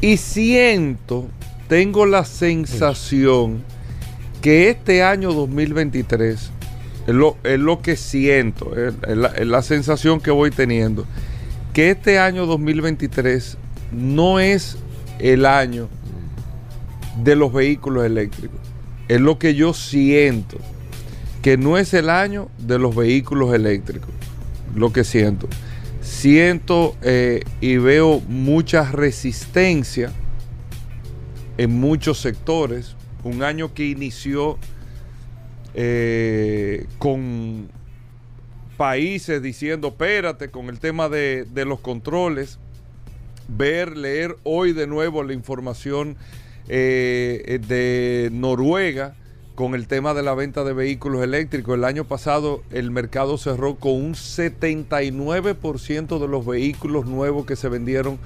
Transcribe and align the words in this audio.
Y 0.01 0.19
siento, 0.19 1.27
tengo 1.67 2.07
la 2.07 2.25
sensación 2.25 3.65
que 4.41 4.71
este 4.71 5.03
año 5.03 5.33
2023 5.33 6.53
es 7.07 7.15
lo, 7.15 7.83
que 7.83 7.97
siento, 7.97 8.75
es, 8.77 8.95
la, 9.47 9.63
sensación 9.63 10.21
que 10.21 10.33
voy 10.33 10.51
teniendo, 10.51 11.07
que 11.73 11.91
este 11.91 12.19
año 12.19 12.47
2023 12.47 13.57
no 13.93 14.41
es 14.41 14.77
el 15.21 15.47
año 15.47 15.89
de 17.23 17.37
los 17.37 17.53
vehículos 17.53 18.05
eléctricos. 18.05 18.59
Es 19.07 19.21
lo 19.21 19.39
que 19.39 19.55
yo 19.55 19.73
siento, 19.73 20.59
que 21.43 21.57
no 21.57 21.79
es 21.79 21.95
el 21.95 22.11
año 22.11 22.49
de 22.59 22.81
los 22.81 22.95
vehículos 22.97 23.55
eléctricos. 23.55 24.11
Lo 24.75 24.93
que 24.93 25.05
siento. 25.05 25.49
Siento 26.01 26.97
eh, 27.03 27.45
y 27.61 27.77
veo 27.77 28.21
mucha 28.29 28.91
resistencia 28.91 30.13
en 31.57 31.79
muchos 31.79 32.19
sectores. 32.19 32.97
Un 33.23 33.45
año 33.45 33.75
que 33.75 33.87
inició 33.87 34.59
eh, 35.77 36.87
con 36.99 37.69
países 38.79 39.43
diciendo, 39.43 39.89
espérate, 39.89 40.51
con 40.51 40.71
el 40.71 40.81
tema 40.81 41.11
de, 41.11 41.47
los 41.67 41.81
controles, 41.81 42.59
ver, 43.47 43.95
leer 43.97 44.37
hoy 44.43 44.73
de 44.73 44.87
nuevo 44.87 45.23
la 45.23 45.35
información 45.35 46.17
eh, 46.69 47.61
de 47.69 48.31
Noruega 48.33 49.15
con 49.55 49.75
el 49.75 49.87
tema 49.87 50.15
de 50.15 50.23
la 50.23 50.35
venta 50.35 50.65
de 50.65 50.73
vehículos 50.73 51.23
eléctricos. 51.23 51.77
El 51.77 51.85
año 51.85 52.05
pasado 52.05 52.63
el 52.71 52.91
mercado 52.91 53.37
cerró 53.37 53.77
con 53.77 53.93
un 53.93 54.15
79% 54.15 56.19
de 56.19 56.29
los 56.29 56.47
vehículos 56.47 57.05
nuevos 57.05 57.45
que 57.45 57.57
se 57.57 57.69
vendieron 57.69 58.19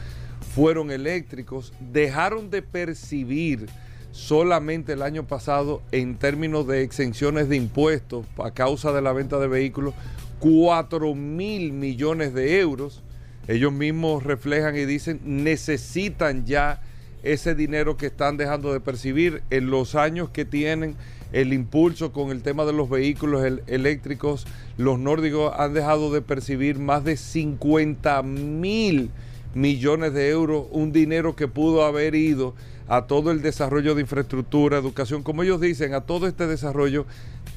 fueron 0.54 0.92
eléctricos. 0.92 1.72
Dejaron 1.92 2.50
de 2.50 2.62
percibir 2.62 3.68
solamente 4.12 4.92
el 4.92 5.02
año 5.02 5.26
pasado 5.26 5.82
en 5.92 6.16
términos 6.16 6.66
de 6.66 6.82
exenciones 6.82 7.48
de 7.48 7.56
impuestos 7.56 8.26
a 8.38 8.50
causa 8.50 8.92
de 8.92 9.02
la 9.02 9.12
venta 9.12 9.38
de 9.38 9.48
vehículos 9.48 9.94
4 10.40 11.14
mil 11.14 11.72
millones 11.72 12.34
de 12.34 12.60
euros. 12.60 13.02
Ellos 13.46 13.72
mismos 13.72 14.24
reflejan 14.24 14.76
y 14.76 14.84
dicen 14.84 15.20
necesitan 15.24 16.46
ya 16.46 16.82
ese 17.22 17.54
dinero 17.54 17.96
que 17.96 18.06
están 18.06 18.36
dejando 18.36 18.72
de 18.72 18.80
percibir 18.80 19.42
en 19.50 19.70
los 19.70 19.94
años 19.94 20.30
que 20.30 20.44
tienen 20.44 20.96
el 21.32 21.52
impulso 21.52 22.12
con 22.12 22.30
el 22.30 22.42
tema 22.42 22.64
de 22.64 22.72
los 22.72 22.88
vehículos 22.88 23.44
eléctricos. 23.66 24.46
Los 24.76 24.98
nórdicos 24.98 25.52
han 25.56 25.74
dejado 25.74 26.12
de 26.12 26.22
percibir 26.22 26.78
más 26.78 27.04
de 27.04 27.16
50 27.16 28.22
mil 28.22 29.10
millones 29.54 30.14
de 30.14 30.30
euros, 30.30 30.66
un 30.70 30.92
dinero 30.92 31.36
que 31.36 31.48
pudo 31.48 31.84
haber 31.84 32.14
ido 32.14 32.54
a 32.90 33.06
todo 33.06 33.30
el 33.30 33.40
desarrollo 33.40 33.94
de 33.94 34.00
infraestructura, 34.00 34.76
educación, 34.76 35.22
como 35.22 35.44
ellos 35.44 35.60
dicen, 35.60 35.94
a 35.94 36.00
todo 36.00 36.26
este 36.26 36.48
desarrollo 36.48 37.06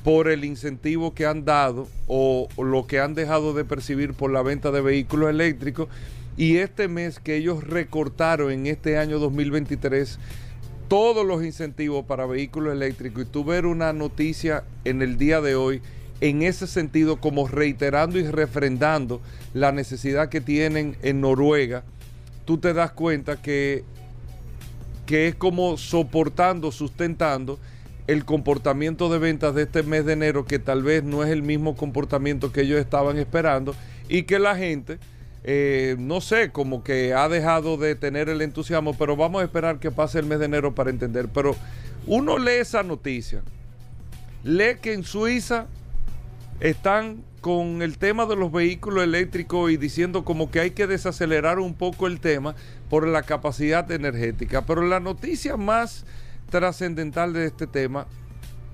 por 0.04 0.28
el 0.28 0.46
incentivo 0.46 1.16
que 1.16 1.26
han 1.26 1.44
dado 1.44 1.88
o, 2.08 2.48
lo 2.56 2.86
que 2.86 3.00
han 3.00 3.16
dejado 3.16 3.56
de 3.56 3.66
percibir 3.66 4.14
por 4.14 4.32
la 4.32 4.44
venta 4.44 4.70
de 4.70 4.82
vehículos 4.82 5.32
eléctricos. 5.32 5.88
Y 6.38 6.58
este 6.58 6.88
mes 6.88 7.20
que 7.20 7.36
ellos 7.36 7.64
recortaron 7.64 8.52
en 8.52 8.68
este 8.68 9.00
año 9.00 9.18
2023 9.18 10.20
todos 10.88 11.26
los 11.26 11.44
incentivos 11.44 12.06
para 12.06 12.28
vehículos 12.28 12.74
eléctricos 12.74 13.24
y 13.24 13.26
tú 13.26 13.44
ver 13.44 13.66
una 13.66 13.92
noticia 13.92 14.64
en 14.86 15.02
el 15.02 15.18
día 15.18 15.42
de 15.42 15.56
hoy 15.56 15.82
en 16.22 16.44
ese 16.44 16.68
sentido 16.68 17.20
como 17.20 17.48
reiterando 17.48 18.20
y 18.20 18.28
refrendando 18.28 19.20
la 19.56 19.72
necesidad 19.72 20.30
que 20.30 20.42
tienen 20.42 20.96
en 21.02 21.22
Noruega, 21.22 21.84
tú 22.46 22.60
te 22.60 22.74
das 22.74 22.92
cuenta 22.92 23.42
que 23.42 23.84
que 25.06 25.28
es 25.28 25.36
como 25.36 25.78
soportando, 25.78 26.72
sustentando 26.72 27.60
el 28.08 28.26
comportamiento 28.26 29.10
de 29.10 29.20
ventas 29.20 29.56
de 29.56 29.64
este 29.64 29.84
mes 29.84 30.06
de 30.06 30.14
enero, 30.14 30.46
que 30.46 30.60
tal 30.60 30.84
vez 30.84 31.04
no 31.04 31.24
es 31.24 31.30
el 31.30 31.42
mismo 31.42 31.76
comportamiento 31.76 32.52
que 32.52 32.62
ellos 32.62 32.80
estaban 32.80 33.18
esperando, 33.18 33.76
y 34.10 34.24
que 34.24 34.40
la 34.40 34.58
gente, 34.58 35.00
eh, 35.44 35.96
no 36.00 36.20
sé, 36.20 36.52
como 36.52 36.84
que 36.84 37.14
ha 37.14 37.30
dejado 37.30 37.78
de 37.78 37.96
tener 37.96 38.30
el 38.30 38.42
entusiasmo, 38.42 38.98
pero 38.98 39.16
vamos 39.16 39.42
a 39.42 39.46
esperar 39.46 39.80
que 39.80 39.92
pase 39.92 40.20
el 40.20 40.26
mes 40.26 40.40
de 40.40 40.46
enero 40.46 40.76
para 40.76 40.90
entender. 40.90 41.30
Pero 41.34 41.56
uno 42.06 42.38
lee 42.38 42.60
esa 42.60 42.84
noticia, 42.84 43.42
lee 44.44 44.78
que 44.82 44.94
en 44.94 45.04
Suiza 45.04 45.68
están 46.60 47.24
con 47.44 47.82
el 47.82 47.98
tema 47.98 48.26
de 48.26 48.38
los 48.38 48.52
vehículos 48.52 49.04
eléctricos 49.04 49.70
y 49.70 49.76
diciendo 49.76 50.24
como 50.24 50.50
que 50.50 50.62
hay 50.62 50.72
que 50.72 50.88
desacelerar 50.88 51.60
un 51.60 51.74
poco 51.74 52.08
el 52.08 52.22
tema 52.22 52.56
por 52.94 53.08
la 53.08 53.24
capacidad 53.24 53.92
energética. 53.92 54.68
Pero 54.68 54.86
la 54.86 55.00
noticia 55.00 55.58
más 55.58 56.06
trascendental 56.52 57.34
de 57.34 57.48
este 57.48 57.66
tema 57.66 58.06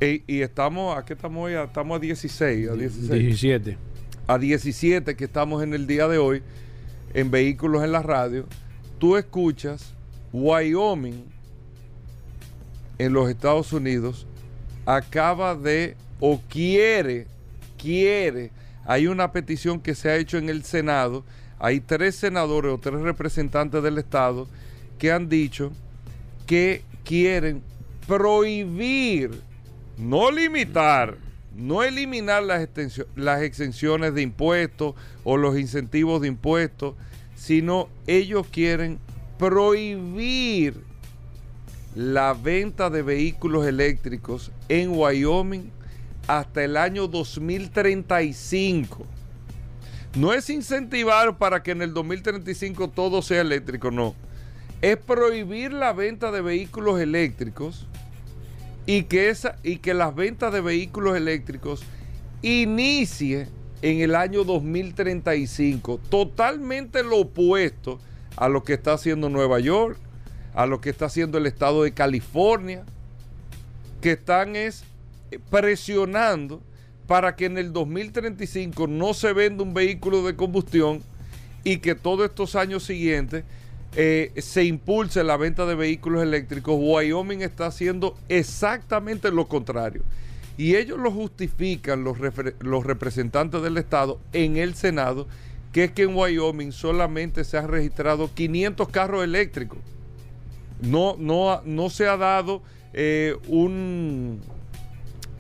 E- 0.01 0.23
y 0.27 0.41
estamos, 0.41 0.97
¿a 0.97 1.05
qué 1.05 1.13
estamos 1.13 1.45
hoy? 1.45 1.53
Estamos 1.53 1.95
a 1.95 1.99
16, 2.01 2.69
a 2.69 2.73
16. 2.73 3.09
17. 3.11 3.77
a 4.27 4.37
17 4.37 5.15
que 5.15 5.23
estamos 5.23 5.63
en 5.63 5.73
el 5.73 5.87
día 5.87 6.09
de 6.09 6.17
hoy 6.17 6.43
en 7.13 7.31
vehículos 7.31 7.81
en 7.81 7.93
la 7.93 8.01
radio, 8.01 8.45
tú 8.97 9.15
escuchas 9.15 9.93
Wyoming 10.33 11.23
en 12.97 13.13
los 13.13 13.29
Estados 13.29 13.71
Unidos 13.71 14.27
acaba 14.85 15.55
de 15.55 15.95
o 16.19 16.41
quiere, 16.49 17.25
quiere, 17.81 18.51
hay 18.83 19.07
una 19.07 19.31
petición 19.31 19.79
que 19.79 19.95
se 19.95 20.09
ha 20.09 20.17
hecho 20.17 20.37
en 20.37 20.49
el 20.49 20.65
Senado, 20.65 21.23
hay 21.59 21.81
tres 21.81 22.15
senadores 22.15 22.71
o 22.71 22.77
tres 22.77 23.01
representantes 23.01 23.83
del 23.83 23.97
Estado 23.97 24.47
que 24.97 25.11
han 25.11 25.29
dicho 25.29 25.71
que 26.47 26.83
quieren 27.03 27.61
prohibir, 28.07 29.31
no 29.97 30.31
limitar, 30.31 31.17
no 31.55 31.83
eliminar 31.83 32.43
las, 32.43 32.67
las 33.15 33.41
exenciones 33.41 34.13
de 34.13 34.21
impuestos 34.21 34.95
o 35.23 35.37
los 35.37 35.59
incentivos 35.59 36.21
de 36.21 36.29
impuestos, 36.29 36.95
sino 37.35 37.89
ellos 38.07 38.47
quieren 38.47 38.97
prohibir 39.37 40.75
la 41.95 42.33
venta 42.33 42.89
de 42.89 43.01
vehículos 43.01 43.65
eléctricos 43.65 44.51
en 44.69 44.91
Wyoming 44.91 45.71
hasta 46.27 46.63
el 46.63 46.77
año 46.77 47.07
2035. 47.07 49.05
No 50.15 50.33
es 50.33 50.49
incentivar 50.49 51.37
para 51.37 51.61
que 51.61 51.71
en 51.71 51.81
el 51.81 51.93
2035 51.93 52.89
todo 52.89 53.21
sea 53.21 53.41
eléctrico, 53.41 53.91
no. 53.91 54.15
Es 54.81 54.97
prohibir 54.97 55.71
la 55.71 55.93
venta 55.93 56.31
de 56.31 56.41
vehículos 56.41 56.99
eléctricos 56.99 57.85
y 58.85 59.03
que, 59.03 59.29
esa, 59.29 59.57
y 59.61 59.77
que 59.77 59.93
las 59.93 60.15
ventas 60.15 60.51
de 60.51 60.61
vehículos 60.61 61.15
eléctricos 61.15 61.83
inicie 62.41 63.47
en 63.81 64.01
el 64.01 64.15
año 64.15 64.43
2035. 64.43 65.99
Totalmente 66.09 67.03
lo 67.03 67.19
opuesto 67.19 67.99
a 68.35 68.49
lo 68.49 68.63
que 68.63 68.73
está 68.73 68.93
haciendo 68.93 69.29
Nueva 69.29 69.59
York, 69.59 69.99
a 70.55 70.65
lo 70.65 70.81
que 70.81 70.89
está 70.89 71.05
haciendo 71.05 71.37
el 71.37 71.45
estado 71.45 71.83
de 71.83 71.93
California, 71.93 72.83
que 74.01 74.13
están 74.13 74.55
es 74.55 74.83
presionando 75.49 76.61
para 77.09 77.35
que 77.35 77.45
en 77.45 77.57
el 77.57 77.73
2035 77.73 78.85
no 78.85 79.15
se 79.15 79.33
venda 79.33 79.63
un 79.63 79.73
vehículo 79.73 80.21
de 80.21 80.35
combustión 80.35 81.01
y 81.63 81.77
que 81.77 81.95
todos 81.95 82.29
estos 82.29 82.55
años 82.55 82.83
siguientes 82.83 83.45
eh, 83.95 84.31
se 84.37 84.63
impulse 84.65 85.23
la 85.23 85.35
venta 85.35 85.65
de 85.65 85.73
vehículos 85.73 86.21
eléctricos. 86.21 86.75
Wyoming 86.77 87.41
está 87.41 87.65
haciendo 87.65 88.15
exactamente 88.29 89.31
lo 89.31 89.47
contrario. 89.47 90.03
Y 90.55 90.75
ellos 90.75 90.99
lo 90.99 91.11
justifican, 91.11 92.03
los, 92.03 92.19
representantes 92.85 93.63
del 93.63 93.79
Estado, 93.79 94.19
en 94.31 94.57
el 94.57 94.75
Senado, 94.75 95.27
que 95.73 95.85
es 95.85 95.91
que 95.91 96.03
en 96.03 96.15
Wyoming 96.15 96.71
solamente 96.71 97.43
se 97.43 97.57
han 97.57 97.69
registrado 97.69 98.29
500 98.35 98.87
carros 98.89 99.23
eléctricos. 99.23 99.79
No, 100.79 101.15
no, 101.17 101.59
no 101.65 101.89
se 101.89 102.05
ha 102.05 102.17
dado 102.17 102.61
eh, 102.93 103.35
un, 103.47 104.41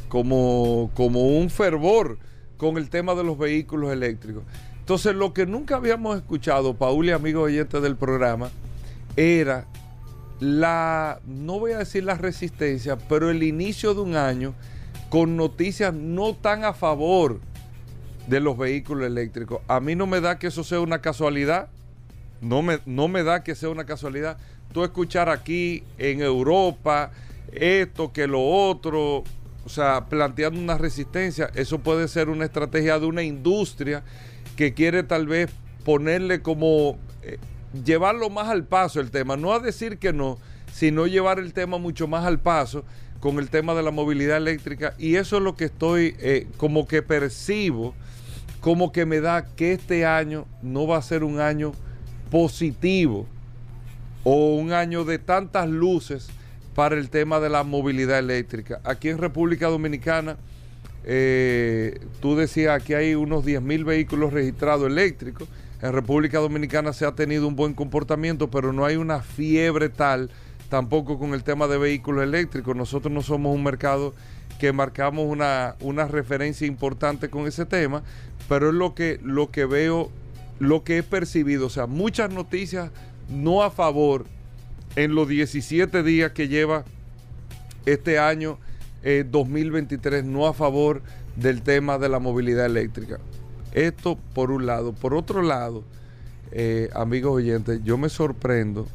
como, 0.09 0.91
como 0.95 1.37
un 1.37 1.49
fervor 1.49 2.17
con 2.57 2.77
el 2.77 2.89
tema 2.89 3.15
de 3.15 3.23
los 3.23 3.37
vehículos 3.37 3.93
eléctricos. 3.93 4.43
Entonces, 4.79 5.15
lo 5.15 5.33
que 5.33 5.45
nunca 5.45 5.75
habíamos 5.77 6.17
escuchado, 6.17 6.73
Paul 6.73 7.05
y 7.05 7.11
amigos 7.11 7.43
oyentes 7.45 7.81
del 7.81 7.95
programa, 7.95 8.49
era 9.15 9.65
la, 10.39 11.19
no 11.25 11.59
voy 11.59 11.73
a 11.73 11.77
decir 11.77 12.03
la 12.03 12.15
resistencia, 12.15 12.97
pero 12.97 13.29
el 13.29 13.43
inicio 13.43 13.93
de 13.93 14.01
un 14.01 14.15
año 14.15 14.53
con 15.09 15.37
noticias 15.37 15.93
no 15.93 16.33
tan 16.33 16.65
a 16.65 16.73
favor 16.73 17.39
de 18.27 18.39
los 18.39 18.57
vehículos 18.57 19.07
eléctricos. 19.07 19.61
A 19.67 19.79
mí 19.79 19.95
no 19.95 20.07
me 20.07 20.21
da 20.21 20.39
que 20.39 20.47
eso 20.47 20.63
sea 20.63 20.79
una 20.79 21.01
casualidad. 21.01 21.69
No 22.41 22.61
me, 22.61 22.79
no 22.85 23.07
me 23.07 23.23
da 23.23 23.43
que 23.43 23.55
sea 23.55 23.69
una 23.69 23.85
casualidad. 23.85 24.37
Tú 24.71 24.83
escuchar 24.83 25.29
aquí 25.29 25.83
en 25.97 26.21
Europa 26.21 27.11
esto, 27.51 28.13
que 28.13 28.27
lo 28.27 28.41
otro, 28.41 29.23
o 29.65 29.69
sea, 29.69 30.05
planteando 30.05 30.59
una 30.59 30.77
resistencia, 30.77 31.51
eso 31.55 31.79
puede 31.79 32.07
ser 32.07 32.29
una 32.29 32.45
estrategia 32.45 32.99
de 32.99 33.05
una 33.05 33.23
industria 33.23 34.03
que 34.55 34.73
quiere 34.73 35.03
tal 35.03 35.27
vez 35.27 35.49
ponerle 35.85 36.41
como, 36.41 36.97
eh, 37.21 37.37
llevarlo 37.85 38.29
más 38.29 38.47
al 38.47 38.63
paso 38.63 38.99
el 38.99 39.11
tema, 39.11 39.37
no 39.37 39.53
a 39.53 39.59
decir 39.59 39.97
que 39.97 40.13
no, 40.13 40.37
sino 40.73 41.07
llevar 41.07 41.39
el 41.39 41.53
tema 41.53 41.77
mucho 41.77 42.07
más 42.07 42.25
al 42.25 42.39
paso 42.39 42.83
con 43.19 43.37
el 43.39 43.49
tema 43.49 43.73
de 43.73 43.83
la 43.83 43.91
movilidad 43.91 44.37
eléctrica. 44.37 44.93
Y 44.97 45.15
eso 45.15 45.37
es 45.37 45.43
lo 45.43 45.55
que 45.55 45.65
estoy 45.65 46.15
eh, 46.19 46.47
como 46.57 46.87
que 46.87 47.01
percibo, 47.01 47.93
como 48.61 48.91
que 48.91 49.05
me 49.05 49.19
da 49.19 49.45
que 49.45 49.73
este 49.73 50.05
año 50.05 50.45
no 50.61 50.87
va 50.87 50.97
a 50.97 51.01
ser 51.01 51.23
un 51.23 51.39
año 51.39 51.73
positivo 52.31 53.25
o 54.23 54.55
un 54.55 54.73
año 54.73 55.05
de 55.05 55.19
tantas 55.19 55.67
luces 55.69 56.29
para 56.79 56.95
el 56.95 57.09
tema 57.09 57.41
de 57.41 57.49
la 57.49 57.65
movilidad 57.65 58.19
eléctrica. 58.19 58.79
Aquí 58.85 59.09
en 59.09 59.17
República 59.17 59.67
Dominicana, 59.67 60.37
eh, 61.03 61.99
tú 62.21 62.37
decías 62.37 62.81
que 62.81 62.95
hay 62.95 63.15
unos 63.15 63.43
10 63.43 63.61
mil 63.61 63.83
vehículos 63.83 64.31
registrados 64.31 64.87
eléctricos. 64.87 65.49
En 65.81 65.91
República 65.91 66.39
Dominicana 66.39 66.93
se 66.93 67.05
ha 67.05 67.11
tenido 67.11 67.49
un 67.49 67.57
buen 67.57 67.73
comportamiento, 67.73 68.49
pero 68.49 68.71
no 68.71 68.85
hay 68.85 68.95
una 68.95 69.19
fiebre 69.19 69.89
tal 69.89 70.29
tampoco 70.69 71.19
con 71.19 71.33
el 71.33 71.43
tema 71.43 71.67
de 71.67 71.77
vehículos 71.77 72.23
eléctricos. 72.23 72.73
Nosotros 72.77 73.13
no 73.13 73.23
somos 73.23 73.53
un 73.53 73.61
mercado 73.65 74.13
que 74.57 74.71
marcamos 74.71 75.25
una, 75.27 75.75
una 75.81 76.07
referencia 76.07 76.65
importante 76.65 77.29
con 77.29 77.45
ese 77.45 77.65
tema, 77.65 78.03
pero 78.47 78.69
es 78.69 78.75
lo 78.75 78.95
que, 78.95 79.19
lo 79.21 79.51
que 79.51 79.65
veo, 79.65 80.11
lo 80.59 80.85
que 80.85 80.99
he 80.99 81.03
percibido. 81.03 81.65
O 81.65 81.69
sea, 81.69 81.87
muchas 81.87 82.31
noticias 82.31 82.89
no 83.27 83.63
a 83.63 83.69
favor 83.69 84.27
en 84.95 85.15
los 85.15 85.27
17 85.27 86.03
días 86.03 86.31
que 86.31 86.47
lleva 86.47 86.83
este 87.85 88.19
año 88.19 88.57
eh, 89.03 89.25
2023, 89.29 90.23
no 90.25 90.47
a 90.47 90.53
favor 90.53 91.01
del 91.35 91.61
tema 91.61 91.97
de 91.97 92.09
la 92.09 92.19
movilidad 92.19 92.65
eléctrica. 92.65 93.19
Esto 93.73 94.17
por 94.33 94.51
un 94.51 94.65
lado. 94.65 94.93
Por 94.93 95.13
otro 95.13 95.41
lado, 95.41 95.83
eh, 96.51 96.89
amigos 96.93 97.33
oyentes, 97.35 97.81
yo 97.83 97.97
me 97.97 98.09
sorprendo 98.09 98.87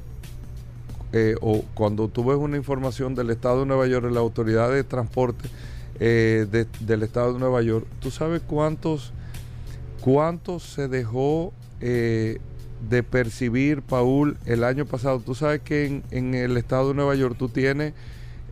eh, 1.13 1.37
o 1.41 1.65
cuando 1.75 2.09
tú 2.09 2.25
ves 2.25 2.37
una 2.37 2.57
información 2.57 3.15
del 3.15 3.31
Estado 3.31 3.61
de 3.61 3.67
Nueva 3.67 3.87
York, 3.87 4.05
de 4.07 4.11
la 4.13 4.21
Autoridad 4.21 4.71
de 4.73 4.83
Transporte 4.83 5.49
eh, 6.01 6.47
de- 6.51 6.67
del 6.81 7.05
Estado 7.05 7.33
de 7.35 7.39
Nueva 7.39 7.63
York, 7.63 7.87
¿tú 8.01 8.11
sabes 8.11 8.43
cuántos, 8.45 9.13
cuántos 10.01 10.65
se 10.65 10.89
dejó 10.89 11.53
de 12.89 13.03
percibir, 13.03 13.83
Paul, 13.83 14.37
el 14.47 14.65
año 14.65 14.87
pasado? 14.87 15.21
Tú 15.21 15.35
sabes 15.35 15.61
que 15.61 15.87
en, 15.87 16.03
en 16.11 16.35
el 16.35 16.57
Estado 16.57 16.89
de 16.89 16.95
Nueva 16.95 17.15
York 17.15 17.37
tú 17.39 17.49
tienes 17.49 17.93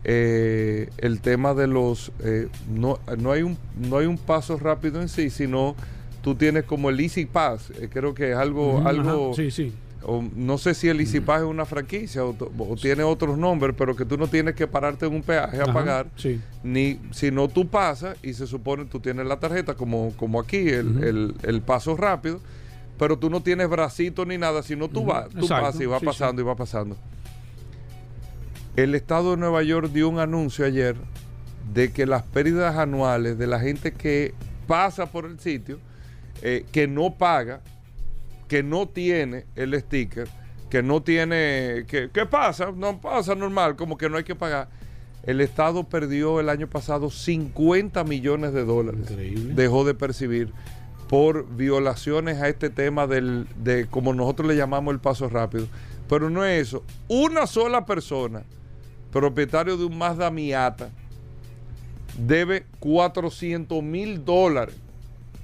eh, 0.03 0.89
el 0.97 1.21
tema 1.21 1.53
de 1.53 1.67
los... 1.67 2.11
eh, 2.23 2.47
no, 2.69 2.99
no, 3.17 3.31
hay 3.31 3.43
un, 3.43 3.57
no 3.77 3.97
hay 3.97 4.05
un 4.05 4.17
paso 4.17 4.57
rápido 4.57 5.01
en 5.01 5.09
sí, 5.09 5.29
sino 5.29 5.75
tú 6.21 6.35
tienes 6.35 6.63
como 6.65 6.89
el 6.89 6.99
Easy 6.99 7.25
Pass, 7.25 7.71
eh, 7.79 7.89
creo 7.91 8.13
que 8.13 8.31
es 8.31 8.37
algo... 8.37 8.77
Ujú, 8.79 8.87
algo 8.87 9.31
ajá, 9.31 9.41
Sí, 9.41 9.51
sí. 9.51 9.71
o 10.03 10.21
no 10.35 10.57
sé 10.57 10.73
si 10.73 10.89
el 10.89 10.99
Easypass 10.99 11.39
es 11.43 11.47
una 11.47 11.65
franquicia 11.65 12.25
o, 12.25 12.33
to- 12.33 12.51
o 12.57 12.75
tiene 12.75 13.03
otros 13.03 13.37
nombres, 13.37 13.73
pero 13.77 13.95
que 13.95 14.03
tú 14.03 14.17
no 14.17 14.27
tienes 14.27 14.55
que 14.55 14.67
pararte 14.67 15.05
en 15.05 15.13
un 15.15 15.21
peaje 15.21 15.59
a 15.59 15.63
Ajá, 15.63 15.73
pagar, 15.73 16.07
Sí. 16.17 16.41
ni 16.63 16.99
si 17.11 17.31
no 17.31 17.47
tú 17.47 17.67
pasas 17.69 18.17
y 18.21 18.33
se 18.33 18.45
supone 18.45 18.83
tú 18.85 18.99
tienes 18.99 19.25
la 19.25 19.39
tarjeta 19.39 19.75
como, 19.75 20.11
como 20.17 20.41
aquí, 20.41 20.57
el, 20.67 21.01
el- 21.03 21.35
el 21.43 21.61
paso 21.61 21.95
rápido, 21.95 22.41
pero 23.03 23.19
tú 23.19 23.29
no 23.29 23.43
tienes 23.43 23.67
bracito 23.67 24.25
ni 24.25 24.37
nada, 24.37 24.63
sino 24.63 24.87
tú 24.87 25.03
vas, 25.03 25.27
tú 25.27 25.39
exacto, 25.39 25.65
pasas 25.65 25.81
y 25.81 25.85
vas 25.87 25.99
sí, 25.99 26.05
pasando 26.05 26.41
y 26.41 26.45
vas 26.45 26.55
pasando. 26.55 26.95
El 28.77 28.95
Estado 28.95 29.31
de 29.31 29.37
Nueva 29.37 29.61
York 29.61 29.91
dio 29.91 30.07
un 30.07 30.19
anuncio 30.19 30.65
ayer 30.65 30.95
de 31.73 31.91
que 31.91 32.05
las 32.05 32.23
pérdidas 32.23 32.77
anuales 32.77 33.37
de 33.37 33.45
la 33.45 33.59
gente 33.59 33.91
que 33.91 34.33
pasa 34.67 35.07
por 35.07 35.25
el 35.25 35.37
sitio, 35.41 35.79
eh, 36.43 36.65
que 36.71 36.87
no 36.87 37.15
paga, 37.15 37.59
que 38.47 38.63
no 38.63 38.87
tiene 38.87 39.47
el 39.57 39.77
sticker, 39.77 40.29
que 40.69 40.81
no 40.81 41.03
tiene, 41.03 41.83
que, 41.89 42.09
¿qué 42.09 42.25
pasa? 42.25 42.71
No 42.73 43.01
pasa 43.01 43.35
normal, 43.35 43.75
como 43.75 43.97
que 43.97 44.07
no 44.07 44.15
hay 44.15 44.23
que 44.23 44.35
pagar. 44.35 44.69
El 45.23 45.41
Estado 45.41 45.83
perdió 45.83 46.39
el 46.39 46.47
año 46.47 46.69
pasado 46.69 47.09
50 47.09 48.01
millones 48.05 48.53
de 48.53 48.63
dólares. 48.63 49.11
Increíble. 49.11 49.55
Dejó 49.55 49.83
de 49.83 49.93
percibir 49.93 50.53
por 51.09 51.47
violaciones 51.55 52.41
a 52.41 52.49
este 52.49 52.69
tema 52.69 53.05
del, 53.07 53.47
de 53.57 53.85
como 53.87 54.13
nosotros 54.13 54.47
le 54.47 54.55
llamamos 54.55 54.93
el 54.93 54.99
paso 54.99 55.29
rápido. 55.29 55.67
Pero 56.09 56.29
no 56.29 56.43
es 56.45 56.67
eso. 56.67 56.83
Una 57.07 57.47
sola 57.47 57.85
persona, 57.85 58.43
propietario 59.11 59.77
de 59.77 59.85
un 59.85 59.97
Mazda 59.97 60.29
Miata, 60.31 60.89
debe 62.17 62.65
400 62.79 63.81
mil 63.81 64.23
dólares 64.23 64.75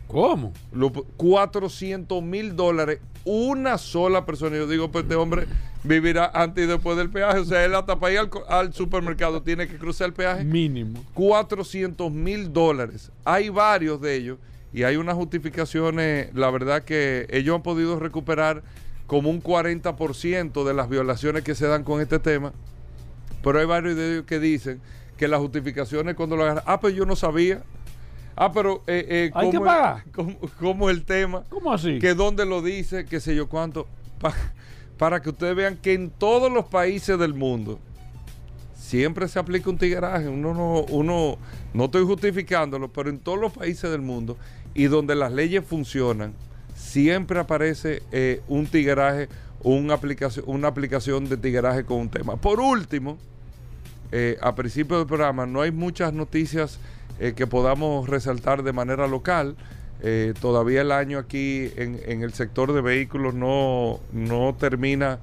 ¿Cómo? 0.08 0.54
lo- 0.72 0.92
400 0.92 2.22
mil 2.24 2.56
dólares 2.56 3.00
una 3.26 3.78
sola 3.78 4.26
persona. 4.26 4.56
Yo 4.56 4.66
digo, 4.68 4.90
pues 4.92 5.04
este 5.04 5.16
hombre 5.16 5.46
vivirá 5.84 6.32
antes 6.34 6.64
y 6.64 6.68
después 6.68 6.98
del 6.98 7.10
peaje. 7.12 7.40
O 7.40 7.46
sea, 7.46 7.64
él 7.64 7.76
hasta 7.76 8.00
para 8.00 8.14
ir 8.14 8.20
al, 8.20 8.30
al 8.48 8.74
supermercado 8.74 9.44
tiene 9.44 9.68
que 9.68 9.78
cruzar 9.78 10.08
el 10.08 10.14
peaje. 10.14 10.44
Mínimo. 10.46 11.04
400 11.14 12.12
mil 12.12 12.52
dólares. 12.52 13.12
Hay 13.26 13.50
varios 13.50 14.02
de 14.02 14.16
ellos 14.16 14.38
y 14.74 14.84
hay 14.84 14.98
unas 14.98 15.16
justificaciones, 15.16 16.34
la 16.36 16.50
verdad 16.52 16.84
que 16.84 17.28
ellos 17.32 17.56
han 17.56 17.64
podido 17.64 18.00
recuperar 18.00 18.64
como 19.08 19.30
un 19.30 19.42
40% 19.42 20.64
de 20.64 20.74
las 20.74 20.90
violaciones 20.90 21.44
que 21.44 21.56
se 21.56 21.68
dan 21.68 21.84
con 21.84 22.02
este 22.02 22.20
tema, 22.20 22.54
pero 23.44 23.60
hay 23.60 23.66
varios 23.66 23.96
de 23.96 24.12
ellos 24.14 24.26
que 24.26 24.40
dicen 24.40 24.82
que 25.18 25.28
las 25.28 25.40
justificaciones 25.40 26.16
cuando 26.16 26.36
lo 26.36 26.44
agarran, 26.44 26.64
ah, 26.68 26.80
pero 26.80 26.94
yo 26.94 27.06
no 27.06 27.16
sabía. 27.16 27.62
Ah, 28.36 28.52
pero 28.54 28.84
eh, 28.88 29.06
eh, 29.10 29.32
¿Hay 29.34 29.50
que 29.50 29.58
¿cómo, 29.58 29.66
pagar? 29.66 30.04
cómo- 30.14 30.38
cómo 30.60 30.90
el 30.90 31.04
tema? 31.04 31.44
¿Cómo 31.50 31.74
así? 31.74 32.00
que 32.00 32.14
dónde 32.14 32.46
lo 32.46 32.62
dice, 32.62 33.06
qué 33.06 33.20
sé 33.20 33.36
yo 33.36 33.50
cuánto, 33.50 33.88
pa- 34.20 34.34
para 34.98 35.22
que 35.22 35.30
ustedes 35.30 35.56
vean 35.56 35.76
que 35.78 35.94
en 35.94 36.10
todos 36.10 36.52
los 36.52 36.66
países 36.66 37.18
del 37.20 37.34
mundo 37.34 37.80
siempre 38.90 39.28
se 39.28 39.38
aplica 39.38 39.70
un 39.70 39.78
tigueraje. 39.78 40.28
Uno 40.28 40.54
no, 40.56 40.82
uno, 40.90 41.38
no 41.76 41.86
estoy 41.86 42.06
justificándolo, 42.06 42.92
pero 42.92 43.10
en 43.10 43.20
todos 43.20 43.40
los 43.40 43.54
países 43.54 43.92
del 43.92 44.02
mundo 44.02 44.36
y 44.74 44.86
donde 44.86 45.14
las 45.16 45.32
leyes 45.32 45.64
funcionan, 45.64 46.34
siempre 46.76 47.40
aparece 47.40 48.02
eh, 48.12 48.42
un 48.48 48.66
tigueraje, 48.66 49.30
una 49.62 49.94
aplicación, 49.94 50.46
una 50.48 50.70
aplicación 50.70 51.30
de 51.30 51.38
tigueraje 51.38 51.84
con 51.84 51.98
un 51.98 52.10
tema. 52.10 52.38
Por 52.38 52.60
último, 52.60 53.20
eh, 54.12 54.38
a 54.42 54.56
principio 54.56 54.98
del 54.98 55.06
programa, 55.06 55.46
no 55.46 55.62
hay 55.62 55.72
muchas 55.72 56.12
noticias 56.12 56.80
eh, 57.20 57.34
que 57.36 57.46
podamos 57.46 58.10
resaltar 58.10 58.64
de 58.64 58.74
manera 58.74 59.08
local. 59.08 59.56
Todavía 60.40 60.80
el 60.80 60.94
año 60.94 61.20
aquí 61.20 61.74
en, 61.76 62.00
en 62.06 62.24
el 62.24 62.32
sector 62.32 62.72
de 62.72 62.80
vehículos 62.80 63.34
no, 63.34 64.00
no 64.14 64.56
termina 64.58 65.20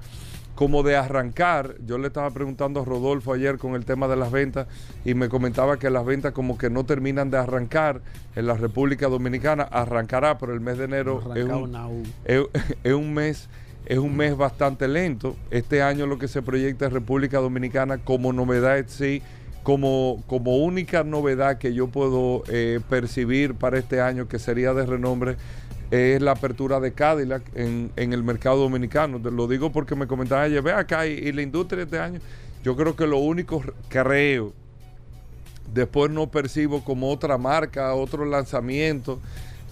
como 0.57 0.81
de 0.81 0.95
arrancar. 0.95 1.75
Yo 1.85 1.99
le 1.99 2.07
estaba 2.07 2.31
preguntando 2.31 2.81
a 2.81 2.83
Rodolfo 2.83 3.31
ayer 3.31 3.59
con 3.59 3.75
el 3.75 3.85
tema 3.85 4.07
de 4.07 4.15
las 4.15 4.31
ventas 4.31 4.67
y 5.05 5.13
me 5.13 5.29
comentaba 5.29 5.77
que 5.77 5.91
las 5.91 6.03
ventas 6.03 6.33
como 6.33 6.57
que 6.57 6.71
no 6.71 6.83
terminan 6.83 7.29
de 7.29 7.37
arrancar 7.37 8.01
en 8.35 8.47
la 8.47 8.55
República 8.55 9.07
Dominicana. 9.07 9.63
Arrancará, 9.63 10.39
pero 10.39 10.55
el 10.55 10.59
mes 10.59 10.79
de 10.79 10.85
enero 10.85 11.21
es 11.35 11.45
un, 11.45 12.03
es 12.83 12.93
un 12.93 13.13
mes 13.13 13.47
es 13.85 13.99
un 13.99 14.17
mes 14.17 14.35
bastante 14.35 14.87
lento. 14.87 15.35
Este 15.51 15.83
año 15.83 16.07
lo 16.07 16.17
que 16.17 16.27
se 16.27 16.41
proyecta 16.41 16.85
en 16.85 16.91
República 16.91 17.37
Dominicana 17.37 17.99
como 17.99 18.33
novedad 18.33 18.83
sí, 18.87 19.21
como, 19.61 20.23
como 20.25 20.57
única 20.57 21.03
novedad 21.03 21.59
que 21.59 21.75
yo 21.75 21.87
puedo 21.87 22.43
eh, 22.49 22.79
percibir 22.89 23.53
para 23.53 23.77
este 23.77 24.01
año 24.01 24.27
que 24.27 24.39
sería 24.39 24.73
de 24.73 24.87
renombre 24.87 25.37
es 25.91 26.21
la 26.21 26.31
apertura 26.31 26.79
de 26.79 26.91
Cadillac 26.93 27.43
en, 27.55 27.91
en 27.95 28.13
el 28.13 28.23
mercado 28.23 28.57
dominicano. 28.57 29.21
Te 29.21 29.31
lo 29.31 29.47
digo 29.47 29.71
porque 29.71 29.95
me 29.95 30.07
comentaban 30.07 30.45
ayer, 30.45 30.61
ve 30.61 30.73
acá 30.73 31.07
y, 31.07 31.31
la 31.31 31.41
industria 31.41 31.83
este 31.83 31.99
año. 31.99 32.19
Yo 32.63 32.75
creo 32.75 32.95
que 32.95 33.07
lo 33.07 33.19
único, 33.19 33.63
creo, 33.87 34.53
después 35.73 36.11
no 36.11 36.27
percibo 36.29 36.83
como 36.83 37.09
otra 37.09 37.37
marca, 37.37 37.93
otro 37.93 38.25
lanzamiento. 38.25 39.19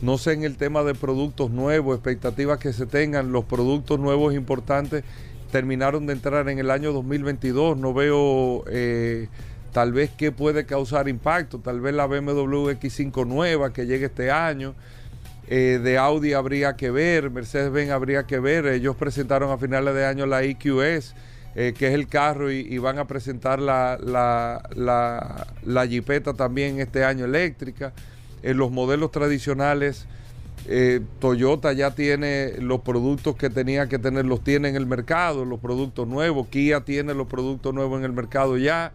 No 0.01 0.17
sé 0.17 0.33
en 0.33 0.43
el 0.43 0.57
tema 0.57 0.83
de 0.83 0.93
productos 0.93 1.51
nuevos, 1.51 1.95
expectativas 1.95 2.59
que 2.59 2.73
se 2.73 2.85
tengan, 2.85 3.31
los 3.31 3.45
productos 3.45 3.99
nuevos 3.99 4.33
importantes 4.33 5.03
terminaron 5.51 6.05
de 6.05 6.13
entrar 6.13 6.47
en 6.49 6.59
el 6.59 6.69
año 6.69 6.93
2022. 6.93 7.77
No 7.77 7.93
veo 7.93 8.63
eh, 8.67 9.27
tal 9.71 9.93
vez 9.93 10.11
qué 10.11 10.31
puede 10.31 10.65
causar 10.65 11.07
impacto, 11.07 11.59
tal 11.59 11.81
vez 11.81 11.93
la 11.93 12.07
BMW 12.07 12.69
X5 12.71 13.25
nueva 13.25 13.73
que 13.73 13.85
llegue 13.85 14.05
este 14.05 14.31
año. 14.31 14.75
Eh, 15.47 15.79
de 15.83 15.97
Audi 15.97 16.33
habría 16.33 16.75
que 16.75 16.89
ver, 16.89 17.29
Mercedes-Benz 17.29 17.91
habría 17.91 18.23
que 18.23 18.39
ver. 18.39 18.65
Ellos 18.65 18.95
presentaron 18.95 19.51
a 19.51 19.57
finales 19.57 19.93
de 19.93 20.05
año 20.05 20.25
la 20.25 20.43
EQS, 20.43 21.13
eh, 21.55 21.73
que 21.77 21.87
es 21.87 21.93
el 21.93 22.07
carro, 22.07 22.51
y, 22.51 22.77
van 22.79 22.97
a 22.97 23.05
presentar 23.05 23.59
la, 23.59 23.97
la, 24.01 25.47
la, 25.63 25.85
Jeepeta 25.85 26.33
también 26.33 26.79
este 26.79 27.03
año 27.03 27.25
eléctrica. 27.25 27.93
En 28.41 28.57
los 28.57 28.71
modelos 28.71 29.11
tradicionales, 29.11 30.07
eh, 30.67 31.01
Toyota 31.19 31.73
ya 31.73 31.91
tiene 31.91 32.53
los 32.59 32.81
productos 32.81 33.35
que 33.35 33.51
tenía 33.51 33.87
que 33.87 33.99
tener, 33.99 34.25
los 34.25 34.43
tiene 34.43 34.69
en 34.69 34.75
el 34.75 34.87
mercado, 34.87 35.45
los 35.45 35.59
productos 35.59 36.07
nuevos. 36.07 36.47
Kia 36.47 36.81
tiene 36.81 37.13
los 37.13 37.27
productos 37.27 37.73
nuevos 37.73 37.99
en 37.99 38.05
el 38.05 38.13
mercado 38.13 38.57
ya. 38.57 38.91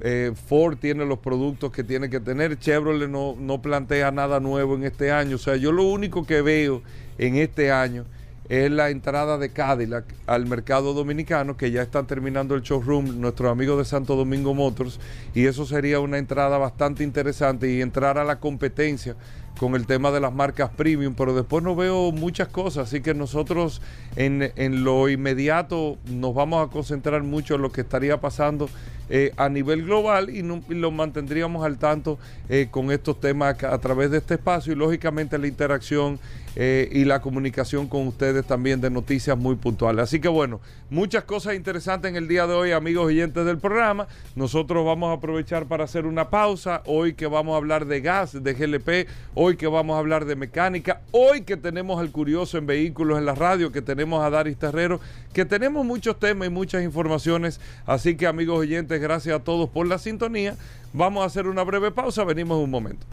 Eh, 0.00 0.32
Ford 0.48 0.78
tiene 0.78 1.04
los 1.04 1.18
productos 1.18 1.72
que 1.72 1.84
tiene 1.84 2.10
que 2.10 2.20
tener. 2.20 2.58
Chevrolet 2.58 3.08
no, 3.08 3.34
no 3.38 3.62
plantea 3.62 4.10
nada 4.10 4.40
nuevo 4.40 4.74
en 4.74 4.84
este 4.84 5.10
año. 5.10 5.36
O 5.36 5.38
sea, 5.38 5.56
yo 5.56 5.72
lo 5.72 5.84
único 5.84 6.26
que 6.26 6.42
veo 6.42 6.82
en 7.18 7.36
este 7.36 7.70
año 7.70 8.04
es 8.48 8.70
la 8.70 8.90
entrada 8.90 9.38
de 9.38 9.50
Cadillac 9.50 10.04
al 10.26 10.46
mercado 10.46 10.92
dominicano, 10.94 11.56
que 11.56 11.70
ya 11.70 11.82
están 11.82 12.06
terminando 12.06 12.54
el 12.54 12.62
showroom, 12.62 13.20
nuestros 13.20 13.50
amigos 13.50 13.78
de 13.78 13.84
Santo 13.84 14.16
Domingo 14.16 14.52
Motors, 14.52 14.98
y 15.34 15.46
eso 15.46 15.64
sería 15.64 16.00
una 16.00 16.18
entrada 16.18 16.58
bastante 16.58 17.04
interesante 17.04 17.72
y 17.72 17.80
entrar 17.80 18.18
a 18.18 18.24
la 18.24 18.40
competencia 18.40 19.16
con 19.58 19.74
el 19.74 19.86
tema 19.86 20.10
de 20.10 20.20
las 20.20 20.32
marcas 20.32 20.70
premium, 20.70 21.14
pero 21.14 21.34
después 21.34 21.62
no 21.62 21.76
veo 21.76 22.10
muchas 22.10 22.48
cosas, 22.48 22.88
así 22.88 23.00
que 23.00 23.14
nosotros 23.14 23.80
en, 24.16 24.52
en 24.56 24.82
lo 24.82 25.08
inmediato 25.08 25.98
nos 26.06 26.34
vamos 26.34 26.66
a 26.66 26.70
concentrar 26.70 27.22
mucho 27.22 27.54
en 27.54 27.62
lo 27.62 27.70
que 27.70 27.82
estaría 27.82 28.20
pasando 28.20 28.68
eh, 29.08 29.32
a 29.36 29.48
nivel 29.48 29.84
global 29.84 30.30
y, 30.30 30.42
no- 30.42 30.62
lo 30.68 30.90
mantendríamos 30.90 31.64
al 31.64 31.78
tanto 31.78 32.18
eh, 32.48 32.68
con 32.70 32.90
estos 32.90 33.20
temas 33.20 33.62
a 33.62 33.78
través 33.78 34.10
de 34.10 34.18
este 34.18 34.34
espacio 34.34 34.72
y 34.72 34.76
lógicamente 34.76 35.38
la 35.38 35.46
interacción 35.46 36.18
eh, 36.54 36.88
y 36.92 37.04
la 37.04 37.20
comunicación 37.20 37.88
con 37.88 38.06
ustedes 38.06 38.44
también 38.44 38.80
de 38.80 38.90
noticias 38.90 39.38
muy 39.38 39.56
puntuales. 39.56 40.04
Así 40.04 40.20
que 40.20 40.28
bueno, 40.28 40.60
muchas 40.90 41.24
cosas 41.24 41.54
interesantes 41.54 42.10
en 42.10 42.16
el 42.16 42.28
día 42.28 42.46
de 42.46 42.54
hoy, 42.54 42.72
amigos 42.72 43.06
oyentes 43.06 43.44
del 43.46 43.58
programa. 43.58 44.06
Nosotros 44.36 44.84
vamos 44.84 45.10
a 45.10 45.14
aprovechar 45.14 45.66
para 45.66 45.84
hacer 45.84 46.06
una 46.06 46.28
pausa. 46.28 46.82
Hoy 46.86 47.14
que 47.14 47.26
vamos 47.26 47.54
a 47.54 47.56
hablar 47.56 47.86
de 47.86 48.00
gas, 48.00 48.42
de 48.42 48.52
GLP, 48.52 49.08
hoy 49.34 49.56
que 49.56 49.66
vamos 49.66 49.96
a 49.96 49.98
hablar 49.98 50.24
de 50.24 50.36
mecánica, 50.36 51.00
hoy 51.10 51.42
que 51.42 51.56
tenemos 51.56 52.00
al 52.00 52.10
curioso 52.10 52.58
en 52.58 52.66
vehículos 52.66 53.18
en 53.18 53.24
la 53.24 53.34
radio, 53.34 53.72
que 53.72 53.82
tenemos 53.82 54.22
a 54.22 54.30
Daris 54.30 54.58
Terrero, 54.58 55.00
que 55.32 55.44
tenemos 55.44 55.86
muchos 55.86 56.18
temas 56.18 56.48
y 56.48 56.50
muchas 56.50 56.82
informaciones. 56.82 57.60
Así 57.86 58.16
que 58.16 58.26
amigos 58.26 58.58
oyentes, 58.58 59.00
gracias 59.00 59.36
a 59.36 59.42
todos 59.42 59.70
por 59.70 59.86
la 59.86 59.98
sintonía. 59.98 60.56
Vamos 60.92 61.22
a 61.22 61.26
hacer 61.26 61.46
una 61.46 61.62
breve 61.62 61.90
pausa, 61.90 62.24
venimos 62.24 62.58
en 62.58 62.64
un 62.64 62.70
momento. 62.70 63.06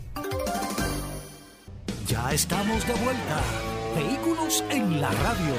Ya 2.10 2.32
estamos 2.32 2.88
de 2.88 2.94
vuelta. 2.94 3.40
Vehículos 3.96 4.64
en 4.72 5.00
la 5.00 5.12
radio. 5.12 5.54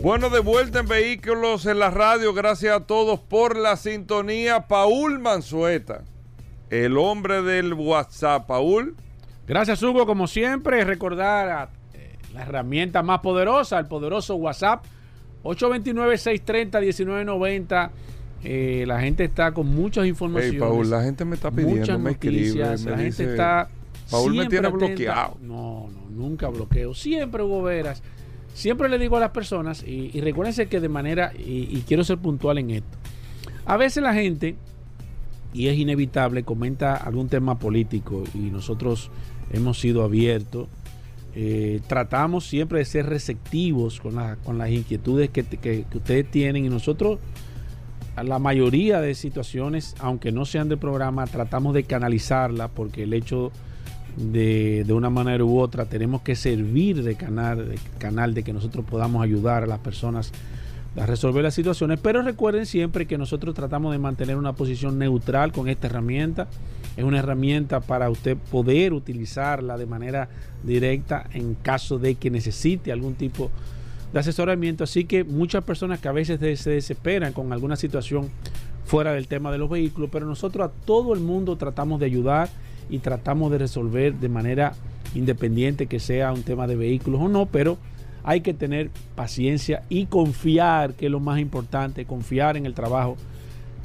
Bueno, 0.00 0.30
de 0.30 0.40
vuelta 0.40 0.80
en 0.80 0.88
Vehículos 0.88 1.66
en 1.66 1.78
la 1.78 1.90
radio. 1.90 2.32
Gracias 2.32 2.74
a 2.74 2.86
todos 2.86 3.20
por 3.20 3.58
la 3.58 3.76
sintonía. 3.76 4.68
Paul 4.68 5.18
Manzueta, 5.18 6.04
el 6.70 6.96
hombre 6.96 7.42
del 7.42 7.74
WhatsApp. 7.74 8.46
Paul, 8.46 8.96
Gracias, 9.46 9.82
Hugo. 9.82 10.06
Como 10.06 10.26
siempre, 10.26 10.82
recordar 10.84 11.50
a, 11.50 11.68
eh, 11.92 12.16
la 12.32 12.44
herramienta 12.44 13.02
más 13.02 13.20
poderosa, 13.20 13.78
el 13.78 13.86
poderoso 13.86 14.36
WhatsApp, 14.36 14.86
829-630-1990. 15.42 17.90
Eh, 18.44 18.84
la 18.86 18.98
gente 18.98 19.24
está 19.24 19.52
con 19.52 19.66
muchas 19.66 20.06
informaciones. 20.06 20.54
hey, 20.54 20.58
Paul, 20.58 20.88
la 20.88 21.02
gente 21.02 21.26
me 21.26 21.34
está 21.34 21.50
pidiendo, 21.50 21.80
muchas 21.80 22.00
me 22.00 22.12
escribe, 22.12 22.38
noticias. 22.38 22.82
me 22.82 22.90
la 22.92 22.96
dice, 22.96 23.24
gente 23.24 23.32
está. 23.32 23.68
Paul 24.10 24.34
me 24.34 24.46
tiene 24.46 24.68
atenta. 24.68 24.86
bloqueado. 24.86 25.36
No, 25.42 25.88
no, 25.92 26.10
nunca 26.10 26.48
bloqueo. 26.48 26.94
Siempre, 26.94 27.42
Hugo 27.42 27.62
Veras. 27.62 28.02
Siempre 28.54 28.88
le 28.88 28.98
digo 28.98 29.16
a 29.16 29.20
las 29.20 29.30
personas, 29.30 29.84
y, 29.86 30.10
y 30.12 30.20
recuérdense 30.20 30.66
que 30.66 30.80
de 30.80 30.88
manera, 30.88 31.32
y, 31.38 31.68
y 31.70 31.84
quiero 31.86 32.02
ser 32.02 32.18
puntual 32.18 32.58
en 32.58 32.70
esto, 32.70 32.98
a 33.64 33.76
veces 33.76 34.02
la 34.02 34.12
gente, 34.12 34.56
y 35.54 35.68
es 35.68 35.78
inevitable, 35.78 36.42
comenta 36.42 36.96
algún 36.96 37.28
tema 37.28 37.58
político 37.58 38.24
y 38.34 38.38
nosotros 38.50 39.10
hemos 39.52 39.78
sido 39.80 40.02
abiertos. 40.02 40.68
eh, 41.36 41.80
tratamos 41.86 42.44
siempre 42.44 42.80
de 42.80 42.84
ser 42.84 43.06
receptivos 43.06 44.00
con, 44.00 44.16
la- 44.16 44.34
con 44.34 44.58
las 44.58 44.68
inquietudes 44.70 45.30
que, 45.30 45.44
que- 45.44 45.84
que 45.88 45.98
ustedes 45.98 46.28
tienen 46.28 46.64
y 46.64 46.68
nosotros 46.68 47.20
la 48.20 48.40
mayoría 48.40 49.00
de 49.00 49.14
situaciones, 49.14 49.94
aunque 50.00 50.32
no 50.32 50.44
sean 50.44 50.68
del 50.68 50.78
programa, 50.78 51.28
tratamos 51.28 51.72
de 51.72 51.84
canalizarla 51.84 52.66
porque 52.66 53.04
el 53.04 53.14
hecho 53.14 53.52
de, 54.16 54.84
de 54.84 54.92
una 54.92 55.10
manera 55.10 55.44
u 55.44 55.58
otra 55.58 55.86
tenemos 55.86 56.22
que 56.22 56.36
servir 56.36 57.02
de 57.02 57.14
canal, 57.14 57.68
de 57.68 57.78
canal 57.98 58.34
de 58.34 58.42
que 58.42 58.52
nosotros 58.52 58.84
podamos 58.84 59.22
ayudar 59.22 59.62
a 59.62 59.66
las 59.66 59.78
personas 59.78 60.32
a 60.98 61.06
resolver 61.06 61.42
las 61.42 61.54
situaciones. 61.54 62.00
Pero 62.00 62.22
recuerden 62.22 62.66
siempre 62.66 63.06
que 63.06 63.18
nosotros 63.18 63.54
tratamos 63.54 63.92
de 63.92 63.98
mantener 63.98 64.36
una 64.36 64.52
posición 64.52 64.98
neutral 64.98 65.52
con 65.52 65.68
esta 65.68 65.86
herramienta. 65.86 66.48
Es 66.96 67.04
una 67.04 67.20
herramienta 67.20 67.80
para 67.80 68.10
usted 68.10 68.36
poder 68.36 68.92
utilizarla 68.92 69.78
de 69.78 69.86
manera 69.86 70.28
directa 70.64 71.26
en 71.32 71.54
caso 71.54 71.98
de 71.98 72.16
que 72.16 72.30
necesite 72.30 72.92
algún 72.92 73.14
tipo 73.14 73.50
de 74.12 74.18
asesoramiento. 74.18 74.84
Así 74.84 75.04
que 75.04 75.22
muchas 75.24 75.62
personas 75.64 76.00
que 76.00 76.08
a 76.08 76.12
veces 76.12 76.40
se 76.60 76.70
desesperan 76.70 77.32
con 77.32 77.52
alguna 77.52 77.76
situación 77.76 78.28
fuera 78.84 79.12
del 79.12 79.28
tema 79.28 79.52
de 79.52 79.58
los 79.58 79.70
vehículos, 79.70 80.10
pero 80.10 80.26
nosotros 80.26 80.68
a 80.68 80.72
todo 80.84 81.14
el 81.14 81.20
mundo 81.20 81.56
tratamos 81.56 82.00
de 82.00 82.06
ayudar 82.06 82.48
y 82.90 82.98
tratamos 82.98 83.50
de 83.50 83.58
resolver 83.58 84.14
de 84.14 84.28
manera 84.28 84.74
independiente 85.14 85.86
que 85.86 86.00
sea 86.00 86.32
un 86.32 86.42
tema 86.42 86.66
de 86.66 86.76
vehículos 86.76 87.20
o 87.22 87.28
no, 87.28 87.46
pero 87.46 87.78
hay 88.22 88.42
que 88.42 88.54
tener 88.54 88.90
paciencia 89.14 89.82
y 89.88 90.06
confiar, 90.06 90.94
que 90.94 91.06
es 91.06 91.12
lo 91.12 91.20
más 91.20 91.40
importante, 91.40 92.04
confiar 92.04 92.56
en 92.56 92.66
el 92.66 92.74
trabajo 92.74 93.16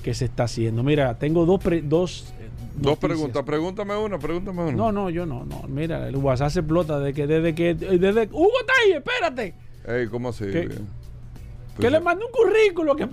que 0.04 0.14
se 0.14 0.26
está 0.26 0.44
haciendo. 0.44 0.84
Mira, 0.84 1.18
tengo 1.18 1.46
dos, 1.46 1.62
dos 1.84 2.34
Dos 2.78 2.98
preguntas, 2.98 3.44
pregúntame 3.44 3.96
una, 3.96 4.20
pregúntame 4.20 4.64
una. 4.64 4.72
No, 4.74 4.92
no, 4.92 5.10
yo 5.10 5.26
no, 5.26 5.46
no. 5.46 5.64
Mira, 5.68 6.10
el 6.10 6.18
WhatsApp 6.18 6.50
se 6.50 6.60
explota 6.60 7.00
desde 7.00 7.14
que, 7.14 7.28
desde 7.28 7.56
que, 7.56 7.74
desde 7.74 8.28
Hugo 8.32 8.52
está 8.60 8.74
ahí, 8.84 8.92
espérate. 8.92 9.54
Ey, 9.88 10.08
¿cómo 10.08 10.30
así? 10.30 10.46
Que, 10.46 10.70
pues 11.76 11.92
le 11.92 12.00
mandó 12.00 12.26
un 12.26 12.32
currículo 12.32 12.96
que 12.96 13.08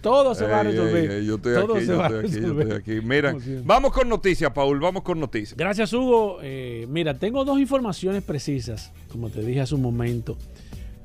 todo 0.00 0.34
se 0.34 0.46
va 0.46 0.60
a 0.60 0.62
resolver. 0.64 1.22
yo 1.22 1.36
estoy 1.36 1.54
aquí, 1.56 1.86
yo 1.86 2.02
estoy 2.02 2.18
aquí, 2.18 2.40
yo 2.40 2.60
estoy 2.60 2.76
aquí. 2.76 3.06
Mira, 3.06 3.36
vamos 3.64 3.92
con 3.92 4.08
noticias, 4.08 4.50
Paul, 4.52 4.80
vamos 4.80 5.02
con 5.02 5.20
noticias. 5.20 5.56
Gracias, 5.56 5.92
Hugo. 5.92 6.38
Eh, 6.42 6.86
mira, 6.88 7.18
tengo 7.18 7.44
dos 7.44 7.60
informaciones 7.60 8.22
precisas, 8.22 8.92
como 9.10 9.30
te 9.30 9.42
dije 9.42 9.60
hace 9.60 9.74
un 9.74 9.82
momento. 9.82 10.36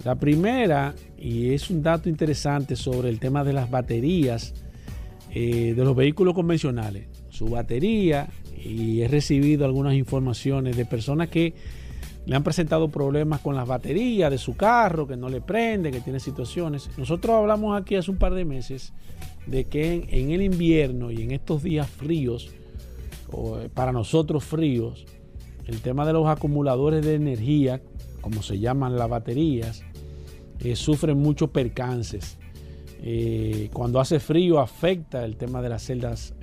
La 0.03 0.15
primera, 0.15 0.93
y 1.17 1.53
es 1.53 1.69
un 1.69 1.81
dato 1.81 2.09
interesante 2.09 2.75
sobre 2.75 3.09
el 3.09 3.19
tema 3.19 3.43
de 3.43 3.53
las 3.53 3.69
baterías 3.69 4.53
eh, 5.31 5.73
de 5.75 5.83
los 5.83 5.95
vehículos 5.95 6.33
convencionales 6.33 7.07
su 7.35 7.47
batería 7.49 8.27
y 8.57 9.01
he 9.01 9.07
recibido 9.07 9.65
algunas 9.65 9.93
informaciones 9.93 10.77
de 10.77 10.85
personas 10.85 11.27
que 11.29 11.53
le 12.25 12.35
han 12.35 12.43
presentado 12.43 12.89
problemas 12.89 13.39
con 13.41 13.55
las 13.55 13.67
baterías 13.67 14.31
de 14.31 14.37
su 14.37 14.55
carro, 14.55 15.07
que 15.07 15.15
no 15.15 15.29
le 15.29 15.41
prende, 15.41 15.91
que 15.91 16.01
tiene 16.01 16.19
situaciones. 16.19 16.89
Nosotros 16.97 17.35
hablamos 17.35 17.79
aquí 17.79 17.95
hace 17.95 18.09
un 18.09 18.17
par 18.17 18.33
de 18.33 18.45
meses 18.45 18.93
de 19.45 19.65
que 19.65 20.07
en, 20.09 20.31
el 20.31 20.41
invierno 20.41 21.11
y 21.11 21.21
en 21.21 21.31
estos 21.31 21.61
días 21.61 21.87
fríos, 21.87 22.49
o 23.31 23.59
eh, 23.59 23.69
para 23.69 23.91
nosotros 23.91 24.43
fríos, 24.43 25.05
el 25.67 25.81
tema 25.81 26.05
de 26.05 26.13
los 26.13 26.27
acumuladores 26.27 27.05
de 27.05 27.15
energía, 27.15 27.81
como 28.21 28.41
se 28.41 28.57
llaman 28.57 28.97
las 28.97 29.09
baterías, 29.09 29.83
eh, 30.59 30.75
sufren 30.75 31.17
muchos 31.19 31.51
percances. 31.51 32.37
Eh, 33.03 33.69
cuando 33.71 33.99
hace 33.99 34.19
frío 34.19 34.59
afecta 34.59 35.25
el 35.25 35.35
tema 35.35 35.61
de 35.61 35.69
las 35.69 35.83
celdas 35.83 36.33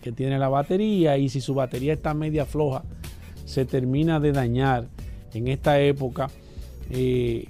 que 0.00 0.12
tiene 0.12 0.38
la 0.38 0.48
batería 0.48 1.18
y 1.18 1.28
si 1.28 1.40
su 1.40 1.54
batería 1.54 1.94
está 1.94 2.14
media 2.14 2.46
floja, 2.46 2.84
se 3.44 3.64
termina 3.64 4.20
de 4.20 4.30
dañar 4.30 4.88
en 5.36 5.48
esta 5.48 5.80
época. 5.80 6.28
Eh, 6.90 7.48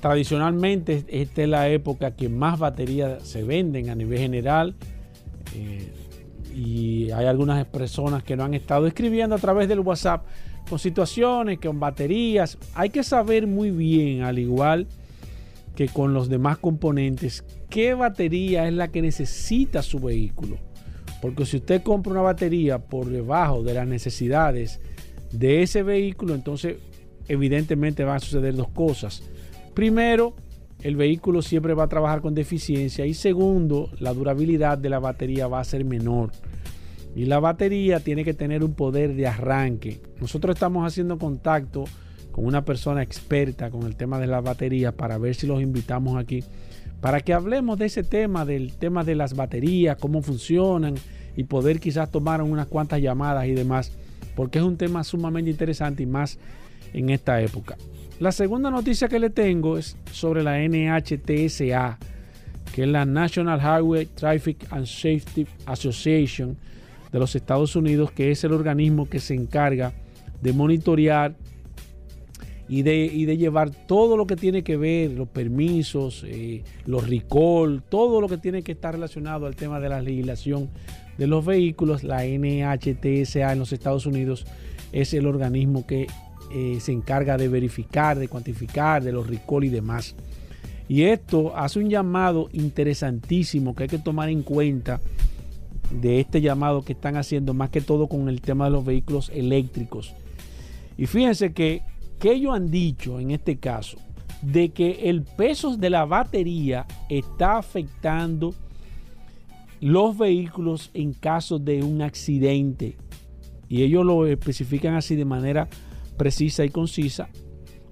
tradicionalmente 0.00 1.04
esta 1.08 1.42
es 1.42 1.48
la 1.48 1.68
época 1.68 2.12
que 2.12 2.28
más 2.28 2.58
baterías 2.58 3.22
se 3.22 3.42
venden 3.42 3.90
a 3.90 3.94
nivel 3.94 4.18
general. 4.18 4.74
Eh, 5.54 5.92
y 6.54 7.10
hay 7.12 7.26
algunas 7.26 7.64
personas 7.66 8.22
que 8.22 8.36
no 8.36 8.44
han 8.44 8.54
estado 8.54 8.86
escribiendo 8.86 9.36
a 9.36 9.38
través 9.38 9.68
del 9.68 9.80
WhatsApp 9.80 10.26
con 10.68 10.78
situaciones, 10.78 11.58
con 11.58 11.78
baterías. 11.78 12.58
Hay 12.74 12.90
que 12.90 13.02
saber 13.02 13.46
muy 13.46 13.70
bien, 13.70 14.22
al 14.22 14.38
igual 14.38 14.86
que 15.78 15.86
con 15.86 16.12
los 16.12 16.28
demás 16.28 16.58
componentes, 16.58 17.44
qué 17.70 17.94
batería 17.94 18.66
es 18.66 18.74
la 18.74 18.88
que 18.88 19.00
necesita 19.00 19.80
su 19.82 20.00
vehículo. 20.00 20.58
Porque 21.22 21.46
si 21.46 21.58
usted 21.58 21.82
compra 21.82 22.12
una 22.12 22.22
batería 22.22 22.78
por 22.80 23.06
debajo 23.06 23.62
de 23.62 23.74
las 23.74 23.86
necesidades 23.86 24.80
de 25.30 25.62
ese 25.62 25.84
vehículo, 25.84 26.34
entonces 26.34 26.78
evidentemente 27.28 28.04
van 28.04 28.16
a 28.16 28.20
suceder 28.20 28.54
dos 28.54 28.68
cosas. 28.68 29.22
Primero, 29.74 30.34
el 30.82 30.96
vehículo 30.96 31.42
siempre 31.42 31.74
va 31.74 31.84
a 31.84 31.88
trabajar 31.88 32.20
con 32.20 32.34
deficiencia 32.34 33.06
y 33.06 33.14
segundo, 33.14 33.90
la 33.98 34.12
durabilidad 34.12 34.78
de 34.78 34.90
la 34.90 34.98
batería 34.98 35.48
va 35.48 35.60
a 35.60 35.64
ser 35.64 35.84
menor. 35.84 36.30
Y 37.14 37.26
la 37.26 37.40
batería 37.40 38.00
tiene 38.00 38.24
que 38.24 38.34
tener 38.34 38.62
un 38.62 38.74
poder 38.74 39.14
de 39.14 39.26
arranque. 39.26 40.00
Nosotros 40.20 40.54
estamos 40.54 40.86
haciendo 40.86 41.18
contacto 41.18 41.84
con 42.30 42.46
una 42.46 42.64
persona 42.64 43.02
experta 43.02 43.70
con 43.70 43.84
el 43.84 43.96
tema 43.96 44.20
de 44.20 44.28
la 44.28 44.40
batería 44.40 44.92
para 44.92 45.18
ver 45.18 45.34
si 45.34 45.46
los 45.46 45.60
invitamos 45.60 46.16
aquí 46.16 46.44
para 47.00 47.20
que 47.20 47.32
hablemos 47.32 47.78
de 47.78 47.86
ese 47.86 48.02
tema, 48.02 48.44
del 48.44 48.74
tema 48.76 49.04
de 49.04 49.14
las 49.14 49.34
baterías, 49.34 49.96
cómo 49.98 50.22
funcionan 50.22 50.94
y 51.36 51.44
poder 51.44 51.78
quizás 51.78 52.10
tomar 52.10 52.42
unas 52.42 52.66
cuantas 52.66 53.00
llamadas 53.00 53.46
y 53.46 53.52
demás, 53.52 53.92
porque 54.34 54.58
es 54.58 54.64
un 54.64 54.76
tema 54.76 55.04
sumamente 55.04 55.50
interesante 55.50 56.02
y 56.02 56.06
más 56.06 56.38
en 56.92 57.10
esta 57.10 57.40
época. 57.40 57.76
La 58.20 58.32
segunda 58.32 58.70
noticia 58.70 59.08
que 59.08 59.18
le 59.18 59.30
tengo 59.30 59.78
es 59.78 59.96
sobre 60.12 60.42
la 60.42 60.58
NHTSA, 60.58 61.98
que 62.74 62.82
es 62.82 62.88
la 62.88 63.04
National 63.04 63.60
Highway 63.60 64.06
Traffic 64.06 64.66
and 64.70 64.86
Safety 64.86 65.46
Association 65.66 66.56
de 67.12 67.18
los 67.18 67.34
Estados 67.36 67.76
Unidos, 67.76 68.10
que 68.10 68.30
es 68.30 68.42
el 68.44 68.52
organismo 68.52 69.08
que 69.08 69.20
se 69.20 69.34
encarga 69.34 69.92
de 70.42 70.52
monitorear 70.52 71.36
y 72.68 72.82
de, 72.82 73.36
llevar 73.36 73.70
todo 73.70 74.16
lo 74.16 74.26
que 74.26 74.36
tiene 74.36 74.62
que 74.62 74.76
ver, 74.76 75.12
los 75.12 75.28
permisos, 75.28 76.24
eh, 76.26 76.62
los 76.84 77.08
recall, 77.08 77.82
todo 77.88 78.20
lo 78.20 78.28
que 78.28 78.36
tiene 78.36 78.62
que 78.62 78.72
estar 78.72 78.94
relacionado 78.94 79.46
al 79.46 79.56
tema 79.56 79.80
de 79.80 79.88
la 79.88 80.02
legislación 80.02 80.68
de 81.16 81.26
los 81.26 81.46
vehículos, 81.46 82.04
la 82.04 82.24
NHTSA 82.24 83.52
en 83.52 83.58
los 83.58 83.72
Estados 83.72 84.06
Unidos 84.06 84.44
es 84.92 85.14
el 85.14 85.26
organismo 85.26 85.86
que 85.86 86.06
eh, 86.52 86.78
se 86.80 86.92
encarga 86.92 87.36
de 87.36 87.48
verificar, 87.48 88.18
de 88.18 88.28
cuantificar, 88.28 89.02
de 89.02 89.12
los 89.12 89.26
recall 89.26 89.64
y 89.64 89.68
demás. 89.68 90.14
Y 90.88 91.02
esto 91.02 91.56
hace 91.56 91.78
un 91.78 91.90
llamado 91.90 92.48
interesantísimo 92.52 93.74
que 93.74 93.84
hay 93.84 93.88
que 93.88 93.98
tomar 93.98 94.30
en 94.30 94.42
cuenta 94.42 95.00
de 95.90 96.20
este 96.20 96.40
llamado 96.40 96.82
que 96.82 96.92
están 96.92 97.16
haciendo 97.16 97.54
más 97.54 97.70
que 97.70 97.80
todo 97.80 98.08
con 98.08 98.28
el 98.28 98.40
tema 98.40 98.66
de 98.66 98.70
los 98.70 98.84
vehículos 98.84 99.30
eléctricos. 99.34 100.14
Y 100.96 101.06
fíjense 101.06 101.52
que 101.52 101.82
que 102.18 102.32
ellos 102.32 102.54
han 102.54 102.70
dicho 102.70 103.20
en 103.20 103.30
este 103.30 103.58
caso 103.58 103.98
de 104.42 104.70
que 104.70 105.08
el 105.08 105.22
peso 105.22 105.76
de 105.76 105.90
la 105.90 106.04
batería 106.04 106.86
está 107.08 107.58
afectando 107.58 108.54
los 109.80 110.16
vehículos 110.16 110.90
en 110.94 111.12
caso 111.12 111.58
de 111.58 111.82
un 111.82 112.02
accidente. 112.02 112.96
Y 113.68 113.82
ellos 113.82 114.04
lo 114.04 114.26
especifican 114.26 114.94
así 114.94 115.14
de 115.14 115.24
manera 115.24 115.68
precisa 116.18 116.64
y 116.64 116.68
concisa. 116.68 117.30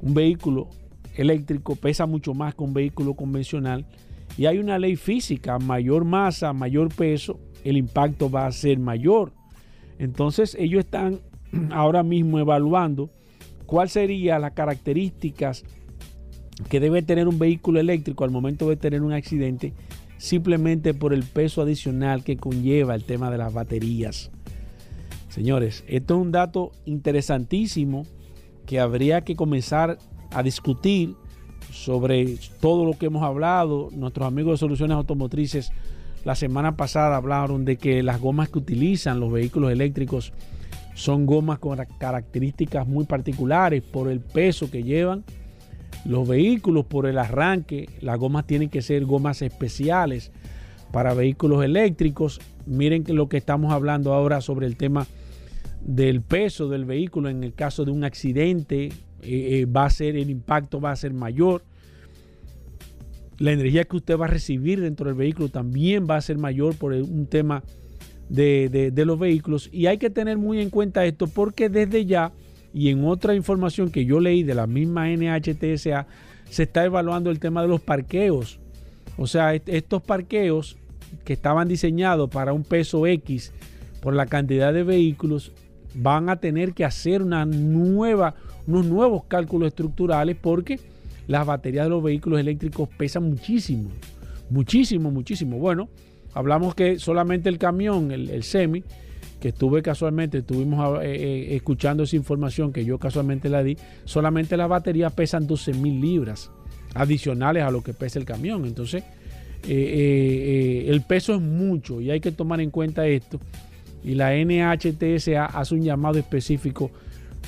Un 0.02 0.12
vehículo 0.12 0.68
eléctrico 1.14 1.76
pesa 1.76 2.04
mucho 2.04 2.34
más 2.34 2.54
que 2.54 2.62
un 2.62 2.74
vehículo 2.74 3.14
convencional. 3.14 3.86
Y 4.36 4.44
hay 4.44 4.58
una 4.58 4.78
ley 4.78 4.96
física, 4.96 5.58
mayor 5.58 6.04
masa, 6.04 6.52
mayor 6.52 6.94
peso, 6.94 7.40
el 7.64 7.78
impacto 7.78 8.28
va 8.28 8.46
a 8.46 8.52
ser 8.52 8.78
mayor. 8.78 9.32
Entonces 9.98 10.54
ellos 10.60 10.84
están 10.84 11.20
ahora 11.70 12.02
mismo 12.02 12.38
evaluando 12.38 13.10
¿Cuáles 13.66 13.92
serían 13.92 14.42
las 14.42 14.52
características 14.52 15.64
que 16.70 16.80
debe 16.80 17.02
tener 17.02 17.28
un 17.28 17.38
vehículo 17.38 17.80
eléctrico 17.80 18.24
al 18.24 18.30
momento 18.30 18.68
de 18.68 18.76
tener 18.76 19.02
un 19.02 19.12
accidente? 19.12 19.72
Simplemente 20.18 20.94
por 20.94 21.12
el 21.12 21.24
peso 21.24 21.62
adicional 21.62 22.24
que 22.24 22.36
conlleva 22.36 22.94
el 22.94 23.04
tema 23.04 23.30
de 23.30 23.38
las 23.38 23.52
baterías. 23.52 24.30
Señores, 25.28 25.84
esto 25.88 26.14
es 26.14 26.20
un 26.20 26.32
dato 26.32 26.72
interesantísimo 26.86 28.06
que 28.66 28.80
habría 28.80 29.22
que 29.22 29.36
comenzar 29.36 29.98
a 30.30 30.42
discutir 30.42 31.14
sobre 31.70 32.36
todo 32.60 32.84
lo 32.84 32.92
que 32.92 33.06
hemos 33.06 33.22
hablado. 33.22 33.88
Nuestros 33.92 34.26
amigos 34.26 34.54
de 34.54 34.58
Soluciones 34.58 34.96
Automotrices 34.96 35.72
la 36.24 36.34
semana 36.34 36.76
pasada 36.76 37.16
hablaron 37.16 37.64
de 37.64 37.76
que 37.76 38.02
las 38.02 38.20
gomas 38.20 38.48
que 38.48 38.58
utilizan 38.58 39.20
los 39.20 39.30
vehículos 39.30 39.70
eléctricos 39.70 40.32
son 40.94 41.24
gomas 41.24 41.60
con 41.60 41.78
características 41.98 42.88
muy 42.88 43.04
particulares 43.04 43.82
por 43.82 44.10
el 44.10 44.18
peso 44.20 44.68
que 44.68 44.82
llevan. 44.82 45.22
Los 46.04 46.26
vehículos 46.26 46.84
por 46.86 47.06
el 47.06 47.18
arranque, 47.18 47.88
las 48.00 48.18
gomas 48.18 48.46
tienen 48.46 48.70
que 48.70 48.82
ser 48.82 49.04
gomas 49.04 49.40
especiales 49.42 50.32
para 50.90 51.14
vehículos 51.14 51.64
eléctricos. 51.64 52.40
Miren 52.66 53.04
lo 53.06 53.28
que 53.28 53.36
estamos 53.36 53.72
hablando 53.72 54.12
ahora 54.12 54.40
sobre 54.40 54.66
el 54.66 54.76
tema 54.76 55.06
del 55.86 56.20
peso 56.20 56.68
del 56.68 56.84
vehículo 56.84 57.28
en 57.28 57.44
el 57.44 57.54
caso 57.54 57.84
de 57.84 57.92
un 57.92 58.02
accidente 58.02 58.86
eh, 58.86 58.92
eh, 59.22 59.66
va 59.66 59.86
a 59.86 59.90
ser 59.90 60.16
el 60.16 60.30
impacto 60.30 60.80
va 60.80 60.90
a 60.90 60.96
ser 60.96 61.12
mayor. 61.12 61.62
La 63.38 63.52
energía 63.52 63.84
que 63.84 63.96
usted 63.96 64.18
va 64.18 64.24
a 64.24 64.28
recibir 64.28 64.80
dentro 64.80 65.06
del 65.06 65.14
vehículo 65.14 65.48
también 65.48 66.06
va 66.10 66.16
a 66.16 66.20
ser 66.20 66.38
mayor 66.38 66.74
por 66.74 66.92
un 66.92 67.26
tema 67.26 67.62
de, 68.28 68.92
los 68.96 69.18
vehículos. 69.18 69.68
Y 69.72 69.86
hay 69.86 69.98
que 69.98 70.10
tener 70.10 70.38
muy 70.38 70.60
en 70.60 70.70
cuenta 70.70 71.04
esto 71.04 71.28
porque 71.28 71.68
desde 71.68 72.04
ya 72.04 72.32
y 72.72 72.88
en 72.88 73.04
otra 73.04 73.34
información 73.34 73.90
que 73.90 74.04
yo 74.04 74.20
leí 74.20 74.42
de 74.42 74.54
la 74.54 74.66
misma 74.66 75.08
NHTSA, 75.08 76.06
se 76.50 76.62
está 76.62 76.84
evaluando 76.84 77.30
el 77.30 77.38
tema 77.38 77.62
de 77.62 77.68
los 77.68 77.80
parqueos. 77.80 78.58
O 79.16 79.26
sea, 79.26 79.54
estos 79.54 80.02
parqueos 80.02 80.76
que 81.24 81.32
estaban 81.32 81.68
diseñados 81.68 82.28
para 82.28 82.52
un 82.52 82.64
peso 82.64 83.06
X 83.06 83.52
por 84.00 84.14
la 84.14 84.26
cantidad 84.26 84.72
de 84.72 84.82
vehículos, 84.82 85.52
van 85.96 86.28
a 86.28 86.36
tener 86.36 86.72
que 86.72 86.84
hacer 86.84 87.22
una 87.22 87.44
nueva, 87.44 88.34
unos 88.66 88.86
nuevos 88.86 89.24
cálculos 89.24 89.68
estructurales 89.68 90.36
porque 90.40 90.78
las 91.26 91.44
baterías 91.46 91.86
de 91.86 91.90
los 91.90 92.02
vehículos 92.02 92.38
eléctricos 92.38 92.88
pesan 92.96 93.24
muchísimo, 93.24 93.90
muchísimo, 94.50 95.10
muchísimo. 95.10 95.58
Bueno, 95.58 95.88
Hablamos 96.36 96.74
que 96.74 96.98
solamente 96.98 97.48
el 97.48 97.56
camión, 97.56 98.12
el, 98.12 98.42
semi, 98.42 98.84
que 99.40 99.48
estuve 99.48 99.80
casualmente, 99.80 100.38
estuvimos 100.38 101.02
eh, 101.02 101.06
eh, 101.06 101.56
escuchando 101.56 102.02
esa 102.02 102.14
información 102.14 102.74
que 102.74 102.84
yo 102.84 102.98
casualmente 102.98 103.48
la 103.48 103.62
di, 103.62 103.78
solamente 104.04 104.58
las 104.58 104.68
baterías 104.68 105.14
pesan 105.14 105.46
12 105.46 105.72
mil 105.72 105.98
libras. 105.98 106.50
adicionales 106.92 107.62
a 107.62 107.70
lo 107.70 107.82
que 107.82 107.94
pesa 107.94 108.18
el 108.18 108.26
camión. 108.26 108.66
Entonces, 108.66 109.02
eh, 109.66 110.84
el 110.88 111.00
peso 111.00 111.34
es 111.34 111.40
mucho 111.40 112.02
y 112.02 112.10
hay 112.10 112.20
que 112.20 112.32
tomar 112.32 112.60
en 112.60 112.70
cuenta 112.70 113.06
esto. 113.06 113.40
Y 114.06 114.14
la 114.14 114.34
NHTSA 114.34 115.44
hace 115.44 115.74
un 115.74 115.82
llamado 115.82 116.18
específico 116.18 116.90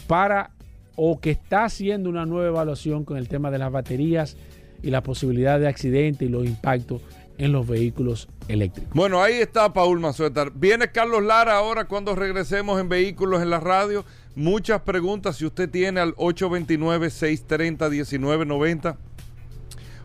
para 0.06 0.50
o 0.96 1.18
que 1.20 1.30
está 1.30 1.64
haciendo 1.64 2.10
una 2.10 2.26
nueva 2.26 2.48
evaluación 2.48 3.04
con 3.04 3.16
el 3.16 3.28
tema 3.28 3.50
de 3.50 3.58
las 3.58 3.72
baterías 3.72 4.36
y 4.82 4.90
la 4.90 5.02
posibilidad 5.02 5.60
de 5.60 5.68
accidente 5.68 6.24
y 6.24 6.28
los 6.28 6.44
impactos 6.44 7.02
en 7.38 7.52
los 7.52 7.66
vehículos 7.66 8.28
eléctricos. 8.48 8.92
Bueno, 8.94 9.22
ahí 9.22 9.34
está 9.34 9.72
Paul 9.72 10.00
Mazueta. 10.00 10.46
Viene 10.52 10.90
Carlos 10.90 11.22
Lara 11.22 11.56
ahora 11.56 11.84
cuando 11.84 12.16
regresemos 12.16 12.80
en 12.80 12.88
Vehículos 12.88 13.40
en 13.42 13.50
la 13.50 13.60
Radio. 13.60 14.04
Muchas 14.34 14.82
preguntas 14.82 15.36
si 15.36 15.46
usted 15.46 15.70
tiene 15.70 16.00
al 16.00 16.16
829-630-1990. 16.16 18.96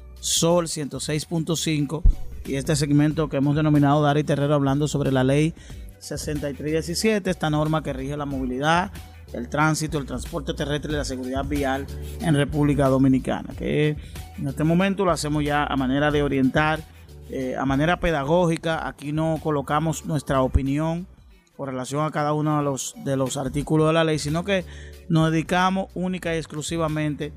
Sol 0.21 0.67
106.5 0.67 2.03
y 2.45 2.53
este 2.53 2.75
segmento 2.75 3.27
que 3.27 3.37
hemos 3.37 3.55
denominado 3.55 4.03
Dari 4.03 4.23
Terrero 4.23 4.53
hablando 4.53 4.87
sobre 4.87 5.11
la 5.11 5.23
ley 5.23 5.55
6317, 5.97 7.27
esta 7.27 7.49
norma 7.49 7.81
que 7.81 7.91
rige 7.91 8.15
la 8.15 8.27
movilidad, 8.27 8.91
el 9.33 9.49
tránsito, 9.49 9.97
el 9.97 10.05
transporte 10.05 10.53
terrestre 10.53 10.93
y 10.93 10.95
la 10.95 11.05
seguridad 11.05 11.43
vial 11.43 11.87
en 12.21 12.35
República 12.35 12.87
Dominicana, 12.87 13.55
que 13.57 13.97
en 14.37 14.47
este 14.47 14.63
momento 14.63 15.05
lo 15.05 15.11
hacemos 15.11 15.43
ya 15.43 15.63
a 15.63 15.75
manera 15.75 16.11
de 16.11 16.21
orientar, 16.21 16.81
eh, 17.31 17.55
a 17.57 17.65
manera 17.65 17.99
pedagógica, 17.99 18.87
aquí 18.87 19.13
no 19.13 19.39
colocamos 19.41 20.05
nuestra 20.05 20.43
opinión 20.43 21.07
con 21.57 21.67
relación 21.67 22.05
a 22.05 22.11
cada 22.11 22.33
uno 22.33 22.59
de 22.59 22.63
los, 22.63 22.93
de 23.03 23.17
los 23.17 23.37
artículos 23.37 23.87
de 23.87 23.93
la 23.93 24.03
ley, 24.03 24.19
sino 24.19 24.43
que 24.43 24.65
nos 25.09 25.31
dedicamos 25.31 25.87
única 25.95 26.35
y 26.35 26.37
exclusivamente 26.37 27.33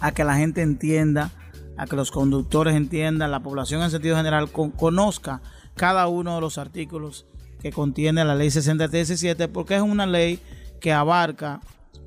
a 0.00 0.10
que 0.10 0.24
la 0.24 0.34
gente 0.34 0.60
entienda 0.60 1.30
a 1.76 1.86
que 1.86 1.96
los 1.96 2.10
conductores 2.10 2.74
entiendan, 2.74 3.30
la 3.30 3.40
población 3.40 3.82
en 3.82 3.90
sentido 3.90 4.16
general 4.16 4.50
conozca 4.50 5.40
cada 5.74 6.06
uno 6.06 6.36
de 6.36 6.40
los 6.40 6.58
artículos 6.58 7.26
que 7.60 7.72
contiene 7.72 8.24
la 8.24 8.34
ley 8.34 8.50
6317 8.50 9.48
porque 9.48 9.76
es 9.76 9.82
una 9.82 10.06
ley 10.06 10.38
que 10.80 10.92
abarca 10.92 11.60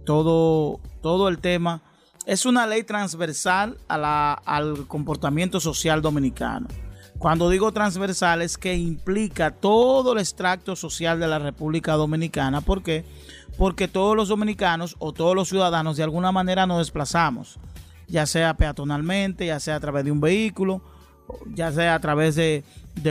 todo, 0.06 0.80
todo 1.02 1.28
el 1.28 1.40
tema. 1.40 1.82
Es 2.26 2.46
una 2.46 2.68
ley 2.68 2.84
transversal 2.84 3.78
a 3.88 3.98
la, 3.98 4.34
al 4.34 4.88
comportamiento 4.88 5.60
social 5.60 6.02
dominicano. 6.02 6.68
Cuando 7.18 7.50
digo 7.50 7.72
transversal 7.72 8.42
es 8.42 8.58
que 8.58 8.76
implica 8.76 9.52
todo 9.52 10.14
el 10.14 10.20
extracto 10.20 10.76
social 10.76 11.20
de 11.20 11.28
la 11.28 11.40
República 11.40 11.94
Dominicana. 11.94 12.62
¿Por 12.62 12.84
qué? 12.84 13.06
Porque 13.58 13.88
todos 13.88 14.16
los 14.16 14.28
dominicanos 14.28 14.96
o 15.00 15.14
todos 15.14 15.36
los 15.36 15.50
ciudadanos 15.50 15.98
de 15.98 16.04
alguna 16.04 16.32
manera 16.32 16.68
nos 16.68 16.78
desplazamos 16.78 17.60
ya 18.08 18.26
sea 18.26 18.56
peatonalmente, 18.56 19.46
ya 19.46 19.60
sea 19.60 19.76
a 19.76 19.80
través 19.80 20.06
de 20.06 20.12
un 20.12 20.22
vehículo, 20.22 20.82
ya 21.54 21.72
sea 21.72 21.96
a 21.96 22.00
través 22.00 22.36
de, 22.36 22.64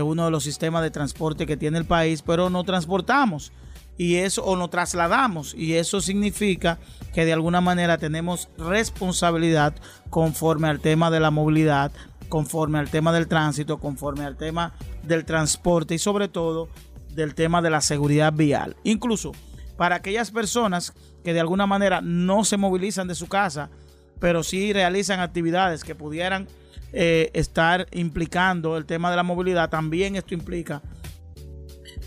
uno 0.02 0.24
de 0.24 0.30
los 0.30 0.44
sistemas 0.44 0.82
de 0.82 0.90
transporte 0.90 1.46
que 1.46 1.56
tiene 1.56 1.78
el 1.78 1.84
país, 1.84 2.22
pero 2.22 2.50
no 2.50 2.64
transportamos 2.64 3.52
y 3.98 4.16
eso 4.16 4.44
o 4.44 4.56
nos 4.56 4.70
trasladamos 4.70 5.54
y 5.54 5.74
eso 5.74 6.00
significa 6.00 6.78
que 7.14 7.24
de 7.24 7.32
alguna 7.32 7.60
manera 7.60 7.96
tenemos 7.98 8.48
responsabilidad 8.58 9.74
conforme 10.10 10.68
al 10.68 10.80
tema 10.80 11.10
de 11.10 11.20
la 11.20 11.30
movilidad, 11.30 11.92
conforme 12.28 12.78
al 12.78 12.90
tema 12.90 13.12
del 13.12 13.26
tránsito, 13.26 13.78
conforme 13.78 14.24
al 14.24 14.36
tema 14.36 14.74
del 15.02 15.24
transporte 15.24 15.94
y 15.94 15.98
sobre 15.98 16.28
todo 16.28 16.68
del 17.14 17.34
tema 17.34 17.62
de 17.62 17.70
la 17.70 17.80
seguridad 17.80 18.32
vial. 18.32 18.76
Incluso 18.84 19.32
para 19.78 19.96
aquellas 19.96 20.30
personas 20.30 20.92
que 21.24 21.32
de 21.32 21.40
alguna 21.40 21.66
manera 21.66 22.00
no 22.02 22.44
se 22.44 22.56
movilizan 22.56 23.08
de 23.08 23.14
su 23.14 23.28
casa, 23.28 23.70
pero 24.18 24.42
sí 24.42 24.72
realizan 24.72 25.20
actividades 25.20 25.84
que 25.84 25.94
pudieran 25.94 26.48
eh, 26.92 27.30
estar 27.34 27.86
implicando 27.92 28.76
el 28.76 28.86
tema 28.86 29.10
de 29.10 29.16
la 29.16 29.22
movilidad. 29.22 29.68
También 29.68 30.16
esto 30.16 30.34
implica, 30.34 30.82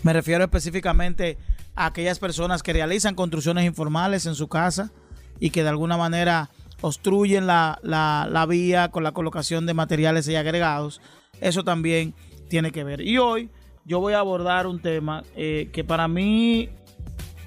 me 0.02 0.12
refiero 0.12 0.44
específicamente 0.44 1.38
a 1.74 1.86
aquellas 1.86 2.18
personas 2.18 2.62
que 2.62 2.72
realizan 2.72 3.14
construcciones 3.14 3.64
informales 3.64 4.26
en 4.26 4.34
su 4.34 4.48
casa 4.48 4.90
y 5.38 5.50
que 5.50 5.62
de 5.62 5.68
alguna 5.68 5.96
manera 5.96 6.50
obstruyen 6.80 7.46
la, 7.46 7.78
la, 7.82 8.46
vía 8.46 8.90
con 8.90 9.04
la 9.04 9.12
colocación 9.12 9.66
de 9.66 9.74
materiales 9.74 10.26
y 10.28 10.36
agregados. 10.36 11.00
Eso 11.40 11.62
también 11.62 12.14
tiene 12.48 12.72
que 12.72 12.84
ver. 12.84 13.00
Y 13.00 13.18
hoy 13.18 13.50
yo 13.84 14.00
voy 14.00 14.14
a 14.14 14.18
abordar 14.18 14.66
un 14.66 14.80
tema 14.80 15.24
eh, 15.36 15.68
que 15.72 15.84
para 15.84 16.08
mí 16.08 16.68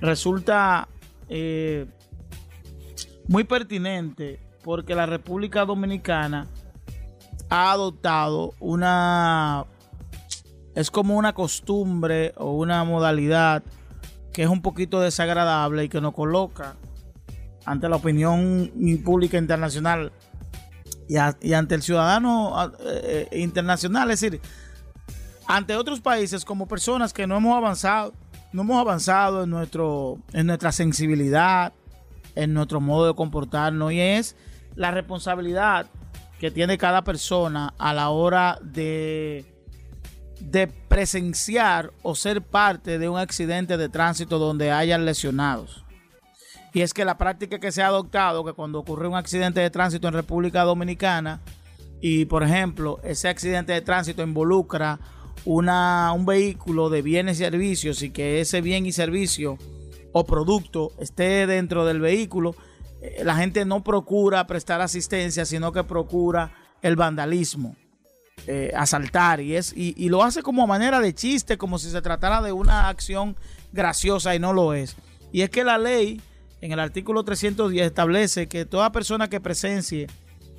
resulta 0.01 0.87
eh, 1.29 1.85
muy 3.27 3.43
pertinente 3.43 4.39
porque 4.63 4.95
la 4.95 5.05
República 5.05 5.65
Dominicana 5.65 6.47
ha 7.49 7.71
adoptado 7.71 8.53
una 8.59 9.65
es 10.75 10.89
como 10.89 11.17
una 11.17 11.33
costumbre 11.33 12.33
o 12.37 12.53
una 12.53 12.83
modalidad 12.83 13.63
que 14.31 14.43
es 14.43 14.49
un 14.49 14.61
poquito 14.61 14.99
desagradable 15.01 15.83
y 15.83 15.89
que 15.89 16.01
nos 16.01 16.13
coloca 16.13 16.75
ante 17.65 17.87
la 17.87 17.97
opinión 17.97 18.71
pública 19.05 19.37
internacional 19.37 20.11
y, 21.07 21.53
ante 21.53 21.75
el 21.75 21.81
ciudadano 21.81 22.71
eh, 22.79 23.27
eh, 23.29 23.39
internacional, 23.39 24.09
es 24.09 24.21
decir, 24.21 24.41
ante 25.45 25.75
otros 25.75 26.01
países 26.01 26.45
como 26.45 26.67
personas 26.67 27.13
que 27.13 27.27
no 27.27 27.37
hemos 27.37 27.55
avanzado, 27.55 28.13
no 28.51 28.63
hemos 28.63 28.79
avanzado 28.79 29.43
en 29.43 29.49
nuestro 29.49 30.17
en 30.31 30.47
nuestra 30.47 30.71
sensibilidad, 30.71 31.73
en 32.35 32.53
nuestro 32.53 32.81
modo 32.81 33.07
de 33.07 33.13
comportarnos 33.13 33.91
y 33.91 33.99
es 33.99 34.35
la 34.75 34.91
responsabilidad 34.91 35.87
que 36.39 36.51
tiene 36.51 36.77
cada 36.77 37.03
persona 37.03 37.73
a 37.77 37.93
la 37.93 38.09
hora 38.09 38.59
de, 38.61 39.45
de 40.39 40.67
presenciar 40.67 41.91
o 42.01 42.15
ser 42.15 42.41
parte 42.41 42.99
de 42.99 43.07
un 43.09 43.17
accidente 43.17 43.77
de 43.77 43.89
tránsito 43.89 44.39
donde 44.39 44.71
hayan 44.71 45.05
lesionados. 45.05 45.83
Y 46.73 46.81
es 46.81 46.93
que 46.93 47.05
la 47.05 47.17
práctica 47.17 47.59
que 47.59 47.71
se 47.71 47.83
ha 47.83 47.87
adoptado, 47.87 48.43
que 48.43 48.53
cuando 48.53 48.79
ocurre 48.79 49.07
un 49.07 49.15
accidente 49.15 49.61
de 49.61 49.69
tránsito 49.69 50.07
en 50.07 50.15
República 50.15 50.63
Dominicana, 50.63 51.39
y 52.01 52.25
por 52.25 52.43
ejemplo, 52.43 52.99
ese 53.03 53.29
accidente 53.29 53.71
de 53.71 53.81
tránsito 53.81 54.23
involucra 54.23 54.99
una, 55.45 56.11
un 56.13 56.25
vehículo 56.25 56.89
de 56.89 57.01
bienes 57.01 57.39
y 57.39 57.43
servicios 57.43 58.01
y 58.01 58.09
que 58.09 58.41
ese 58.41 58.61
bien 58.61 58.85
y 58.85 58.91
servicio 58.91 59.57
o 60.11 60.25
producto 60.25 60.91
esté 60.99 61.47
dentro 61.47 61.85
del 61.85 61.99
vehículo, 61.99 62.51
eh, 62.51 62.55
la 63.23 63.35
gente 63.35 63.65
no 63.65 63.83
procura 63.83 64.47
prestar 64.47 64.81
asistencia, 64.81 65.45
sino 65.45 65.71
que 65.71 65.83
procura 65.83 66.51
el 66.81 66.95
vandalismo, 66.95 67.75
eh, 68.47 68.71
asaltar, 68.75 69.39
y, 69.39 69.55
es, 69.55 69.73
y, 69.75 70.09
lo 70.09 70.23
hace 70.23 70.41
como 70.41 70.67
manera 70.67 70.99
de 70.99 71.13
chiste, 71.13 71.57
como 71.57 71.79
si 71.79 71.89
se 71.89 72.01
tratara 72.01 72.41
de 72.41 72.51
una 72.51 72.89
acción 72.89 73.35
graciosa 73.71 74.35
y 74.35 74.39
no 74.39 74.53
lo 74.53 74.73
es. 74.73 74.95
Y 75.31 75.41
es 75.41 75.49
que 75.49 75.63
la 75.63 75.77
ley, 75.77 76.21
en 76.61 76.71
el 76.71 76.79
artículo 76.79 77.23
310, 77.23 77.85
establece 77.85 78.47
que 78.47 78.65
toda 78.65 78.91
persona 78.91 79.29
que 79.29 79.41
presencie, 79.41 80.07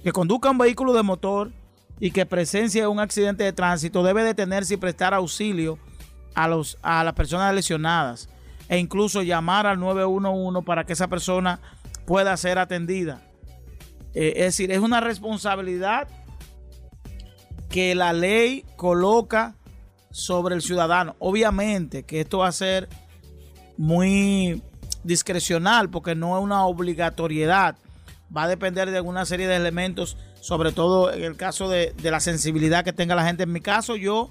que 0.02 0.12
conduzca 0.12 0.50
un 0.50 0.58
vehículo 0.58 0.92
de 0.92 1.02
motor 1.02 1.52
y 2.00 2.10
que 2.10 2.26
presencia 2.26 2.88
un 2.88 3.00
accidente 3.00 3.44
de 3.44 3.52
tránsito 3.52 4.02
debe 4.02 4.24
detenerse 4.24 4.74
y 4.74 4.78
prestar 4.78 5.14
auxilio 5.14 5.78
a, 6.34 6.48
los, 6.48 6.78
a 6.82 7.04
las 7.04 7.14
personas 7.14 7.54
lesionadas 7.54 8.28
e 8.68 8.78
incluso 8.78 9.22
llamar 9.22 9.66
al 9.66 9.78
911 9.78 10.64
para 10.64 10.84
que 10.84 10.94
esa 10.94 11.08
persona 11.08 11.60
pueda 12.06 12.36
ser 12.36 12.58
atendida. 12.58 13.22
Eh, 14.14 14.34
es 14.36 14.44
decir, 14.44 14.70
es 14.70 14.78
una 14.78 15.00
responsabilidad 15.00 16.08
que 17.68 17.94
la 17.94 18.12
ley 18.12 18.64
coloca 18.76 19.56
sobre 20.10 20.54
el 20.54 20.62
ciudadano. 20.62 21.16
Obviamente 21.18 22.04
que 22.04 22.20
esto 22.20 22.38
va 22.38 22.48
a 22.48 22.52
ser 22.52 22.88
muy 23.76 24.62
discrecional 25.02 25.90
porque 25.90 26.14
no 26.14 26.38
es 26.38 26.44
una 26.44 26.66
obligatoriedad. 26.66 27.76
Va 28.34 28.44
a 28.44 28.48
depender 28.48 28.90
de 28.90 28.98
alguna 28.98 29.26
serie 29.26 29.48
de 29.48 29.56
elementos, 29.56 30.16
sobre 30.40 30.72
todo 30.72 31.12
en 31.12 31.24
el 31.24 31.36
caso 31.36 31.68
de, 31.68 31.92
de 32.00 32.10
la 32.10 32.20
sensibilidad 32.20 32.84
que 32.84 32.92
tenga 32.92 33.14
la 33.16 33.26
gente. 33.26 33.42
En 33.42 33.52
mi 33.52 33.60
caso, 33.60 33.96
yo 33.96 34.30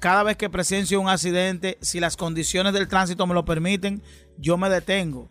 cada 0.00 0.24
vez 0.24 0.36
que 0.36 0.50
presencio 0.50 1.00
un 1.00 1.08
accidente, 1.08 1.78
si 1.80 2.00
las 2.00 2.16
condiciones 2.16 2.72
del 2.72 2.88
tránsito 2.88 3.26
me 3.26 3.34
lo 3.34 3.44
permiten, 3.44 4.02
yo 4.36 4.56
me 4.56 4.68
detengo 4.68 5.28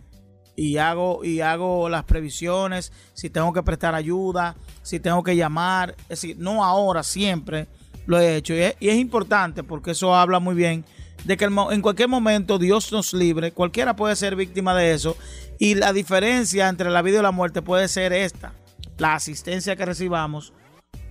y 0.56 0.78
hago 0.78 1.24
y 1.24 1.42
hago 1.42 1.90
las 1.90 2.04
previsiones, 2.04 2.92
si 3.14 3.30
tengo 3.30 3.54
que 3.54 3.64
prestar 3.64 3.96
ayuda, 3.96 4.56
si 4.82 5.00
tengo 5.00 5.24
que 5.24 5.36
llamar, 5.36 5.96
es 6.04 6.22
decir, 6.22 6.38
no 6.40 6.64
ahora, 6.64 7.04
siempre 7.04 7.68
lo 8.06 8.20
he 8.20 8.36
hecho 8.36 8.54
y 8.54 8.62
es, 8.62 8.96
importante 8.96 9.64
porque 9.64 9.92
eso 9.92 10.14
habla 10.14 10.40
muy 10.40 10.56
bien 10.56 10.84
de 11.24 11.38
que 11.38 11.46
en 11.46 11.82
cualquier 11.82 12.10
momento 12.10 12.60
Dios 12.60 12.92
nos 12.92 13.14
libre, 13.14 13.54
cualquiera 13.54 13.96
puede 13.96 14.16
ser 14.16 14.36
víctima 14.36 14.76
de 14.76 14.94
eso 14.94 15.16
y 15.58 15.76
la 15.76 15.94
diferencia 15.94 16.68
entre 16.68 16.90
la 16.90 17.02
vida 17.02 17.20
y 17.20 17.22
la 17.22 17.32
muerte 17.32 17.62
puede 17.62 17.88
ser 17.88 18.12
esta, 18.12 18.54
la 18.98 19.16
asistencia 19.16 19.76
que 19.76 19.86
recibamos 19.86 20.54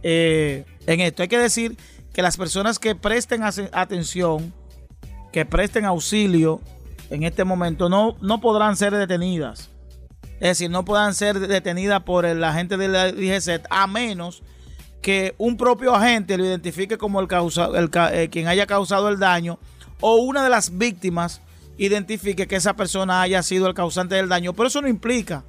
eh, 0.02 0.64
en 0.87 1.00
esto. 1.00 1.22
Hay 1.22 1.28
que 1.28 1.38
decir 1.38 1.76
que 2.12 2.22
las 2.22 2.37
personas 2.37 2.78
que 2.78 2.94
presten 2.94 3.42
atención, 3.42 4.52
que 5.33 5.46
presten 5.46 5.87
auxilio 5.87 6.61
en 7.12 7.25
este 7.25 7.44
momento, 7.44 7.90
no, 7.90 8.16
no 8.22 8.40
podrán 8.40 8.75
ser 8.75 8.94
detenidas. 8.94 9.68
Es 10.40 10.48
decir, 10.48 10.70
no 10.70 10.85
podrán 10.85 11.14
ser 11.14 11.38
detenidas 11.38 12.03
por 12.03 12.25
el 12.25 12.42
agente 12.42 12.79
de 12.79 12.88
la 12.88 13.12
a 13.70 13.87
menos 13.87 14.42
que 15.03 15.35
un 15.37 15.59
propio 15.59 15.94
agente 15.94 16.38
lo 16.38 16.46
identifique 16.46 16.96
como 16.96 17.20
el, 17.20 17.29
causa, 17.29 17.68
el 17.75 17.90
eh, 18.12 18.29
quien 18.31 18.48
haya 18.48 18.66
causado 18.66 19.11
el 19.11 19.18
daño 19.18 19.59
o 20.01 20.16
una 20.16 20.42
de 20.42 20.48
las 20.48 20.79
víctimas 20.79 21.42
identifique 21.77 22.46
que 22.46 22.57
esa 22.57 22.75
persona 22.75 23.20
haya 23.20 23.42
sido 23.42 23.66
el 23.66 23.75
causante 23.75 24.14
del 24.14 24.31
daño. 24.31 24.55
Pero 24.55 24.68
eso 24.68 24.81
no 24.81 24.88
implica 24.88 25.44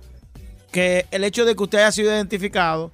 que 0.72 1.06
el 1.12 1.24
hecho 1.24 1.46
de 1.46 1.56
que 1.56 1.64
usted 1.64 1.78
haya 1.78 1.92
sido 1.94 2.12
identificado 2.12 2.92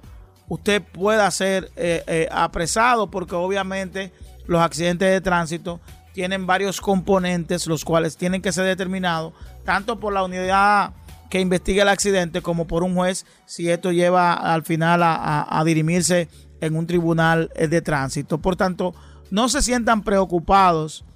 usted 0.48 0.80
pueda 0.80 1.28
ser 1.32 1.70
eh, 1.76 2.04
eh, 2.06 2.28
apresado 2.30 3.10
porque 3.10 3.34
obviamente 3.34 4.12
los 4.46 4.60
accidentes 4.60 5.10
de 5.10 5.20
tránsito 5.20 5.80
tienen 6.20 6.46
varios 6.46 6.82
componentes 6.82 7.66
los 7.66 7.82
cuales 7.82 8.18
tienen 8.18 8.42
que 8.42 8.52
ser 8.52 8.66
determinados 8.66 9.32
tanto 9.64 9.98
por 9.98 10.12
la 10.12 10.22
unidad 10.22 10.92
que 11.30 11.40
investiga 11.40 11.82
el 11.82 11.88
accidente 11.88 12.42
como 12.42 12.66
por 12.66 12.82
un 12.82 12.94
juez 12.94 13.24
si 13.46 13.70
esto 13.70 13.90
lleva 13.90 14.34
al 14.34 14.62
final 14.62 15.00
a, 15.02 15.62
dirimirse 15.64 16.28
en 16.60 16.76
un 16.76 16.86
tribunal 16.86 17.50
eh, 17.54 17.68
de 17.68 17.80
tránsito. 17.80 18.36
Por 18.36 18.54
tanto, 18.54 18.94
no 19.30 19.48
se 19.48 19.62
sientan 19.62 20.02
preocupados 20.02 21.06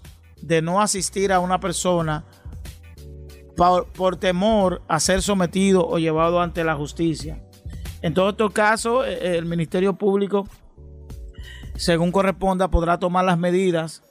de 0.40 0.62
no 0.62 0.80
asistir 0.80 1.34
a 1.34 1.40
una 1.40 1.60
persona 1.60 2.24
por, 3.58 3.92
por 3.92 4.16
temor 4.16 4.80
a 4.88 5.00
ser 5.00 5.20
sometido 5.20 5.86
o 5.86 5.98
llevado 5.98 6.40
ante 6.40 6.64
la 6.64 6.76
justicia. 6.76 7.42
En 8.00 8.14
todos 8.14 8.32
estos 8.32 8.52
casos, 8.54 9.06
eh, 9.06 9.36
el 9.36 9.44
Ministerio 9.44 9.98
Público, 9.98 10.48
según 11.76 12.10
corresponda, 12.10 12.68
podrá 12.68 12.98
tomar 12.98 13.26
las 13.26 13.36
medidas 13.36 14.02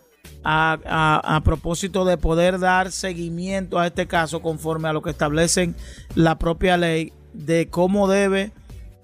a, 0.44 1.42
propósito 1.44 2.06
de 2.06 2.18
poder 2.18 2.60
dar 2.60 2.92
seguimiento 2.92 3.80
a 3.80 3.88
este 3.88 4.08
caso 4.08 4.42
conforme 4.42 4.90
a 4.90 4.94
lo 4.94 5.02
que 5.02 5.10
establecen 5.10 5.76
la 6.16 6.38
propia 6.38 6.78
ley 6.78 7.14
de 7.34 7.68
cómo 7.70 8.08
debe 8.08 8.52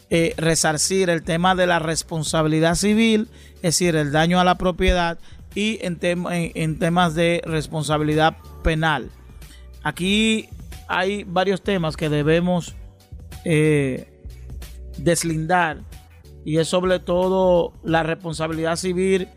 eh, 0.10 0.34
resarcir 0.38 1.10
el 1.10 1.24
tema 1.24 1.56
de 1.56 1.68
la 1.68 1.80
responsabilidad 1.80 2.76
civil, 2.76 3.30
es 3.56 3.62
decir, 3.62 3.96
el 3.96 4.12
daño 4.12 4.40
a 4.40 4.44
la 4.44 4.56
propiedad 4.56 5.20
y 5.56 5.80
en, 5.82 6.00
en 6.02 6.80
temas 6.80 7.16
de 7.16 7.42
responsabilidad 7.46 8.38
penal. 8.64 9.10
Aquí 9.84 10.50
hay 10.88 11.24
varios 11.24 11.62
temas 11.62 11.96
que 11.96 12.10
debemos 12.10 12.76
deslindar 14.98 15.84
y 16.46 16.58
es 16.58 16.68
sobre 16.68 17.00
todo 17.00 17.74
la 17.84 18.04
responsabilidad 18.04 18.76
civil 18.76 19.28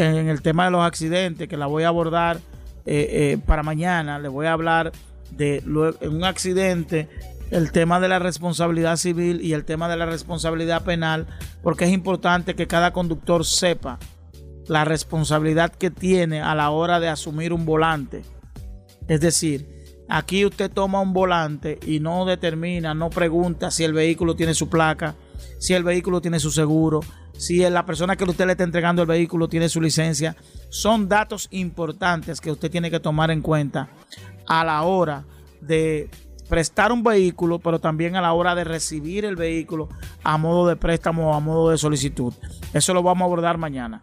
en 0.00 0.28
el 0.28 0.42
tema 0.42 0.64
de 0.64 0.70
los 0.70 0.84
accidentes 0.84 1.48
que 1.48 1.56
la 1.56 1.66
voy 1.66 1.84
a 1.84 1.88
abordar 1.88 2.38
eh, 2.86 3.08
eh, 3.10 3.38
para 3.44 3.62
mañana. 3.62 4.18
Le 4.18 4.28
voy 4.28 4.46
a 4.46 4.52
hablar 4.52 4.92
de 5.30 5.62
un 6.02 6.24
accidente 6.24 7.08
el 7.50 7.72
tema 7.72 8.00
de 8.00 8.08
la 8.08 8.18
responsabilidad 8.18 8.96
civil 8.96 9.40
y 9.42 9.52
el 9.52 9.64
tema 9.64 9.88
de 9.88 9.96
la 9.96 10.06
responsabilidad 10.06 10.84
penal 10.84 11.26
porque 11.62 11.84
es 11.84 11.90
importante 11.90 12.54
que 12.54 12.66
cada 12.66 12.92
conductor 12.92 13.44
sepa 13.44 13.98
la 14.68 14.84
responsabilidad 14.84 15.72
que 15.72 15.90
tiene 15.90 16.40
a 16.40 16.54
la 16.54 16.70
hora 16.70 17.00
de 17.00 17.08
asumir 17.08 17.52
un 17.52 17.66
volante. 17.66 18.22
Es 19.08 19.20
decir, 19.20 19.80
Aquí 20.12 20.44
usted 20.44 20.72
toma 20.72 21.00
un 21.00 21.12
volante 21.12 21.78
y 21.86 22.00
no 22.00 22.24
determina, 22.24 22.94
no 22.94 23.10
pregunta 23.10 23.70
si 23.70 23.84
el 23.84 23.92
vehículo 23.92 24.34
tiene 24.34 24.54
su 24.54 24.68
placa, 24.68 25.14
si 25.60 25.72
el 25.72 25.84
vehículo 25.84 26.20
tiene 26.20 26.40
su 26.40 26.50
seguro, 26.50 26.98
si 27.40 27.58
la 27.70 27.86
persona 27.86 28.16
que 28.16 28.24
usted 28.24 28.44
le 28.44 28.52
está 28.52 28.64
entregando 28.64 29.00
el 29.00 29.08
vehículo 29.08 29.48
tiene 29.48 29.70
su 29.70 29.80
licencia. 29.80 30.36
Son 30.68 31.08
datos 31.08 31.48
importantes 31.50 32.38
que 32.38 32.50
usted 32.50 32.70
tiene 32.70 32.90
que 32.90 33.00
tomar 33.00 33.30
en 33.30 33.40
cuenta 33.40 33.88
a 34.46 34.62
la 34.62 34.82
hora 34.82 35.24
de 35.62 36.10
prestar 36.50 36.92
un 36.92 37.02
vehículo, 37.02 37.58
pero 37.58 37.78
también 37.78 38.14
a 38.14 38.20
la 38.20 38.34
hora 38.34 38.54
de 38.54 38.64
recibir 38.64 39.24
el 39.24 39.36
vehículo 39.36 39.88
a 40.22 40.36
modo 40.36 40.68
de 40.68 40.76
préstamo 40.76 41.30
o 41.30 41.34
a 41.34 41.40
modo 41.40 41.70
de 41.70 41.78
solicitud. 41.78 42.34
Eso 42.74 42.92
lo 42.92 43.02
vamos 43.02 43.22
a 43.22 43.24
abordar 43.24 43.56
mañana. 43.56 44.02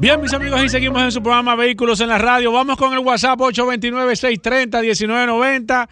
Bien, 0.00 0.20
mis 0.20 0.32
amigos, 0.34 0.62
y 0.62 0.68
seguimos 0.68 1.02
en 1.02 1.10
su 1.12 1.22
programa 1.22 1.54
Vehículos 1.54 2.00
en 2.00 2.08
la 2.08 2.18
Radio. 2.18 2.52
Vamos 2.52 2.76
con 2.76 2.92
el 2.92 2.98
WhatsApp 2.98 3.38
829-630-1990. 3.38 5.88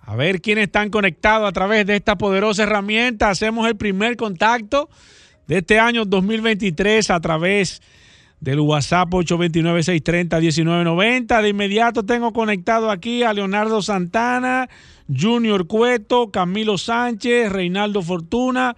A 0.00 0.16
ver 0.16 0.40
quiénes 0.40 0.64
están 0.64 0.88
conectados 0.88 1.46
a 1.48 1.52
través 1.52 1.84
de 1.86 1.96
esta 1.96 2.16
poderosa 2.16 2.62
herramienta. 2.62 3.28
Hacemos 3.28 3.68
el 3.68 3.76
primer 3.76 4.16
contacto 4.16 4.88
de 5.46 5.58
este 5.58 5.78
año 5.78 6.06
2023 6.06 7.10
a 7.10 7.20
través 7.20 7.82
del 8.40 8.60
WhatsApp 8.60 9.10
829-630-1990. 9.10 11.42
De 11.42 11.48
inmediato 11.48 12.04
tengo 12.04 12.32
conectado 12.32 12.90
aquí 12.90 13.22
a 13.22 13.34
Leonardo 13.34 13.82
Santana, 13.82 14.70
Junior 15.14 15.66
Cueto, 15.66 16.30
Camilo 16.30 16.78
Sánchez, 16.78 17.52
Reinaldo 17.52 18.00
Fortuna, 18.00 18.74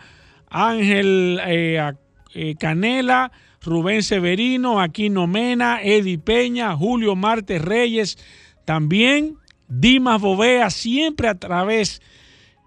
Ángel 0.51 1.41
eh, 1.47 1.93
eh, 2.35 2.57
Canela. 2.59 3.31
Rubén 3.64 4.03
Severino, 4.03 4.81
Aquino 4.81 5.27
Mena, 5.27 5.83
Eddie 5.83 6.18
Peña, 6.18 6.75
Julio 6.77 7.14
Martes 7.16 7.62
Reyes, 7.62 8.18
también 8.64 9.37
Dimas 9.68 10.20
Bovea, 10.20 10.70
siempre 10.70 11.29
a 11.29 11.35
través 11.35 12.03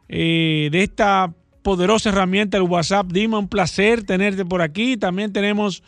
eh, 0.08 0.70
de 0.72 0.84
esta 0.84 1.34
poderosa 1.62 2.10
herramienta, 2.10 2.58
el 2.58 2.64
WhatsApp. 2.64 3.08
Dima, 3.08 3.40
un 3.40 3.50
placer 3.50 4.04
tenerte 4.04 4.46
por 4.46 4.62
aquí. 4.62 4.98
También 4.98 5.34
tenemos 5.34 5.84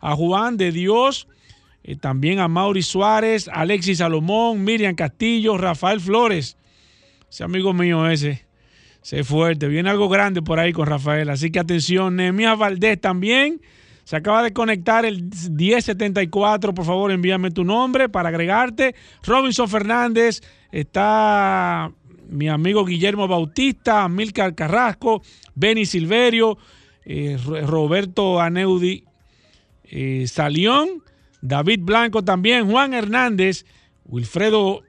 a 0.00 0.16
Juan 0.16 0.56
de 0.56 0.72
Dios, 0.72 1.28
eh, 1.84 1.96
también 1.96 2.38
a 2.38 2.48
Mauri 2.48 2.82
Suárez, 2.82 3.48
Alexis 3.52 3.98
Salomón, 3.98 4.64
Miriam 4.64 4.94
Castillo, 4.94 5.58
Rafael 5.58 6.00
Flores. 6.00 6.56
Ese 7.30 7.44
amigo 7.44 7.74
mío 7.74 8.08
ese, 8.08 8.46
se 9.02 9.22
fuerte. 9.22 9.68
Viene 9.68 9.90
algo 9.90 10.08
grande 10.08 10.42
por 10.42 10.58
ahí 10.58 10.72
con 10.72 10.86
Rafael. 10.86 11.28
Así 11.30 11.50
que 11.50 11.58
atención, 11.58 12.16
Nehemías 12.16 12.58
Valdés 12.58 13.00
también. 13.00 13.60
Se 14.08 14.16
acaba 14.16 14.42
de 14.42 14.54
conectar 14.54 15.04
el 15.04 15.24
1074. 15.24 16.72
Por 16.72 16.86
favor, 16.86 17.10
envíame 17.12 17.50
tu 17.50 17.62
nombre 17.62 18.08
para 18.08 18.30
agregarte. 18.30 18.94
Robinson 19.22 19.68
Fernández. 19.68 20.40
Está 20.72 21.92
mi 22.26 22.48
amigo 22.48 22.86
Guillermo 22.86 23.28
Bautista, 23.28 24.08
Milcar 24.08 24.54
Carrasco, 24.54 25.20
Benny 25.54 25.84
Silverio. 25.84 26.56
eh, 27.04 27.36
Roberto 27.66 28.40
Aneudi 28.40 29.04
eh, 29.84 30.26
Salión, 30.26 31.02
David 31.42 31.80
Blanco 31.82 32.24
también, 32.24 32.70
Juan 32.70 32.94
Hernández, 32.94 33.66
Wilfredo, 34.06 34.84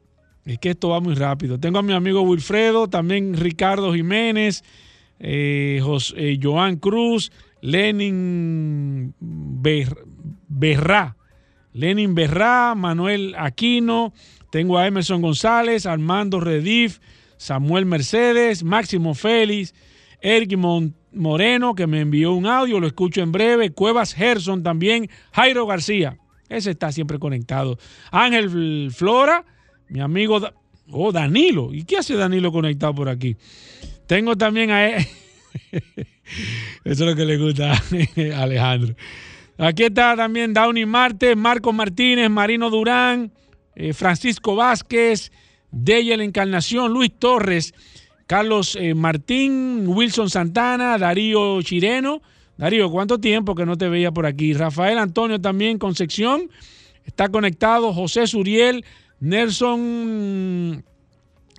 es 0.45 0.60
que 0.60 0.69
esto 0.69 0.88
va 0.88 1.01
muy 1.01 1.15
rápido. 1.15 1.60
Tengo 1.60 1.79
a 1.79 1.84
mi 1.84 1.91
amigo 1.91 2.21
Wilfredo, 2.21 2.88
también 2.88 3.36
Ricardo 3.36 3.93
Jiménez, 3.93 4.63
eh, 5.19 5.82
Joan 6.41 6.77
Cruz, 6.77 7.34
Lenin 7.62 9.13
Berrá, 10.48 11.15
Lenin 11.74 12.15
Berrá, 12.15 12.76
Manuel 12.76 13.36
Aquino, 13.38 14.13
tengo 14.52 14.78
a 14.78 14.88
Emerson 14.88 15.22
González, 15.22 15.86
Armando 15.86 16.39
Redif, 16.39 17.00
Samuel 17.38 17.86
Mercedes, 17.86 18.63
Máximo 18.63 19.13
Félix, 19.13 19.74
Eric 20.22 20.58
Moreno, 21.13 21.76
que 21.76 21.88
me 21.88 22.02
envió 22.02 22.34
un 22.34 22.45
audio, 22.45 22.80
lo 22.80 22.88
escucho 22.88 23.22
en 23.22 23.32
breve, 23.32 23.72
Cuevas 23.72 24.13
Gerson 24.13 24.63
también, 24.63 25.10
Jairo 25.32 25.65
García, 25.65 26.17
ese 26.50 26.72
está 26.72 26.91
siempre 26.91 27.19
conectado, 27.19 27.78
Ángel 28.12 28.91
Flora, 28.91 29.45
mi 29.88 30.02
amigo, 30.02 30.39
oh, 30.91 31.12
Danilo, 31.12 31.74
¿y 31.74 31.84
qué 31.84 31.98
hace 31.98 32.15
Danilo 32.15 32.52
conectado 32.52 32.95
por 32.95 33.10
aquí? 33.10 33.36
Tengo 34.08 34.36
también 34.36 34.72
a... 34.72 34.89
Eso 36.84 37.04
es 37.04 37.10
lo 37.10 37.15
que 37.15 37.26
le 37.26 37.38
gusta 37.38 37.74
a 37.74 38.42
Alejandro. 38.42 38.96
Aquí 39.58 39.84
está 39.84 40.15
también 40.15 40.54
Downey 40.54 40.86
Marte, 40.86 41.36
Marco 41.36 41.74
Martínez, 41.74 42.30
Marino 42.30 42.70
Durán, 42.70 43.32
eh, 43.76 43.94
Francisco 43.94 44.56
Vázquez, 44.56 45.32
Deyel 45.72 46.22
Encarnación, 46.22 46.94
Luis 46.94 47.12
Torres, 47.20 47.74
Carlos 48.26 48.78
eh, 48.80 48.94
Martín, 48.94 49.86
Wilson 49.88 50.30
Santana, 50.30 50.98
Darío 50.98 51.62
Chireno. 51.62 52.22
Darío, 52.58 52.92
¿cuánto 52.92 53.20
tiempo 53.20 53.56
que 53.56 53.65
no 53.65 53.78
te 53.78 53.89
veía 53.89 54.12
por 54.12 54.26
aquí? 54.26 54.54
Rafael 54.54 54.98
Antonio 54.98 55.42
también, 55.42 55.78
Concepción. 55.78 56.50
Está 57.06 57.30
conectado. 57.30 57.94
José 57.94 58.28
Suriel, 58.28 58.86
Nelson 59.20 60.84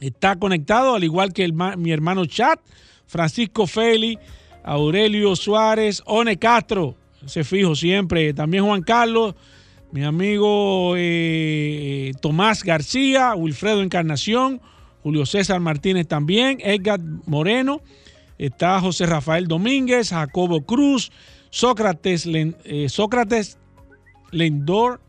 está 0.01 0.37
conectado, 0.37 0.95
al 0.95 1.05
igual 1.05 1.33
que 1.33 1.51
mi 1.77 1.91
hermano 1.91 2.25
Chat. 2.27 2.61
Francisco 3.07 3.67
Feli, 3.67 4.19
Aurelio 4.63 5.37
Suárez, 5.37 6.03
One 6.07 6.37
Castro, 6.39 6.95
se 7.27 7.45
fijo 7.45 7.75
siempre. 7.75 8.33
También 8.35 8.65
Juan 8.65 8.83
Carlos, 8.83 9.35
mi 9.93 10.05
amigo 10.05 10.95
eh, 10.97 12.13
Tomás 12.21 12.63
García, 12.63 13.35
Wilfredo 13.35 13.83
Encarnación, 13.83 14.61
Julio 15.03 15.27
César 15.27 15.61
Martínez 15.61 16.07
también, 16.07 16.59
Edgar 16.61 17.01
Moreno, 17.27 17.81
está 18.39 18.81
José 18.81 19.07
Rafael 19.07 19.49
Domínguez, 19.49 20.11
Jacobo 20.11 20.63
Cruz, 20.63 21.11
Sócrates, 21.51 22.27
eh, 22.27 22.87
Lendor, 24.31 25.01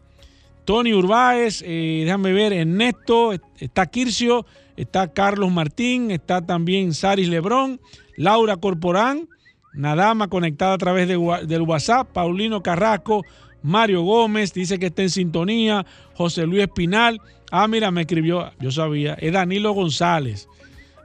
Tony 0.65 0.93
Urbáez, 0.93 1.61
eh, 1.65 2.01
déjame 2.05 2.33
ver, 2.33 2.53
Ernesto, 2.53 3.33
está 3.59 3.85
Kircio, 3.85 4.45
está 4.77 5.11
Carlos 5.13 5.51
Martín, 5.51 6.11
está 6.11 6.45
también 6.45 6.93
Saris 6.93 7.27
Lebrón, 7.27 7.79
Laura 8.15 8.57
Corporán, 8.57 9.27
Nadama 9.73 10.27
conectada 10.27 10.73
a 10.73 10.77
través 10.77 11.07
del 11.07 11.62
WhatsApp, 11.62 12.10
Paulino 12.12 12.62
Carrasco, 12.62 13.23
Mario 13.63 14.01
Gómez 14.01 14.53
dice 14.53 14.77
que 14.79 14.88
está 14.88 15.03
en 15.03 15.10
sintonía. 15.10 15.86
José 16.15 16.45
Luis 16.45 16.63
Espinal. 16.63 17.21
Ah, 17.51 17.67
mira, 17.67 17.91
me 17.91 18.01
escribió, 18.01 18.51
yo 18.60 18.71
sabía, 18.71 19.13
es 19.15 19.34
Danilo 19.34 19.73
González. 19.73 20.47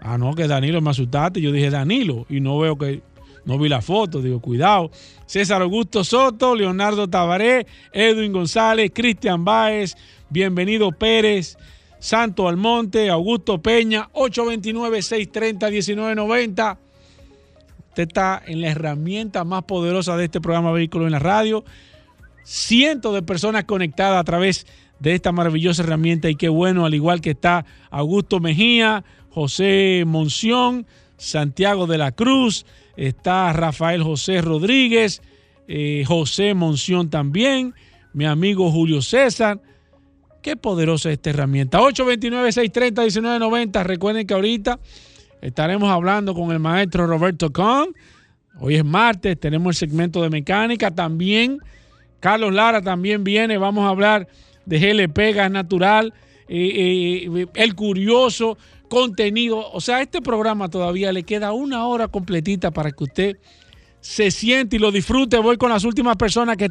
Ah, 0.01 0.19
no, 0.19 0.35
que 0.35 0.47
Danilo 0.47 0.81
me 0.81 0.91
asustaste. 0.91 1.41
Yo 1.41 1.51
dije 1.53 1.71
Danilo 1.71 2.27
y 2.29 2.41
no 2.41 2.59
veo 2.59 2.79
que, 2.79 3.03
no 3.45 3.59
vi 3.59 3.69
la 3.69 3.83
foto. 3.83 4.23
Digo, 4.23 4.41
cuidado. 4.41 4.91
César 5.27 5.61
Augusto 5.63 6.05
Soto, 6.05 6.55
Leonardo 6.55 7.09
Tabaré, 7.09 7.67
Edwin 7.93 8.33
González, 8.33 8.93
Cristian 8.95 9.45
Báez, 9.45 9.97
Bienvenido 10.29 10.93
Pérez, 10.93 11.59
Santo 11.99 12.47
Almonte, 12.49 13.11
Augusto 13.11 13.61
Peña, 13.61 14.09
829-630-1990. 14.13 16.79
Usted 17.97 18.09
está 18.09 18.43
en 18.47 18.61
la 18.61 18.69
herramienta 18.69 19.43
más 19.45 19.63
poderosa 19.63 20.19
de 20.19 20.27
este 20.27 20.39
programa 20.39 20.71
Vehículo 20.71 21.07
en 21.07 21.13
la 21.13 21.19
Radio 21.19 21.65
cientos 22.45 23.15
de 23.15 23.23
personas 23.23 23.65
conectadas 23.65 24.21
a 24.21 24.25
través 24.25 24.67
de 25.01 25.15
esta 25.15 25.33
maravillosa 25.33 25.83
herramienta 25.83 26.29
y 26.29 26.35
qué 26.35 26.51
bueno, 26.51 26.85
al 26.85 26.93
igual 26.93 27.23
que 27.23 27.31
está 27.31 27.65
Augusto 27.89 28.39
Mejía, 28.39 29.03
José 29.31 30.05
Monción, 30.07 30.87
Santiago 31.17 31.87
de 31.87 31.97
la 31.97 32.13
Cruz, 32.13 32.67
está 32.99 33.51
Rafael 33.55 34.03
José 34.03 34.43
Rodríguez, 34.43 35.23
eh, 35.67 36.05
José 36.07 36.53
Monción 36.53 37.09
también, 37.09 37.73
mi 38.13 38.27
amigo 38.27 38.71
Julio 38.71 39.01
César. 39.01 39.63
Qué 40.43 40.55
poderosa 40.55 41.11
esta 41.11 41.31
herramienta. 41.31 41.81
829-630-1990. 41.81 43.85
Recuerden 43.85 44.27
que 44.27 44.35
ahorita 44.35 44.81
estaremos 45.41 45.91
hablando 45.91 46.35
con 46.35 46.51
el 46.53 46.59
maestro 46.59 47.07
Roberto 47.07 47.53
Con. 47.53 47.95
Hoy 48.59 48.77
es 48.77 48.85
martes, 48.85 49.39
tenemos 49.39 49.75
el 49.75 49.89
segmento 49.89 50.23
de 50.23 50.31
mecánica. 50.31 50.91
También 50.91 51.59
Carlos 52.21 52.53
Lara 52.53 52.83
también 52.83 53.25
viene. 53.25 53.59
Vamos 53.59 53.85
a 53.85 53.91
hablar 53.91 54.29
de 54.65 54.79
GLP, 54.79 55.35
gas 55.35 55.51
natural, 55.51 56.15
eh, 56.49 57.29
eh, 57.29 57.47
el 57.55 57.75
curioso 57.75 58.57
contenido. 58.89 59.71
O 59.73 59.81
sea, 59.81 60.01
este 60.01 60.23
programa 60.23 60.69
todavía 60.69 61.13
le 61.13 61.23
queda 61.23 61.53
una 61.53 61.87
hora 61.87 62.09
completita 62.09 62.71
para 62.71 62.91
que 62.91 63.05
usted 63.05 63.37
se 64.01 64.31
siente 64.31 64.77
y 64.77 64.79
lo 64.79 64.91
disfrute. 64.91 65.39
Voy 65.39 65.57
con 65.57 65.71
las 65.71 65.85
últimas 65.85 66.17
personas 66.17 66.57
que, 66.57 66.69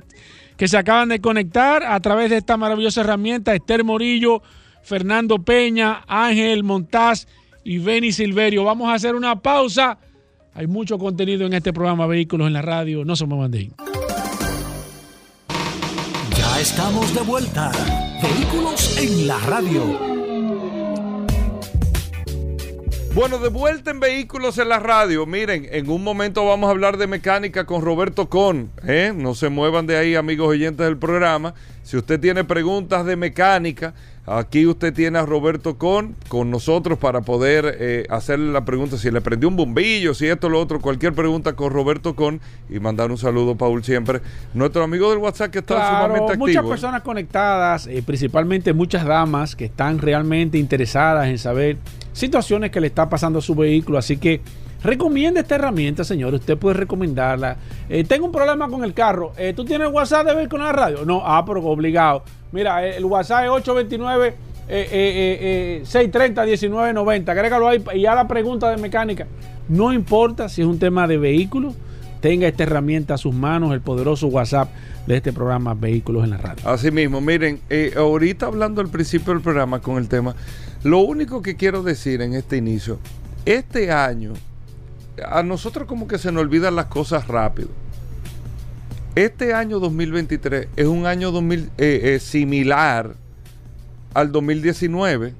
que 0.58 0.68
se 0.68 0.78
acaban 0.78 1.10
de 1.10 1.22
conectar 1.22 1.84
a 1.84 2.00
través 2.00 2.30
de 2.30 2.38
esta 2.38 2.58
maravillosa 2.58 3.02
herramienta. 3.02 3.54
Esther 3.54 3.84
Morillo, 3.84 4.42
Fernando 4.84 5.44
Peña, 5.44 6.04
Ángel 6.08 6.64
Montaz 6.64 7.28
y 7.66 7.80
Benny 7.80 8.14
Silverio. 8.14 8.64
Vamos 8.64 8.88
a 8.88 8.94
hacer 8.94 9.16
una 9.16 9.42
pausa. 9.42 9.98
Hay 10.54 10.68
mucho 10.68 10.98
contenido 10.98 11.46
en 11.46 11.54
este 11.54 11.74
programa 11.74 12.08
Vehículos 12.08 12.48
en 12.48 12.54
la 12.54 12.62
Radio. 12.62 13.04
No 13.04 13.18
se 13.18 13.26
muevan 13.26 13.52
de 13.52 13.58
ahí 13.58 13.72
estamos 16.60 17.14
de 17.14 17.22
vuelta. 17.22 17.72
Vehículos 18.22 18.98
en 18.98 19.28
la 19.28 19.38
radio. 19.40 20.00
Bueno, 23.14 23.38
de 23.40 23.50
vuelta 23.50 23.92
en 23.92 24.00
Vehículos 24.00 24.58
en 24.58 24.70
la 24.70 24.80
Radio. 24.80 25.26
Miren, 25.26 25.68
en 25.72 25.90
un 25.90 26.04
momento 26.04 26.46
vamos 26.46 26.68
a 26.68 26.72
hablar 26.72 26.98
de 26.98 27.08
mecánica 27.08 27.66
con 27.66 27.82
Roberto 27.82 28.30
Con. 28.30 28.72
¿eh? 28.88 29.14
No 29.16 29.36
se 29.36 29.50
muevan 29.50 29.86
de 29.86 29.98
ahí, 29.98 30.16
amigos 30.16 30.48
oyentes 30.48 30.86
del 30.86 30.98
programa. 30.98 31.54
Si 31.84 31.98
usted 31.98 32.20
tiene 32.20 32.44
preguntas 32.44 33.06
de 33.06 33.16
mecánica, 33.16 33.94
aquí 34.26 34.66
usted 34.66 34.94
tiene 34.94 35.20
a 35.20 35.26
Roberto 35.26 35.78
Con 35.78 36.16
con 36.28 36.50
nosotros 36.50 36.98
para 36.98 37.22
poder 37.22 37.78
eh, 37.80 38.06
hacerle 38.10 38.52
la 38.52 38.66
pregunta 38.66 38.98
si 38.98 39.12
le 39.12 39.22
prendió 39.22 39.50
un 39.50 39.56
bombillo, 39.56 40.14
si 40.14 40.28
esto, 40.28 40.50
lo 40.50 40.60
otro, 40.60 40.82
cualquier 40.82 41.14
pregunta 41.14 41.54
con 41.54 41.72
Roberto 41.72 42.16
Con 42.16 42.42
y 42.70 42.80
mandar 42.80 43.12
un 43.12 43.18
saludo, 43.18 43.56
Paul, 43.56 43.84
siempre. 43.84 44.22
Nuestro 44.54 44.84
amigo 44.84 45.10
del 45.10 45.20
WhatsApp 45.20 45.52
que 45.52 45.60
está 45.60 45.76
sumamente 45.76 46.34
activo. 46.34 46.48
Muchas 46.48 46.66
personas 46.66 47.02
conectadas, 47.02 47.88
eh, 47.88 48.04
principalmente 48.06 48.74
muchas 48.74 49.06
damas 49.06 49.56
que 49.56 49.66
están 49.66 50.00
realmente 50.00 50.58
interesadas 50.58 51.28
en 51.28 51.38
saber 51.38 51.78
situaciones 52.14 52.72
que 52.72 52.80
le 52.80 52.88
está 52.88 53.10
pasando 53.10 53.40
a 53.40 53.42
su 53.42 53.56
vehículo, 53.56 53.98
así 53.98 54.18
que 54.18 54.42
Recomienda 54.86 55.40
esta 55.40 55.56
herramienta, 55.56 56.04
señor. 56.04 56.36
Usted 56.36 56.58
puede 56.58 56.76
recomendarla. 56.76 57.58
Eh, 57.90 58.04
tengo 58.04 58.28
un 58.28 58.32
problema 58.32 58.70
con 58.70 58.84
el 58.84 58.94
carro. 58.94 59.34
Eh, 59.36 59.54
¿Tú 59.56 59.66
tienes 59.66 59.92
WhatsApp 59.92 60.28
de 60.28 60.36
vehículo 60.36 60.62
en 60.62 60.68
la 60.68 60.74
radio? 60.74 61.04
No, 61.06 61.24
ah, 61.26 61.44
pero 61.44 61.64
obligado. 61.64 62.22
Mira, 62.52 62.86
eh, 62.86 62.98
el 62.98 63.06
WhatsApp 63.06 63.46
es 63.46 63.50
829 63.50 64.36
630 65.84 66.44
1990. 66.44 67.32
Agrégalo 67.32 67.68
ahí 67.68 67.84
y 67.96 68.06
a 68.06 68.14
la 68.14 68.28
pregunta 68.28 68.70
de 68.70 68.78
mecánica. 68.78 69.26
No 69.68 69.92
importa 69.92 70.50
si 70.50 70.62
es 70.62 70.68
un 70.68 70.78
tema 70.78 71.08
de 71.08 71.18
vehículo, 71.18 71.74
tenga 72.22 72.48
esta 72.48 72.62
herramienta 72.62 73.16
a 73.16 73.18
sus 73.18 73.34
manos, 73.34 73.74
el 73.74 73.82
poderoso 73.82 74.28
WhatsApp 74.28 74.70
de 75.08 75.18
este 75.18 75.34
programa 75.34 75.74
Vehículos 75.74 76.26
en 76.26 76.30
la 76.30 76.38
Radio. 76.38 76.70
Así 76.70 76.92
mismo, 76.92 77.22
miren, 77.22 77.60
ahorita 77.98 78.46
hablando 78.46 78.82
al 78.82 78.90
principio 78.90 79.34
del 79.34 79.42
programa 79.42 79.80
con 79.80 79.98
el 79.98 80.08
tema, 80.08 80.36
lo 80.84 81.00
único 81.00 81.42
que 81.42 81.56
quiero 81.56 81.82
decir 81.82 82.22
en 82.22 82.36
este 82.36 82.58
inicio, 82.58 83.00
este 83.46 83.92
año 83.92 84.34
a 85.24 85.44
nosotros 85.44 85.88
como 85.88 86.08
que 86.08 86.18
se 86.18 86.32
nos 86.32 86.42
olvidan 86.42 86.76
las 86.76 86.86
cosas 86.86 87.28
rápido. 87.28 87.70
Este 89.16 89.54
año 89.54 89.80
2023 89.80 90.68
es 90.76 90.88
un 90.88 91.06
año 91.06 91.32
2000, 91.32 91.70
eh, 91.78 92.02
eh, 92.04 92.20
similar 92.20 93.16
al 94.14 94.32
2019 94.32 95.34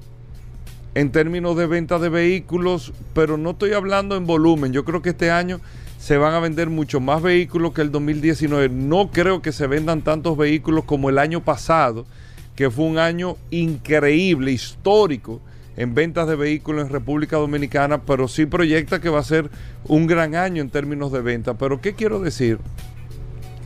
en 0.94 1.12
términos 1.12 1.56
de 1.58 1.66
venta 1.66 1.98
de 1.98 2.08
vehículos, 2.08 2.94
pero 3.12 3.36
no 3.36 3.50
estoy 3.50 3.74
hablando 3.74 4.16
en 4.16 4.26
volumen. 4.26 4.72
Yo 4.72 4.86
creo 4.86 5.02
que 5.02 5.10
este 5.10 5.30
año 5.30 5.60
se 5.98 6.16
van 6.16 6.32
a 6.32 6.40
vender 6.40 6.70
mucho 6.70 7.00
más 7.00 7.20
vehículos 7.20 7.74
que 7.74 7.82
el 7.82 7.90
2019. 7.90 8.70
No 8.70 9.10
creo 9.10 9.42
que 9.42 9.52
se 9.52 9.66
vendan 9.66 10.00
tantos 10.00 10.38
vehículos 10.38 10.84
como 10.84 11.10
el 11.10 11.18
año 11.18 11.44
pasado, 11.44 12.06
que 12.54 12.70
fue 12.70 12.86
un 12.86 12.96
año 12.96 13.36
increíble, 13.50 14.52
histórico 14.52 15.42
en 15.76 15.94
ventas 15.94 16.26
de 16.26 16.36
vehículos 16.36 16.86
en 16.86 16.92
República 16.92 17.36
Dominicana, 17.36 18.02
pero 18.02 18.28
sí 18.28 18.46
proyecta 18.46 19.00
que 19.00 19.10
va 19.10 19.20
a 19.20 19.24
ser 19.24 19.50
un 19.84 20.06
gran 20.06 20.34
año 20.34 20.62
en 20.62 20.70
términos 20.70 21.12
de 21.12 21.20
ventas. 21.20 21.56
Pero 21.58 21.80
¿qué 21.80 21.94
quiero 21.94 22.20
decir? 22.20 22.58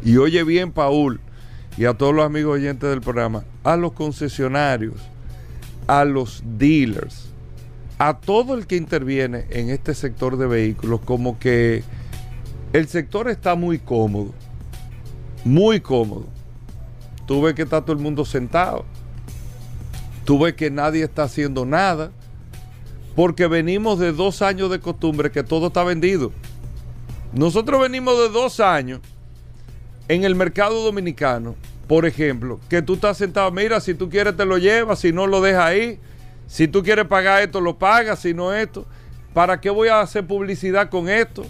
Y 0.04 0.16
oye 0.16 0.42
bien, 0.44 0.72
Paul, 0.72 1.20
y 1.76 1.84
a 1.84 1.94
todos 1.94 2.14
los 2.14 2.24
amigos 2.24 2.54
oyentes 2.54 2.90
del 2.90 3.00
programa, 3.00 3.44
a 3.62 3.76
los 3.76 3.92
concesionarios, 3.92 4.96
a 5.86 6.04
los 6.04 6.42
dealers, 6.58 7.28
a 7.98 8.18
todo 8.18 8.54
el 8.54 8.66
que 8.66 8.76
interviene 8.76 9.44
en 9.50 9.70
este 9.70 9.94
sector 9.94 10.36
de 10.36 10.46
vehículos, 10.46 11.00
como 11.00 11.38
que 11.38 11.84
el 12.72 12.88
sector 12.88 13.28
está 13.28 13.54
muy 13.54 13.78
cómodo, 13.78 14.32
muy 15.44 15.80
cómodo. 15.80 16.26
Tuve 17.26 17.54
que 17.54 17.62
estar 17.62 17.82
todo 17.82 17.92
el 17.92 18.02
mundo 18.02 18.24
sentado 18.24 18.84
Tú 20.24 20.38
ves 20.38 20.54
que 20.54 20.70
nadie 20.70 21.04
está 21.04 21.24
haciendo 21.24 21.64
nada 21.64 22.12
porque 23.16 23.46
venimos 23.46 23.98
de 23.98 24.12
dos 24.12 24.42
años 24.42 24.70
de 24.70 24.80
costumbre 24.80 25.30
que 25.30 25.42
todo 25.42 25.68
está 25.68 25.84
vendido. 25.84 26.32
Nosotros 27.32 27.80
venimos 27.80 28.18
de 28.18 28.28
dos 28.28 28.60
años 28.60 29.00
en 30.08 30.24
el 30.24 30.34
mercado 30.34 30.82
dominicano, 30.82 31.54
por 31.86 32.06
ejemplo, 32.06 32.60
que 32.68 32.82
tú 32.82 32.94
estás 32.94 33.16
sentado, 33.16 33.50
mira, 33.50 33.80
si 33.80 33.94
tú 33.94 34.08
quieres 34.08 34.36
te 34.36 34.44
lo 34.44 34.58
llevas, 34.58 35.00
si 35.00 35.12
no 35.12 35.26
lo 35.26 35.40
dejas 35.40 35.64
ahí, 35.64 36.00
si 36.46 36.66
tú 36.66 36.82
quieres 36.82 37.06
pagar 37.06 37.42
esto, 37.42 37.60
lo 37.60 37.78
pagas, 37.78 38.18
si 38.18 38.34
no 38.34 38.52
esto. 38.52 38.86
¿Para 39.32 39.60
qué 39.60 39.70
voy 39.70 39.88
a 39.88 40.00
hacer 40.00 40.26
publicidad 40.26 40.90
con 40.90 41.08
esto? 41.08 41.46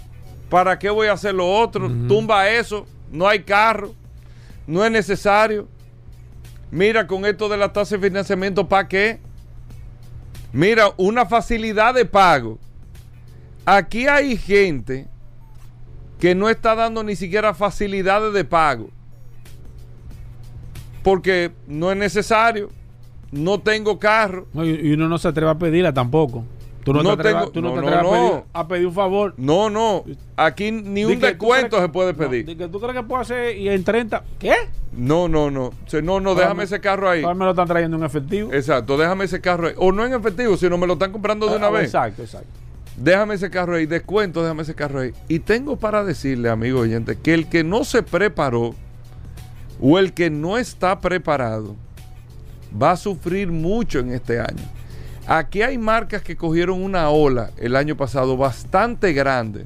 ¿Para 0.49 0.77
qué 0.77 0.89
voy 0.89 1.07
a 1.07 1.13
hacer 1.13 1.33
lo 1.33 1.51
otro? 1.51 1.89
Tumba 2.07 2.49
eso, 2.49 2.85
no 3.11 3.27
hay 3.27 3.41
carro, 3.41 3.95
no 4.67 4.85
es 4.85 4.91
necesario. 4.91 5.67
Mira, 6.71 7.05
con 7.05 7.25
esto 7.25 7.49
de 7.49 7.57
la 7.57 7.73
tasa 7.73 7.97
de 7.97 8.07
financiamiento, 8.07 8.67
¿para 8.67 8.87
qué? 8.87 9.19
Mira, 10.53 10.93
una 10.97 11.25
facilidad 11.25 11.93
de 11.93 12.05
pago. 12.05 12.57
Aquí 13.65 14.07
hay 14.07 14.37
gente 14.37 15.07
que 16.19 16.33
no 16.33 16.49
está 16.49 16.75
dando 16.75 17.03
ni 17.03 17.15
siquiera 17.15 17.53
facilidades 17.53 18.33
de 18.33 18.45
pago. 18.45 18.89
Porque 21.03 21.51
no 21.67 21.91
es 21.91 21.97
necesario. 21.97 22.69
No 23.31 23.59
tengo 23.59 23.97
carro. 23.97 24.47
y 24.53 24.93
uno 24.93 25.07
no 25.07 25.17
se 25.17 25.27
atreve 25.27 25.51
a 25.51 25.57
pedirla 25.57 25.93
tampoco. 25.93 26.45
Tú 26.83 26.93
no, 26.93 27.03
te 27.03 27.09
atreves, 27.09 27.51
tú 27.51 27.61
no, 27.61 27.73
te 27.73 27.79
atreves 27.79 28.43
a, 28.53 28.67
pedir, 28.67 28.87
un 28.87 28.93
favor. 28.93 29.33
No, 29.37 29.69
no. 29.69 30.03
Aquí 30.35 30.71
ni 30.71 31.05
un 31.05 31.19
descuento 31.19 31.79
se 31.79 31.89
puede 31.89 32.13
pedir. 32.13 32.45
que 32.57 32.67
¿Tú 32.67 32.79
crees 32.79 32.95
que 32.95 33.03
puedo 33.03 33.21
hacer 33.21 33.57
y 33.57 33.69
en 33.69 33.83
30? 33.83 34.23
¿Qué? 34.39 34.53
No, 34.91 35.27
no, 35.27 35.51
no. 35.51 35.71
no, 36.03 36.19
no, 36.19 36.35
déjame 36.35 36.63
ese 36.63 36.79
carro 36.79 37.09
ahí. 37.09 37.25
me 37.25 37.45
lo 37.45 37.51
están 37.51 37.67
trayendo 37.67 37.97
en 37.97 38.03
efectivo. 38.03 38.51
Exacto, 38.53 38.97
déjame 38.97 39.25
ese 39.25 39.39
carro 39.41 39.67
ahí. 39.67 39.73
O 39.77 39.91
no 39.91 40.05
en 40.05 40.13
efectivo, 40.13 40.57
sino 40.57 40.77
me 40.77 40.87
lo 40.87 40.93
están 40.93 41.11
comprando 41.11 41.47
de 41.47 41.53
ah, 41.53 41.57
una 41.57 41.69
vez. 41.69 41.85
Exacto, 41.85 42.23
exacto. 42.23 42.49
Déjame 42.97 43.35
ese 43.35 43.49
carro 43.49 43.75
ahí, 43.75 43.85
descuento, 43.85 44.41
déjame 44.41 44.63
ese 44.63 44.75
carro 44.75 44.99
ahí. 44.99 45.13
Y 45.27 45.39
tengo 45.39 45.77
para 45.77 46.03
decirle, 46.03 46.49
amigo 46.49 46.81
oyente, 46.81 47.17
que 47.17 47.33
el 47.33 47.47
que 47.47 47.63
no 47.63 47.83
se 47.83 48.03
preparó 48.03 48.75
o 49.81 49.97
el 49.97 50.13
que 50.13 50.29
no 50.29 50.57
está 50.57 50.99
preparado 50.99 51.75
va 52.81 52.91
a 52.91 52.97
sufrir 52.97 53.51
mucho 53.51 53.99
en 53.99 54.11
este 54.11 54.39
año. 54.39 54.63
Aquí 55.33 55.61
hay 55.61 55.77
marcas 55.77 56.21
que 56.21 56.35
cogieron 56.35 56.83
una 56.83 57.09
ola 57.09 57.51
el 57.55 57.77
año 57.77 57.95
pasado 57.95 58.35
bastante 58.35 59.13
grande 59.13 59.65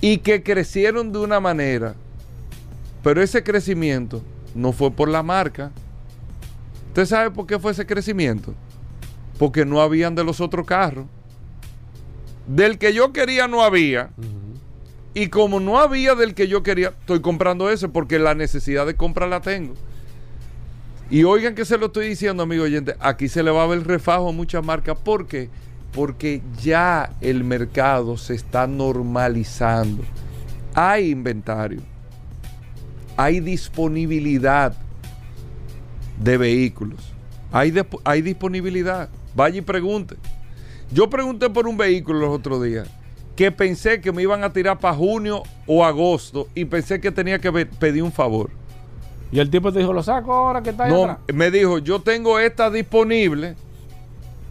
y 0.00 0.18
que 0.18 0.42
crecieron 0.42 1.12
de 1.12 1.20
una 1.20 1.38
manera, 1.38 1.94
pero 3.04 3.22
ese 3.22 3.44
crecimiento 3.44 4.20
no 4.56 4.72
fue 4.72 4.90
por 4.90 5.08
la 5.08 5.22
marca. 5.22 5.70
¿Usted 6.88 7.06
sabe 7.06 7.30
por 7.30 7.46
qué 7.46 7.60
fue 7.60 7.70
ese 7.70 7.86
crecimiento? 7.86 8.54
Porque 9.38 9.64
no 9.64 9.80
habían 9.80 10.16
de 10.16 10.24
los 10.24 10.40
otros 10.40 10.66
carros. 10.66 11.06
Del 12.48 12.76
que 12.76 12.92
yo 12.92 13.12
quería 13.12 13.46
no 13.46 13.62
había. 13.62 14.10
Y 15.14 15.28
como 15.28 15.60
no 15.60 15.78
había 15.78 16.16
del 16.16 16.34
que 16.34 16.48
yo 16.48 16.64
quería, 16.64 16.88
estoy 16.88 17.20
comprando 17.20 17.70
ese 17.70 17.88
porque 17.88 18.18
la 18.18 18.34
necesidad 18.34 18.84
de 18.84 18.96
compra 18.96 19.28
la 19.28 19.42
tengo. 19.42 19.74
Y 21.10 21.24
oigan 21.24 21.54
que 21.54 21.64
se 21.64 21.78
lo 21.78 21.86
estoy 21.86 22.08
diciendo, 22.08 22.42
amigo 22.42 22.64
oyente, 22.64 22.94
aquí 23.00 23.28
se 23.28 23.42
le 23.42 23.50
va 23.50 23.62
a 23.62 23.66
ver 23.66 23.86
refajo 23.86 24.28
a 24.28 24.32
muchas 24.32 24.64
marcas. 24.64 24.98
¿Por 24.98 25.26
qué? 25.26 25.48
Porque 25.92 26.42
ya 26.62 27.14
el 27.20 27.44
mercado 27.44 28.16
se 28.18 28.34
está 28.34 28.66
normalizando. 28.66 30.04
Hay 30.74 31.10
inventario. 31.10 31.80
Hay 33.16 33.40
disponibilidad 33.40 34.76
de 36.22 36.36
vehículos. 36.36 37.12
Hay, 37.52 37.72
disponibilidad. 38.22 39.08
Vaya 39.34 39.58
y 39.58 39.62
pregunte. 39.62 40.16
Yo 40.92 41.08
pregunté 41.08 41.48
por 41.48 41.66
un 41.66 41.76
vehículo 41.76 42.20
los 42.20 42.30
otros 42.30 42.62
días 42.62 42.88
que 43.34 43.52
pensé 43.52 44.00
que 44.00 44.10
me 44.10 44.22
iban 44.22 44.42
a 44.42 44.52
tirar 44.52 44.78
para 44.80 44.96
junio 44.96 45.42
o 45.66 45.84
agosto 45.84 46.48
y 46.54 46.64
pensé 46.64 47.00
que 47.00 47.12
tenía 47.12 47.38
que 47.38 47.66
pedir 47.66 48.02
un 48.02 48.12
favor. 48.12 48.50
Y 49.30 49.40
el 49.40 49.50
tipo 49.50 49.72
te 49.72 49.80
dijo, 49.80 49.92
lo 49.92 50.02
saco 50.02 50.32
ahora 50.32 50.62
que 50.62 50.70
está 50.70 50.84
ahí 50.84 50.92
No, 50.92 51.18
me 51.32 51.50
dijo, 51.50 51.78
yo 51.78 52.00
tengo 52.00 52.38
esta 52.38 52.70
disponible. 52.70 53.56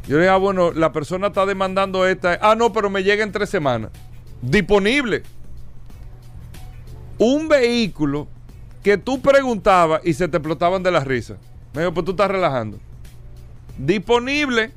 Yo 0.07 0.17
le 0.17 0.23
dije, 0.23 0.29
ah, 0.29 0.37
bueno, 0.37 0.71
la 0.71 0.91
persona 0.91 1.27
está 1.27 1.45
demandando 1.45 2.05
esta. 2.05 2.37
Ah, 2.41 2.55
no, 2.55 2.71
pero 2.71 2.89
me 2.89 3.03
llega 3.03 3.23
en 3.23 3.31
tres 3.31 3.49
semanas. 3.49 3.91
Disponible. 4.41 5.23
Un 7.17 7.47
vehículo 7.47 8.27
que 8.83 8.97
tú 8.97 9.19
preguntabas 9.19 10.01
y 10.03 10.13
se 10.13 10.27
te 10.27 10.37
explotaban 10.37 10.83
de 10.83 10.91
la 10.91 11.03
risa. 11.03 11.37
Me 11.73 11.81
dijo, 11.81 11.93
pues 11.93 12.05
tú 12.05 12.11
estás 12.11 12.29
relajando. 12.29 12.77
Disponible. 13.77 14.71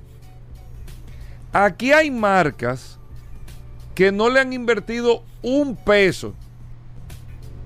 Aquí 1.53 1.93
hay 1.93 2.11
marcas 2.11 2.99
que 3.95 4.11
no 4.11 4.31
le 4.31 4.41
han 4.41 4.53
invertido 4.53 5.25
un 5.43 5.77
peso 5.77 6.35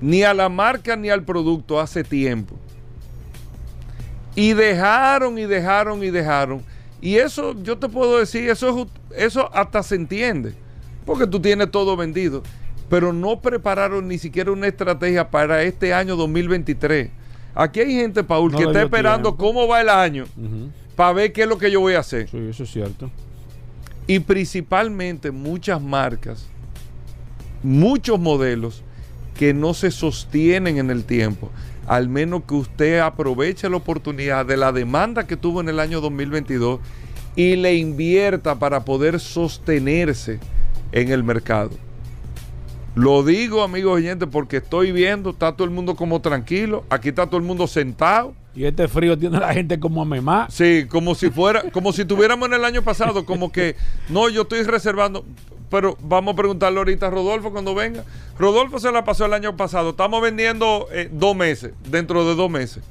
ni 0.00 0.22
a 0.22 0.34
la 0.34 0.48
marca 0.48 0.96
ni 0.96 1.10
al 1.10 1.22
producto 1.22 1.80
hace 1.80 2.04
tiempo. 2.04 2.56
Y 4.34 4.52
dejaron 4.52 5.38
y 5.38 5.44
dejaron 5.44 6.02
y 6.02 6.10
dejaron. 6.10 6.62
Y 7.00 7.16
eso 7.16 7.54
yo 7.62 7.78
te 7.78 7.88
puedo 7.88 8.18
decir, 8.18 8.48
eso, 8.48 8.88
eso 9.16 9.50
hasta 9.54 9.82
se 9.82 9.94
entiende, 9.94 10.54
porque 11.04 11.26
tú 11.26 11.40
tienes 11.40 11.70
todo 11.70 11.96
vendido. 11.96 12.42
Pero 12.88 13.12
no 13.12 13.40
prepararon 13.40 14.08
ni 14.08 14.18
siquiera 14.18 14.52
una 14.52 14.66
estrategia 14.66 15.30
para 15.30 15.62
este 15.62 15.94
año 15.94 16.16
2023. 16.16 17.10
Aquí 17.54 17.80
hay 17.80 17.94
gente, 17.94 18.24
Paul, 18.24 18.54
que 18.54 18.64
está 18.64 18.82
esperando 18.82 19.36
cómo 19.36 19.68
va 19.68 19.80
el 19.80 19.88
año 19.88 20.26
para 20.96 21.12
ver 21.12 21.32
qué 21.32 21.42
es 21.42 21.48
lo 21.48 21.58
que 21.58 21.70
yo 21.70 21.80
voy 21.80 21.94
a 21.94 22.00
hacer. 22.00 22.28
Sí, 22.28 22.38
eso 22.38 22.64
es 22.64 22.70
cierto. 22.70 23.10
Y 24.06 24.18
principalmente 24.18 25.30
muchas 25.30 25.80
marcas, 25.80 26.46
muchos 27.62 28.18
modelos 28.20 28.82
que 29.34 29.52
no 29.52 29.74
se 29.74 29.90
sostienen 29.90 30.78
en 30.78 30.90
el 30.90 31.04
tiempo. 31.04 31.50
Al 31.86 32.08
menos 32.08 32.42
que 32.48 32.54
usted 32.54 32.98
aproveche 33.00 33.68
la 33.68 33.76
oportunidad 33.76 34.46
de 34.46 34.56
la 34.56 34.72
demanda 34.72 35.26
que 35.26 35.36
tuvo 35.36 35.60
en 35.60 35.68
el 35.68 35.80
año 35.80 36.00
2022 36.00 36.80
y 37.36 37.56
le 37.56 37.74
invierta 37.74 38.58
para 38.58 38.84
poder 38.84 39.20
sostenerse 39.20 40.38
en 40.92 41.10
el 41.10 41.24
mercado. 41.24 41.70
Lo 42.94 43.24
digo, 43.24 43.62
amigos 43.62 43.94
oyentes, 43.94 44.28
porque 44.30 44.58
estoy 44.58 44.92
viendo, 44.92 45.30
está 45.30 45.52
todo 45.52 45.64
el 45.64 45.74
mundo 45.74 45.96
como 45.96 46.20
tranquilo, 46.20 46.84
aquí 46.88 47.08
está 47.08 47.26
todo 47.26 47.38
el 47.38 47.42
mundo 47.42 47.66
sentado. 47.66 48.34
Y 48.56 48.64
este 48.64 48.86
frío 48.86 49.18
tiene 49.18 49.36
a 49.38 49.40
la 49.40 49.54
gente 49.54 49.80
como 49.80 50.00
a 50.00 50.04
memá. 50.04 50.46
Sí, 50.48 50.86
como 50.88 51.14
si 51.14 51.30
fuera, 51.30 51.70
como 51.72 51.92
si 51.92 52.04
tuviéramos 52.04 52.48
en 52.48 52.54
el 52.54 52.64
año 52.64 52.82
pasado, 52.82 53.26
como 53.26 53.50
que, 53.50 53.74
no, 54.08 54.28
yo 54.28 54.42
estoy 54.42 54.62
reservando 54.62 55.24
pero 55.74 55.96
vamos 56.00 56.34
a 56.34 56.36
preguntarle 56.36 56.78
ahorita 56.78 57.08
a 57.08 57.10
Rodolfo 57.10 57.50
cuando 57.50 57.74
venga. 57.74 58.04
Rodolfo 58.38 58.78
se 58.78 58.92
la 58.92 59.02
pasó 59.04 59.26
el 59.26 59.32
año 59.32 59.56
pasado. 59.56 59.90
Estamos 59.90 60.22
vendiendo 60.22 60.86
eh, 60.92 61.08
dos 61.10 61.34
meses, 61.34 61.72
dentro 61.90 62.24
de 62.24 62.36
dos 62.36 62.48
meses. 62.48 62.84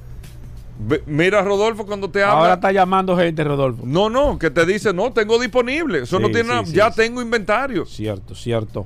mira, 1.05 1.41
Rodolfo, 1.43 1.85
cuando 1.85 2.09
te 2.09 2.21
habla. 2.23 2.39
Ahora 2.39 2.53
está 2.55 2.73
llamando 2.73 3.15
gente, 3.15 3.41
Rodolfo. 3.41 3.83
No, 3.85 4.09
no, 4.09 4.37
que 4.37 4.49
te 4.49 4.65
dice, 4.65 4.91
no, 4.91 5.13
tengo 5.13 5.39
disponible. 5.39 5.99
Eso 5.99 6.19
no 6.19 6.29
tiene 6.29 6.49
nada. 6.49 6.63
ya 6.63 6.91
tengo 6.91 7.21
inventario. 7.21 7.85
Cierto, 7.85 8.35
cierto. 8.35 8.85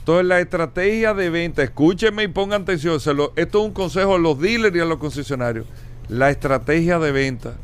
Entonces, 0.00 0.26
la 0.26 0.38
estrategia 0.40 1.14
de 1.14 1.30
venta, 1.30 1.62
escúchenme 1.62 2.24
y 2.24 2.28
pongan 2.28 2.62
atención. 2.62 2.96
esto 2.96 3.32
es 3.36 3.54
un 3.54 3.72
consejo 3.72 4.16
a 4.16 4.18
los 4.18 4.38
dealers 4.38 4.76
y 4.76 4.80
a 4.80 4.84
los 4.84 4.98
concesionarios. 4.98 5.64
La 6.10 6.28
estrategia 6.28 6.98
de 6.98 7.12
venta 7.12 7.54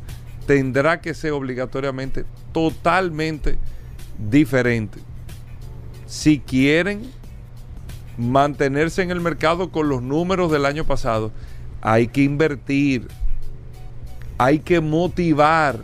tendrá 0.47 1.01
que 1.01 1.13
ser 1.13 1.33
obligatoriamente 1.33 2.25
totalmente 2.51 3.59
diferente 4.17 4.99
si 6.07 6.39
quieren 6.39 7.11
mantenerse 8.17 9.03
en 9.03 9.11
el 9.11 9.19
mercado 9.19 9.71
con 9.71 9.89
los 9.89 10.01
números 10.01 10.51
del 10.51 10.65
año 10.65 10.85
pasado, 10.85 11.31
hay 11.81 12.07
que 12.07 12.23
invertir, 12.23 13.07
hay 14.37 14.59
que 14.59 14.79
motivar. 14.79 15.79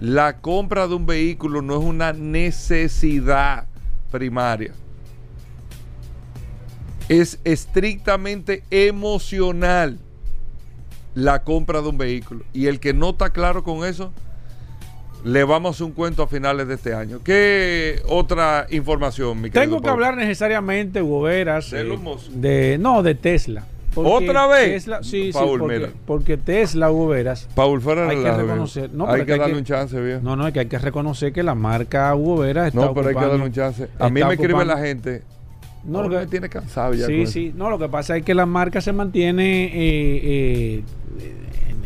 La 0.00 0.38
compra 0.38 0.86
de 0.86 0.94
un 0.94 1.06
vehículo 1.06 1.60
no 1.60 1.76
es 1.76 1.84
una 1.84 2.12
necesidad 2.12 3.66
primaria. 4.12 4.72
Es 7.08 7.40
estrictamente 7.42 8.62
emocional 8.70 9.98
la 11.18 11.42
compra 11.42 11.82
de 11.82 11.88
un 11.88 11.98
vehículo. 11.98 12.44
Y 12.52 12.66
el 12.66 12.78
que 12.80 12.94
no 12.94 13.10
está 13.10 13.30
claro 13.30 13.64
con 13.64 13.84
eso, 13.84 14.12
le 15.24 15.42
vamos 15.42 15.70
a 15.70 15.74
hacer 15.74 15.86
un 15.86 15.92
cuento 15.92 16.22
a 16.22 16.28
finales 16.28 16.68
de 16.68 16.74
este 16.74 16.94
año. 16.94 17.18
¿Qué 17.24 18.00
otra 18.08 18.66
información, 18.70 19.40
mi 19.40 19.50
Tengo 19.50 19.76
que 19.80 19.88
Pablo? 19.88 20.06
hablar 20.06 20.16
necesariamente, 20.16 21.02
Hugo 21.02 21.22
Veras, 21.22 21.70
¿De 21.72 21.80
eh, 21.80 21.98
de 22.34 22.78
no, 22.78 23.02
de 23.02 23.14
Tesla. 23.16 23.64
¿Otra 23.96 24.46
vez? 24.46 24.84
Tesla- 24.84 25.02
sí, 25.02 25.30
Paul, 25.32 25.44
sí, 25.54 25.58
porque, 25.58 25.78
mira. 25.78 25.88
porque 26.06 26.36
Tesla, 26.36 26.92
Hugo 26.92 27.08
Veras, 27.08 27.48
Paul, 27.56 27.80
fuera 27.80 28.08
Hay 28.08 28.16
que 28.22 28.30
reconocer- 28.30 28.90
no, 28.92 29.08
hay 29.10 29.24
que 29.24 29.32
hay 29.32 29.38
darle 29.40 29.54
que- 29.54 29.58
un 29.58 29.64
chance, 29.64 30.00
viejo. 30.00 30.20
no, 30.22 30.36
no, 30.36 30.46
es 30.46 30.52
que 30.52 30.60
hay 30.60 30.66
que 30.66 30.78
reconocer 30.78 31.32
que 31.32 31.42
la 31.42 31.56
marca 31.56 32.14
Hugo 32.14 32.36
Veras 32.38 32.68
está 32.68 32.80
No, 32.80 32.94
pero 32.94 33.08
hay 33.08 33.14
que 33.16 33.20
darle 33.20 33.44
un 33.44 33.52
chance. 33.52 33.88
A 33.98 34.08
mí 34.08 34.22
me 34.22 34.34
escribe 34.34 34.64
la 34.64 34.78
gente. 34.78 35.22
No, 35.88 36.02
lo 36.02 36.10
que- 36.10 36.16
me 36.16 36.26
tiene 36.26 36.48
cansado 36.48 36.94
ya. 36.94 37.06
Sí, 37.06 37.22
eso. 37.22 37.32
sí. 37.32 37.52
No, 37.56 37.70
lo 37.70 37.78
que 37.78 37.88
pasa 37.88 38.16
es 38.16 38.24
que 38.24 38.34
la 38.34 38.46
marca 38.46 38.80
se 38.80 38.92
mantiene 38.92 39.64
eh, 39.64 40.82
eh, 40.82 40.82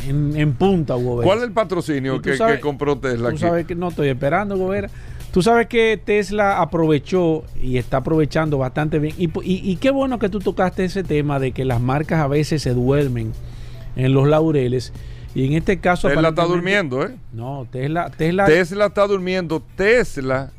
en, 0.07 0.35
en 0.35 0.53
punta, 0.53 0.95
Hugo 0.95 1.17
Veras. 1.17 1.25
¿Cuál 1.27 1.37
es 1.39 1.43
el 1.45 1.51
patrocinio 1.51 2.21
que, 2.21 2.35
sabes- 2.35 2.55
que 2.57 2.61
compró 2.61 2.97
Tesla 2.97 3.29
Tú 3.29 3.35
aquí? 3.35 3.37
sabes 3.39 3.65
que 3.65 3.75
no 3.75 3.89
estoy 3.89 4.09
esperando, 4.09 4.55
Hugo 4.55 4.69
Veras. 4.69 4.91
Tú 5.31 5.41
sabes 5.41 5.65
que 5.67 5.99
Tesla 6.03 6.61
aprovechó 6.61 7.43
y 7.59 7.77
está 7.77 7.97
aprovechando 7.97 8.57
bastante 8.59 8.99
bien. 8.99 9.15
Y, 9.17 9.25
y- 9.43 9.71
y 9.71 9.77
qué 9.77 9.89
bueno 9.89 10.19
que 10.19 10.29
tú 10.29 10.39
tocaste 10.39 10.83
ese 10.85 11.03
tema 11.03 11.39
de 11.39 11.51
que 11.53 11.65
las 11.65 11.81
marcas 11.81 12.19
a 12.19 12.27
veces 12.27 12.61
se 12.61 12.73
duermen 12.73 13.31
en 13.95 14.13
los 14.13 14.27
laureles. 14.27 14.93
Y 15.33 15.47
en 15.47 15.53
este 15.53 15.79
caso. 15.79 16.07
Tesla 16.07 16.29
está 16.29 16.43
durmiendo, 16.45 17.03
¿eh? 17.03 17.15
No, 17.31 17.65
Tesla. 17.71 18.11
Tesla, 18.15 18.45
Tesla 18.45 18.85
está 18.85 19.07
durmiendo. 19.07 19.63
Tesla, 19.75 20.51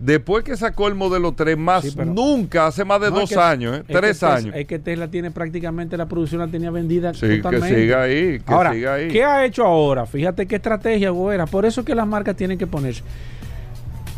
después 0.00 0.44
que 0.44 0.56
sacó 0.56 0.88
el 0.88 0.94
modelo 0.94 1.32
3, 1.32 1.56
más 1.58 1.84
Sí, 1.84 1.94
nunca, 2.06 2.66
hace 2.68 2.84
más 2.84 3.00
de 3.00 3.10
No, 3.10 3.16
es 3.16 3.20
dos 3.22 3.30
que- 3.30 3.36
años, 3.38 3.76
¿eh? 3.76 3.80
es 3.80 3.86
que 3.86 3.92
tres 3.94 4.10
Tesla- 4.18 4.34
años. 4.36 4.54
Es 4.56 4.66
que 4.66 4.78
Tesla 4.78 5.08
tiene 5.08 5.30
prácticamente 5.30 5.96
la 5.96 6.06
producción, 6.06 6.40
la 6.40 6.48
tenía 6.48 6.70
vendida 6.70 7.12
Sí, 7.14 7.20
que 7.20 7.36
totalmente. 7.38 7.80
siga 7.80 8.02
ahí, 8.02 8.38
que 8.40 8.52
ahora, 8.52 8.72
siga 8.72 8.94
ahí. 8.94 9.08
¿qué 9.08 9.24
ha 9.24 9.44
hecho 9.44 9.64
ahora? 9.64 10.06
Fíjate 10.06 10.46
qué 10.46 10.56
estrategia, 10.56 11.10
Goera. 11.10 11.46
Por 11.46 11.66
eso 11.66 11.80
es 11.80 11.86
que 11.86 11.94
las 11.94 12.06
marcas 12.06 12.36
tienen 12.36 12.58
que 12.58 12.66
ponerse. 12.66 13.02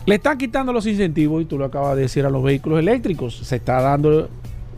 Le 0.06 0.14
están 0.16 0.38
quitando 0.38 0.72
los 0.72 0.86
incentivos, 0.86 1.42
y 1.42 1.44
tú 1.44 1.58
lo 1.58 1.66
acabas 1.66 1.94
de 1.96 2.02
decir, 2.02 2.24
a 2.24 2.30
los 2.30 2.42
vehículos 2.42 2.78
eléctricos. 2.78 3.36
Se 3.38 3.56
está 3.56 3.80
dando 3.80 4.28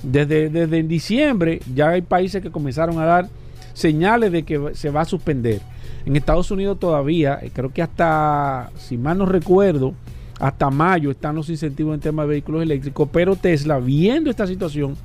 desde, 0.02 0.48
desde 0.50 0.78
en 0.78 0.88
diciembre, 0.88 1.60
ya 1.74 1.90
hay 1.90 2.02
países 2.02 2.42
que 2.42 2.50
comenzaron 2.50 2.98
a 2.98 3.04
dar 3.06 3.28
señales 3.72 4.32
de 4.32 4.42
que 4.42 4.60
se 4.74 4.90
va 4.90 5.02
a 5.02 5.04
suspender. 5.04 5.60
En 6.04 6.16
Estados 6.16 6.50
Unidos 6.50 6.78
todavía, 6.80 7.38
eh, 7.40 7.50
creo 7.54 7.72
que 7.72 7.80
hasta, 7.82 8.70
si 8.76 8.98
mal 8.98 9.16
no 9.18 9.24
recuerdo, 9.26 9.94
hasta 10.42 10.70
mayo 10.70 11.12
están 11.12 11.36
los 11.36 11.48
incentivos 11.48 11.94
en 11.94 12.00
tema 12.00 12.22
de 12.22 12.30
vehículos 12.30 12.62
eléctricos, 12.62 13.08
pero 13.12 13.36
Tesla, 13.36 13.78
viendo 13.78 14.28
esta 14.28 14.44
situación, 14.44 14.96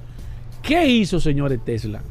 ¿qué 0.63 0.88
hizo, 0.88 1.19
señores 1.19 1.59
Tesla? 1.63 2.01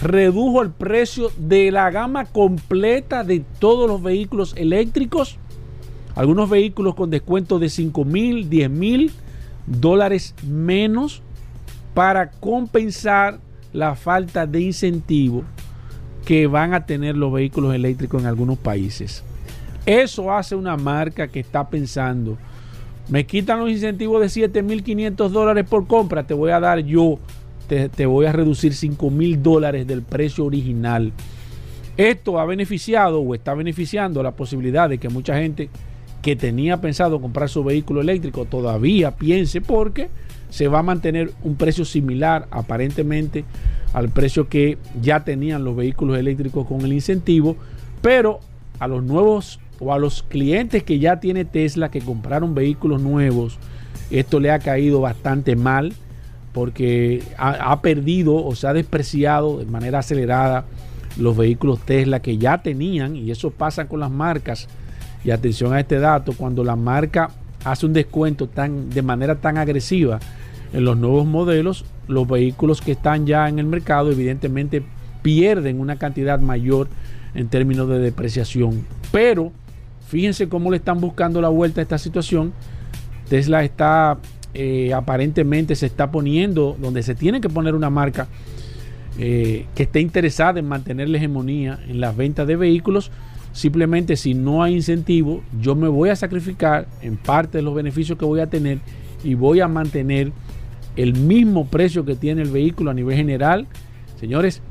Redujo 0.00 0.62
el 0.62 0.70
precio 0.70 1.32
de 1.36 1.72
la 1.72 1.90
gama 1.90 2.26
completa 2.26 3.24
de 3.24 3.42
todos 3.58 3.88
los 3.88 4.00
vehículos 4.00 4.54
eléctricos. 4.56 5.36
Algunos 6.14 6.48
vehículos 6.48 6.94
con 6.94 7.10
descuento 7.10 7.58
de 7.58 7.68
5 7.68 8.04
mil, 8.04 8.48
10 8.48 8.70
mil 8.70 9.10
dólares 9.66 10.36
menos 10.46 11.22
para 11.92 12.30
compensar 12.30 13.40
la 13.72 13.96
falta 13.96 14.46
de 14.46 14.60
incentivo 14.60 15.42
que 16.24 16.46
van 16.46 16.72
a 16.72 16.86
tener 16.86 17.16
los 17.16 17.32
vehículos 17.32 17.74
eléctricos 17.74 18.22
en 18.22 18.28
algunos 18.28 18.58
países. 18.58 19.24
Eso 19.86 20.32
hace 20.32 20.54
una 20.54 20.76
marca 20.76 21.28
que 21.28 21.40
está 21.40 21.68
pensando, 21.68 22.36
me 23.08 23.26
quitan 23.26 23.58
los 23.58 23.70
incentivos 23.70 24.20
de 24.20 24.48
7.500 24.48 25.28
dólares 25.30 25.66
por 25.68 25.86
compra, 25.86 26.26
te 26.26 26.34
voy 26.34 26.52
a 26.52 26.60
dar 26.60 26.78
yo, 26.80 27.18
te, 27.66 27.88
te 27.88 28.06
voy 28.06 28.26
a 28.26 28.32
reducir 28.32 28.72
5.000 28.72 29.38
dólares 29.38 29.86
del 29.86 30.02
precio 30.02 30.44
original. 30.44 31.12
Esto 31.96 32.38
ha 32.38 32.44
beneficiado 32.44 33.20
o 33.20 33.34
está 33.34 33.54
beneficiando 33.54 34.22
la 34.22 34.30
posibilidad 34.30 34.88
de 34.88 34.98
que 34.98 35.08
mucha 35.08 35.36
gente 35.38 35.70
que 36.22 36.36
tenía 36.36 36.80
pensado 36.80 37.20
comprar 37.20 37.48
su 37.48 37.64
vehículo 37.64 38.00
eléctrico 38.00 38.44
todavía 38.44 39.16
piense 39.16 39.60
porque 39.60 40.08
se 40.50 40.68
va 40.68 40.80
a 40.80 40.82
mantener 40.82 41.32
un 41.42 41.56
precio 41.56 41.84
similar 41.84 42.46
aparentemente 42.50 43.44
al 43.92 44.08
precio 44.10 44.48
que 44.48 44.78
ya 45.00 45.24
tenían 45.24 45.64
los 45.64 45.74
vehículos 45.74 46.18
eléctricos 46.18 46.66
con 46.66 46.82
el 46.82 46.92
incentivo, 46.92 47.56
pero 48.02 48.40
a 48.78 48.86
los 48.86 49.02
nuevos 49.02 49.58
o 49.80 49.92
a 49.92 49.98
los 49.98 50.22
clientes 50.22 50.82
que 50.82 50.98
ya 50.98 51.18
tiene 51.18 51.44
Tesla 51.44 51.90
que 51.90 52.00
compraron 52.00 52.54
vehículos 52.54 53.00
nuevos, 53.00 53.58
esto 54.10 54.38
le 54.38 54.50
ha 54.50 54.58
caído 54.58 55.00
bastante 55.00 55.56
mal 55.56 55.94
porque 56.52 57.22
ha, 57.38 57.80
perdido 57.80 58.34
o 58.44 58.54
se 58.54 58.66
ha 58.66 58.72
despreciado 58.72 59.58
de 59.58 59.66
manera 59.66 60.00
acelerada 60.00 60.64
los 61.16 61.36
vehículos 61.36 61.80
Tesla 61.80 62.20
que 62.20 62.38
ya 62.38 62.58
tenían 62.58 63.16
y 63.16 63.30
eso 63.30 63.50
pasa 63.50 63.86
con 63.86 64.00
las 64.00 64.10
marcas. 64.10 64.68
Y 65.24 65.30
atención 65.30 65.72
a 65.74 65.80
este 65.80 65.98
dato 65.98 66.32
cuando 66.32 66.64
la 66.64 66.76
marca 66.76 67.30
hace 67.64 67.86
un 67.86 67.92
descuento 67.92 68.48
tan 68.48 68.90
de 68.90 69.02
manera 69.02 69.36
tan 69.36 69.58
agresiva 69.58 70.18
en 70.72 70.84
los 70.84 70.96
nuevos 70.96 71.26
modelos 71.26 71.84
los 72.08 72.26
vehículos 72.26 72.80
que 72.80 72.92
están 72.92 73.26
ya 73.26 73.48
en 73.48 73.58
el 73.58 73.66
mercado 73.66 74.10
evidentemente 74.10 74.82
pierden 75.22 75.78
una 75.78 75.96
cantidad 75.96 76.40
mayor 76.40 76.88
en 77.34 77.48
términos 77.48 77.88
de 77.88 77.98
depreciación. 77.98 78.84
Pero 79.12 79.52
fíjense 80.10 80.48
cómo 80.48 80.70
le 80.70 80.76
están 80.76 81.00
buscando 81.00 81.40
la 81.40 81.48
vuelta 81.48 81.80
a 81.80 81.82
esta 81.82 81.98
situación 81.98 82.52
Tesla 83.28 83.64
está 83.64 84.18
eh, 84.52 84.92
aparentemente 84.92 85.76
se 85.76 85.86
está 85.86 86.10
poniendo 86.10 86.76
donde 86.80 87.02
se 87.02 87.14
tiene 87.14 87.40
que 87.40 87.48
poner 87.48 87.74
una 87.74 87.88
marca 87.88 88.26
eh, 89.18 89.66
que 89.74 89.84
esté 89.84 90.00
interesada 90.00 90.58
en 90.58 90.66
mantener 90.66 91.08
la 91.08 91.18
hegemonía 91.18 91.78
en 91.86 92.00
las 92.00 92.16
ventas 92.16 92.46
de 92.46 92.56
vehículos. 92.56 93.10
Simplemente 93.52 94.16
si 94.16 94.34
no 94.34 94.62
hay 94.62 94.74
incentivo, 94.74 95.42
yo 95.60 95.74
me 95.74 95.88
voy 95.88 96.08
a 96.10 96.16
sacrificar 96.16 96.86
en 97.02 97.16
parte 97.16 97.58
de 97.58 97.62
los 97.62 97.74
beneficios 97.74 98.18
que 98.18 98.24
voy 98.24 98.40
a 98.40 98.48
tener 98.48 98.78
y 99.22 99.34
voy 99.34 99.60
a 99.60 99.68
mantener 99.68 100.32
el 100.96 101.14
mismo 101.14 101.66
precio 101.66 102.04
que 102.04 102.16
tiene 102.16 102.42
el 102.42 102.50
vehículo 102.50 102.90
a 102.90 102.94
nivel 102.94 103.16
general. 103.16 103.66
Señores, 104.18 104.62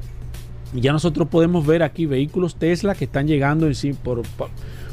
ya 0.73 0.91
nosotros 0.93 1.27
podemos 1.27 1.65
ver 1.65 1.83
aquí 1.83 2.05
vehículos 2.05 2.55
Tesla 2.55 2.95
que 2.95 3.05
están 3.05 3.27
llegando 3.27 3.67
en 3.67 3.75
sí 3.75 3.93
por, 3.93 4.23
por, 4.37 4.49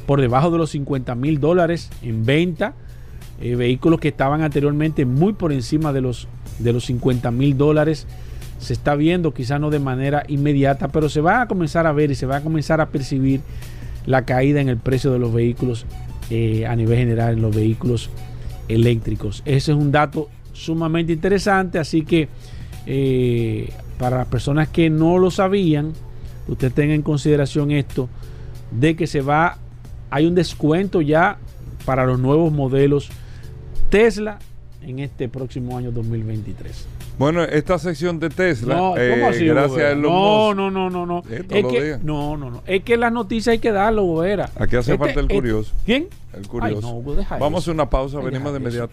por 0.07 0.21
debajo 0.21 0.51
de 0.51 0.59
los 0.59 0.71
50 0.71 1.15
mil 1.15 1.41
dólares 1.41 1.91
en 2.03 2.25
venta. 2.25 2.75
Eh, 3.41 3.55
vehículos 3.55 4.01
que 4.01 4.09
estaban 4.09 4.41
anteriormente 4.41 5.05
muy 5.05 5.35
por 5.35 5.53
encima 5.53 5.93
de 5.93 6.01
los, 6.01 6.27
de 6.59 6.73
los 6.73 6.87
50 6.87 7.31
mil 7.31 7.57
dólares 7.57 8.07
se 8.59 8.73
está 8.73 8.95
viendo, 8.95 9.35
quizá 9.35 9.59
no 9.59 9.71
de 9.71 9.79
manera 9.79 10.25
inmediata, 10.29 10.89
pero 10.89 11.09
se 11.09 11.21
va 11.21 11.43
a 11.43 11.49
comenzar 11.49 11.87
a 11.87 11.93
ver 11.93 12.11
y 12.11 12.15
se 12.15 12.27
va 12.27 12.37
a 12.37 12.41
comenzar 12.41 12.81
a 12.81 12.89
percibir 12.89 13.41
la 14.07 14.25
caída 14.25 14.61
en 14.61 14.69
el 14.69 14.79
precio 14.79 15.13
de 15.13 15.19
los 15.19 15.33
vehículos 15.33 15.85
eh, 16.31 16.67
a 16.67 16.75
nivel 16.75 16.99
general, 16.99 17.35
en 17.35 17.43
los 17.43 17.55
vehículos 17.55 18.11
eléctricos. 18.69 19.43
Ese 19.45 19.73
es 19.73 19.79
un 19.79 19.93
dato 19.93 20.29
sumamente 20.53 21.13
interesante, 21.13 21.79
así 21.79 22.03
que 22.03 22.29
eh, 22.87 23.71
para 23.99 24.19
las 24.19 24.27
personas 24.29 24.69
que 24.69 24.91
no 24.91 25.19
lo 25.19 25.31
sabían, 25.31 25.93
usted 26.49 26.73
tenga 26.73 26.95
en 26.95 27.03
consideración 27.03 27.71
esto, 27.71 28.09
de 28.71 28.97
que 28.97 29.07
se 29.07 29.21
va, 29.21 29.59
hay 30.17 30.25
un 30.25 30.35
descuento 30.35 31.03
ya 31.03 31.37
para 31.85 32.07
los 32.07 32.19
nuevos 32.19 32.51
modelos 32.51 33.11
Tesla 33.91 34.39
en 34.81 34.99
este 34.99 35.29
próximo 35.29 35.77
año 35.77 35.93
2023. 35.93 36.87
Bueno, 37.19 37.43
esta 37.43 37.79
sección 37.79 38.19
de 38.19 38.31
Tesla, 38.31 38.77
No, 38.77 38.91
¿cómo 38.91 38.97
eh, 38.99 39.25
así, 39.27 39.47
gracias 39.47 39.79
a 39.79 39.91
Elon 39.91 40.03
no, 40.03 40.11
Musk, 40.11 40.57
no, 40.57 40.71
no, 40.71 40.91
no, 40.91 41.07
no. 41.07 41.23
Es 41.31 41.67
que, 41.67 41.85
días. 41.85 42.03
no, 42.03 42.39
no, 42.39 42.51
no. 42.51 42.63
Es 42.67 42.83
que 42.83 42.97
las 42.97 43.13
noticias 43.13 43.53
hay 43.53 43.59
que 43.59 43.73
darlo, 43.73 44.05
Gobera. 44.05 44.49
Aquí 44.59 44.77
hace 44.77 44.97
falta 44.97 45.21
el 45.21 45.29
curioso. 45.29 45.75
¿Quién? 45.85 46.09
El 46.33 46.49
curioso. 46.49 46.77
Ay, 46.77 46.83
no, 46.83 46.97
Hugo, 46.97 47.15
deja 47.15 47.37
Vamos 47.37 47.61
a 47.61 47.65
eso. 47.65 47.73
una 47.73 47.91
pausa, 47.91 48.19
venimos 48.21 48.59
de 48.59 48.69
eso. 48.71 48.89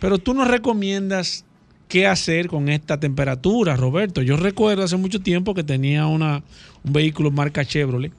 pero 0.00 0.18
tú 0.18 0.34
nos 0.34 0.48
recomiendas 0.48 1.44
qué 1.88 2.06
hacer 2.06 2.48
con 2.48 2.68
esta 2.68 2.98
temperatura, 2.98 3.76
Roberto. 3.76 4.22
Yo 4.22 4.36
recuerdo 4.36 4.82
hace 4.82 4.96
mucho 4.96 5.20
tiempo 5.20 5.54
que 5.54 5.64
tenía 5.64 6.06
un 6.06 6.42
vehículo 6.84 7.30
marca 7.30 7.64
Chevrolet, 7.64 8.12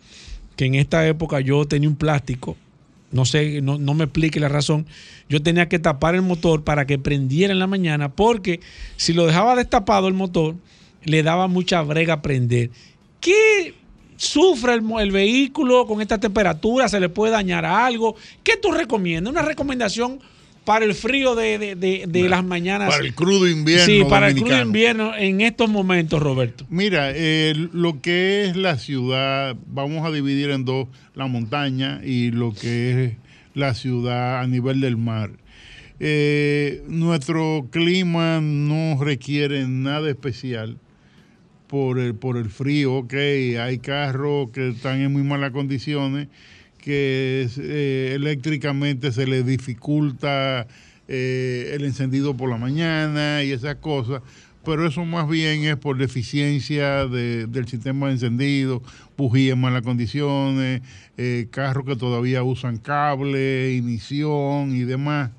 que 0.55 0.65
en 0.65 0.75
esta 0.75 1.05
época 1.07 1.39
yo 1.41 1.65
tenía 1.65 1.89
un 1.89 1.95
plástico, 1.95 2.57
no 3.11 3.25
sé, 3.25 3.61
no, 3.61 3.77
no 3.77 3.93
me 3.93 4.05
explique 4.05 4.39
la 4.39 4.49
razón, 4.49 4.85
yo 5.29 5.41
tenía 5.41 5.69
que 5.69 5.79
tapar 5.79 6.15
el 6.15 6.21
motor 6.21 6.63
para 6.63 6.85
que 6.85 6.99
prendiera 6.99 7.53
en 7.53 7.59
la 7.59 7.67
mañana, 7.67 8.09
porque 8.09 8.59
si 8.95 9.13
lo 9.13 9.25
dejaba 9.25 9.55
destapado 9.55 10.07
el 10.07 10.13
motor, 10.13 10.55
le 11.03 11.23
daba 11.23 11.47
mucha 11.47 11.81
brega 11.81 12.15
a 12.15 12.21
prender. 12.21 12.69
¿Qué 13.21 13.73
sufre 14.17 14.73
el, 14.73 14.83
el 14.99 15.11
vehículo 15.11 15.85
con 15.87 16.01
esta 16.01 16.19
temperatura? 16.19 16.89
¿Se 16.89 16.99
le 16.99 17.09
puede 17.09 17.31
dañar 17.31 17.65
algo? 17.65 18.15
¿Qué 18.43 18.57
tú 18.57 18.71
recomiendas? 18.71 19.31
Una 19.31 19.41
recomendación 19.41 20.19
para 20.67 20.83
el 20.83 20.93
frío 20.95 21.33
de, 21.33 21.57
de- 21.57 21.75
de- 21.75 22.03
de 22.07 22.27
las 22.27 22.43
mañanas. 22.43 22.89
Para 22.93 23.05
el 23.05 23.15
crudo 23.15 23.47
invierno. 23.47 23.85
Sí, 23.85 24.03
para 24.09 24.27
el 24.27 24.35
crudo 24.35 24.61
invierno 24.61 25.15
en 25.15 25.39
estos 25.39 25.69
momentos, 25.69 26.21
Roberto. 26.21 26.65
Mira, 26.69 27.11
eh, 27.15 27.53
lo 27.71 28.01
que 28.01 28.43
es 28.43 28.57
la 28.57 28.77
ciudad, 28.77 29.55
vamos 29.65 30.05
a 30.05 30.11
dividir 30.11 30.49
en 30.49 30.65
dos, 30.65 30.89
la 31.15 31.27
montaña 31.27 32.01
y 32.03 32.31
lo 32.31 32.53
que 32.53 33.05
es 33.05 33.13
la 33.53 33.73
ciudad 33.75 34.41
a 34.41 34.47
nivel 34.47 34.81
del 34.81 34.97
mar. 34.97 35.31
Eh, 36.01 36.83
nuestro 36.89 37.69
clima 37.71 38.41
no 38.41 39.01
requiere 39.01 39.65
nada 39.69 40.09
especial 40.09 40.77
por 41.67 41.97
el, 41.97 42.13
por 42.13 42.35
el 42.35 42.49
frío, 42.49 42.93
ok, 42.95 43.13
hay 43.61 43.79
carros 43.79 44.49
que 44.51 44.67
están 44.69 44.99
en 44.99 45.13
muy 45.13 45.23
malas 45.23 45.51
condiciones, 45.51 46.27
que 46.87 47.49
eh, 47.57 48.13
eléctricamente 48.15 49.11
se 49.11 49.27
les 49.27 49.45
dificulta 49.45 50.65
eh, 51.09 51.73
el 51.73 51.83
encendido 51.83 52.33
por 52.37 52.49
la 52.49 52.55
mañana 52.55 53.43
y 53.43 53.51
esas 53.51 53.75
cosas, 53.75 54.21
pero 54.63 54.87
eso 54.87 55.03
más 55.03 55.27
bien 55.27 55.65
es 55.65 55.75
por 55.75 55.97
deficiencia 55.97 57.05
de- 57.05 57.45
del 57.47 57.67
sistema 57.67 58.07
de 58.07 58.13
encendido, 58.13 58.81
bujías 59.17 59.55
en 59.55 59.59
malas 59.61 59.81
condiciones, 59.81 60.81
eh, 61.17 61.47
carros 61.51 61.83
que 61.85 61.97
todavía 61.97 62.41
usan 62.43 62.77
cable, 62.77 63.71
ignición 63.73 64.73
y 64.73 64.83
demás, 64.85 65.31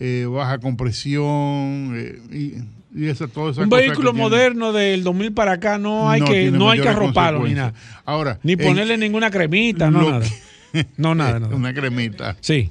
eh, 0.00 0.26
baja 0.28 0.58
compresión 0.58 1.92
eh, 1.96 2.18
y, 2.32 2.54
y 3.00 3.06
esa, 3.08 3.28
todas 3.28 3.52
esas 3.56 3.64
Un 3.64 3.70
vehículo 3.70 4.12
moderno 4.14 4.72
del 4.72 5.04
2000 5.04 5.32
para 5.32 5.52
acá 5.52 5.78
no 5.78 6.10
hay 6.10 6.20
que 6.22 6.32
tiene 6.32 6.58
no 6.58 6.70
hay 6.70 6.80
que 6.80 6.88
arroparlo 6.88 7.46
ni 7.46 7.54
nada. 7.54 7.72
Ahora, 8.04 8.40
Ni 8.42 8.56
ponerle 8.56 8.98
ninguna 8.98 9.30
cremita, 9.30 9.92
no 9.92 10.10
nada. 10.10 10.24
que- 10.26 10.47
No, 10.96 11.14
nada, 11.14 11.40
nada. 11.40 11.54
Una 11.54 11.72
cremita. 11.74 12.36
Sí. 12.40 12.70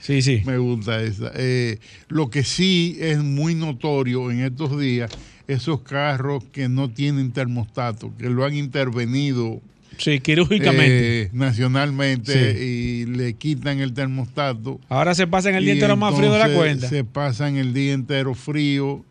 Sí, 0.00 0.20
sí. 0.22 0.42
Me 0.44 0.58
gusta 0.58 1.00
esa. 1.02 1.32
Eh, 1.34 1.78
lo 2.08 2.28
que 2.28 2.44
sí 2.44 2.96
es 3.00 3.18
muy 3.22 3.54
notorio 3.54 4.30
en 4.30 4.40
estos 4.40 4.78
días, 4.78 5.10
esos 5.48 5.80
carros 5.80 6.44
que 6.52 6.68
no 6.68 6.90
tienen 6.90 7.32
termostato, 7.32 8.12
que 8.18 8.28
lo 8.28 8.44
han 8.44 8.54
intervenido 8.54 9.62
Sí, 9.96 10.20
quirúrgicamente. 10.20 11.22
eh, 11.22 11.30
nacionalmente 11.32 12.54
Sí. 12.54 12.62
y 12.62 13.06
le 13.06 13.34
quitan 13.34 13.80
el 13.80 13.94
termostato. 13.94 14.80
Ahora 14.88 15.14
se 15.14 15.26
pasan 15.26 15.54
el 15.54 15.64
día 15.64 15.74
entero 15.74 15.96
más 15.96 16.14
frío 16.16 16.32
de 16.32 16.38
la 16.38 16.52
cuenta. 16.52 16.88
Se 16.88 17.04
pasan 17.04 17.56
el 17.56 17.72
día 17.72 17.92
entero 17.92 18.34
frío, 18.34 19.04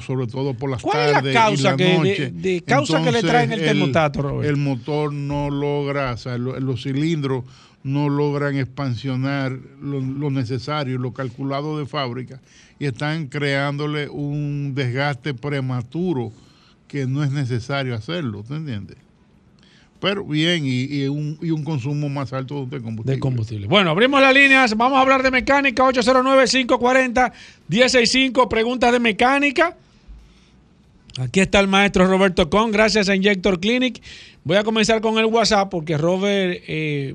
sobre 0.00 0.26
todo 0.26 0.54
por 0.54 0.70
las 0.70 0.80
¿Cuál 0.82 0.98
es 1.06 1.12
la 1.12 1.18
tardes. 1.18 1.34
causa 1.34 1.60
y 1.60 1.62
la 1.70 1.76
que- 1.76 1.98
noche. 1.98 2.30
de 2.32 2.60
causa 2.62 3.02
que 3.02 3.12
le 3.12 3.20
traen 3.22 3.52
el 3.52 3.60
termostato, 3.60 4.22
Roberto? 4.22 4.48
El 4.50 4.56
motor 4.56 5.12
no 5.12 5.50
logra, 5.50 6.12
o 6.12 6.16
sea, 6.16 6.38
lo- 6.38 6.58
los 6.58 6.82
cilindros 6.82 7.44
no 7.82 8.08
logran 8.08 8.56
expansionar 8.56 9.58
lo, 9.82 10.00
lo 10.00 10.30
necesario, 10.30 10.96
lo 10.98 11.12
calculado 11.12 11.78
de 11.78 11.84
fábrica, 11.86 12.40
y 12.78 12.86
están 12.86 13.26
creándole 13.26 14.08
un 14.08 14.72
desgaste 14.74 15.34
prematuro 15.34 16.32
que 16.88 17.06
no 17.06 17.22
es 17.22 17.30
necesario 17.30 17.94
hacerlo, 17.94 18.42
¿te 18.42 18.54
entiendes? 18.56 18.96
Pero 20.04 20.22
bien, 20.22 20.62
y, 20.66 21.06
un, 21.06 21.64
consumo 21.64 22.10
más 22.10 22.34
alto 22.34 22.66
de 22.66 22.82
combustible. 22.82 23.14
de 23.14 23.20
combustible. 23.20 23.66
Bueno, 23.66 23.88
abrimos 23.88 24.20
las 24.20 24.34
líneas. 24.34 24.76
Vamos 24.76 24.98
a 24.98 25.00
hablar 25.00 25.22
de 25.22 25.30
mecánica. 25.30 25.82
809-540-165. 25.82 28.46
Preguntas 28.46 28.92
de 28.92 29.00
mecánica. 29.00 29.74
Aquí 31.18 31.40
está 31.40 31.58
el 31.58 31.68
maestro 31.68 32.06
Roberto 32.06 32.50
Con. 32.50 32.70
Gracias 32.70 33.08
a 33.08 33.16
Injector 33.16 33.58
Clinic. 33.58 34.02
Voy 34.44 34.58
a 34.58 34.62
comenzar 34.62 35.00
con 35.00 35.16
el 35.16 35.24
WhatsApp 35.24 35.70
porque 35.70 35.96
Robert 35.96 36.62
eh, 36.68 37.14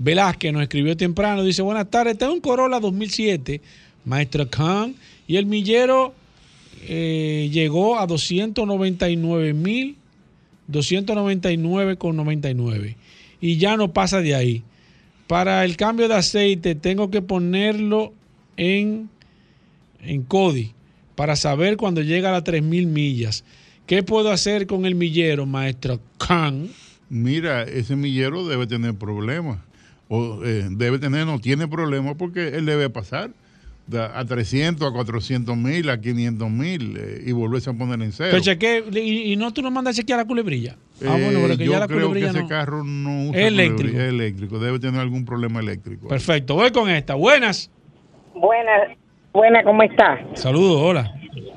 Velázquez 0.00 0.52
nos 0.52 0.62
escribió 0.62 0.96
temprano. 0.96 1.44
Dice: 1.44 1.62
Buenas 1.62 1.88
tardes. 1.88 2.18
Tengo 2.18 2.32
un 2.32 2.40
Corolla 2.40 2.80
2007, 2.80 3.60
maestro 4.04 4.50
Con. 4.50 4.96
Y 5.28 5.36
el 5.36 5.46
millero 5.46 6.12
eh, 6.82 7.48
llegó 7.52 7.96
a 7.96 8.08
299 8.08 9.54
mil 9.54 9.97
299,99 10.70 12.96
y 13.40 13.56
ya 13.56 13.76
no 13.76 13.92
pasa 13.92 14.20
de 14.20 14.34
ahí. 14.34 14.64
Para 15.26 15.64
el 15.64 15.76
cambio 15.76 16.08
de 16.08 16.14
aceite 16.14 16.74
tengo 16.74 17.10
que 17.10 17.22
ponerlo 17.22 18.12
en, 18.56 19.10
en 20.02 20.22
CODI 20.22 20.72
para 21.14 21.36
saber 21.36 21.76
cuando 21.76 22.02
llega 22.02 22.30
a 22.30 22.32
las 22.32 22.44
3.000 22.44 22.86
millas. 22.86 23.44
¿Qué 23.86 24.02
puedo 24.02 24.30
hacer 24.30 24.66
con 24.66 24.86
el 24.86 24.94
millero, 24.94 25.46
maestro 25.46 26.00
Khan? 26.18 26.68
Mira, 27.08 27.62
ese 27.62 27.96
millero 27.96 28.46
debe 28.46 28.66
tener 28.66 28.94
problemas. 28.94 29.60
O 30.08 30.44
eh, 30.44 30.66
debe 30.70 30.98
tener, 30.98 31.26
no 31.26 31.38
tiene 31.38 31.68
problemas 31.68 32.16
porque 32.16 32.48
él 32.48 32.66
debe 32.66 32.90
pasar 32.90 33.30
a 33.96 34.24
300, 34.24 34.86
a 34.88 34.92
400 34.92 35.56
mil, 35.56 35.88
a 35.88 36.00
500 36.00 36.50
mil 36.50 36.96
eh, 36.98 37.22
y 37.26 37.32
volverse 37.32 37.70
a 37.70 37.72
poner 37.72 38.00
en 38.02 38.12
cero. 38.12 38.36
Pero 38.60 38.98
y, 38.98 39.32
y 39.32 39.36
no 39.36 39.52
tú 39.52 39.62
no 39.62 39.70
mandas 39.70 39.94
a 39.96 40.00
chequear 40.02 40.18
la 40.18 40.24
culebrilla. 40.26 40.76
Ah, 41.06 41.16
Eh, 41.18 41.24
bueno, 41.24 41.38
pero 41.42 41.56
que 41.56 41.64
yo 41.64 41.72
ya 41.72 41.78
la 41.80 41.86
creo 41.86 42.12
que 42.12 42.24
ese 42.26 42.42
no. 42.42 42.48
carro 42.48 42.84
no 42.84 43.30
usa 43.30 43.40
Es 43.40 43.46
eléctrico. 43.46 43.76
culebrilla, 43.92 44.04
es 44.04 44.08
eléctrico. 44.12 44.58
Debe 44.58 44.78
tener 44.78 45.00
algún 45.00 45.24
problema 45.24 45.60
eléctrico. 45.60 46.08
Perfecto, 46.08 46.54
voy 46.54 46.70
con 46.70 46.90
esta. 46.90 47.14
Buenas. 47.14 47.70
Buena, 48.34 48.72
buena, 49.32 49.62
¿cómo 49.64 49.82
está? 49.82 50.20
Saludos, 50.34 50.80
hola. 50.82 51.12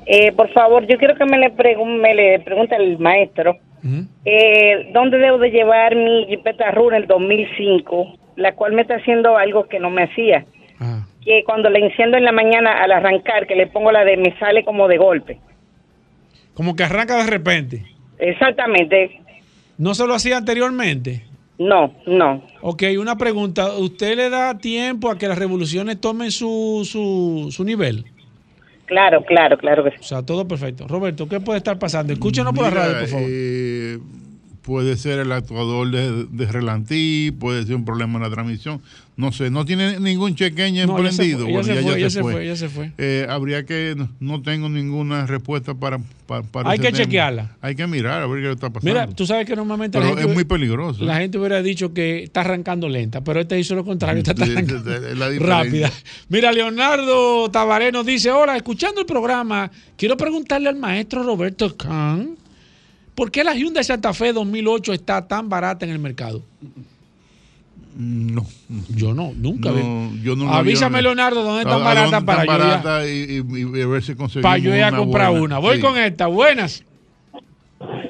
Eh, 0.06 0.32
por 0.32 0.50
favor, 0.52 0.86
yo 0.88 0.96
quiero 0.98 1.14
que 1.16 1.24
me 1.26 1.38
le, 1.38 1.54
pregun- 1.54 2.00
me 2.00 2.14
le 2.14 2.40
pregunte 2.40 2.74
al 2.74 2.98
maestro, 2.98 3.56
eh, 4.24 4.90
¿dónde 4.92 5.18
debo 5.18 5.38
de 5.38 5.50
llevar 5.50 5.94
mi 5.94 6.26
Jeepeta 6.26 6.70
Runner 6.70 7.06
2005, 7.06 8.14
la 8.36 8.52
cual 8.54 8.72
me 8.72 8.82
está 8.82 8.94
haciendo 8.96 9.36
algo 9.36 9.68
que 9.68 9.78
no 9.78 9.90
me 9.90 10.04
hacía? 10.04 10.44
Ah. 10.80 11.06
Que 11.24 11.42
cuando 11.44 11.70
la 11.70 11.78
enciendo 11.78 12.16
en 12.16 12.24
la 12.24 12.32
mañana 12.32 12.82
al 12.82 12.92
arrancar, 12.92 13.46
que 13.46 13.54
le 13.54 13.66
pongo 13.68 13.92
la 13.92 14.04
de 14.04 14.16
me 14.16 14.36
sale 14.38 14.64
como 14.64 14.88
de 14.88 14.98
golpe. 14.98 15.38
Como 16.54 16.74
que 16.76 16.84
arranca 16.84 17.16
de 17.16 17.30
repente. 17.30 17.84
Exactamente. 18.18 19.20
¿No 19.78 19.94
se 19.94 20.06
lo 20.06 20.14
hacía 20.14 20.36
anteriormente? 20.38 21.24
No, 21.58 21.94
no. 22.06 22.42
Ok, 22.60 22.82
una 22.98 23.16
pregunta. 23.16 23.72
¿Usted 23.76 24.16
le 24.16 24.30
da 24.30 24.58
tiempo 24.58 25.10
a 25.10 25.18
que 25.18 25.28
las 25.28 25.38
revoluciones 25.38 26.00
tomen 26.00 26.30
su, 26.30 26.82
su, 26.84 27.48
su 27.50 27.64
nivel? 27.64 28.04
Claro, 28.86 29.24
claro, 29.24 29.56
claro 29.56 29.84
que 29.84 29.90
sí. 29.92 29.96
O 30.00 30.02
sea, 30.02 30.22
todo 30.22 30.46
perfecto. 30.46 30.86
Roberto, 30.88 31.28
¿qué 31.28 31.40
puede 31.40 31.58
estar 31.58 31.78
pasando? 31.78 32.12
Escúchenos 32.12 32.52
por 32.52 32.64
la 32.64 32.70
radio, 32.70 32.98
por 32.98 33.08
favor. 33.08 33.26
eh, 33.30 33.98
puede 34.62 34.96
ser 34.96 35.18
el 35.18 35.32
actuador 35.32 35.90
de, 35.90 36.26
de 36.30 36.46
relantí, 36.46 37.32
puede 37.38 37.64
ser 37.66 37.74
un 37.76 37.84
problema 37.84 38.16
en 38.18 38.22
la 38.22 38.30
transmisión. 38.30 38.80
No 39.14 39.30
sé, 39.30 39.50
no 39.50 39.66
tiene 39.66 40.00
ningún 40.00 40.34
chequeño 40.34 40.86
No, 40.86 40.96
se 40.96 41.02
emprendido. 41.08 41.40
fue, 41.44 41.52
Bueno, 41.52 41.64
se 41.64 41.74
ya- 41.74 41.82
fue, 42.22 42.46
ya 42.46 42.56
se 42.56 42.68
fue. 42.70 42.92
se. 42.96 43.22
Eh, 43.22 43.26
habría 43.28 43.64
que, 43.66 43.94
no, 43.96 44.08
no 44.20 44.40
tengo 44.40 44.70
ninguna 44.70 45.26
respuesta 45.26 45.74
para, 45.74 45.98
para, 46.26 46.42
para 46.44 46.70
Hay 46.70 46.76
ese 46.78 46.86
que 46.86 46.92
tema. 46.92 47.04
chequearla. 47.04 47.56
Hay 47.60 47.74
que 47.74 47.86
mirar 47.86 48.22
a 48.22 48.26
ver 48.26 48.42
qué 48.42 48.50
está 48.52 48.70
pasando. 48.70 48.90
Mira, 48.90 49.06
tú 49.14 49.26
sabes 49.26 49.44
que 49.46 49.54
normalmente 49.54 49.98
Pero 49.98 50.10
la 50.10 50.16
gente, 50.16 50.30
es 50.30 50.34
muy 50.34 50.44
peligroso. 50.44 51.04
la 51.04 51.16
gente 51.18 51.36
hubiera 51.38 51.60
dicho 51.62 51.92
que 51.92 52.22
está 52.22 52.40
arrancando 52.40 52.88
lenta, 52.88 53.20
pero 53.22 53.40
este 53.40 53.58
hizo 53.60 53.74
lo 53.74 53.84
contrario, 53.84 54.22
está 54.26 54.32
arrancando 54.42 54.90
la 55.14 55.28
rápida. 55.38 55.90
Mira, 56.30 56.50
Leonardo 56.50 57.50
Tabaré 57.50 57.92
nos 57.92 58.06
dice, 58.06 58.30
hola, 58.30 58.56
escuchando 58.56 59.00
el 59.02 59.06
programa, 59.06 59.70
quiero 59.96 60.16
preguntarle 60.16 60.70
al 60.70 60.76
maestro 60.76 61.22
Roberto 61.22 61.76
Kahn, 61.76 62.36
¿por 63.14 63.30
qué 63.30 63.44
la 63.44 63.54
Hyundai 63.54 63.84
Santa 63.84 64.12
Fe 64.12 64.32
2008 64.32 64.92
está 64.92 65.26
tan 65.26 65.48
barata 65.48 65.84
en 65.84 65.92
el 65.92 65.98
mercado? 65.98 66.42
No. 67.96 68.42
Yo 68.96 69.12
no, 69.12 69.32
nunca 69.36 69.70
No, 69.70 70.08
vi. 70.10 70.22
yo 70.22 70.34
no 70.34 70.50
Avísame, 70.52 70.98
vi. 70.98 71.02
Leonardo, 71.04 71.42
dónde 71.42 71.58
¿A- 71.60 71.62
están 71.62 71.80
a 71.82 71.84
baratas 71.84 72.24
para 72.24 72.42
están 72.42 72.56
yo, 72.58 72.64
ya- 72.64 72.68
baratas 72.70 73.08
y, 73.08 73.10
y- 73.38 73.78
y 73.78 73.82
a 73.82 73.86
ver 73.86 74.02
si 74.02 74.14
conseguimos 74.14 74.42
para 74.50 74.58
yo 74.58 74.74
ir 74.74 74.82
a 74.82 74.92
comprar 74.92 75.30
buena. 75.30 75.44
una. 75.44 75.58
Voy 75.58 75.76
Sí. 75.76 75.82
con 75.82 75.98
esta, 75.98 76.26
buenas. 76.26 76.84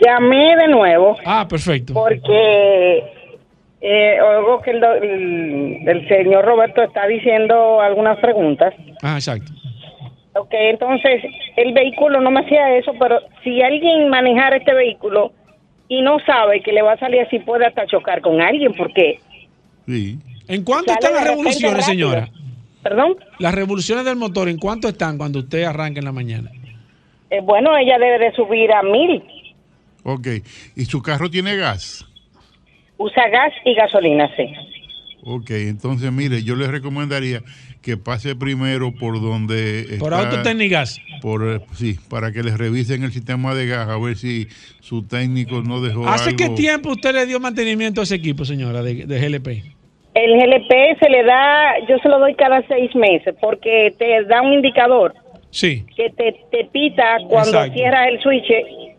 Llamé 0.04 0.56
de 0.56 0.68
nuevo 0.68 1.16
Ah, 1.24 1.46
perfecto. 1.48 1.94
porque 1.94 2.98
eh, 3.80 4.16
oigo 4.20 4.60
que 4.62 4.70
el, 4.70 4.80
do- 4.80 4.94
el- 4.94 5.88
el 5.88 6.08
señor 6.08 6.44
Roberto 6.44 6.82
está 6.82 7.06
diciendo 7.08 7.80
algunas 7.80 8.18
preguntas. 8.20 8.72
Ah, 9.02 9.14
exacto. 9.16 9.50
Ok, 10.34 10.50
entonces 10.52 11.22
el 11.56 11.72
vehículo 11.72 12.20
no 12.20 12.30
me 12.30 12.40
hacía 12.40 12.76
eso, 12.76 12.92
pero 12.98 13.20
si 13.44 13.60
alguien 13.62 14.08
manejara 14.08 14.56
este 14.56 14.72
vehículo 14.72 15.32
y 15.88 16.00
no 16.00 16.18
sabe 16.20 16.62
que 16.62 16.72
le 16.72 16.80
va 16.82 16.92
a 16.92 16.98
salir 16.98 17.20
así, 17.20 17.38
puede 17.40 17.66
hasta 17.66 17.86
chocar 17.86 18.22
con 18.22 18.40
alguien, 18.40 18.72
porque 18.74 19.20
Sí. 19.86 20.18
¿En 20.48 20.64
cuánto 20.64 20.92
están 20.92 21.14
las 21.14 21.24
revoluciones, 21.24 21.84
señora? 21.84 22.28
Perdón. 22.82 23.16
Las 23.38 23.54
revoluciones 23.54 24.04
del 24.04 24.16
motor, 24.16 24.48
¿en 24.48 24.58
cuánto 24.58 24.88
están 24.88 25.18
cuando 25.18 25.40
usted 25.40 25.64
arranca 25.64 26.00
en 26.00 26.04
la 26.04 26.12
mañana? 26.12 26.50
Eh, 27.30 27.40
bueno, 27.42 27.76
ella 27.76 27.98
debe 27.98 28.18
de 28.18 28.32
subir 28.32 28.72
a 28.72 28.82
mil. 28.82 29.22
Ok. 30.04 30.26
¿Y 30.76 30.84
su 30.84 31.00
carro 31.00 31.30
tiene 31.30 31.56
gas? 31.56 32.04
Usa 32.98 33.28
gas 33.28 33.52
y 33.64 33.74
gasolina, 33.74 34.30
sí. 34.36 34.52
Ok, 35.24 35.50
entonces 35.50 36.10
mire, 36.10 36.42
yo 36.42 36.56
le 36.56 36.66
recomendaría 36.66 37.42
que 37.82 37.96
pase 37.96 38.36
primero 38.36 38.92
por 38.98 39.20
donde 39.20 39.96
Por 39.98 40.12
está- 40.12 40.30
autotécnicas. 40.30 41.00
por 41.20 41.42
eh, 41.46 41.60
sí, 41.74 41.96
para 42.08 42.30
que 42.32 42.42
les 42.42 42.56
revisen 42.56 43.02
el 43.02 43.12
sistema 43.12 43.54
de 43.54 43.66
gas 43.66 43.88
a 43.88 43.98
ver 43.98 44.16
si 44.16 44.46
su 44.80 45.02
técnico 45.06 45.62
no 45.62 45.80
dejó 45.80 46.06
¿Hace 46.08 46.30
algo. 46.30 46.36
qué 46.38 46.48
tiempo 46.50 46.90
usted 46.90 47.12
le 47.12 47.26
dio 47.26 47.40
mantenimiento 47.40 48.00
a 48.00 48.04
ese 48.04 48.14
equipo, 48.14 48.44
señora, 48.44 48.82
de, 48.82 49.06
de 49.06 49.18
GLP? 49.20 49.48
El 50.14 50.30
GLP 50.38 50.98
se 51.00 51.08
le 51.10 51.24
da, 51.24 51.72
yo 51.88 51.96
se 51.98 52.08
lo 52.08 52.18
doy 52.18 52.34
cada 52.34 52.62
seis 52.68 52.94
meses 52.94 53.34
porque 53.40 53.94
te 53.98 54.24
da 54.24 54.42
un 54.42 54.52
indicador 54.52 55.14
Sí. 55.50 55.84
que 55.96 56.10
te, 56.10 56.34
te 56.50 56.64
pita 56.72 57.16
cuando 57.28 57.50
Exacto. 57.50 57.74
cierras 57.74 58.08
el 58.08 58.20
switch 58.20 58.44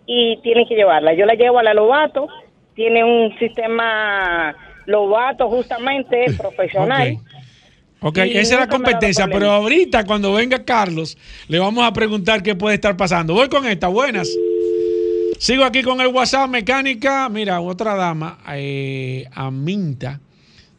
y 0.06 0.38
tienes 0.44 0.68
que 0.68 0.76
llevarla. 0.76 1.14
Yo 1.14 1.26
la 1.26 1.34
llevo 1.36 1.58
a 1.60 1.64
la 1.64 1.74
Lobato, 1.74 2.28
tiene 2.76 3.04
un 3.04 3.36
sistema 3.40 4.56
Lobato 4.86 5.48
justamente 5.50 6.26
profesional. 6.38 7.18
Ok, 8.04 8.18
Y 8.18 8.38
esa 8.38 8.56
es 8.56 8.60
la 8.60 8.68
competencia, 8.68 9.28
pero 9.28 9.50
ahorita 9.50 10.06
cuando 10.06 10.34
venga 10.34 10.66
Carlos, 10.66 11.18
le 11.48 11.58
vamos 11.58 11.86
a 11.86 11.94
preguntar 11.94 12.44
qué 12.44 12.54
puede 12.54 12.76
estar 12.76 12.98
pasando. 12.98 13.34
Voy 13.34 13.48
con 13.48 13.66
esta, 13.66 13.88
buenas. 13.88 14.30
Sigo 15.40 15.64
aquí 15.64 15.82
con 15.84 16.02
el 16.02 16.08
WhatsApp 16.08 16.50
mecánica. 16.50 17.30
Mira, 17.30 17.62
otra 17.62 17.96
dama, 17.96 18.40
eh, 18.52 19.26
Aminta, 19.34 20.20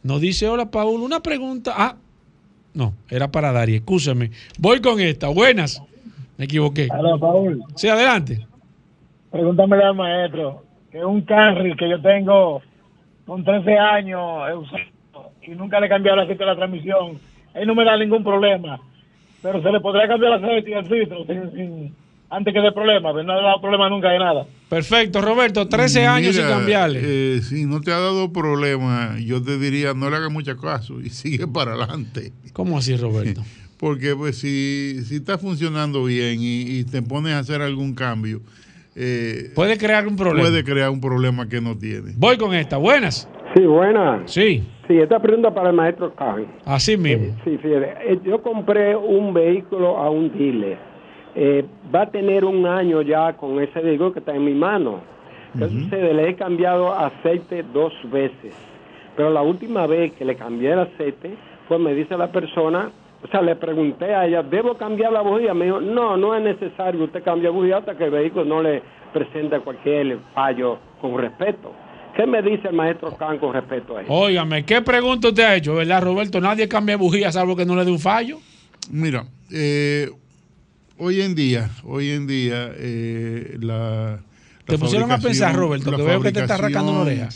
nos 0.02 0.20
dice, 0.20 0.46
hola 0.48 0.70
Paul, 0.70 1.00
una 1.00 1.20
pregunta. 1.20 1.72
Ah, 1.74 1.96
no, 2.74 2.92
era 3.08 3.30
para 3.30 3.52
Dari, 3.52 3.76
escúchame. 3.76 4.30
Voy 4.58 4.82
con 4.82 5.00
esta, 5.00 5.28
buenas. 5.28 5.82
Me 6.36 6.44
equivoqué. 6.44 6.88
Hola, 6.92 7.16
Paul. 7.18 7.62
Sí, 7.74 7.88
adelante. 7.88 8.46
Pregúntame 9.30 9.82
al 9.82 9.94
maestro 9.94 10.62
que 10.92 11.02
un 11.02 11.22
Camry 11.22 11.74
que 11.76 11.88
yo 11.88 12.02
tengo 12.02 12.60
con 13.24 13.42
13 13.42 13.78
años 13.78 14.20
he 14.50 14.54
usado 14.54 14.93
y 15.46 15.50
nunca 15.52 15.80
le 15.80 15.86
he 15.86 15.88
cambiado 15.88 16.18
el 16.18 16.24
aceite 16.24 16.44
de 16.44 16.50
la 16.50 16.56
transmisión. 16.56 17.18
Ahí 17.54 17.66
no 17.66 17.74
me 17.74 17.84
da 17.84 17.96
ningún 17.96 18.22
problema. 18.24 18.80
Pero 19.42 19.62
se 19.62 19.70
le 19.70 19.80
podría 19.80 20.08
cambiar 20.08 20.32
el 20.38 20.44
aceite 20.44 20.70
y 20.70 20.72
el 20.74 20.86
filtro 20.86 21.24
sin, 21.26 21.52
sin- 21.52 21.94
antes 22.30 22.52
que 22.54 22.60
dé 22.60 22.72
problema. 22.72 23.12
Pero 23.12 23.24
no 23.24 23.32
ha 23.32 23.42
dado 23.42 23.60
problema 23.60 23.88
nunca 23.88 24.08
de 24.10 24.18
nada. 24.18 24.46
Perfecto, 24.68 25.20
Roberto, 25.20 25.68
13 25.68 26.06
años 26.06 26.34
sin 26.34 26.46
cambiarle. 26.46 27.00
eh, 27.02 27.40
si 27.42 27.64
no 27.66 27.80
te 27.80 27.92
ha 27.92 27.98
dado 27.98 28.32
problema, 28.32 29.16
yo 29.20 29.42
te 29.42 29.58
diría 29.58 29.92
no 29.94 30.10
le 30.10 30.16
hagas 30.16 30.32
mucho 30.32 30.56
caso 30.56 31.00
y 31.00 31.08
sigue 31.10 31.46
para 31.46 31.74
adelante. 31.74 32.32
¿Cómo 32.52 32.78
así, 32.78 32.96
Roberto? 32.96 33.42
Porque 33.78 34.14
pues 34.16 34.38
si, 34.38 35.00
si 35.04 35.16
está 35.16 35.36
funcionando 35.36 36.04
bien 36.04 36.38
y, 36.40 36.62
y 36.78 36.84
te 36.84 37.02
pones 37.02 37.34
a 37.34 37.40
hacer 37.40 37.60
algún 37.60 37.94
cambio, 37.94 38.40
eh, 38.96 39.50
Puede 39.54 39.76
crear 39.76 40.06
un 40.06 40.16
problema. 40.16 40.48
puede 40.48 40.64
crear 40.64 40.88
un 40.90 41.00
problema 41.00 41.48
que 41.48 41.60
no 41.60 41.76
tiene. 41.76 42.12
Voy 42.16 42.38
con 42.38 42.54
esta, 42.54 42.76
buenas. 42.78 43.28
Sí, 43.54 43.62
buena. 43.64 44.22
Sí, 44.26 44.62
Sí, 44.86 44.98
esta 44.98 45.18
pregunta 45.18 45.52
para 45.52 45.70
el 45.70 45.76
maestro 45.76 46.14
Khan. 46.14 46.46
así 46.66 46.96
mismo. 46.96 47.34
Sí, 47.44 47.56
fíjate, 47.56 47.94
eh, 48.04 48.18
yo 48.22 48.42
compré 48.42 48.94
un 48.94 49.32
vehículo 49.32 49.96
a 49.96 50.10
un 50.10 50.30
dealer. 50.36 50.76
Eh, 51.34 51.64
va 51.92 52.02
a 52.02 52.10
tener 52.10 52.44
un 52.44 52.66
año 52.66 53.02
ya 53.02 53.32
con 53.32 53.60
ese 53.60 53.80
vehículo 53.80 54.12
que 54.12 54.18
está 54.18 54.34
en 54.34 54.44
mi 54.44 54.54
mano. 54.54 55.00
¿Qué 55.58 55.68
sucede? 55.68 56.12
Le 56.12 56.30
he 56.30 56.34
cambiado 56.34 56.92
aceite 56.92 57.64
dos 57.72 57.92
veces. 58.10 58.54
Pero 59.16 59.30
la 59.30 59.42
última 59.42 59.86
vez 59.86 60.12
que 60.12 60.24
le 60.24 60.34
cambié 60.34 60.72
el 60.72 60.80
aceite, 60.80 61.34
pues 61.68 61.80
me 61.80 61.94
dice 61.94 62.16
la 62.16 62.30
persona, 62.32 62.90
o 63.22 63.28
sea, 63.28 63.40
le 63.40 63.56
pregunté 63.56 64.14
a 64.14 64.26
ella, 64.26 64.42
¿debo 64.42 64.74
cambiar 64.74 65.12
la 65.12 65.22
bujía? 65.22 65.54
Me 65.54 65.66
dijo, 65.66 65.80
no, 65.80 66.16
no 66.16 66.34
es 66.34 66.42
necesario 66.42 66.98
que 67.00 67.04
usted 67.04 67.22
cambie 67.22 67.48
bujía 67.48 67.78
hasta 67.78 67.96
que 67.96 68.04
el 68.04 68.10
vehículo 68.10 68.44
no 68.44 68.62
le 68.62 68.82
presente 69.12 69.58
cualquier 69.60 70.18
fallo 70.34 70.78
con 71.00 71.16
respeto. 71.16 71.70
¿Qué 72.16 72.26
me 72.26 72.42
dice 72.42 72.68
el 72.68 72.74
maestro 72.76 73.16
Khan 73.16 73.38
con 73.38 73.52
respecto 73.54 73.96
a 73.96 74.02
eso? 74.02 74.12
Óigame, 74.12 74.64
¿qué 74.64 74.80
pregunta 74.82 75.28
usted 75.28 75.42
ha 75.42 75.56
hecho, 75.56 75.74
verdad, 75.74 76.02
Roberto? 76.02 76.40
Nadie 76.40 76.68
cambia 76.68 76.96
bujía 76.96 77.32
salvo 77.32 77.56
que 77.56 77.66
no 77.66 77.74
le 77.74 77.84
dé 77.84 77.90
un 77.90 77.98
fallo. 77.98 78.38
Mira, 78.90 79.26
eh, 79.50 80.10
hoy 80.98 81.22
en 81.22 81.34
día, 81.34 81.70
hoy 81.82 82.10
en 82.10 82.26
día, 82.26 82.70
eh, 82.76 83.56
la, 83.60 84.20
Te 84.66 84.78
pusieron 84.78 85.10
a 85.10 85.18
pensar, 85.18 85.54
Roberto, 85.56 85.90
que 85.96 86.02
veo 86.02 86.20
que 86.20 86.32
te 86.32 86.40
está 86.40 86.54
arrancando 86.54 86.92
una 86.92 87.00
oreja. 87.00 87.28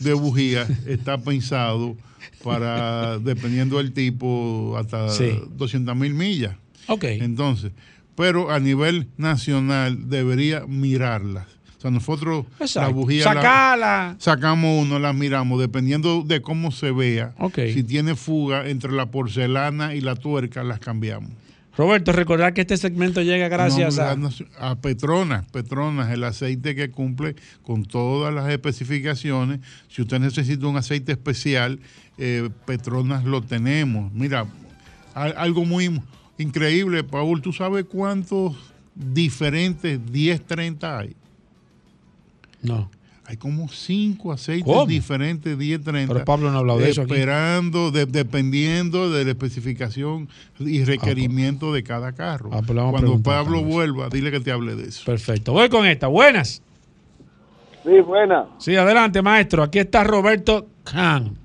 De 0.00 0.12
bujía 0.12 0.66
está 0.86 1.18
pensado 1.18 1.96
para, 2.42 3.18
dependiendo 3.20 3.78
del 3.78 3.92
tipo, 3.92 4.76
hasta 4.78 5.08
Sí. 5.10 5.40
200 5.52 5.94
mil 5.96 6.14
millas. 6.14 6.56
Ok. 6.88 7.04
Entonces, 7.04 7.72
pero 8.16 8.50
a 8.50 8.58
nivel 8.60 9.08
nacional 9.16 10.08
debería 10.08 10.64
mirarlas. 10.66 11.46
O 11.76 11.80
sea, 11.80 11.90
nosotros 11.90 12.46
Exacto. 12.58 12.88
la 12.88 12.94
bujía 12.94 13.24
la- 13.26 13.32
Sacala. 13.34 14.16
sacamos 14.18 14.82
uno, 14.82 14.98
las 14.98 15.14
miramos, 15.14 15.60
dependiendo 15.60 16.22
de 16.22 16.40
cómo 16.40 16.70
se 16.72 16.90
vea. 16.90 17.34
Si 17.54 17.82
tiene 17.82 18.14
fuga 18.16 18.68
entre 18.68 18.92
la 18.92 19.06
porcelana 19.06 19.94
y 19.94 20.00
la 20.00 20.14
tuerca, 20.16 20.62
las 20.64 20.80
cambiamos. 20.80 21.30
Roberto, 21.76 22.10
recordar 22.12 22.54
que 22.54 22.62
este 22.62 22.78
segmento 22.78 23.20
llega 23.20 23.48
gracias 23.48 23.98
No, 24.16 24.30
a... 24.58 24.68
a, 24.68 24.70
a 24.70 24.76
Petronas. 24.80 25.44
Petronas, 25.50 26.10
el 26.10 26.24
aceite 26.24 26.74
que 26.74 26.90
cumple 26.90 27.36
con 27.62 27.84
todas 27.84 28.32
las 28.32 28.48
especificaciones. 28.48 29.60
Si 29.90 30.00
usted 30.00 30.18
necesita 30.18 30.66
un 30.66 30.78
aceite 30.78 31.12
especial, 31.12 31.78
eh, 32.16 32.48
Petronas 32.64 33.24
lo 33.24 33.42
tenemos. 33.42 34.10
Mira, 34.14 34.46
al- 35.12 35.34
algo 35.36 35.66
muy 35.66 36.00
increíble, 36.38 37.04
Paul. 37.04 37.42
¿Tú 37.42 37.52
sabes 37.52 37.84
cuántos 37.84 38.56
diferentes 38.94 40.00
1030 40.10 40.98
hay? 40.98 41.14
No. 42.66 42.90
Hay 43.28 43.36
como 43.38 43.68
cinco 43.68 44.30
aceites 44.32 44.64
¿Cómo? 44.64 44.86
diferentes 44.86 45.56
1030. 45.58 46.12
Pero 46.14 46.24
Pablo 46.24 46.48
no 46.50 46.56
ha 46.56 46.60
hablado 46.60 46.78
de 46.78 46.90
eso. 46.90 47.02
Esperando, 47.02 47.90
de- 47.90 48.06
dependiendo 48.06 49.10
de 49.10 49.24
la 49.24 49.30
especificación 49.32 50.28
y 50.60 50.84
requerimiento 50.84 51.72
de 51.72 51.82
cada 51.82 52.12
carro. 52.12 52.50
Ah, 52.52 52.60
pues 52.64 52.78
Cuando 52.78 53.20
Pablo 53.22 53.62
vuelva, 53.64 54.08
dile 54.10 54.30
que 54.30 54.38
te 54.38 54.52
hable 54.52 54.76
de 54.76 54.84
eso. 54.84 55.02
Perfecto. 55.04 55.52
Voy 55.52 55.68
con 55.68 55.84
esta. 55.86 56.06
Buenas. 56.06 56.62
Sí, 57.82 58.00
buena. 58.00 58.46
Sí, 58.58 58.76
adelante, 58.76 59.20
maestro. 59.22 59.64
Aquí 59.64 59.80
está 59.80 60.04
Roberto 60.04 60.66
Khan. 60.84 61.36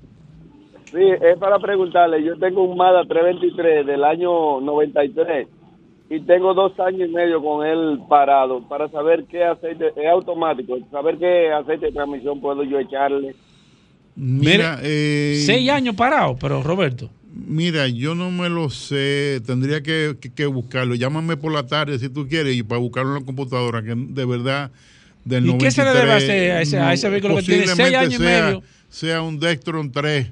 Sí, 0.92 0.98
es 1.00 1.38
para 1.38 1.58
preguntarle. 1.58 2.22
Yo 2.22 2.36
tengo 2.38 2.62
un 2.64 2.76
Mazda 2.76 3.04
323 3.08 3.86
del 3.86 4.04
año 4.04 4.60
93 4.60 5.48
y 6.14 6.20
tengo 6.20 6.52
dos 6.54 6.78
años 6.80 7.08
y 7.08 7.12
medio 7.12 7.42
con 7.42 7.66
él 7.66 7.98
parado 8.08 8.66
para 8.68 8.88
saber 8.90 9.24
qué 9.30 9.44
aceite, 9.44 9.86
es 9.96 10.06
automático, 10.10 10.78
saber 10.90 11.16
qué 11.18 11.50
aceite 11.52 11.86
de 11.86 11.92
transmisión 11.92 12.40
puedo 12.40 12.62
yo 12.64 12.78
echarle. 12.78 13.34
Mira, 14.14 14.78
eh, 14.82 15.42
Seis 15.46 15.70
años 15.70 15.94
parado, 15.96 16.36
pero 16.38 16.62
Roberto. 16.62 17.08
Mira, 17.34 17.88
yo 17.88 18.14
no 18.14 18.30
me 18.30 18.50
lo 18.50 18.68
sé, 18.68 19.40
tendría 19.46 19.82
que, 19.82 20.16
que- 20.20 20.32
que 20.34 20.44
buscarlo. 20.44 20.94
Llámame 20.94 21.38
por 21.38 21.50
la 21.52 21.66
tarde 21.66 21.98
si 21.98 22.10
tú 22.10 22.28
quieres 22.28 22.54
y 22.56 22.62
para 22.62 22.78
buscarlo 22.78 23.14
en 23.16 23.20
la 23.20 23.26
computadora, 23.26 23.82
que 23.82 23.94
de 23.96 24.24
verdad 24.26 24.70
del 25.24 25.46
¿Y 25.46 25.56
qué 25.56 25.70
se 25.70 25.82
le 25.82 25.90
debe 25.92 26.06
93, 26.08 26.24
hacer 26.24 26.50
a 26.52 26.60
ese- 26.60 26.78
a 26.78 26.92
ese 26.92 27.08
vehículo 27.08 27.36
que 27.36 27.42
tiene 27.42 27.66
seis 27.68 27.94
años 27.94 28.12
y 28.14 28.16
sea- 28.18 28.44
medio? 28.46 28.62
Sea 28.90 29.22
un 29.22 29.40
Dextron 29.40 29.90
3, 29.90 30.30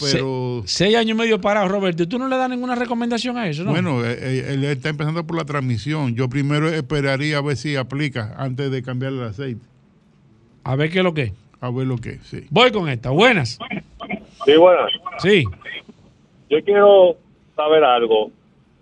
pero... 0.00 0.62
Se- 0.64 0.84
seis 0.84 0.96
años 0.96 1.10
y 1.12 1.18
medio 1.18 1.40
parado, 1.40 1.68
Roberto. 1.68 2.02
¿Y 2.02 2.06
tú 2.06 2.18
no 2.18 2.28
le 2.28 2.36
das 2.36 2.48
ninguna 2.50 2.74
recomendación 2.74 3.36
a 3.36 3.48
eso, 3.48 3.64
no? 3.64 3.70
Bueno, 3.70 4.04
eh, 4.04 4.16
eh, 4.20 4.46
él 4.54 4.64
está 4.64 4.88
empezando 4.90 5.26
por 5.26 5.36
la 5.36 5.44
transmisión. 5.44 6.14
Yo 6.14 6.28
primero 6.28 6.68
esperaría 6.68 7.38
a 7.38 7.42
ver 7.42 7.56
si 7.56 7.76
aplica 7.76 8.34
antes 8.38 8.70
de 8.70 8.82
cambiar 8.82 9.12
el 9.12 9.22
aceite. 9.22 9.64
A 10.64 10.76
ver 10.76 10.90
qué 10.90 10.98
es 10.98 11.04
lo 11.04 11.14
que. 11.14 11.32
A 11.60 11.70
ver 11.70 11.86
lo 11.86 11.96
que 11.98 12.18
sí. 12.24 12.46
Voy 12.50 12.70
con 12.70 12.88
esta. 12.88 13.10
Buenas. 13.10 13.58
Sí, 14.44 14.56
buenas. 14.56 14.90
Sí. 15.18 15.44
Yo 16.50 16.62
quiero 16.64 17.16
saber 17.56 17.82
algo. 17.84 18.30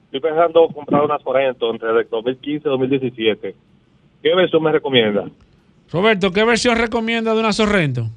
Estoy 0.07 0.21
pensando 0.31 0.69
comprar 0.69 1.03
una 1.05 1.19
Sorento 1.19 1.71
entre 1.73 1.91
el 1.91 2.07
2015 2.11 2.69
y 2.69 2.71
2017. 2.71 3.55
¿Qué 4.23 4.35
versión 4.35 4.63
me 4.63 4.73
recomienda? 4.73 5.25
Roberto, 5.93 6.33
¿qué 6.33 6.45
versión 6.45 6.77
recomienda 6.79 7.35
de 7.35 7.41
una 7.41 7.53
Sorrento? 7.53 8.09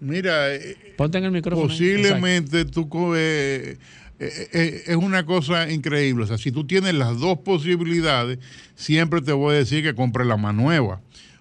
Mira, 0.00 0.54
eh, 0.54 0.94
Ponte 0.96 1.18
en 1.18 1.24
el 1.24 1.30
micrófono. 1.32 1.66
posiblemente 1.68 2.64
tú 2.64 2.88
co- 2.88 3.16
eh, 3.16 3.76
eh, 4.20 4.48
eh, 4.52 4.82
es 4.86 4.96
una 4.96 5.24
cosa 5.26 5.70
increíble. 5.70 6.24
O 6.24 6.26
sea, 6.26 6.38
si 6.38 6.52
tú 6.52 6.66
tienes 6.66 6.94
las 6.94 7.18
dos 7.18 7.38
posibilidades, 7.38 8.38
siempre 8.74 9.20
te 9.22 9.32
voy 9.32 9.54
a 9.54 9.58
decir 9.58 9.82
que 9.82 9.94
compre 9.94 10.24
la 10.24 10.36
más 10.36 10.54
nueva. 10.54 11.00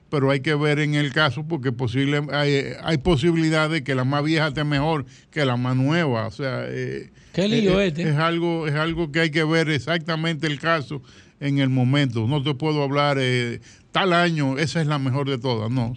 Pero 0.09 0.31
hay 0.31 0.39
que 0.39 0.55
ver 0.55 0.79
en 0.79 0.95
el 0.95 1.11
caso 1.11 1.45
porque 1.47 1.71
posible, 1.73 2.21
hay, 2.31 2.63
hay 2.81 2.97
posibilidades 2.97 3.71
de 3.71 3.83
que 3.83 3.93
la 3.93 4.05
más 4.05 4.23
vieja 4.23 4.47
esté 4.47 4.63
mejor 4.63 5.05
que 5.31 5.43
la 5.43 5.57
más 5.57 5.75
nueva. 5.75 6.27
O 6.27 6.31
sea, 6.31 6.61
eh, 6.67 7.11
Qué 7.33 7.47
lío 7.49 7.81
este. 7.81 8.03
es 8.09 8.15
algo 8.15 8.67
es 8.67 8.73
algo 8.75 9.11
que 9.11 9.19
hay 9.19 9.31
que 9.31 9.43
ver 9.43 9.69
exactamente 9.69 10.47
el 10.47 10.59
caso 10.59 11.01
en 11.41 11.59
el 11.59 11.69
momento. 11.69 12.25
No 12.25 12.41
te 12.41 12.53
puedo 12.53 12.81
hablar 12.83 13.17
eh, 13.19 13.59
tal 13.91 14.13
año, 14.13 14.57
esa 14.57 14.79
es 14.81 14.87
la 14.87 14.97
mejor 14.97 15.29
de 15.29 15.37
todas. 15.37 15.69
No. 15.69 15.93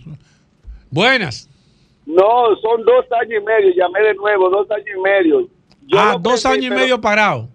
Buenas. 0.90 1.48
No, 2.14 2.56
son 2.60 2.84
dos 2.84 3.04
años 3.20 3.40
y 3.40 3.44
medio, 3.44 3.74
llamé 3.74 4.00
de 4.02 4.14
nuevo, 4.14 4.50
dos 4.50 4.70
años 4.70 4.88
y 4.96 5.00
medio. 5.00 5.48
Yo 5.86 5.98
ah, 5.98 6.12
lo 6.14 6.18
dos 6.18 6.42
prendí, 6.42 6.66
años 6.66 6.76
y 6.76 6.80
medio 6.82 7.00
parado. 7.00 7.48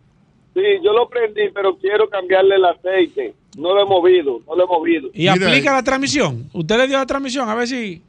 Sí, 0.53 0.62
yo 0.84 0.93
lo 0.93 1.10
prendí, 1.10 1.49
pero 1.53 1.78
quiero 1.78 2.10
cambiarle 2.10 2.56
el 2.56 2.66
aceite. 2.66 3.34
No 3.58 3.74
lo 3.74 3.82
he 3.82 3.86
movido, 3.86 4.41
no 4.47 4.56
lo 4.56 4.64
he 4.64 4.68
movido. 4.68 5.10
¿Y 5.14 5.28
aplica 5.28 5.74
la 5.74 5.84
transmisión? 5.84 6.49
¿Usted 6.53 6.78
le 6.78 6.88
dio 6.88 6.97
la 6.97 7.06
transmisión? 7.06 7.49
A 7.49 7.56
ver 7.56 7.68
si 7.68 8.01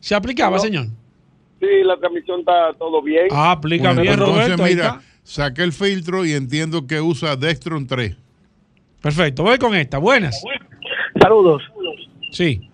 se 0.00 0.14
aplicaba, 0.14 0.56
No. 0.56 0.62
señor. 0.62 0.86
Sí, 1.60 1.66
la 1.84 1.96
transmisión 1.96 2.40
está 2.40 2.72
todo 2.78 3.02
bien. 3.02 3.26
Ah, 3.32 3.52
aplica 3.52 3.88
Bueno, 3.88 4.02
bien, 4.02 4.14
entonces, 4.14 4.56
Roberto. 4.56 4.62
mira, 4.62 5.00
saqué 5.24 5.62
el 5.64 5.72
filtro 5.72 6.24
y 6.24 6.32
entiendo 6.32 6.86
que 6.86 7.00
usa 7.00 7.34
Dextron 7.36 7.86
3. 7.86 8.16
Perfecto, 9.02 9.42
voy 9.42 9.58
con 9.58 9.74
esta. 9.74 9.98
Buenas. 9.98 10.40
Saludos. 11.20 11.62
Sí. 12.30 12.67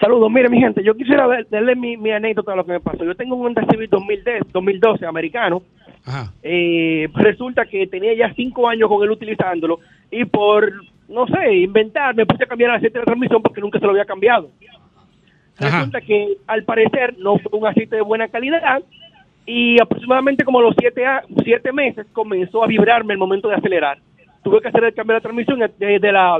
Saludos, 0.00 0.30
mire 0.30 0.48
mi 0.50 0.58
gente, 0.60 0.82
yo 0.84 0.94
quisiera 0.94 1.26
ver- 1.26 1.46
darle 1.48 1.74
mi, 1.74 1.96
mi 1.96 2.10
anécdota 2.10 2.50
de 2.50 2.56
lo 2.58 2.66
que 2.66 2.72
me 2.72 2.80
pasó. 2.80 3.02
Yo 3.04 3.14
tengo 3.14 3.34
un 3.36 3.46
Honda 3.46 3.64
Civic 3.70 3.90
2010, 3.90 4.42
2012 4.52 5.06
americano. 5.06 5.62
Ajá. 6.04 6.32
Eh, 6.42 7.08
resulta 7.14 7.64
que 7.64 7.86
tenía 7.86 8.14
ya 8.14 8.32
cinco 8.34 8.68
años 8.68 8.88
con 8.88 9.02
él 9.02 9.10
utilizándolo 9.10 9.80
y 10.10 10.24
por, 10.26 10.70
no 11.08 11.26
sé, 11.26 11.54
inventar, 11.56 12.14
me 12.14 12.26
puse 12.26 12.44
a 12.44 12.46
cambiar 12.46 12.70
el 12.70 12.76
aceite 12.76 12.98
de 12.98 13.04
transmisión 13.06 13.42
porque 13.42 13.60
nunca 13.60 13.78
se 13.78 13.84
lo 13.86 13.92
había 13.92 14.04
cambiado. 14.04 14.50
Ajá. 15.58 15.78
Resulta 15.78 16.00
que 16.02 16.36
al 16.46 16.62
parecer 16.64 17.16
no 17.18 17.38
fue 17.38 17.58
un 17.58 17.66
aceite 17.66 17.96
de 17.96 18.02
buena 18.02 18.28
calidad 18.28 18.82
y 19.46 19.80
aproximadamente 19.80 20.44
como 20.44 20.60
los 20.60 20.74
siete, 20.78 21.06
a- 21.06 21.24
siete 21.42 21.72
meses 21.72 22.06
comenzó 22.12 22.62
a 22.62 22.66
vibrarme 22.66 23.14
el 23.14 23.18
momento 23.18 23.48
de 23.48 23.54
acelerar. 23.54 23.98
Tuve 24.44 24.60
que 24.60 24.68
hacer 24.68 24.84
el 24.84 24.94
cambio 24.94 25.14
de 25.14 25.18
la 25.20 25.22
transmisión 25.22 25.58
de, 25.58 25.98
de 25.98 26.12
la, 26.12 26.38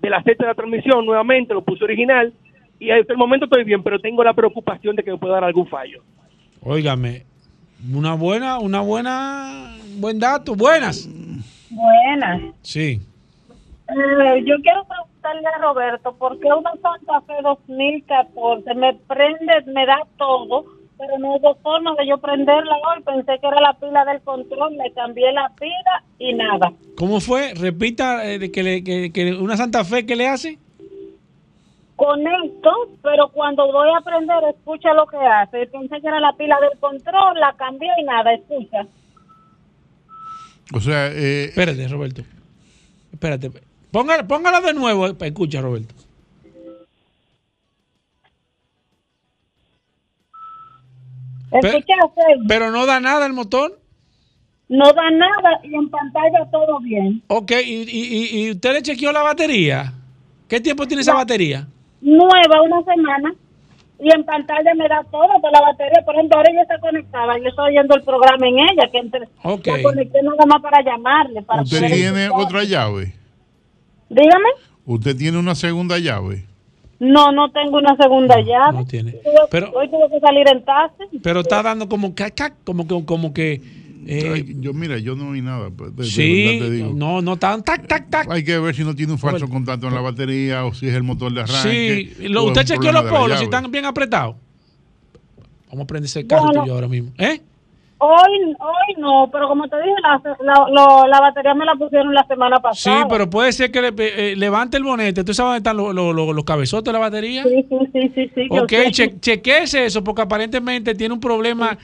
del 0.00 0.14
aceite 0.14 0.42
de 0.42 0.48
la 0.48 0.54
transmisión 0.54 1.04
nuevamente, 1.04 1.52
lo 1.52 1.62
puse 1.62 1.84
original 1.84 2.32
y 2.78 2.90
hasta 2.90 3.12
el 3.12 3.18
momento 3.18 3.46
estoy 3.46 3.64
bien, 3.64 3.82
pero 3.82 3.98
tengo 3.98 4.22
la 4.24 4.34
preocupación 4.34 4.96
de 4.96 5.02
que 5.02 5.10
me 5.12 5.18
pueda 5.18 5.34
dar 5.34 5.44
algún 5.44 5.66
fallo. 5.66 6.02
Óigame, 6.60 7.24
una 7.92 8.14
buena, 8.14 8.58
una 8.58 8.80
buena, 8.80 9.76
buen 9.98 10.18
dato. 10.18 10.54
Buenas. 10.54 11.08
Buenas. 11.70 12.42
Sí. 12.62 13.00
Eh, 13.88 14.44
yo 14.46 14.54
quiero 14.62 14.84
preguntarle 14.86 15.46
a 15.54 15.58
Roberto, 15.60 16.14
¿por 16.16 16.38
qué 16.40 16.46
una 16.48 16.72
Santa 16.80 17.20
Fe 17.26 17.34
2014 17.42 18.74
me 18.74 18.94
prende, 19.06 19.52
me 19.72 19.84
da 19.84 19.98
todo, 20.16 20.64
pero 20.96 21.18
no 21.18 21.36
hubo 21.36 21.54
forma 21.56 21.94
de 21.98 22.06
yo 22.08 22.16
prenderla 22.18 22.74
hoy? 22.76 23.02
Pensé 23.04 23.38
que 23.40 23.46
era 23.46 23.60
la 23.60 23.74
pila 23.74 24.04
del 24.06 24.22
control, 24.22 24.76
le 24.76 24.90
cambié 24.94 25.30
la 25.32 25.50
pila 25.58 26.02
y 26.18 26.32
nada. 26.32 26.72
¿Cómo 26.96 27.20
fue? 27.20 27.52
Repita 27.54 28.24
eh, 28.26 28.38
de 28.38 28.50
que, 28.50 28.62
le- 28.62 28.82
que- 28.84 29.12
que 29.12 29.34
una 29.34 29.56
Santa 29.58 29.84
Fe, 29.84 30.06
¿qué 30.06 30.16
le 30.16 30.28
hace? 30.28 30.58
Conecto, 31.96 32.70
pero 33.02 33.28
cuando 33.28 33.70
voy 33.70 33.88
a 33.96 34.00
prender, 34.00 34.36
escucha 34.56 34.92
lo 34.94 35.06
que 35.06 35.16
hace. 35.16 35.66
Pensé 35.68 36.00
que 36.00 36.08
era 36.08 36.18
la 36.20 36.32
pila 36.36 36.58
del 36.60 36.78
control, 36.80 37.38
la 37.38 37.52
cambié 37.56 37.88
y 38.00 38.04
nada, 38.04 38.32
escucha. 38.34 38.86
O 40.74 40.80
sea, 40.80 41.06
eh, 41.08 41.44
Espérate, 41.44 41.86
Roberto. 41.88 42.22
Espérate. 43.12 43.50
Póngala, 43.92 44.26
póngala 44.26 44.60
de 44.60 44.74
nuevo. 44.74 45.06
Escucha, 45.06 45.60
Roberto. 45.60 45.94
Pe- 51.50 51.58
Escuchaste, 51.68 52.22
Pero 52.48 52.70
no 52.70 52.86
da 52.86 52.98
nada 53.00 53.26
el 53.26 53.32
motor. 53.32 53.78
no 54.68 54.92
da 54.92 55.10
nada 55.10 55.60
y 55.62 55.74
en 55.74 55.88
pantalla 55.90 56.50
todo 56.50 56.80
bien. 56.80 57.22
Ok, 57.28 57.52
y, 57.64 57.82
y- 57.82 57.86
y- 57.90 58.46
y 58.46 58.50
usted 58.50 58.72
le 58.72 58.82
chequeó 58.82 59.12
la 59.12 59.22
batería. 59.22 59.92
¿Qué 60.48 60.60
tiempo 60.60 60.86
tiene 60.86 61.02
esa 61.02 61.14
batería? 61.14 61.68
Nueva 62.04 62.62
una 62.62 62.82
semana 62.84 63.34
y 63.98 64.12
en 64.14 64.24
pantalla 64.24 64.74
me 64.74 64.86
da 64.88 65.02
todo 65.10 65.40
por 65.40 65.50
la 65.52 65.60
batería. 65.60 66.02
Por 66.04 66.14
ejemplo, 66.14 66.36
ahora 66.36 66.50
ella 66.52 66.62
está 66.62 66.78
conectada, 66.78 67.38
yo 67.38 67.48
estoy 67.48 67.70
oyendo 67.72 67.96
el 67.96 68.02
programa 68.02 68.46
en 68.46 68.58
ella, 68.58 68.88
que 68.92 68.98
entre, 68.98 69.28
Ok. 69.42 69.66
la 69.66 69.82
conecté 69.82 70.22
nada 70.22 70.46
más 70.46 70.60
para 70.62 70.82
llamarle. 70.84 71.42
Para 71.42 71.62
usted 71.62 71.86
tiene 71.86 72.24
escuchar. 72.26 72.46
otra 72.46 72.64
llave. 72.64 73.14
Dígame. 74.08 74.48
Usted 74.86 75.16
tiene 75.16 75.38
una 75.38 75.54
segunda 75.54 75.98
llave. 75.98 76.44
No, 77.00 77.32
no 77.32 77.50
tengo 77.50 77.78
una 77.78 77.96
segunda 77.96 78.36
llave. 78.40 78.78
No 78.78 78.86
tiene. 78.86 79.12
Tuve- 79.12 79.48
Pero- 79.50 79.72
hoy 79.74 79.88
tuve 79.90 80.08
que 80.10 80.20
salir 80.20 80.46
en 80.48 80.64
taxi. 80.64 81.18
Pero 81.22 81.40
está 81.40 81.62
dando 81.62 81.88
como 81.88 82.14
cac, 82.14 82.54
como 82.64 82.86
que, 82.86 83.04
como 83.04 83.32
que. 83.34 83.60
Eh, 84.06 84.30
Ay, 84.34 84.56
yo, 84.60 84.72
mira, 84.72 84.98
yo 84.98 85.14
no 85.16 85.28
oí 85.30 85.40
nada. 85.42 85.70
pues, 85.70 85.94
de- 85.96 86.04
sí, 86.04 86.58
te 86.60 86.70
digo. 86.70 86.92
no, 86.94 87.22
no 87.22 87.36
tan 87.36 87.62
tac, 87.62 87.86
tac, 87.86 88.08
tac. 88.10 88.30
Hay 88.30 88.44
que 88.44 88.58
ver 88.58 88.74
si 88.74 88.84
no 88.84 88.94
tiene 88.94 89.12
un 89.12 89.18
falso 89.18 89.48
contacto 89.48 89.88
en 89.88 89.94
la 89.94 90.00
batería 90.00 90.64
o 90.64 90.72
si 90.74 90.88
es 90.88 90.94
el 90.94 91.02
motor 91.02 91.32
de 91.32 91.40
arranque. 91.42 92.12
Sí, 92.18 92.28
lo- 92.28 92.44
usted 92.44 92.64
chequeó 92.64 92.92
los 92.92 93.04
polos, 93.04 93.38
si 93.38 93.44
están 93.44 93.70
bien 93.70 93.84
apretados. 93.84 94.36
Vamos 95.70 95.84
a 95.84 95.86
prender 95.86 96.06
ese 96.06 96.26
carro 96.26 96.44
Bueno. 96.44 96.60
tuyo 96.62 96.74
ahora 96.74 96.88
mismo. 96.88 97.10
¿Eh? 97.18 97.40
Hoy, 97.98 98.54
hoy 98.60 98.94
no, 99.00 99.30
pero 99.32 99.48
como 99.48 99.66
te 99.66 99.76
dije, 99.76 99.94
la, 100.02 100.66
la, 101.08 101.20
batería 101.20 101.54
me 101.54 101.64
la 101.64 101.74
pusieron 101.74 102.12
la 102.12 102.26
semana 102.26 102.56
Sí, 102.56 102.62
pasada. 102.62 103.08
pero 103.08 103.30
puede 103.30 103.50
ser 103.52 103.70
que 103.70 103.80
le, 103.80 103.92
eh, 103.96 104.36
levante 104.36 104.76
el 104.76 104.82
bonete. 104.82 105.24
¿Tú 105.24 105.32
sabes 105.32 105.48
dónde 105.48 105.58
están 105.58 105.76
los, 105.78 105.94
los- 105.94 106.14
los- 106.14 106.34
los 106.34 106.44
cabezotes 106.44 106.84
de 106.84 106.92
la 106.92 106.98
batería? 106.98 107.44
Sí, 107.44 107.64
sí, 107.68 107.76
sí, 107.92 108.12
sí. 108.14 108.30
sí 108.34 108.46
Ok, 108.50 108.72
che, 108.90 109.18
chequeese 109.20 109.86
eso 109.86 110.04
porque 110.04 110.20
aparentemente 110.22 110.94
tiene 110.94 111.14
un 111.14 111.20
problema 111.20 111.78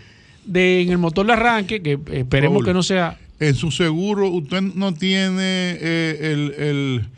de, 0.45 0.83
en 0.83 0.91
el 0.91 0.99
motor 0.99 1.27
de 1.27 1.33
arranque 1.33 1.83
que 1.83 1.99
esperemos 2.13 2.59
Paul, 2.59 2.67
que 2.67 2.75
no 2.75 2.83
sea... 2.83 3.19
En 3.39 3.55
su 3.55 3.71
seguro, 3.71 4.29
usted 4.29 4.61
no 4.61 4.93
tiene 4.93 5.79
eh, 5.81 6.19
el. 6.21 6.55
el 6.59 7.09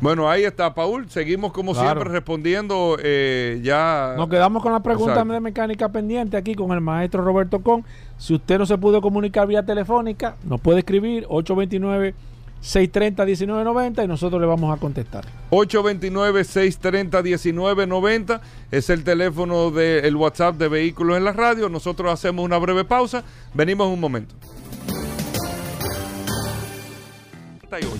Bueno, 0.00 0.28
ahí 0.28 0.42
está, 0.44 0.74
Paul. 0.74 1.08
Seguimos 1.08 1.52
como 1.52 1.72
Claro. 1.72 1.88
siempre 1.88 2.10
respondiendo 2.12 2.98
eh, 3.02 3.60
ya. 3.62 4.12
Nos 4.16 4.28
quedamos 4.28 4.62
con 4.62 4.72
la 4.72 4.80
pregunta 4.80 5.12
Exacto. 5.12 5.32
de 5.32 5.40
mecánica 5.40 5.88
pendiente 5.88 6.36
aquí 6.36 6.54
con 6.54 6.70
el 6.72 6.82
maestro 6.82 7.24
Roberto 7.24 7.60
Con. 7.62 7.82
Si 8.18 8.34
usted 8.34 8.58
no 8.58 8.66
se 8.66 8.76
pudo 8.76 9.00
comunicar 9.00 9.46
vía 9.46 9.64
telefónica, 9.64 10.36
nos 10.44 10.60
puede 10.60 10.80
escribir 10.80 11.26
630-1990 11.26 14.04
y 14.04 14.08
nosotros 14.08 14.38
le 14.40 14.46
vamos 14.46 14.76
a 14.76 14.80
contestar. 14.80 15.24
829-630-1990 15.50 18.40
es 18.70 18.90
el 18.90 19.02
teléfono 19.02 19.70
del 19.70 20.14
WhatsApp 20.16 20.56
de 20.56 20.68
Vehículos 20.68 21.16
en 21.16 21.24
la 21.24 21.32
Radio. 21.32 21.70
Nosotros 21.70 22.12
hacemos 22.12 22.44
una 22.44 22.58
breve 22.58 22.84
pausa. 22.84 23.24
Venimos 23.54 23.88
un 23.88 24.00
momento. 24.00 24.34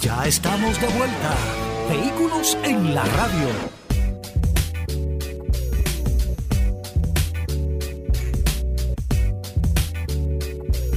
Ya 0.01 0.27
estamos 0.27 0.81
de 0.81 0.87
vuelta. 0.89 1.35
Vehículos 1.89 2.59
en 2.65 2.95
la 2.95 3.05
Radio. 3.05 3.49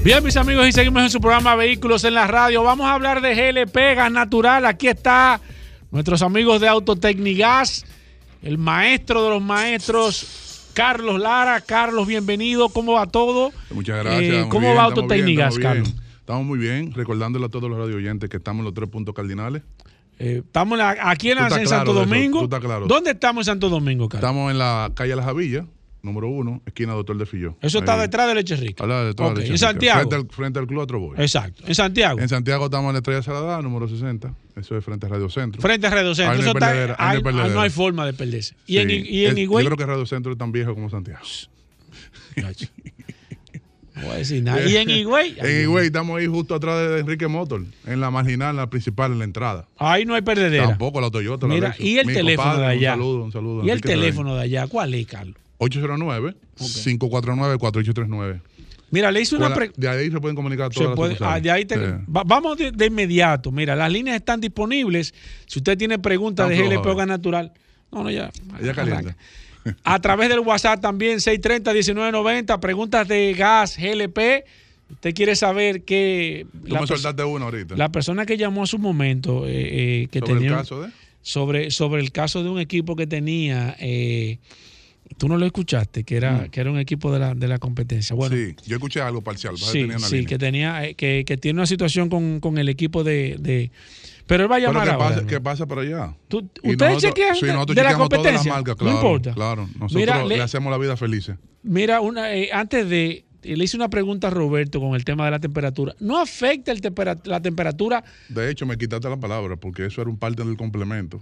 Bien, 0.03 0.23
mis 0.23 0.37
amigos, 0.37 0.67
y 0.67 0.71
seguimos 0.71 1.03
en 1.03 1.09
su 1.09 1.19
programa 1.19 1.55
Vehículos 1.55 2.03
en 2.05 2.13
la 2.13 2.25
Radio. 2.25 2.63
Vamos 2.63 2.87
a 2.87 2.93
hablar 2.93 3.21
de 3.21 3.35
GLP, 3.35 3.75
gas 3.95 4.11
natural. 4.11 4.65
Aquí 4.65 4.87
está 4.87 5.39
nuestros 5.91 6.21
amigos 6.21 6.61
de 6.61 6.67
Autotecnigas, 6.67 7.85
el 8.41 8.57
maestro 8.57 9.23
de 9.25 9.29
los 9.29 9.41
maestros, 9.41 10.69
Carlos 10.73 11.19
Lara. 11.19 11.61
Carlos, 11.61 12.07
bienvenido. 12.07 12.69
¿Cómo 12.69 12.93
va 12.93 13.05
todo? 13.05 13.51
Muchas 13.71 14.03
gracias. 14.03 14.33
Eh, 14.33 14.39
muy 14.41 14.49
¿Cómo 14.49 14.67
bien, 14.67 14.77
va 14.77 14.83
Autotecnigas. 14.83 15.59
Carlos? 15.59 15.93
Estamos 16.19 16.45
muy 16.45 16.59
bien, 16.59 16.93
recordándole 16.93 17.45
a 17.45 17.49
todos 17.49 17.69
los 17.69 17.77
radio 17.79 17.95
oyentes 17.97 18.29
que 18.29 18.37
estamos 18.37 18.59
en 18.59 18.65
los 18.65 18.73
tres 18.73 18.87
puntos 18.87 19.13
cardinales. 19.13 19.63
Eh, 20.19 20.41
estamos 20.45 20.77
la- 20.77 20.97
aquí 21.01 21.31
en, 21.31 21.37
la- 21.37 21.47
en 21.47 21.67
Santo 21.67 21.93
Domingo. 21.93 22.47
claro. 22.49 22.87
¿Dónde 22.87 23.11
estamos 23.11 23.47
en 23.47 23.53
Santo 23.53 23.69
Domingo, 23.69 24.09
Carlos? 24.09 24.29
Estamos 24.29 24.51
en 24.51 24.57
la 24.59 24.91
calle 24.93 25.15
La 25.15 25.23
Javilla, 25.23 25.65
número 26.01 26.27
uno, 26.27 26.61
esquina 26.65 26.93
Doctor 26.93 27.17
de 27.17 27.25
Filló. 27.25 27.55
Eso 27.61 27.79
está 27.79 27.93
Ahí. 27.95 28.01
detrás 28.01 28.27
de 28.27 28.35
Leche 28.35 28.55
Rica. 28.57 28.85
De 28.85 29.09
¿En 29.17 29.35
Rica. 29.35 29.57
Santiago? 29.57 29.99
Frente 30.01 30.15
al, 30.15 30.27
frente 30.29 30.59
al 30.59 30.67
Club 30.67 30.81
Atroboy. 30.81 31.15
Exacto. 31.21 31.63
¿En 31.65 31.73
Santiago? 31.73 32.19
En 32.19 32.27
Santiago 32.29 32.65
estamos 32.65 32.89
en 32.89 32.93
la 32.93 32.99
Estrella 32.99 33.23
Salada, 33.23 33.61
número 33.61 33.87
60. 33.87 34.33
Eso 34.57 34.77
es 34.77 34.83
frente 34.83 35.05
a 35.05 35.09
Radio 35.09 35.29
Centro. 35.29 35.61
Frente 35.61 35.87
a 35.87 35.89
Radio 35.89 36.13
Centro. 36.13 36.33
Ahí 36.33 36.37
no 36.39 36.43
Eso 36.43 36.57
hay 36.59 37.17
está- 37.17 37.31
no 37.31 37.43
hay 37.43 37.51
no 37.51 37.61
hay 37.61 37.69
forma 37.69 38.05
de 38.05 38.11
perderse. 38.13 38.55
¿Y 38.67 38.77
en, 38.79 38.89
y 38.89 39.25
en 39.25 39.31
Es- 39.33 39.37
Higüey? 39.37 39.63
Yo 39.63 39.69
creo 39.69 39.77
que 39.77 39.85
Radio 39.85 40.05
Centro 40.05 40.31
es 40.33 40.37
tan 40.37 40.51
viejo 40.51 40.73
como 40.75 40.89
Santiago. 40.89 41.21
No 43.99 44.05
voy 44.07 44.15
a 44.15 44.17
decir 44.17 44.43
nada. 44.43 44.65
¿Y 44.67 44.75
en 44.77 44.89
Higüey? 44.89 45.35
En 45.37 45.61
Higüey 45.63 45.85
estamos 45.87 46.19
ahí 46.19 46.27
justo 46.27 46.55
atrás 46.55 46.89
de 46.89 46.99
Enrique 46.99 47.27
Motor, 47.27 47.63
en 47.85 47.99
la 48.01 48.09
marginal, 48.11 48.55
la 48.55 48.69
principal, 48.69 49.11
en 49.11 49.19
la 49.19 49.25
entrada. 49.25 49.67
Ahí 49.77 50.05
no 50.05 50.15
hay 50.15 50.21
perdedera. 50.21 50.67
Tampoco 50.69 51.01
la 51.01 51.09
Toyota. 51.11 51.47
Mira, 51.47 51.75
y 51.79 51.97
el 51.97 52.07
Mi 52.07 52.13
teléfono 52.13 52.49
compadre, 52.51 52.67
de 52.67 52.71
allá. 52.73 52.93
Un 52.93 52.99
saludo, 52.99 53.23
un 53.25 53.31
saludo. 53.31 53.65
¿Y 53.65 53.69
el 53.69 53.81
teléfono 53.81 54.35
de 54.35 54.43
allá? 54.43 54.67
¿Cuál 54.67 54.93
es, 54.93 55.05
Carlos? 55.07 55.35
809-549-4839. 55.59 58.41
Mira, 58.91 59.11
le 59.11 59.21
hice 59.21 59.35
una 59.35 59.49
Bueno, 59.49 59.55
pre- 59.55 59.71
De 59.75 59.87
ahí 59.87 60.09
se 60.09 60.19
pueden 60.19 60.35
comunicar 60.35 60.69
todas 60.71 60.95
puede- 60.95 61.13
las 61.19 61.21
ah, 61.21 61.39
de 61.39 61.51
ahí 61.51 61.63
te- 61.65 61.75
Sí. 61.75 61.81
va- 62.15 62.23
vamos 62.25 62.57
de, 62.57 62.71
de 62.71 62.85
inmediato. 62.87 63.51
Mira, 63.51 63.75
las 63.75 63.91
líneas 63.91 64.15
están 64.15 64.41
disponibles. 64.41 65.13
Si 65.45 65.59
usted 65.59 65.77
tiene 65.77 65.99
preguntas 65.99 66.49
de 66.49 66.57
GLP 66.57 67.05
natural, 67.05 67.51
no, 67.91 68.03
no, 68.03 68.09
ya. 68.09 68.31
Ella 68.59 68.73
calienta. 68.73 69.15
A 69.83 69.99
través 69.99 70.29
del 70.29 70.39
WhatsApp 70.39 70.81
también, 70.81 71.19
630-1990, 71.19 72.59
preguntas 72.59 73.07
de 73.07 73.33
gas, 73.33 73.77
GLP. 73.77 74.43
Usted 74.91 75.13
quiere 75.13 75.35
saber 75.35 75.83
qué. 75.83 76.47
Tú 76.67 76.75
me 76.75 76.87
soltaste 76.87 77.23
uno 77.23 77.45
ahorita. 77.45 77.75
La 77.75 77.89
persona 77.89 78.25
que 78.25 78.37
llamó 78.37 78.63
a 78.63 78.67
su 78.67 78.79
momento, 78.79 79.47
eh, 79.47 79.51
eh, 80.03 80.07
que 80.11 80.19
¿Sobre 80.19 80.33
el 80.33 80.39
tenía. 80.39 80.57
caso 80.57 80.81
de? 80.81 80.89
Sobre, 81.21 81.69
sobre 81.69 82.01
el 82.01 82.11
caso 82.11 82.41
de 82.43 82.49
un 82.49 82.59
equipo 82.59 82.95
que 82.95 83.05
tenía. 83.05 83.75
eh, 83.79 84.39
tú 85.17 85.27
no 85.27 85.37
lo 85.37 85.45
escuchaste, 85.45 86.03
que 86.03 86.15
era, 86.17 86.33
Mm. 86.33 86.49
que 86.49 86.61
era 86.61 86.71
un 86.71 86.77
equipo 86.79 87.11
de 87.11 87.19
la, 87.19 87.33
de 87.35 87.47
la 87.47 87.57
competencia. 87.57 88.15
Bueno, 88.15 88.35
sí, 88.35 88.55
yo 88.67 88.75
escuché 88.77 89.01
algo 89.01 89.21
parcial. 89.23 89.57
Sí, 89.57 89.87
sí, 89.99 90.25
que 90.25 90.37
tenía, 90.37 90.85
eh, 90.85 90.93
que, 90.93 91.23
que 91.25 91.35
tiene 91.35 91.57
una 91.59 91.65
situación 91.65 92.09
con, 92.09 92.39
con 92.39 92.57
el 92.59 92.69
equipo 92.69 93.03
de, 93.03 93.35
de- 93.39 93.71
pero 94.29 94.43
él 94.43 94.51
va 94.51 94.57
a 94.57 94.59
Pero 94.59 94.71
llamar 94.71 94.83
¿qué 94.87 94.93
ahora. 94.93 95.07
pasa, 95.09 95.21
¿no? 95.21 95.27
¿qué 95.27 95.41
pasa 95.41 95.65
por 95.65 95.79
allá? 95.79 96.13
Ustedes 96.63 96.97
chequean 96.99 97.35
sí, 97.35 97.47
de- 97.47 97.53
nosotros 97.53 97.75
de 97.75 97.83
la 97.83 97.95
competencia. 97.95 98.53
marcas, 98.53 98.75
No 98.75 98.83
claro, 98.83 98.95
importa. 98.97 99.33
Claro, 99.33 99.61
nosotros 99.73 99.91
Mira, 99.93 100.23
le, 100.23 100.37
le- 100.37 100.41
hacemos 100.43 100.69
la 100.71 100.77
vida 100.77 100.95
felices. 100.95 101.35
Mira, 101.63 101.99
una, 101.99 102.31
eh, 102.35 102.49
antes 102.53 102.87
de 102.87 103.25
eh, 103.41 103.57
le 103.57 103.63
hice 103.63 103.75
una 103.75 103.89
pregunta 103.89 104.27
a 104.27 104.29
Roberto 104.29 104.79
con 104.79 104.93
el 104.95 105.03
tema 105.03 105.25
de 105.25 105.31
la 105.31 105.39
temperatura. 105.39 105.95
¿No 105.99 106.19
afecta 106.19 106.71
el 106.71 106.79
tempera- 106.81 107.17
la 107.23 107.41
temperatura? 107.41 108.03
De 108.29 108.51
hecho, 108.51 108.65
me 108.67 108.77
quitaste 108.77 109.09
la 109.09 109.17
palabra 109.17 109.55
porque 109.55 109.85
eso 109.87 109.99
era 110.01 110.09
un 110.11 110.17
parte 110.17 110.43
del 110.43 110.57
complemento. 110.57 111.19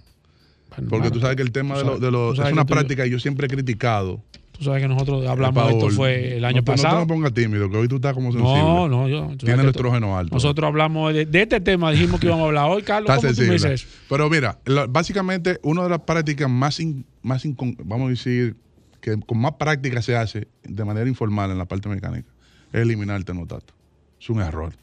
Porque 0.75 0.85
bueno, 0.89 1.11
tú 1.11 1.19
sabes 1.21 1.37
que 1.37 1.43
el 1.43 1.51
tema 1.53 1.77
de, 1.77 1.83
lo- 1.83 1.87
sabes- 1.91 2.01
de 2.01 2.11
los... 2.11 2.39
Es 2.39 2.51
una 2.51 2.65
que 2.65 2.73
práctica 2.73 3.03
que 3.05 3.09
yo 3.09 3.19
siempre 3.19 3.47
he 3.47 3.49
criticado. 3.49 4.21
Tú 4.57 4.63
sabes 4.63 4.81
que 4.81 4.87
nosotros 4.87 5.25
hablamos 5.27 5.67
de 5.67 5.73
esto 5.77 5.89
fue 5.91 6.37
el 6.37 6.45
año 6.45 6.57
no 6.57 6.65
pasado. 6.65 6.95
No 6.95 7.01
te 7.01 7.07
pongas 7.13 7.33
tímido, 7.33 7.69
que 7.69 7.77
hoy 7.77 7.87
tú 7.87 7.97
estás 7.97 8.13
como 8.13 8.31
sensible. 8.31 8.53
No, 8.59 8.87
no, 8.87 9.07
yo. 9.07 9.31
Tiene 9.37 9.61
el 9.61 9.69
estrógeno 9.69 10.17
alto. 10.17 10.33
Nosotros 10.33 10.67
hablamos 10.67 11.13
de, 11.13 11.25
de 11.27 11.41
este 11.43 11.59
tema, 11.61 11.91
dijimos 11.91 12.19
que 12.19 12.25
íbamos 12.27 12.43
a 12.45 12.47
hablar 12.47 12.69
hoy, 12.69 12.81
Carlos. 12.83 13.07
¿Cómo 13.15 13.21
tú 13.33 13.41
me 13.43 13.53
dices 13.53 13.71
eso? 13.83 13.87
Pero 14.09 14.29
mira, 14.29 14.59
la- 14.65 14.87
básicamente 14.87 15.59
una 15.61 15.83
de 15.83 15.89
las 15.89 15.99
prácticas 15.99 16.49
más, 16.49 16.79
in- 16.79 17.05
más 17.21 17.45
incon- 17.45 17.77
vamos 17.83 18.07
a 18.07 18.09
decir, 18.09 18.55
que 18.99 19.15
con 19.19 19.37
más 19.39 19.53
práctica 19.53 20.01
se 20.01 20.15
hace 20.15 20.47
de 20.63 20.83
manera 20.85 21.07
informal 21.07 21.51
en 21.51 21.57
la 21.59 21.65
parte 21.65 21.87
mecánica, 21.87 22.27
es 22.73 22.81
eliminar 22.81 23.15
el 23.17 23.25
termostato. 23.25 23.73
Es 24.19 24.27
un 24.29 24.41
error. 24.41 24.73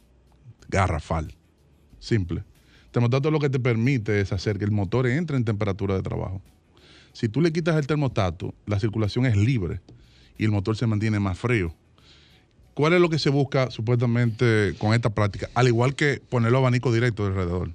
Garrafal. 0.69 1.35
Simple. 1.99 2.41
El 2.87 2.91
termostato 2.93 3.31
lo 3.31 3.41
que 3.41 3.51
te 3.51 3.59
permite 3.59 4.21
es 4.21 4.33
hacer 4.33 4.57
que 4.59 4.65
el 4.65 4.71
motor 4.71 5.07
entre 5.09 5.37
en 5.37 5.45
temperatura 5.45 5.95
de 5.97 6.03
trabajo. 6.03 6.41
Si 7.15 7.29
tú 7.29 7.41
le 7.41 7.53
quitas 7.53 7.77
el 7.77 7.87
termostato, 7.87 8.55
la 8.67 8.81
circulación 8.81 9.25
es 9.25 9.37
libre 9.37 9.81
y 10.37 10.45
el 10.45 10.51
motor 10.51 10.77
se 10.77 10.87
mantiene 10.87 11.21
más 11.21 11.39
frío. 11.39 11.73
¿Cuál 12.75 12.93
es 12.95 13.01
lo 13.01 13.09
que 13.09 13.21
se 13.21 13.31
busca 13.31 13.71
supuestamente 13.71 14.75
con 14.79 14.93
esta 14.95 15.15
práctica? 15.15 15.49
Al 15.55 15.69
igual 15.69 15.95
que 15.95 16.21
ponerlo 16.29 16.59
abanico 16.59 16.93
directo 16.93 17.25
alrededor. 17.25 17.71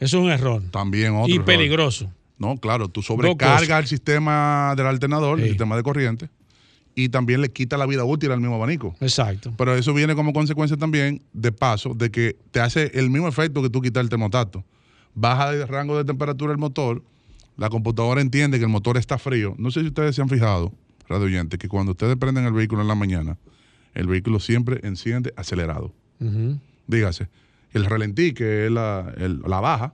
Eso 0.00 0.18
es 0.18 0.24
un 0.24 0.30
error. 0.30 0.62
También 0.70 1.14
otro. 1.14 1.28
Y 1.28 1.34
error. 1.34 1.44
peligroso. 1.44 2.10
No, 2.38 2.56
claro, 2.56 2.88
tú 2.88 3.02
sobrecargas 3.02 3.80
el 3.80 3.86
sistema 3.86 4.72
del 4.74 4.86
alternador, 4.86 5.38
el 5.38 5.48
sistema 5.48 5.76
de 5.76 5.82
corriente, 5.82 6.30
y 6.94 7.10
también 7.10 7.42
le 7.42 7.50
quita 7.50 7.76
la 7.76 7.84
vida 7.84 8.04
útil 8.04 8.32
al 8.32 8.40
mismo 8.40 8.54
abanico. 8.54 8.96
Exacto. 9.00 9.52
Pero 9.58 9.74
eso 9.74 9.92
viene 9.92 10.14
como 10.14 10.32
consecuencia 10.32 10.78
también, 10.78 11.20
de 11.34 11.52
paso, 11.52 11.92
de 11.94 12.10
que 12.10 12.36
te 12.52 12.60
hace 12.60 12.90
el 12.94 13.10
mismo 13.10 13.28
efecto 13.28 13.60
que 13.60 13.68
tú 13.68 13.82
quitas 13.82 14.02
el 14.02 14.08
termostato. 14.08 14.64
Baja 15.14 15.50
el 15.50 15.68
rango 15.68 15.98
de 15.98 16.04
temperatura 16.04 16.52
el 16.52 16.58
motor, 16.58 17.02
la 17.58 17.68
computadora 17.68 18.20
entiende 18.22 18.56
que 18.58 18.64
el 18.64 18.70
motor 18.70 18.96
está 18.96 19.18
frío. 19.18 19.54
No 19.58 19.70
sé 19.70 19.80
si 19.82 19.88
ustedes 19.88 20.16
se 20.16 20.22
han 20.22 20.28
fijado, 20.30 20.72
radio 21.08 21.26
oyente, 21.26 21.58
que 21.58 21.68
cuando 21.68 21.92
ustedes 21.92 22.16
prenden 22.16 22.46
el 22.46 22.52
vehículo 22.54 22.80
en 22.82 22.88
la 22.88 22.94
mañana, 22.94 23.36
el 23.94 24.06
vehículo 24.06 24.40
siempre 24.40 24.80
enciende 24.84 25.34
acelerado. 25.36 25.92
Dígase, 26.86 27.28
el 27.72 27.84
ralentí, 27.84 28.32
que 28.32 28.66
es 28.66 28.72
la, 28.72 29.12
el- 29.18 29.42
la 29.46 29.60
baja, 29.60 29.92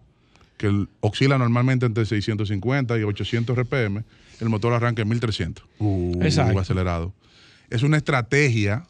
que 0.56 0.66
el- 0.68 0.88
oscila 1.00 1.38
normalmente 1.38 1.86
entre 1.86 2.04
650 2.06 2.98
y 2.98 3.02
800 3.02 3.56
RPM, 3.56 4.04
el 4.40 4.48
motor 4.48 4.72
arranca 4.72 5.02
en 5.02 5.08
1300. 5.08 5.64
Uh, 5.78 6.22
Exacto. 6.22 6.58
acelerado. 6.58 7.12
Es 7.70 7.82
una 7.82 7.96
estrategia 7.96 8.84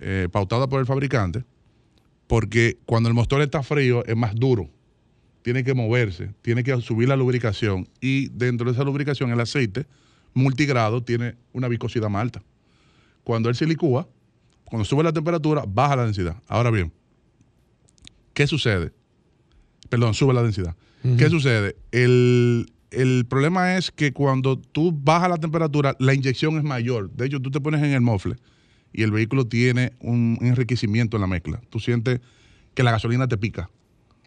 eh, 0.00 0.28
pautada 0.32 0.68
por 0.68 0.80
el 0.80 0.86
fabricante, 0.86 1.44
porque 2.26 2.78
cuando 2.86 3.08
el 3.08 3.14
motor 3.14 3.42
está 3.42 3.62
frío 3.62 4.04
es 4.06 4.16
más 4.16 4.34
duro. 4.34 4.68
Tiene 5.42 5.64
que 5.64 5.74
moverse, 5.74 6.30
tiene 6.42 6.62
que 6.62 6.80
subir 6.80 7.08
la 7.08 7.16
lubricación 7.16 7.88
y 8.00 8.28
dentro 8.28 8.66
de 8.66 8.72
esa 8.72 8.84
lubricación 8.84 9.30
el 9.30 9.40
aceite 9.40 9.86
multigrado 10.34 11.02
tiene 11.02 11.36
una 11.52 11.68
viscosidad 11.68 12.08
más 12.08 12.22
alta. 12.22 12.42
Cuando 13.24 13.48
él 13.48 13.54
se 13.54 13.66
licúa, 13.66 14.08
cuando 14.64 14.84
sube 14.84 15.02
la 15.02 15.12
temperatura, 15.12 15.64
baja 15.66 15.96
la 15.96 16.04
densidad. 16.04 16.36
Ahora 16.48 16.70
bien, 16.70 16.92
¿qué 18.34 18.46
sucede? 18.46 18.92
Perdón, 19.88 20.14
sube 20.14 20.32
la 20.32 20.42
densidad. 20.42 20.76
¿Qué 21.18 21.28
sucede? 21.28 21.76
El, 21.90 22.72
el 22.92 23.26
problema 23.28 23.76
es 23.76 23.90
que 23.90 24.12
cuando 24.12 24.56
tú 24.56 24.92
bajas 24.92 25.28
la 25.28 25.38
temperatura, 25.38 25.96
la 25.98 26.14
inyección 26.14 26.56
es 26.56 26.62
mayor. 26.62 27.10
De 27.10 27.26
hecho, 27.26 27.40
tú 27.40 27.50
te 27.50 27.60
pones 27.60 27.82
en 27.82 27.90
el 27.90 28.00
mofle 28.00 28.36
y 28.92 29.02
el 29.02 29.10
vehículo 29.10 29.46
tiene 29.46 29.94
un 30.00 30.38
enriquecimiento 30.40 31.16
en 31.16 31.22
la 31.22 31.26
mezcla. 31.26 31.60
Tú 31.70 31.80
sientes 31.80 32.20
que 32.74 32.82
la 32.82 32.92
gasolina 32.92 33.26
te 33.26 33.36
pica. 33.36 33.68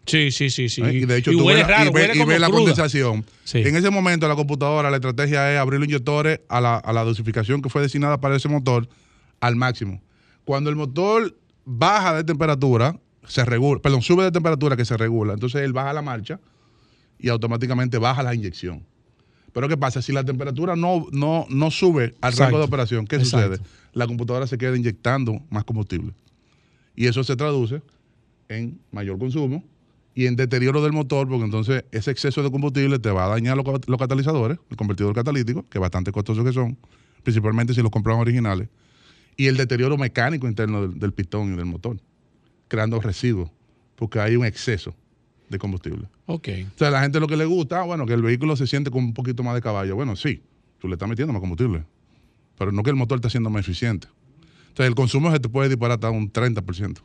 Sí, 0.06 0.30
sí, 0.30 0.50
sí, 0.50 0.68
sí. 0.68 0.82
¿eh? 0.82 0.92
Y 0.94 1.04
de 1.04 1.18
hecho, 1.18 1.32
y 1.32 1.36
tú 1.36 1.46
ves, 1.46 1.66
raro, 1.66 1.90
y 1.90 2.24
ves 2.24 2.40
la 2.40 2.48
condensación. 2.48 3.24
Sí. 3.44 3.58
En 3.58 3.74
ese 3.76 3.90
momento, 3.90 4.28
la 4.28 4.36
computadora, 4.36 4.90
la 4.90 4.96
estrategia 4.96 5.52
es 5.52 5.58
abrir 5.58 5.80
los 5.80 5.88
inyectores 5.88 6.40
a 6.48 6.60
la, 6.60 6.76
a 6.76 6.92
la 6.92 7.04
dosificación 7.04 7.60
que 7.60 7.68
fue 7.68 7.82
destinada 7.82 8.20
para 8.20 8.36
ese 8.36 8.48
motor 8.48 8.88
al 9.40 9.56
máximo. 9.56 10.00
Cuando 10.44 10.70
el 10.70 10.76
motor 10.76 11.36
baja 11.64 12.14
de 12.14 12.24
temperatura, 12.24 12.98
se 13.26 13.44
regula, 13.44 13.80
perdón, 13.82 14.02
sube 14.02 14.24
de 14.24 14.30
temperatura 14.30 14.76
que 14.76 14.84
se 14.84 14.96
regula, 14.96 15.34
entonces 15.34 15.62
él 15.62 15.72
baja 15.72 15.92
la 15.92 16.02
marcha 16.02 16.40
y 17.18 17.28
automáticamente 17.28 17.98
baja 17.98 18.22
la 18.22 18.34
inyección. 18.34 18.86
Pero 19.52 19.68
¿qué 19.68 19.76
pasa? 19.76 20.02
Si 20.02 20.12
la 20.12 20.22
temperatura 20.22 20.76
no, 20.76 21.06
no, 21.12 21.46
no 21.48 21.70
sube 21.70 22.14
al 22.20 22.32
Exacto. 22.32 22.42
rango 22.44 22.58
de 22.58 22.64
operación, 22.64 23.06
¿qué 23.06 23.16
Exacto. 23.16 23.54
sucede? 23.54 23.68
La 23.92 24.06
computadora 24.06 24.46
se 24.46 24.58
queda 24.58 24.76
inyectando 24.76 25.40
más 25.50 25.64
combustible. 25.64 26.12
Y 26.94 27.06
eso 27.06 27.24
se 27.24 27.36
traduce 27.36 27.82
en 28.48 28.78
mayor 28.92 29.18
consumo 29.18 29.64
y 30.16 30.26
en 30.26 30.34
deterioro 30.34 30.82
del 30.82 30.92
motor, 30.92 31.28
porque 31.28 31.44
entonces 31.44 31.84
ese 31.92 32.10
exceso 32.10 32.42
de 32.42 32.50
combustible 32.50 32.98
te 32.98 33.10
va 33.10 33.26
a 33.26 33.28
dañar 33.28 33.56
los, 33.56 33.64
cat- 33.64 33.86
los 33.86 33.98
catalizadores, 33.98 34.58
el 34.70 34.76
convertidor 34.76 35.14
catalítico, 35.14 35.64
que 35.70 35.78
bastante 35.78 36.10
costosos 36.10 36.44
que 36.44 36.52
son, 36.52 36.76
principalmente 37.22 37.74
si 37.74 37.82
los 37.82 37.90
compran 37.92 38.16
originales, 38.18 38.68
y 39.36 39.46
el 39.46 39.56
deterioro 39.56 39.96
mecánico 39.98 40.48
interno 40.48 40.88
del, 40.88 40.98
del 40.98 41.12
pistón 41.12 41.52
y 41.52 41.56
del 41.56 41.66
motor, 41.66 41.98
creando 42.68 42.98
residuos, 43.00 43.50
porque 43.94 44.18
hay 44.18 44.34
un 44.36 44.44
exceso 44.46 44.94
de 45.50 45.58
combustible. 45.58 46.08
Ok. 46.24 46.48
O 46.74 46.78
sea, 46.78 46.88
a 46.88 46.90
la 46.92 47.02
gente 47.02 47.20
lo 47.20 47.28
que 47.28 47.36
le 47.36 47.44
gusta, 47.44 47.80
ah, 47.80 47.84
bueno, 47.84 48.06
que 48.06 48.14
el 48.14 48.22
vehículo 48.22 48.56
se 48.56 48.66
siente 48.66 48.90
con 48.90 49.04
un 49.04 49.12
poquito 49.14 49.42
más 49.44 49.54
de 49.54 49.60
caballo. 49.60 49.94
Bueno, 49.94 50.16
sí, 50.16 50.42
tú 50.80 50.88
le 50.88 50.94
estás 50.94 51.08
metiendo 51.08 51.32
más 51.32 51.40
combustible, 51.40 51.84
pero 52.58 52.72
no 52.72 52.82
que 52.82 52.90
el 52.90 52.96
motor 52.96 53.18
está 53.18 53.28
siendo 53.30 53.50
más 53.50 53.60
eficiente. 53.60 54.08
O 54.72 54.76
sea, 54.76 54.86
el 54.86 54.94
consumo 54.94 55.30
se 55.30 55.38
te 55.40 55.48
puede 55.48 55.68
disparar 55.68 55.96
hasta 55.96 56.10
un 56.10 56.32
30%. 56.32 56.98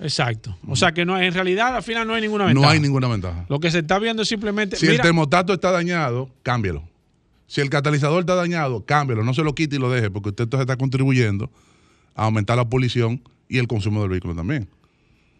Exacto. 0.00 0.56
O 0.66 0.76
sea 0.76 0.92
que 0.92 1.04
no, 1.04 1.20
en 1.20 1.34
realidad 1.34 1.74
al 1.74 1.82
final 1.82 2.06
no 2.06 2.14
hay 2.14 2.22
ninguna 2.22 2.44
ventaja. 2.44 2.66
No 2.66 2.70
hay 2.70 2.80
ninguna 2.80 3.08
ventaja. 3.08 3.46
Lo 3.48 3.58
que 3.58 3.70
se 3.70 3.80
está 3.80 3.98
viendo 3.98 4.22
es 4.22 4.28
simplemente. 4.28 4.76
Si 4.76 4.86
el 4.86 5.00
termostato 5.00 5.52
está 5.52 5.70
dañado, 5.70 6.30
cámbialo. 6.42 6.88
Si 7.46 7.60
el 7.60 7.70
catalizador 7.70 8.20
está 8.20 8.34
dañado, 8.34 8.84
cámbialo. 8.84 9.24
No 9.24 9.34
se 9.34 9.42
lo 9.42 9.54
quite 9.54 9.76
y 9.76 9.78
lo 9.78 9.90
deje, 9.90 10.10
porque 10.10 10.28
usted 10.30 10.44
entonces 10.44 10.64
está 10.64 10.76
contribuyendo 10.76 11.50
a 12.14 12.24
aumentar 12.24 12.56
la 12.56 12.68
polución 12.68 13.22
y 13.48 13.58
el 13.58 13.66
consumo 13.66 14.02
del 14.02 14.10
vehículo 14.10 14.34
también. 14.34 14.68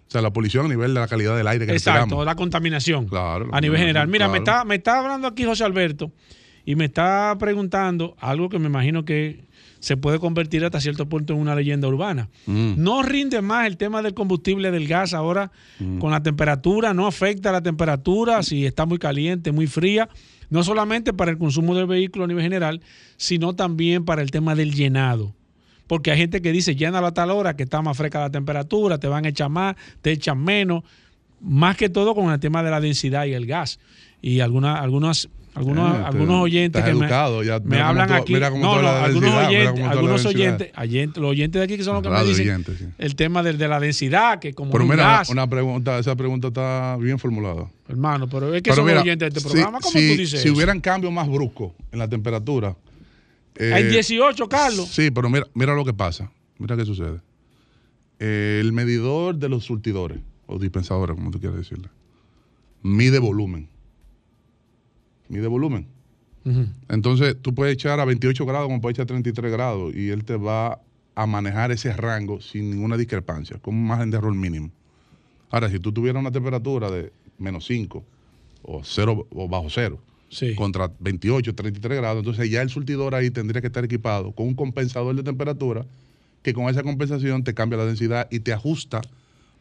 O 0.09 0.11
sea, 0.11 0.23
la 0.23 0.33
polución 0.33 0.67
a 0.67 0.69
nivel 0.71 0.95
de 0.95 1.01
la 1.01 1.07
calidad 1.07 1.37
del 1.37 1.47
aire 1.47 1.67
que 1.67 1.73
exacto, 1.73 2.25
la 2.25 2.35
contaminación. 2.35 3.07
Claro, 3.07 3.49
a 3.53 3.61
nivel 3.61 3.79
general. 3.79 4.09
Mira, 4.09 4.27
me, 4.29 4.39
está, 4.39 4.65
me 4.65 4.77
está 4.77 5.01
hablando 5.01 5.29
aquí 5.29 5.45
José 5.45 5.65
Alberto 5.65 6.11
y 6.69 6.77
me 6.77 6.85
está 6.85 7.35
preguntando 7.39 8.15
algo 8.21 8.51
que 8.51 8.59
me 8.59 8.67
imagino 8.67 9.07
que 9.07 9.41
se 9.81 9.97
puede 9.97 10.19
convertir 10.19 10.67
hasta 10.67 10.83
cierto 10.83 11.09
punto 11.09 11.33
en 11.33 11.39
una 11.39 11.55
leyenda 11.55 11.89
urbana. 11.89 12.29
Mm. 12.45 12.75
No 12.77 13.03
rinde 13.03 13.41
más 13.41 13.67
el 13.67 13.79
tema 13.79 14.03
del 14.03 14.13
combustible 14.13 14.71
del 14.71 14.87
gas 14.87 15.15
ahora 15.15 15.51
Mm. 15.79 15.99
con 15.99 16.11
la 16.11 16.23
temperatura, 16.23 16.93
no 16.93 17.07
afecta 17.07 17.53
la 17.53 17.63
temperatura 17.63 18.43
si 18.43 18.67
está 18.67 18.85
muy 18.85 18.99
caliente, 18.99 19.51
muy 19.51 19.67
fría, 19.67 20.11
no 20.51 20.63
solamente 20.63 21.15
para 21.15 21.31
el 21.31 21.39
consumo 21.39 21.75
del 21.75 21.87
vehículo 21.87 22.27
a 22.27 22.29
nivel 22.29 22.43
general, 22.43 22.83
sino 23.17 23.55
también 23.55 24.05
para 24.05 24.21
el 24.21 24.31
tema 24.31 24.55
del 24.55 24.75
llenado. 24.75 25.33
Porque 25.87 26.11
hay 26.11 26.19
gente 26.19 26.43
que 26.43 26.53
dice, 26.53 26.77
llénalo 26.77 27.07
a 27.07 27.15
tal 27.15 27.31
hora 27.31 27.57
que 27.57 27.63
está 27.63 27.81
más 27.81 27.97
fresca 27.97 28.21
la 28.21 28.31
temperatura, 28.31 28.99
te 28.99 29.09
van 29.09 29.25
a 29.25 29.31
echar 29.31 29.49
más, 29.49 29.75
te 30.03 30.13
echan 30.13 30.45
menos, 30.45 30.85
más 31.41 31.79
que 31.79 31.89
todo 31.89 32.15
con 32.15 32.31
el 32.31 32.39
tema 32.39 32.63
de 32.63 32.71
la 32.71 32.79
densidad 32.83 33.25
y 33.25 33.33
el 33.33 33.47
gas. 33.47 33.81
Y 34.21 34.41
algunas, 34.41 34.79
algunas 34.83 35.31
algunos, 35.59 35.95
Eh, 35.99 36.03
algunos 36.07 36.43
oyentes 36.43 36.83
que 36.85 36.93
me- 36.95 37.01
educado, 37.01 37.43
ya, 37.43 37.59
me, 37.59 37.65
mira 37.67 37.79
cómo 37.81 37.89
hablan 37.91 38.09
tú- 38.09 38.15
aquí. 38.15 38.33
mira 38.33 38.51
cómo 38.51 38.63
no, 38.63 38.83
no, 38.83 38.89
algunos 38.89 39.23
densidad, 39.23 39.49
oyentes, 39.49 39.85
algunos 39.87 40.25
oyentes, 40.27 40.73
oyentes- 40.77 41.21
los 41.23 41.31
oyentes 41.31 41.59
de 41.61 41.65
aquí 41.65 41.77
que 41.77 41.85
son 41.85 41.95
los 41.95 42.03
que 42.03 42.09
me 42.11 42.25
dicen 42.25 42.65
sí. 42.65 42.85
el 42.99 43.15
tema 43.17 43.43
de, 43.43 43.53
de 43.55 43.69
la 43.69 43.81
densidad, 43.81 44.39
que 44.39 44.55
como 44.55 44.71
Pero 44.73 44.85
mira, 44.85 44.97
gas, 44.97 45.31
una 45.31 45.47
pregunta, 45.49 45.99
esa 45.99 46.15
pregunta 46.17 46.49
está 46.49 46.97
bien 47.01 47.19
formulada. 47.19 47.69
hermano, 47.89 48.29
pero 48.29 48.55
es 48.55 48.63
que 48.63 48.71
Pero 48.71 48.77
son 48.77 48.87
mira, 48.87 49.01
oyentes 49.03 49.21
de 49.33 49.39
este 49.39 49.41
si- 49.41 49.55
programa, 49.55 49.81
¿cómo 49.81 49.93
si, 49.93 50.13
tú 50.15 50.21
dices 50.21 50.41
Si 50.41 50.49
eso? 50.49 50.55
hubieran 50.57 50.81
cambios 50.81 51.13
más 51.13 51.29
bruscos 51.29 51.73
en 51.93 51.99
la 51.99 52.09
temperatura. 52.09 52.77
eh, 53.57 53.73
Hay 53.75 53.85
18, 53.85 54.49
Carlos. 54.49 54.89
Sí, 54.89 55.11
pero 55.11 55.29
mira, 55.29 55.47
mira 55.55 55.75
lo 55.75 55.85
que 55.85 55.93
pasa. 55.93 56.31
Mira 56.59 56.77
qué 56.77 56.85
sucede. 56.85 57.19
Eh, 58.21 58.59
el 58.61 58.73
medidor 58.73 59.37
de 59.37 59.49
los 59.49 59.65
surtidores, 59.65 60.19
o 60.47 60.59
dispensadores, 60.59 61.17
como 61.17 61.31
tú 61.31 61.41
quieras 61.41 61.59
decirle, 61.59 61.89
mide 62.83 63.19
volumen. 63.19 63.69
Mide 65.29 65.47
volumen. 65.47 65.87
Entonces, 66.89 67.37
tú 67.43 67.55
puedes 67.55 67.75
echar 67.75 68.01
a 68.01 68.07
28 68.07 68.47
grados 68.47 68.69
como 68.69 68.81
puedes 68.81 68.97
echar 68.97 69.05
a 69.05 69.09
33 69.09 69.53
grados 69.53 69.95
y 69.95 70.09
él 70.09 70.25
te 70.25 70.37
va 70.37 70.81
a 71.15 71.27
manejar 71.27 71.73
ese 71.73 71.93
rango 71.93 72.41
sin 72.41 72.71
ninguna 72.71 72.97
discrepancia, 72.97 73.59
con 73.59 73.75
un 73.75 73.87
margen 73.87 74.11
de 74.11 74.17
error 74.17 74.35
mínimo. 74.35 74.71
Ahora, 75.51 75.69
si 75.69 75.79
tú 75.79 75.93
tuvieras 75.93 76.21
una 76.21 76.33
temperatura 76.33 76.91
de 76.91 77.13
menos 77.39 77.67
5 77.67 78.03
o, 78.63 78.83
cero, 78.85 79.27
o 79.31 79.49
bajo 79.49 79.69
cero, 79.69 79.99
Sí. 80.31 80.55
contra 80.55 80.91
28, 81.01 81.55
33 81.55 81.99
grados, 81.99 82.19
entonces 82.21 82.51
ya 82.51 82.61
el 82.63 82.69
surtidor 82.71 83.15
ahí 83.15 83.31
tendría 83.31 83.61
que 83.61 83.67
estar 83.69 83.85
equipado 83.85 84.33
con 84.33 84.47
un 84.47 84.55
compensador 84.55 85.17
de 85.17 85.23
temperatura 85.23 85.87
que 86.43 86.53
con 86.53 86.69
esa 86.69 86.83
compensación 86.83 87.45
te 87.45 87.55
cambia 87.55 87.79
la 87.79 87.87
densidad 87.87 88.29
y 88.31 88.41
te 88.41 88.53
ajusta 88.53 89.01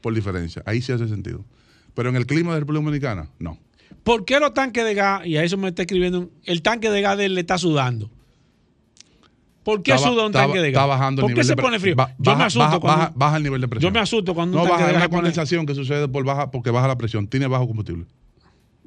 por 0.02 0.14
diferencia. 0.14 0.62
Ahí 0.66 0.82
sí 0.82 0.92
hace 0.92 1.08
sentido. 1.08 1.44
Pero 1.96 2.10
en 2.10 2.16
el 2.18 2.26
clima 2.26 2.54
de 2.54 2.60
República 2.60 2.84
Dominicana, 2.84 3.30
no. 3.40 3.58
¿Por 4.04 4.24
qué 4.26 4.40
los 4.40 4.54
tanques 4.54 4.84
de 4.86 4.94
gas, 4.94 5.26
y 5.26 5.38
a 5.38 5.44
eso 5.44 5.58
me 5.58 5.68
está 5.70 5.82
escribiendo, 5.84 6.30
el 6.46 6.62
tanque 6.62 6.90
de 6.90 7.02
gas 7.02 7.18
de 7.18 7.26
él 7.26 7.34
le 7.36 7.42
está 7.42 7.58
sudando? 7.58 8.10
¿Por 9.64 9.84
qué 9.84 9.92
Está 9.94 10.08
suda 10.08 10.22
un 10.24 10.28
está 10.28 10.44
tanque 10.46 10.60
de 10.62 10.72
gas? 10.72 10.82
está 10.82 10.86
bajando 10.86 11.22
el 11.22 11.24
¿Por 11.24 11.30
qué 11.30 11.34
nivel 11.34 11.46
se 11.46 11.52
de 11.52 11.56
pre- 11.58 11.64
pone 11.66 11.80
frío? 11.80 11.96
ba- 11.96 12.16
yo 12.20 12.36
me 12.38 12.44
asusto 12.46 12.60
baja- 12.66 12.80
cuando, 12.80 12.98
baja- 13.02 13.14
baja 13.16 13.38
el 13.38 13.44
nivel 13.44 13.60
de 13.62 13.68
presión. 13.68 13.92
Yo 13.92 13.94
me 13.94 14.00
asusto 14.00 14.34
cuando 14.34 14.58
No, 14.58 14.64
un 14.64 14.70
tanque 14.70 14.82
baja 14.84 14.88
de 14.88 15.00
gas 15.00 15.04
se 15.04 15.10
condensación 15.10 15.66
que 15.66 15.76
sucede 15.76 16.08
por 16.08 16.24
baja, 16.24 16.52
porque 16.52 16.70
baja 16.72 16.88
la 16.88 16.98
presión. 16.98 17.28
Tiene 17.28 17.48
bajo 17.48 17.68
combustible. 17.68 18.06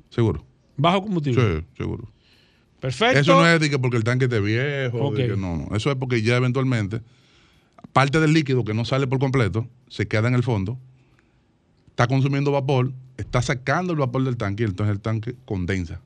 Seguro. 0.08 0.44
bajo 0.78 1.02
combustible. 1.02 1.58
Sí, 1.60 1.66
seguro. 1.76 2.08
Perfecto. 2.80 3.18
Eso 3.20 3.34
no 3.34 3.46
es 3.46 3.60
de 3.60 3.68
que 3.68 3.78
porque 3.78 3.98
el 3.98 4.04
tanque 4.04 4.24
esté 4.24 4.40
viejo. 4.40 4.96
de 4.96 5.04
Ok. 5.04 5.16
que 5.16 5.36
no, 5.36 5.56
no. 5.68 5.76
Eso 5.76 5.90
es 5.90 5.96
porque 5.96 6.22
ya 6.22 6.36
eventualmente 6.36 7.02
parte 7.92 8.18
del 8.20 8.32
líquido 8.32 8.64
que 8.64 8.72
no 8.72 8.86
sale 8.86 9.06
por 9.06 9.18
completo 9.18 9.68
se 9.88 10.08
queda 10.08 10.28
en 10.28 10.34
el 10.34 10.42
fondo, 10.42 10.78
está 12.00 12.08
consumiendo 12.08 12.50
vapor, 12.50 12.92
está 13.18 13.42
sacando 13.42 13.92
el 13.92 13.98
vapor 13.98 14.24
del 14.24 14.38
tanque 14.38 14.62
y 14.62 14.66
entonces 14.66 14.94
el 14.94 15.00
tanque 15.00 15.34
condensa. 15.44 16.00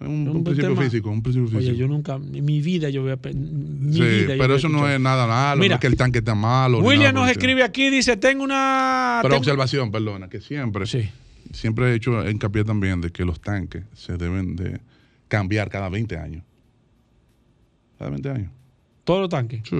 Es 0.00 0.06
un, 0.06 0.28
un 0.28 0.44
principio 0.44 0.76
físico, 0.76 1.08
un 1.10 1.22
principio 1.22 1.48
físico. 1.48 1.70
Oye, 1.70 1.76
yo 1.78 1.88
nunca, 1.88 2.16
en 2.16 2.44
mi 2.44 2.60
vida 2.60 2.90
yo 2.90 3.02
voy 3.02 3.12
a... 3.12 3.16
Mi 3.32 3.94
Sí, 3.94 4.00
vida 4.02 4.34
pero 4.36 4.56
eso 4.56 4.68
no 4.68 4.86
es 4.86 5.00
nada 5.00 5.26
malo, 5.26 5.60
Mira, 5.60 5.70
no 5.70 5.74
es 5.76 5.80
que 5.80 5.86
el 5.86 5.96
tanque 5.96 6.18
esté 6.18 6.34
malo. 6.34 6.80
William 6.80 7.14
nos 7.14 7.30
escribe 7.30 7.62
aquí, 7.62 7.88
dice, 7.88 8.18
tengo 8.18 8.44
una... 8.44 9.20
Pero 9.22 9.34
tengo- 9.36 9.38
observación, 9.40 9.90
perdona, 9.90 10.28
que 10.28 10.42
siempre, 10.42 10.84
siempre 11.52 11.92
he 11.92 11.94
hecho 11.94 12.28
hincapié 12.28 12.64
también 12.64 13.00
de 13.00 13.10
que 13.10 13.24
los 13.24 13.40
tanques 13.40 13.84
se 13.94 14.18
deben 14.18 14.56
de 14.56 14.78
cambiar 15.28 15.70
cada 15.70 15.88
20 15.88 16.18
años. 16.18 16.42
Cada 17.98 18.10
20 18.10 18.28
años. 18.28 18.50
Todos 19.04 19.20
los 19.22 19.30
tanques. 19.30 19.62
Sí. 19.64 19.76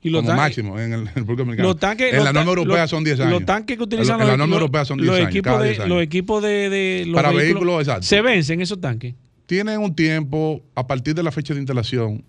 Y 0.00 0.10
los 0.10 0.20
Como 0.22 0.32
tanques- 0.32 0.36
máximo 0.36 0.78
en 0.78 0.92
el, 0.92 1.06
República 1.08 1.42
Dominicana. 1.42 1.68
Los 1.68 1.78
tanques, 1.78 2.14
en 2.14 2.24
la 2.24 2.32
norma 2.32 2.50
europea 2.50 2.82
los- 2.82 2.90
son 2.90 3.02
10 3.04 3.18
años. 3.20 3.32
Los 3.32 3.44
tanques 3.44 3.76
que 3.76 3.82
utilizan 3.82 4.20
En 4.20 4.28
la 4.28 4.36
norma 4.36 4.54
europea 4.54 4.84
son 4.84 4.98
10 4.98 5.06
los 5.08 5.16
años. 5.16 5.30
Equipos 5.30 5.58
de, 5.60 5.64
10 5.66 5.78
años. 5.80 5.88
Los 5.88 6.02
equipos 6.02 6.42
de, 6.42 6.70
de 6.70 7.04
los 7.06 7.14
Para 7.16 7.28
vehículos, 7.30 7.54
vehículos, 7.54 7.80
exacto. 7.80 8.02
se 8.06 8.20
vencen 8.22 8.60
esos 8.60 8.80
tanques. 8.80 9.14
Tienen 9.46 9.80
un 9.80 9.94
tiempo, 9.96 10.62
a 10.74 10.86
partir 10.86 11.14
de 11.14 11.22
la 11.22 11.32
fecha 11.32 11.52
de 11.54 11.60
instalación, 11.60 12.24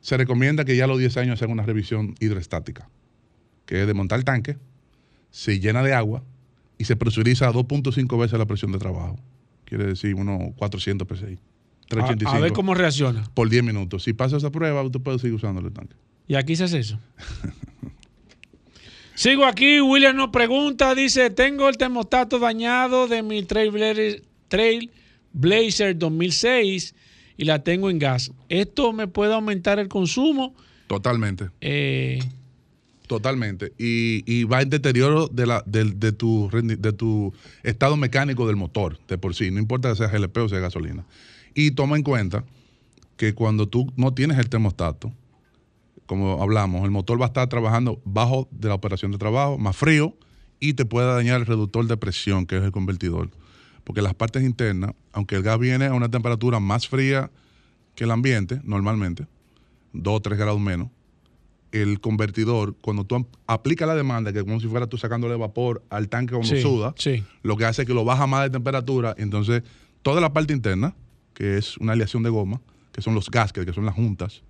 se 0.00 0.16
recomienda 0.16 0.64
que 0.64 0.74
ya 0.74 0.84
a 0.84 0.86
los 0.86 0.98
10 0.98 1.16
años 1.18 1.38
se 1.38 1.44
haga 1.44 1.52
una 1.52 1.64
revisión 1.64 2.14
hidroestática, 2.18 2.88
que 3.66 3.80
es 3.82 3.86
desmontar 3.86 4.18
el 4.18 4.24
tanque, 4.24 4.56
se 5.30 5.60
llena 5.60 5.82
de 5.82 5.92
agua 5.92 6.22
y 6.78 6.84
se 6.84 6.96
presuriza 6.96 7.46
a 7.48 7.52
2.5 7.52 8.18
veces 8.18 8.38
la 8.38 8.46
presión 8.46 8.72
de 8.72 8.78
trabajo. 8.78 9.18
Quiere 9.64 9.84
decir 9.86 10.14
unos 10.14 10.54
400 10.56 11.06
PSI. 11.08 11.34
A, 11.34 11.88
385 11.88 12.30
a 12.36 12.40
ver 12.40 12.52
cómo 12.52 12.74
reacciona. 12.74 13.22
por 13.34 13.50
10 13.50 13.62
minutos. 13.64 14.02
Si 14.04 14.12
pasa 14.14 14.36
esa 14.38 14.50
prueba, 14.50 14.82
usted 14.82 15.00
puede 15.00 15.18
seguir 15.18 15.34
usando 15.34 15.60
el 15.60 15.72
tanque. 15.72 15.94
Y 16.32 16.34
aquí 16.34 16.56
se 16.56 16.64
hace 16.64 16.78
eso. 16.78 16.98
Sigo 19.14 19.44
aquí, 19.44 19.82
William 19.82 20.16
nos 20.16 20.30
pregunta, 20.30 20.94
dice, 20.94 21.28
tengo 21.28 21.68
el 21.68 21.76
termostato 21.76 22.38
dañado 22.38 23.06
de 23.06 23.22
mi 23.22 23.42
Trailblazer, 23.42 24.22
Trailblazer 24.48 25.98
2006 25.98 26.94
y 27.36 27.44
la 27.44 27.62
tengo 27.62 27.90
en 27.90 27.98
gas. 27.98 28.32
¿Esto 28.48 28.94
me 28.94 29.08
puede 29.08 29.34
aumentar 29.34 29.78
el 29.78 29.88
consumo? 29.88 30.54
Totalmente. 30.86 31.50
Eh, 31.60 32.20
Totalmente. 33.06 33.74
Y, 33.76 34.22
y 34.24 34.44
va 34.44 34.62
en 34.62 34.70
deterioro 34.70 35.28
de, 35.28 35.44
la, 35.44 35.62
del- 35.66 36.00
de, 36.00 36.12
tu, 36.12 36.48
de 36.50 36.92
tu 36.94 37.34
estado 37.62 37.98
mecánico 37.98 38.46
del 38.46 38.56
motor, 38.56 38.98
de 39.06 39.18
por 39.18 39.34
sí. 39.34 39.50
No 39.50 39.58
importa 39.58 39.90
que 39.90 39.96
sea 39.96 40.08
GLP 40.08 40.38
o 40.38 40.48
sea 40.48 40.60
gasolina. 40.60 41.04
Y 41.54 41.72
toma 41.72 41.98
en 41.98 42.02
cuenta 42.04 42.42
que 43.18 43.34
cuando 43.34 43.68
tú 43.68 43.92
no 43.96 44.14
tienes 44.14 44.38
el 44.38 44.48
termostato, 44.48 45.12
como 46.06 46.42
hablamos, 46.42 46.84
el 46.84 46.90
motor 46.90 47.20
va 47.20 47.26
a 47.26 47.28
estar 47.28 47.48
trabajando 47.48 48.00
bajo 48.04 48.48
de 48.50 48.68
la 48.68 48.74
operación 48.74 49.12
de 49.12 49.18
trabajo, 49.18 49.58
más 49.58 49.76
frío, 49.76 50.16
y 50.60 50.74
te 50.74 50.84
puede 50.84 51.06
dañar 51.12 51.40
el 51.40 51.46
reductor 51.46 51.86
de 51.86 51.96
presión, 51.96 52.46
que 52.46 52.56
es 52.58 52.62
el 52.62 52.72
convertidor. 52.72 53.30
Porque 53.84 54.02
las 54.02 54.14
partes 54.14 54.42
internas, 54.44 54.92
aunque 55.12 55.34
el 55.34 55.42
gas 55.42 55.58
viene 55.58 55.86
a 55.86 55.94
una 55.94 56.08
temperatura 56.08 56.60
más 56.60 56.86
fría 56.86 57.30
que 57.94 58.04
el 58.04 58.10
ambiente, 58.10 58.60
normalmente, 58.62 59.26
2 59.92 60.14
o 60.14 60.20
3 60.20 60.38
grados 60.38 60.60
menos, 60.60 60.88
el 61.72 62.00
convertidor, 62.00 62.76
cuando 62.80 63.04
tú 63.04 63.26
aplicas 63.46 63.88
la 63.88 63.94
demanda, 63.94 64.32
que 64.32 64.40
es 64.40 64.44
como 64.44 64.60
si 64.60 64.68
fuera 64.68 64.86
tú 64.86 64.98
sacándole 64.98 65.34
vapor 65.36 65.82
al 65.88 66.08
tanque 66.08 66.34
cuando 66.34 66.54
Sí, 66.54 66.60
suda, 66.60 66.94
sí. 66.96 67.24
lo 67.42 67.56
que 67.56 67.64
hace 67.64 67.82
es 67.82 67.88
que 67.88 67.94
lo 67.94 68.04
baja 68.04 68.26
más 68.26 68.42
de 68.44 68.50
temperatura, 68.50 69.14
entonces 69.16 69.62
toda 70.02 70.20
la 70.20 70.32
parte 70.32 70.52
interna, 70.52 70.94
que 71.34 71.56
es 71.56 71.78
una 71.78 71.92
aleación 71.92 72.22
de 72.22 72.30
goma, 72.30 72.60
que 72.92 73.00
son 73.00 73.14
los 73.14 73.30
gaskets, 73.30 73.64
que 73.66 73.72
son 73.72 73.86
las 73.86 73.94
juntas, 73.94 74.42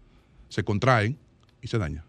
se 0.48 0.64
contraen 0.64 1.16
y 1.62 1.68
se 1.68 1.78
daña. 1.78 2.04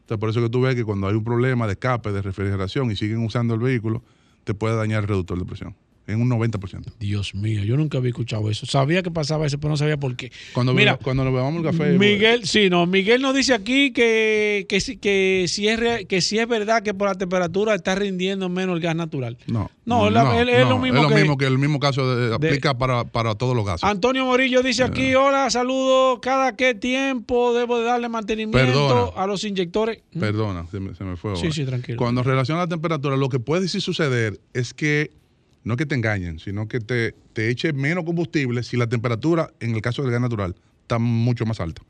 Entonces, 0.00 0.20
por 0.20 0.30
eso 0.30 0.42
que 0.42 0.50
tú 0.50 0.60
ves 0.62 0.74
que 0.74 0.84
cuando 0.84 1.06
hay 1.06 1.14
un 1.14 1.24
problema 1.24 1.66
de 1.66 1.72
escape, 1.72 2.12
de 2.12 2.20
refrigeración 2.20 2.90
y 2.90 2.96
siguen 2.96 3.24
usando 3.24 3.54
el 3.54 3.60
vehículo, 3.60 4.02
te 4.44 4.54
puede 4.54 4.76
dañar 4.76 5.02
el 5.02 5.08
reductor 5.08 5.38
de 5.38 5.44
presión. 5.44 5.76
En 6.08 6.22
un 6.22 6.28
90%. 6.30 6.94
Dios 6.98 7.34
mío, 7.34 7.62
yo 7.64 7.76
nunca 7.76 7.98
había 7.98 8.08
escuchado 8.08 8.50
eso. 8.50 8.64
Sabía 8.66 9.02
que 9.02 9.10
pasaba 9.10 9.46
eso, 9.46 9.58
pero 9.58 9.68
no 9.70 9.76
sabía 9.76 9.98
por 9.98 10.16
qué. 10.16 10.32
Cuando, 10.54 10.72
Mira, 10.72 10.92
beba- 10.94 11.04
cuando 11.04 11.22
nos 11.24 11.32
bebamos 11.34 11.58
el 11.58 11.62
café. 11.70 11.76
pues, 11.96 11.98
Miguel, 11.98 12.44
sí, 12.46 12.70
no, 12.70 12.86
Miguel 12.86 13.20
nos 13.20 13.34
dice 13.34 13.52
aquí 13.52 13.92
que, 13.92 14.64
que, 14.68 14.80
si- 14.80 14.96
que, 14.96 15.44
si 15.48 15.68
es 15.68 15.78
re- 15.78 16.06
que 16.06 16.22
si 16.22 16.38
es 16.38 16.48
verdad 16.48 16.82
que 16.82 16.94
por 16.94 17.08
la 17.08 17.14
temperatura 17.14 17.74
está 17.74 17.94
rindiendo 17.94 18.48
menos 18.48 18.76
el 18.76 18.80
gas 18.82 18.96
natural. 18.96 19.36
No, 19.46 19.70
No, 19.84 20.08
la- 20.10 20.40
él- 20.40 20.48
es 20.48 20.66
lo 20.66 20.78
mismo 20.78 20.96
es 20.98 21.02
lo 21.02 21.08
que- 21.10 21.14
mismo 21.16 21.36
que 21.36 21.44
el 21.46 21.58
mismo 21.58 21.78
caso 21.78 22.16
de- 22.16 22.34
aplica 22.34 22.76
para, 22.78 23.04
para 23.04 23.34
todos 23.34 23.54
los 23.54 23.64
gases. 23.66 23.84
Antonio 23.84 24.24
Morillo 24.24 24.62
dice 24.62 24.82
aquí, 24.84 25.14
hola, 25.14 25.50
saludos, 25.50 26.20
¿cada 26.22 26.56
qué 26.56 26.74
tiempo 26.74 27.52
debo 27.52 27.78
de 27.78 27.84
darle 27.84 28.08
mantenimiento 28.08 28.72
Perdona. 28.72 29.22
a 29.22 29.26
los 29.26 29.44
inyectores? 29.44 30.00
Perdona, 30.18 30.66
se 30.70 30.80
me, 30.80 30.94
se 30.94 31.04
me 31.04 31.16
fue. 31.16 31.36
Sí, 31.36 31.42
ahora. 31.42 31.54
sí, 31.54 31.64
tranquilo. 31.66 31.98
Cuando 31.98 32.22
relaciona 32.22 32.62
la 32.62 32.66
temperatura, 32.68 33.16
lo 33.16 33.28
que 33.28 33.38
puede 33.40 33.68
sí 33.68 33.80
suceder 33.82 34.40
es 34.54 34.72
que 34.72 35.10
no 35.68 35.76
que 35.76 35.84
te 35.84 35.94
engañen, 35.94 36.38
sino 36.38 36.66
que 36.66 36.80
te, 36.80 37.14
te 37.34 37.50
eche 37.50 37.74
menos 37.74 38.04
combustible 38.04 38.62
si 38.62 38.78
la 38.78 38.86
temperatura, 38.86 39.52
en 39.60 39.74
el 39.74 39.82
caso 39.82 40.00
del 40.00 40.10
gas 40.10 40.22
natural, 40.22 40.56
está 40.80 40.98
mucho 40.98 41.44
más 41.44 41.60
alta. 41.60 41.82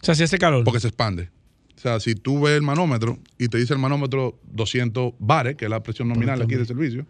O 0.00 0.04
sea, 0.04 0.14
si 0.14 0.22
hace 0.22 0.38
calor. 0.38 0.62
Porque 0.62 0.78
se 0.78 0.86
expande. 0.86 1.28
O 1.76 1.80
sea, 1.80 1.98
si 1.98 2.14
tú 2.14 2.42
ves 2.42 2.56
el 2.56 2.62
manómetro 2.62 3.18
y 3.38 3.48
te 3.48 3.58
dice 3.58 3.72
el 3.72 3.80
manómetro 3.80 4.38
200 4.52 5.14
bares, 5.18 5.56
que 5.56 5.64
es 5.64 5.70
la 5.70 5.82
presión 5.82 6.08
nominal 6.08 6.40
aquí 6.40 6.54
del 6.54 6.64
servicio, 6.64 7.04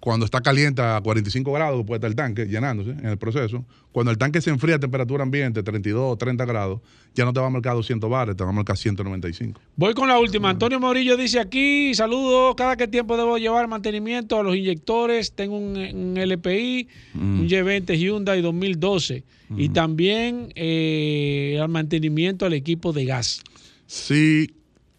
cuando 0.00 0.24
está 0.24 0.40
caliente 0.40 0.80
a 0.80 0.98
45 1.02 1.52
grados, 1.52 1.84
puede 1.84 1.98
estar 1.98 2.08
el 2.08 2.16
tanque 2.16 2.46
llenándose 2.46 2.90
en 2.92 3.04
el 3.06 3.18
proceso. 3.18 3.66
Cuando 3.92 4.10
el 4.10 4.16
tanque 4.16 4.40
se 4.40 4.48
enfría 4.48 4.76
a 4.76 4.78
temperatura 4.78 5.22
ambiente, 5.24 5.62
32 5.62 6.12
o 6.14 6.16
30 6.16 6.44
grados, 6.46 6.80
ya 7.14 7.26
no 7.26 7.34
te 7.34 7.40
va 7.40 7.48
a 7.48 7.50
marcar 7.50 7.74
200 7.74 8.08
bares, 8.08 8.34
te 8.34 8.42
va 8.42 8.48
a 8.48 8.52
marcar 8.54 8.78
195. 8.78 9.60
Voy 9.76 9.92
con 9.92 10.08
la 10.08 10.18
última. 10.18 10.48
Antonio 10.48 10.80
Morillo 10.80 11.18
dice 11.18 11.38
aquí, 11.38 11.94
saludos, 11.94 12.54
¿cada 12.56 12.76
qué 12.78 12.88
tiempo 12.88 13.16
debo 13.18 13.36
llevar 13.36 13.68
mantenimiento 13.68 14.40
a 14.40 14.42
los 14.42 14.56
inyectores? 14.56 15.32
Tengo 15.34 15.58
un, 15.58 15.76
un 15.76 16.16
LPI, 16.16 16.88
Mm. 17.12 17.40
un 17.40 17.48
Y20 17.48 17.98
Hyundai 17.98 18.40
2012 18.40 19.22
y 19.56 19.68
también 19.70 20.52
eh, 20.54 21.58
al 21.60 21.68
mantenimiento 21.68 22.46
al 22.46 22.52
equipo 22.54 22.92
de 22.92 23.04
gas. 23.04 23.42
Si 23.86 24.54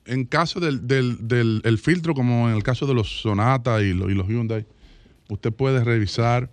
en 0.06 0.26
caso 0.26 0.60
del, 0.60 0.86
del- 0.88 1.28
del- 1.28 1.62
el 1.64 1.78
filtro, 1.78 2.14
como 2.14 2.50
en 2.50 2.56
el 2.56 2.62
caso 2.64 2.86
de 2.86 2.94
los 2.94 3.22
Sonata 3.22 3.82
y, 3.82 3.94
lo- 3.94 4.10
y 4.10 4.14
los 4.14 4.28
Hyundai, 4.28 4.66
usted 5.32 5.52
puede 5.54 5.84
revisar, 5.84 6.50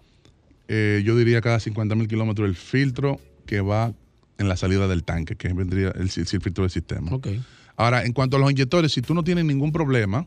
eh, 0.68 1.02
yo 1.04 1.16
diría 1.16 1.40
cada 1.40 1.58
50 1.60 1.94
mil 1.94 2.06
kilómetros, 2.08 2.48
el 2.48 2.54
filtro 2.54 3.20
que 3.46 3.60
va 3.60 3.92
en 4.38 4.48
la 4.48 4.56
salida 4.56 4.86
del 4.86 5.02
tanque, 5.02 5.34
que 5.34 5.52
vendría 5.52 5.88
el, 5.90 6.02
el 6.02 6.26
filtro 6.40 6.62
del 6.62 6.70
sistema. 6.70 7.12
Ok. 7.12 7.28
Ahora, 7.76 8.04
en 8.04 8.12
cuanto 8.12 8.36
a 8.36 8.40
los 8.40 8.50
inyectores, 8.50 8.92
si 8.92 9.02
tú 9.02 9.14
no 9.14 9.24
tienes 9.24 9.44
ningún 9.44 9.72
problema, 9.72 10.26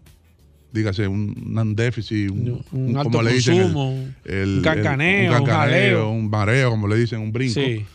dígase 0.73 1.07
un, 1.07 1.53
un 1.57 1.75
déficit, 1.75 2.29
un, 2.29 2.61
Un 2.71 2.97
alto 2.97 3.09
como 3.11 3.23
le 3.23 3.33
dicen, 3.33 3.55
el- 3.55 3.61
consumo, 3.63 4.05
el- 4.25 4.57
un 4.57 4.61
cancaneo, 4.63 5.39
un 5.41 5.45
jaleo. 5.45 6.09
un 6.09 6.29
mareo, 6.29 6.69
como 6.71 6.87
le 6.87 6.97
dicen, 6.97 7.19
un 7.19 7.31
brinco, 7.31 7.53
Sí. 7.59 7.85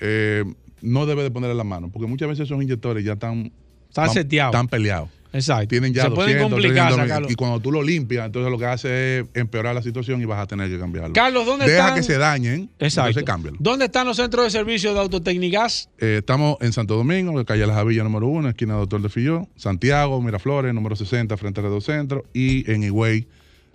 eh, 0.00 0.44
no 0.82 1.06
debe 1.06 1.22
de 1.22 1.30
ponerle 1.30 1.54
la 1.54 1.64
mano, 1.64 1.90
porque 1.90 2.06
muchas 2.08 2.28
veces 2.28 2.44
esos 2.48 2.62
inyectores 2.62 3.04
ya 3.04 3.12
están, 3.14 3.52
Están. 3.88 4.08
Están 4.16 4.68
peleados. 4.68 5.10
Exacto. 5.32 5.68
Tienen 5.68 5.92
ya 5.94 6.02
Se 6.04 6.10
pueden 6.10 6.38
200, 6.38 6.50
complicar 6.50 6.86
300, 6.88 7.08
sacarlo. 7.08 7.28
y 7.30 7.34
cuando 7.34 7.60
tú 7.60 7.72
lo 7.72 7.82
limpias, 7.82 8.26
entonces 8.26 8.50
lo 8.50 8.58
que 8.58 8.66
hace 8.66 9.18
es 9.20 9.26
empeorar 9.34 9.74
la 9.74 9.82
situación 9.82 10.20
y 10.20 10.24
vas 10.24 10.40
a 10.40 10.46
tener 10.46 10.68
que 10.70 10.78
cambiarlo. 10.78 11.12
Carlos, 11.14 11.46
¿dónde 11.46 11.66
Deja 11.66 11.78
están? 11.88 11.94
que 11.96 12.02
se 12.02 12.18
dañen, 12.18 12.70
Exacto. 12.78 13.08
entonces 13.10 13.24
cámbialo. 13.24 13.56
¿Dónde 13.60 13.86
están 13.86 14.06
los 14.06 14.16
centros 14.16 14.44
de 14.44 14.50
servicio 14.50 14.92
de 14.94 15.00
Autotecnigas? 15.00 15.88
Eh, 15.98 16.16
estamos 16.20 16.56
en 16.60 16.72
Santo 16.72 16.96
Domingo, 16.96 17.38
en 17.38 17.44
calle 17.44 17.66
La 17.66 17.74
Javilla 17.74 18.02
número 18.04 18.26
1, 18.28 18.48
esquina 18.50 18.74
Doctor 18.74 19.00
de 19.02 19.08
Filló, 19.08 19.48
Santiago, 19.56 20.20
Miraflores, 20.20 20.74
número 20.74 20.96
60, 20.96 21.36
frente 21.36 21.60
a 21.60 21.64
Redo 21.64 21.80
Centro, 21.80 22.24
y 22.34 22.70
en 22.70 22.82
Higüey, 22.84 23.26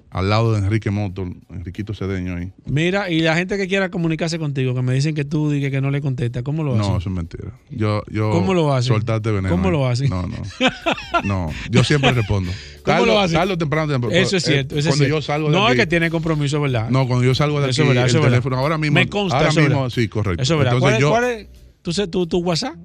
al 0.09 0.29
lado 0.29 0.53
de 0.53 0.59
Enrique 0.59 0.89
Motor, 0.89 1.27
Enriquito 1.49 1.93
Cedeño 1.93 2.35
ahí. 2.37 2.51
Mira, 2.65 3.09
y 3.09 3.19
la 3.19 3.35
gente 3.35 3.57
que 3.57 3.67
quiera 3.67 3.89
comunicarse 3.89 4.39
contigo, 4.39 4.73
que 4.73 4.81
me 4.81 4.93
dicen 4.93 5.13
que 5.15 5.25
tú 5.25 5.51
dices 5.51 5.69
que 5.69 5.81
no 5.81 5.91
le 5.91 6.01
contesta, 6.01 6.43
¿cómo 6.43 6.63
lo 6.63 6.73
hacen? 6.75 6.91
No, 6.91 6.97
eso 6.97 7.09
es 7.09 7.15
mentira. 7.15 7.51
Yo, 7.69 8.03
yo 8.09 8.31
¿Cómo 8.31 8.53
lo 8.53 8.73
hacen? 8.73 8.93
Soltarte 8.93 9.31
veneno. 9.31 9.49
¿Cómo 9.49 9.69
lo 9.69 9.87
hacen? 9.87 10.09
No, 10.09 10.25
no. 10.27 10.37
No, 11.23 11.51
yo 11.69 11.83
siempre 11.83 12.11
respondo. 12.11 12.51
¿Cómo 12.83 12.97
Tardo- 12.99 13.05
lo 13.05 13.19
hacen? 13.19 13.37
tarde 13.37 13.53
o 13.53 13.57
temprano, 13.57 13.91
temprano. 13.91 14.15
Eso 14.15 14.37
es 14.37 14.47
Eh, 14.47 14.51
cierto. 14.51 14.75
eso 14.77 14.89
es 14.89 14.95
cuando 14.95 15.05
cierto. 15.05 15.17
yo 15.17 15.21
salgo 15.21 15.47
de 15.49 15.55
no, 15.57 15.69
es 15.69 15.75
que 15.75 15.87
tiene 15.87 16.09
compromiso, 16.09 16.61
¿verdad? 16.61 16.89
No, 16.89 17.05
cuando 17.07 17.25
yo 17.25 17.35
salgo 17.35 17.59
de 17.61 17.69
Eso 17.69 17.81
aquí, 17.81 17.89
es 17.89 17.95
verdad, 17.95 18.03
el 18.05 18.09
eso 18.09 18.17
es 18.17 18.23
verdad. 18.23 18.35
teléfono 18.37 18.57
ahora 18.57 18.77
mismo. 18.77 18.95
Me 18.95 19.07
consta, 19.09 19.37
ahora 19.37 19.49
eso 19.49 19.59
es 19.59 19.65
mismo, 19.67 19.81
verdad. 19.83 19.93
sí, 19.95 20.07
correcto. 20.07 20.41
Eso 20.43 20.53
es 20.53 20.57
verdad. 20.59 20.73
Entonces 20.75 20.99
¿Cuál 20.99 21.23
es, 21.25 21.33
yo, 21.35 21.37
cuál 21.43 21.57
es 21.57 21.81
tu, 21.81 21.91
sé- 21.93 22.07
tu, 22.07 22.27
tu 22.27 22.37
WhatsApp? 22.39 22.75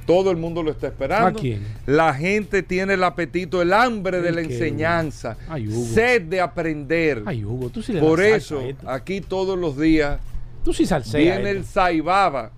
Todo 0.06 0.30
el 0.30 0.36
mundo 0.36 0.62
lo 0.62 0.70
está 0.70 0.86
esperando. 0.86 1.38
¿A 1.38 1.42
quién? 1.42 1.66
La 1.84 2.14
gente 2.14 2.62
tiene 2.62 2.94
el 2.94 3.02
apetito, 3.04 3.60
el 3.60 3.72
hambre 3.72 4.20
de 4.20 4.28
¿El 4.28 4.36
la 4.36 4.42
qué, 4.42 4.52
enseñanza, 4.54 5.36
Ay, 5.48 5.68
sed 5.68 6.22
de 6.22 6.40
aprender. 6.40 7.22
Ay, 7.26 7.44
Hugo, 7.44 7.70
tú 7.70 7.82
sí 7.82 7.92
le 7.92 8.00
Por 8.00 8.20
eso, 8.22 8.62
aquí 8.86 9.20
todos 9.20 9.58
los 9.58 9.76
días 9.76 10.20
Tú 10.64 10.72
sí 10.72 10.84
viene 11.14 11.50
el 11.50 11.64
saibaba 11.64 12.50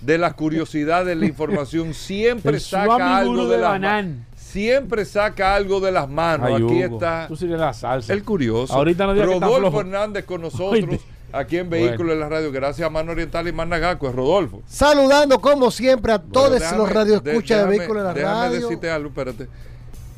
de 0.00 0.18
las 0.18 0.34
curiosidades 0.34 1.06
de 1.06 1.14
la 1.14 1.26
información. 1.26 1.94
Siempre 1.94 2.58
saca 2.58 3.18
algo 3.18 3.46
de, 3.46 3.56
de 3.56 3.62
las 3.62 3.80
manos. 3.80 4.16
Siempre 4.34 5.04
saca 5.04 5.54
algo 5.54 5.80
de 5.80 5.92
las 5.92 6.08
manos. 6.08 6.46
Ay, 6.48 6.54
aquí 6.54 6.64
Hugo, 6.64 6.94
está 6.96 7.26
Tú 7.28 7.36
sí 7.36 7.46
das 7.46 7.78
salsa. 7.78 8.12
el 8.12 8.24
curioso. 8.24 8.74
Ahorita 8.74 9.06
no 9.06 9.14
Rodolfo. 9.14 9.80
Hernández 9.80 10.24
con 10.24 10.40
nosotros. 10.40 11.00
Aquí 11.32 11.56
en 11.58 11.70
Vehículos 11.70 12.12
en 12.14 12.20
la 12.20 12.28
Radio. 12.28 12.52
Gracias 12.52 12.86
a 12.86 12.90
Mano 12.90 13.12
Oriental 13.12 13.46
y 13.48 13.52
Managaco. 13.52 14.08
Es 14.08 14.14
Rodolfo. 14.14 14.62
Saludando 14.66 15.40
como 15.40 15.70
siempre 15.70 16.12
a 16.12 16.18
todos 16.20 16.60
Déjame- 16.60 16.76
los 16.78 16.92
radioescuchas 16.92 17.58
de 17.58 17.64
déjame- 17.66 17.78
vehículos 17.78 18.00
en 18.02 18.06
la 18.06 18.14
déjame 18.14 18.34
radio. 18.48 18.60
decirte 18.60 18.90
algo, 18.90 19.08
espérate. 19.08 19.48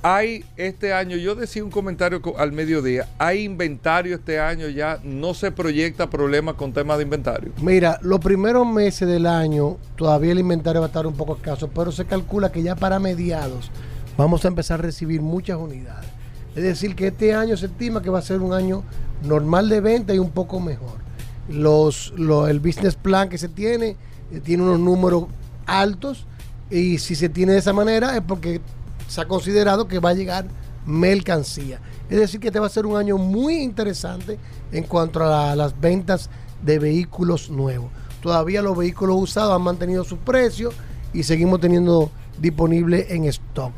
Hay 0.06 0.44
este 0.58 0.92
año, 0.92 1.16
yo 1.16 1.34
decía 1.34 1.64
un 1.64 1.70
comentario 1.70 2.20
co- 2.20 2.34
al 2.38 2.52
mediodía, 2.52 3.08
hay 3.16 3.42
inventario 3.44 4.16
este 4.16 4.38
año 4.38 4.68
ya, 4.68 4.98
no 5.02 5.32
se 5.32 5.50
proyecta 5.50 6.10
problema 6.10 6.52
con 6.52 6.74
temas 6.74 6.98
de 6.98 7.04
inventario. 7.04 7.52
Mira, 7.62 7.98
los 8.02 8.20
primeros 8.20 8.66
meses 8.66 9.08
del 9.08 9.24
año 9.24 9.78
todavía 9.96 10.32
el 10.32 10.40
inventario 10.40 10.82
va 10.82 10.88
a 10.88 10.88
estar 10.88 11.06
un 11.06 11.14
poco 11.16 11.36
escaso, 11.36 11.68
pero 11.74 11.90
se 11.90 12.04
calcula 12.04 12.52
que 12.52 12.62
ya 12.62 12.76
para 12.76 12.98
mediados 12.98 13.70
vamos 14.18 14.44
a 14.44 14.48
empezar 14.48 14.80
a 14.80 14.82
recibir 14.82 15.22
muchas 15.22 15.56
unidades. 15.56 16.10
Es 16.54 16.62
decir, 16.62 16.94
que 16.94 17.08
este 17.08 17.34
año 17.34 17.56
se 17.56 17.66
estima 17.66 18.00
que 18.02 18.10
va 18.10 18.18
a 18.20 18.22
ser 18.22 18.40
un 18.40 18.52
año 18.52 18.82
normal 19.24 19.68
de 19.68 19.80
venta 19.80 20.14
y 20.14 20.18
un 20.18 20.30
poco 20.30 20.60
mejor. 20.60 20.98
Los, 21.48 22.12
lo- 22.16 22.46
el 22.48 22.60
business 22.60 22.94
plan 22.96 23.28
que 23.28 23.38
se 23.38 23.48
tiene 23.48 23.96
eh, 24.32 24.40
tiene 24.42 24.62
unos 24.62 24.78
números 24.80 25.24
altos 25.66 26.26
y 26.70 26.98
si 26.98 27.14
se 27.14 27.28
tiene 27.28 27.52
de 27.52 27.58
esa 27.58 27.72
manera 27.72 28.16
es 28.16 28.22
porque 28.22 28.60
se 29.08 29.20
ha 29.20 29.26
considerado 29.28 29.86
que 29.88 29.98
va 29.98 30.10
a 30.10 30.14
llegar 30.14 30.46
mercancía. 30.86 31.80
Es 32.08 32.18
decir, 32.18 32.40
que 32.40 32.48
este 32.48 32.60
va 32.60 32.66
a 32.66 32.70
ser 32.70 32.86
un 32.86 32.96
año 32.96 33.18
muy 33.18 33.56
interesante 33.56 34.38
en 34.72 34.84
cuanto 34.84 35.22
a 35.24 35.28
la- 35.28 35.56
las 35.56 35.78
ventas 35.80 36.30
de 36.62 36.78
vehículos 36.78 37.50
nuevos. 37.50 37.90
Todavía 38.22 38.62
los 38.62 38.76
vehículos 38.76 39.16
usados 39.20 39.54
han 39.54 39.62
mantenido 39.62 40.04
sus 40.04 40.18
precios 40.18 40.74
y 41.12 41.22
seguimos 41.24 41.60
teniendo 41.60 42.10
disponible 42.40 43.06
en 43.10 43.24
stock. 43.24 43.72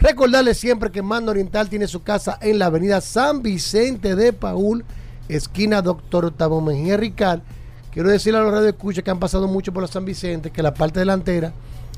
Recordarles 0.00 0.58
siempre 0.58 0.92
que 0.92 1.02
Mando 1.02 1.32
Oriental 1.32 1.68
tiene 1.68 1.88
su 1.88 2.04
casa 2.04 2.38
en 2.40 2.60
la 2.60 2.66
avenida 2.66 3.00
San 3.00 3.42
Vicente 3.42 4.14
de 4.14 4.32
Paul, 4.32 4.84
esquina 5.28 5.82
Doctor 5.82 6.26
Octavo 6.26 6.60
Mejía 6.60 6.96
Ricard. 6.96 7.40
Quiero 7.90 8.08
decirle 8.08 8.38
a 8.38 8.42
los 8.42 8.52
radioescuchas 8.52 9.02
que 9.02 9.10
han 9.10 9.18
pasado 9.18 9.48
mucho 9.48 9.72
por 9.72 9.82
la 9.82 9.88
San 9.88 10.04
Vicente, 10.04 10.52
que 10.52 10.62
la 10.62 10.72
parte 10.72 11.00
delantera 11.00 11.52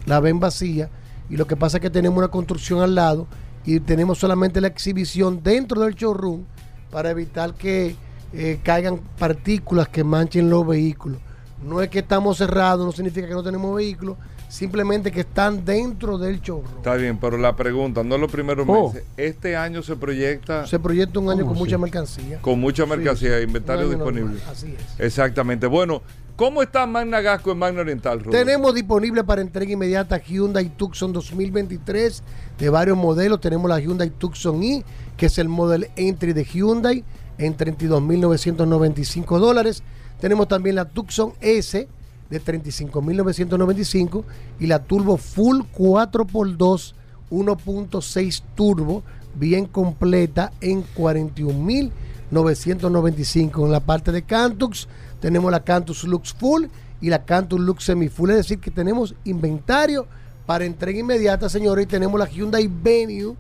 la 0.06 0.18
ven 0.18 0.40
vacía 0.40 0.88
y 1.28 1.36
lo 1.36 1.46
que 1.46 1.56
pasa 1.56 1.76
es 1.76 1.82
que 1.82 1.90
tenemos 1.90 2.16
una 2.16 2.28
construcción 2.28 2.80
al 2.80 2.94
lado 2.94 3.26
y 3.66 3.80
tenemos 3.80 4.18
solamente 4.18 4.62
la 4.62 4.68
exhibición 4.68 5.42
dentro 5.42 5.82
del 5.82 5.94
showroom 5.94 6.44
para 6.90 7.10
evitar 7.10 7.52
que 7.52 7.96
eh, 8.32 8.60
caigan 8.62 8.98
partículas 9.18 9.88
que 9.88 10.04
manchen 10.04 10.48
los 10.48 10.66
vehículos. 10.66 11.20
No 11.62 11.82
es 11.82 11.90
que 11.90 11.98
estamos 11.98 12.38
cerrados, 12.38 12.86
no 12.86 12.92
significa 12.92 13.28
que 13.28 13.34
no 13.34 13.42
tenemos 13.42 13.76
vehículos, 13.76 14.16
simplemente 14.50 15.12
que 15.12 15.20
están 15.20 15.64
dentro 15.64 16.18
del 16.18 16.40
showroom. 16.40 16.76
Está 16.78 16.96
bien, 16.96 17.16
pero 17.18 17.38
la 17.38 17.54
pregunta, 17.54 18.02
no 18.02 18.18
los 18.18 18.30
primeros 18.30 18.66
Oh. 18.68 18.88
meses, 18.92 19.04
este 19.16 19.56
año 19.56 19.80
se 19.82 19.94
proyecta 19.96 20.66
Se 20.66 20.78
proyecta 20.80 21.20
un 21.20 21.30
año 21.30 21.42
¿Cómo 21.42 21.50
con 21.52 21.58
mucha 21.58 21.78
mercancía. 21.78 22.42
con 22.42 22.58
mucha 22.60 22.84
mercancía, 22.84 23.38
Sí, 23.38 23.44
inventario 23.44 23.88
disponible. 23.88 24.32
normal, 24.34 24.42
así 24.50 24.74
es. 24.76 25.00
Exactamente. 25.00 25.68
Bueno, 25.68 26.02
¿cómo 26.34 26.62
está 26.62 26.84
Magna 26.84 27.20
Gasco 27.20 27.52
en 27.52 27.58
Magna 27.58 27.82
Oriental, 27.82 28.18
Rodolfo? 28.18 28.32
Tenemos 28.32 28.74
disponible 28.74 29.22
para 29.22 29.40
entrega 29.40 29.70
inmediata 29.72 30.18
Hyundai 30.18 30.68
Tucson 30.76 31.12
2023 31.12 32.22
de 32.58 32.70
varios 32.70 32.96
modelos. 32.96 33.40
Tenemos 33.40 33.68
la 33.70 33.78
Hyundai 33.78 34.10
Tucson 34.10 34.60
i, 34.64 34.84
que 35.16 35.26
es 35.26 35.38
el 35.38 35.48
model 35.48 35.88
entry 35.96 36.32
de 36.32 36.44
Hyundai. 36.44 37.04
en 37.38 37.56
32.995 37.56 39.38
dólares. 39.38 39.82
Tenemos 40.20 40.46
también 40.48 40.76
la 40.76 40.84
Tucson 40.86 41.32
S 41.40 41.88
de 42.30 42.42
35.995 42.42 44.24
y 44.60 44.66
la 44.66 44.84
Turbo 44.84 45.16
Full 45.16 45.62
4x2 45.76 46.94
1.6 47.30 48.42
Turbo 48.54 49.02
bien 49.34 49.66
completa 49.66 50.52
en 50.60 50.84
41.995. 50.96 53.64
En 53.64 53.72
la 53.72 53.80
parte 53.80 54.12
de 54.12 54.22
Cantux 54.22 54.86
tenemos 55.20 55.50
la 55.50 55.64
Cantus 55.64 56.04
Lux 56.04 56.32
Full 56.34 56.66
y 57.00 57.08
la 57.08 57.24
Cantus 57.24 57.60
Lux 57.60 57.84
Semi 57.84 58.08
Full. 58.08 58.30
Es 58.30 58.36
decir, 58.36 58.58
que 58.58 58.70
tenemos 58.70 59.14
inventario 59.24 60.06
para 60.46 60.64
entrega 60.64 60.98
inmediata, 60.98 61.48
señores. 61.48 61.84
Y 61.84 61.88
tenemos 61.88 62.18
la 62.18 62.28
Hyundai 62.28 62.68
Venue 62.68 63.36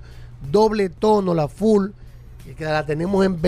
doble 0.50 0.88
tono, 0.88 1.34
la 1.34 1.48
Full, 1.48 1.90
que 2.56 2.64
la 2.64 2.86
tenemos 2.86 3.24
en 3.24 3.40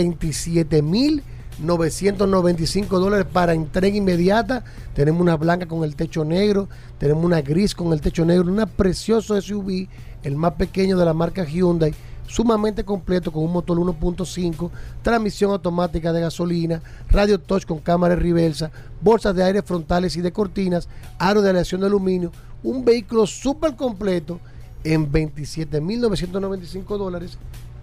27.995 1.62 2.98
dólares 2.98 3.26
para 3.32 3.54
entrega 3.54 3.96
inmediata. 3.96 4.64
Tenemos 4.94 5.20
una 5.20 5.36
blanca 5.36 5.66
con 5.66 5.84
el 5.84 5.96
techo 5.96 6.24
negro, 6.24 6.68
tenemos 6.98 7.24
una 7.24 7.40
gris 7.40 7.74
con 7.74 7.92
el 7.92 8.00
techo 8.00 8.24
negro, 8.24 8.50
una 8.50 8.66
precioso 8.66 9.40
SUV, 9.40 9.88
el 10.22 10.36
más 10.36 10.54
pequeño 10.54 10.96
de 10.96 11.04
la 11.04 11.14
marca 11.14 11.44
Hyundai 11.44 11.94
sumamente 12.26 12.84
completo 12.84 13.30
con 13.30 13.44
un 13.44 13.52
motor 13.52 13.78
1.5, 13.78 14.70
transmisión 15.02 15.50
automática 15.50 16.12
de 16.14 16.22
gasolina, 16.22 16.82
radio 17.10 17.38
touch 17.38 17.66
con 17.66 17.78
cámara 17.78 18.16
reversa, 18.16 18.70
bolsas 19.02 19.34
de 19.34 19.44
aire 19.44 19.60
frontales 19.60 20.16
y 20.16 20.22
de 20.22 20.32
cortinas, 20.32 20.88
aro 21.18 21.42
de 21.42 21.50
aleación 21.50 21.82
de 21.82 21.88
aluminio, 21.88 22.32
un 22.62 22.84
vehículo 22.84 23.26
súper 23.26 23.76
completo 23.76 24.40
en 24.84 25.12
27.995 25.12 26.96
dólares 26.96 27.36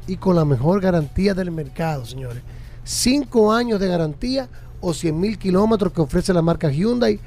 y 0.07 0.17
con 0.17 0.35
la 0.35 0.45
mejor 0.45 0.81
garantía 0.81 1.35
del 1.35 1.51
mercado, 1.51 2.05
señores. 2.05 2.41
5 2.83 3.51
años 3.51 3.79
de 3.79 3.87
garantía 3.87 4.49
o 4.81 4.93
100 4.93 5.19
mil 5.19 5.37
kilómetros 5.37 5.93
que 5.93 6.01
ofrece 6.01 6.33
la 6.33 6.41
marca 6.41 6.71
Hyundai, 6.71 7.19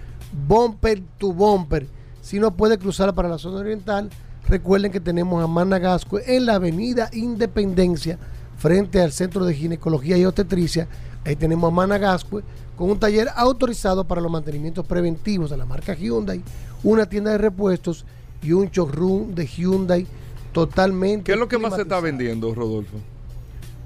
bumper 0.47 1.03
to 1.19 1.33
bumper. 1.33 1.87
Si 2.21 2.39
no 2.39 2.57
puede 2.57 2.79
cruzar 2.79 3.15
para 3.15 3.29
la 3.29 3.39
zona 3.39 3.59
oriental, 3.59 4.11
Recuerden 4.49 4.93
que 4.93 5.01
tenemos 5.01 5.43
a 5.43 5.47
Managascue 5.47 6.23
en 6.27 6.47
la 6.47 6.57
avenida 6.57 7.09
Independencia, 7.13 8.19
frente 8.59 9.01
al 9.01 9.13
Centro 9.13 9.45
de 9.45 9.55
Ginecología 9.55 10.19
y 10.19 10.25
Obstetricia. 10.25 10.89
Ahí 11.25 11.37
tenemos 11.37 11.69
a 11.69 11.75
Managascue 11.75 12.43
con 12.77 12.91
un 12.91 12.99
taller 12.99 13.29
autorizado 13.37 14.05
para 14.05 14.21
los 14.21 14.31
mantenimientos 14.31 14.85
preventivos 14.87 15.51
de 15.51 15.57
la 15.57 15.65
marca 15.65 15.95
Hyundai, 15.95 16.43
una 16.83 17.07
tienda 17.07 17.31
de 17.31 17.39
repuestos 17.39 18.05
y 18.43 18.53
un 18.53 18.69
showroom 18.69 19.35
de 19.35 19.47
Hyundai 19.47 20.07
totalmente. 20.53 21.25
¿Qué 21.25 21.33
es 21.33 21.39
lo 21.39 21.49
que 21.49 21.59
más 21.59 21.75
se 21.75 21.83
está 21.83 22.01
vendiendo, 22.01 22.53
Rodolfo? 22.55 22.99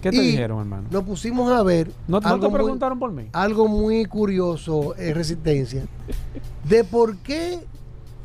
¿Qué 0.00 0.10
te 0.10 0.16
Y 0.16 0.20
dijeron, 0.28 0.60
hermano? 0.60 0.86
Nos 0.90 1.02
pusimos 1.02 1.50
a 1.50 1.62
ver 1.64 1.90
¿No, 2.06 2.18
algo, 2.18 2.38
te 2.38 2.48
muy, 2.48 2.54
preguntaron 2.54 2.98
por 3.00 3.10
mí? 3.10 3.24
algo 3.32 3.66
muy 3.66 4.04
curioso, 4.04 4.94
eh, 4.96 5.12
Resistencia, 5.12 5.86
de 6.68 6.84
por 6.84 7.16
qué 7.16 7.58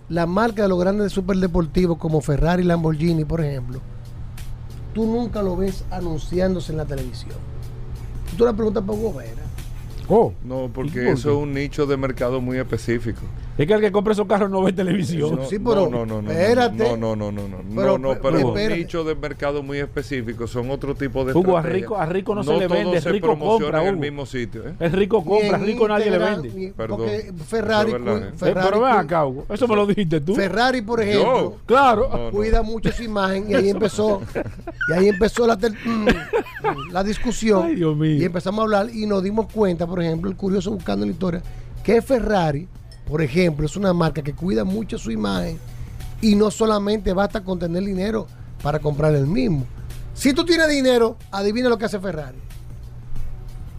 la 0.07 0.27
marca 0.27 0.61
de 0.63 0.67
los 0.67 0.79
grandes 0.79 1.11
superdeportivos 1.11 1.97
como 1.97 2.21
Ferrari 2.21 2.61
y 2.61 2.65
Lamborghini, 2.67 3.25
por 3.25 3.41
ejemplo, 3.41 3.79
tú 4.93 5.05
nunca 5.07 5.41
lo 5.41 5.55
ves 5.55 5.83
anunciándose 5.89 6.73
en 6.73 6.77
la 6.77 6.85
televisión. 6.85 7.37
Tú 8.37 8.43
una 8.43 8.53
pregunta 8.55 8.81
para 8.81 8.99
Hugo 8.99 9.13
Vera. 9.15 9.41
Oh, 10.13 10.33
No, 10.43 10.65
¿Y 10.65 10.69
porque 10.69 11.03
por 11.03 11.13
eso 11.13 11.31
es 11.31 11.37
un 11.37 11.53
nicho 11.53 11.85
de 11.85 11.95
mercado 11.95 12.41
muy 12.41 12.57
específico. 12.57 13.21
Es 13.57 13.67
que 13.67 13.73
el 13.73 13.81
que 13.81 13.91
compra 13.91 14.13
esos 14.13 14.27
carros 14.27 14.49
no 14.49 14.61
ve 14.63 14.73
televisión. 14.73 15.35
No, 15.35 15.45
Sí, 15.45 15.59
pero 15.59 15.89
no, 15.89 16.05
no, 16.05 16.05
no, 16.05 16.21
no, 16.21 16.31
espérate. 16.31 16.77
No, 16.77 16.97
no, 16.97 17.15
no, 17.15 17.31
no, 17.31 17.47
no, 17.47 17.57
Pero, 17.75 17.97
no, 17.97 18.13
no, 18.15 18.21
pero, 18.21 18.37
es 18.37 18.43
un 18.71 18.77
nicho 18.77 19.03
de 19.03 19.15
mercado 19.15 19.61
muy 19.61 19.77
específico, 19.79 20.47
son 20.47 20.71
otro 20.71 20.95
tipo 20.95 21.25
de 21.25 21.33
Hugo, 21.33 21.57
a 21.57 21.61
rico- 21.61 21.97
a 21.97 22.05
rico 22.05 22.33
no 22.33 22.43
se 22.43 22.57
le 22.57 22.67
vende, 22.67 23.01
se 23.01 23.11
rico 23.11 23.27
promociona 23.27 23.79
compra, 23.79 23.81
en 23.83 23.87
el 23.89 23.97
mismo 23.97 24.25
sitio. 24.25 24.67
¿eh? 24.67 24.73
El 24.79 24.91
rico 24.93 25.23
compra, 25.23 25.57
en 25.57 25.65
rico 25.65 25.87
nadie 25.87 26.09
le 26.11 26.17
vende. 26.17 26.49
ni- 26.53 26.71
Perdón. 26.71 26.97
Porque 26.99 27.33
Ferrari, 27.47 27.91
es 27.91 27.93
verdad, 28.03 28.19
cu- 28.19 28.23
¿eh? 28.25 28.27
Eh, 28.29 28.37
Ferrari, 28.37 28.67
pero 28.69 28.81
ven 28.81 28.93
acá, 28.93 29.25
Hugo. 29.25 29.45
Eso 29.49 29.67
me 29.67 29.75
lo 29.75 29.85
dijiste 29.85 30.21
tú. 30.21 30.33
Ferrari, 30.35 30.81
por 30.81 31.01
ejemplo, 31.01 31.21
Yo. 31.51 31.57
Claro. 31.65 32.09
No, 32.11 32.17
no. 32.17 32.31
cuida 32.31 32.61
mucho 32.63 32.91
su 32.91 33.03
imagen 33.03 33.45
y 33.49 33.53
ahí 33.53 33.69
empezó 33.69 34.21
y 34.89 34.93
ahí 34.93 35.07
empezó 35.09 35.45
la, 35.45 35.57
ter- 35.57 35.73
mm, 35.85 36.07
la 36.91 37.03
discusión 37.03 37.65
Ay, 37.65 37.75
Dios 37.75 37.95
mío. 37.95 38.15
y 38.21 38.23
empezamos 38.23 38.59
a 38.59 38.63
hablar 38.63 38.89
y 38.93 39.05
nos 39.05 39.21
dimos 39.23 39.47
cuenta 39.51 39.85
por 39.87 40.01
ejemplo 40.01 40.29
el 40.29 40.35
curioso 40.37 40.71
buscando 40.71 41.03
en 41.03 41.09
la 41.09 41.13
historia 41.13 41.41
que 41.83 42.01
Ferrari 42.01 42.67
por 43.11 43.21
ejemplo 43.21 43.65
es 43.65 43.75
una 43.75 43.91
marca 43.93 44.21
que 44.23 44.33
cuida 44.33 44.63
mucho 44.63 44.97
su 44.97 45.11
imagen 45.11 45.59
y 46.21 46.33
no 46.35 46.49
solamente 46.49 47.11
basta 47.11 47.43
con 47.43 47.59
tener 47.59 47.83
dinero 47.83 48.25
para 48.63 48.79
comprar 48.79 49.13
el 49.13 49.27
mismo 49.27 49.65
si 50.13 50.33
tú 50.33 50.45
tienes 50.45 50.69
dinero 50.69 51.17
adivina 51.29 51.67
lo 51.67 51.77
que 51.77 51.85
hace 51.85 51.99
Ferrari 51.99 52.37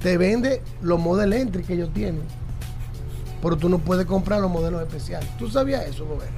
te 0.00 0.18
vende 0.18 0.60
los 0.82 1.00
Model 1.00 1.32
Entry 1.32 1.62
que 1.62 1.72
ellos 1.72 1.90
tienen 1.94 2.20
pero 3.42 3.56
tú 3.56 3.68
no 3.70 3.78
puedes 3.78 4.04
comprar 4.04 4.38
los 4.40 4.50
modelos 4.50 4.82
especiales 4.82 5.28
tú 5.38 5.48
sabías 5.48 5.86
eso 5.86 6.04
Robert? 6.04 6.30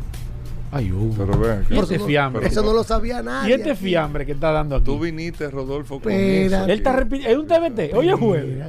Ay, 0.72 0.90
Hugo. 0.90 1.14
Pero 1.16 1.38
vean, 1.38 1.64
¿Y 1.70 1.74
Por 1.74 1.84
este 1.84 1.94
eso 1.94 2.02
no- 2.02 2.08
fiambre? 2.08 2.46
eso 2.48 2.62
no 2.62 2.72
lo 2.72 2.82
sabía 2.82 3.22
nadie 3.22 3.50
¿Y 3.50 3.52
este 3.54 3.70
aquí. 3.72 3.84
fiambre 3.84 4.26
que 4.26 4.32
está 4.32 4.50
dando 4.50 4.74
aquí? 4.76 4.84
tú 4.84 4.98
viniste, 4.98 5.48
Rodolfo, 5.48 6.00
con 6.00 6.10
Espérate. 6.10 6.46
eso. 6.46 6.64
Él 6.64 6.70
está 6.78 6.92
repitiendo. 6.92 7.30
Es 7.30 7.38
un 7.38 7.46
TBT. 7.46 7.94
Hoy 7.94 8.08
es 8.08 8.14
jueves. 8.16 8.66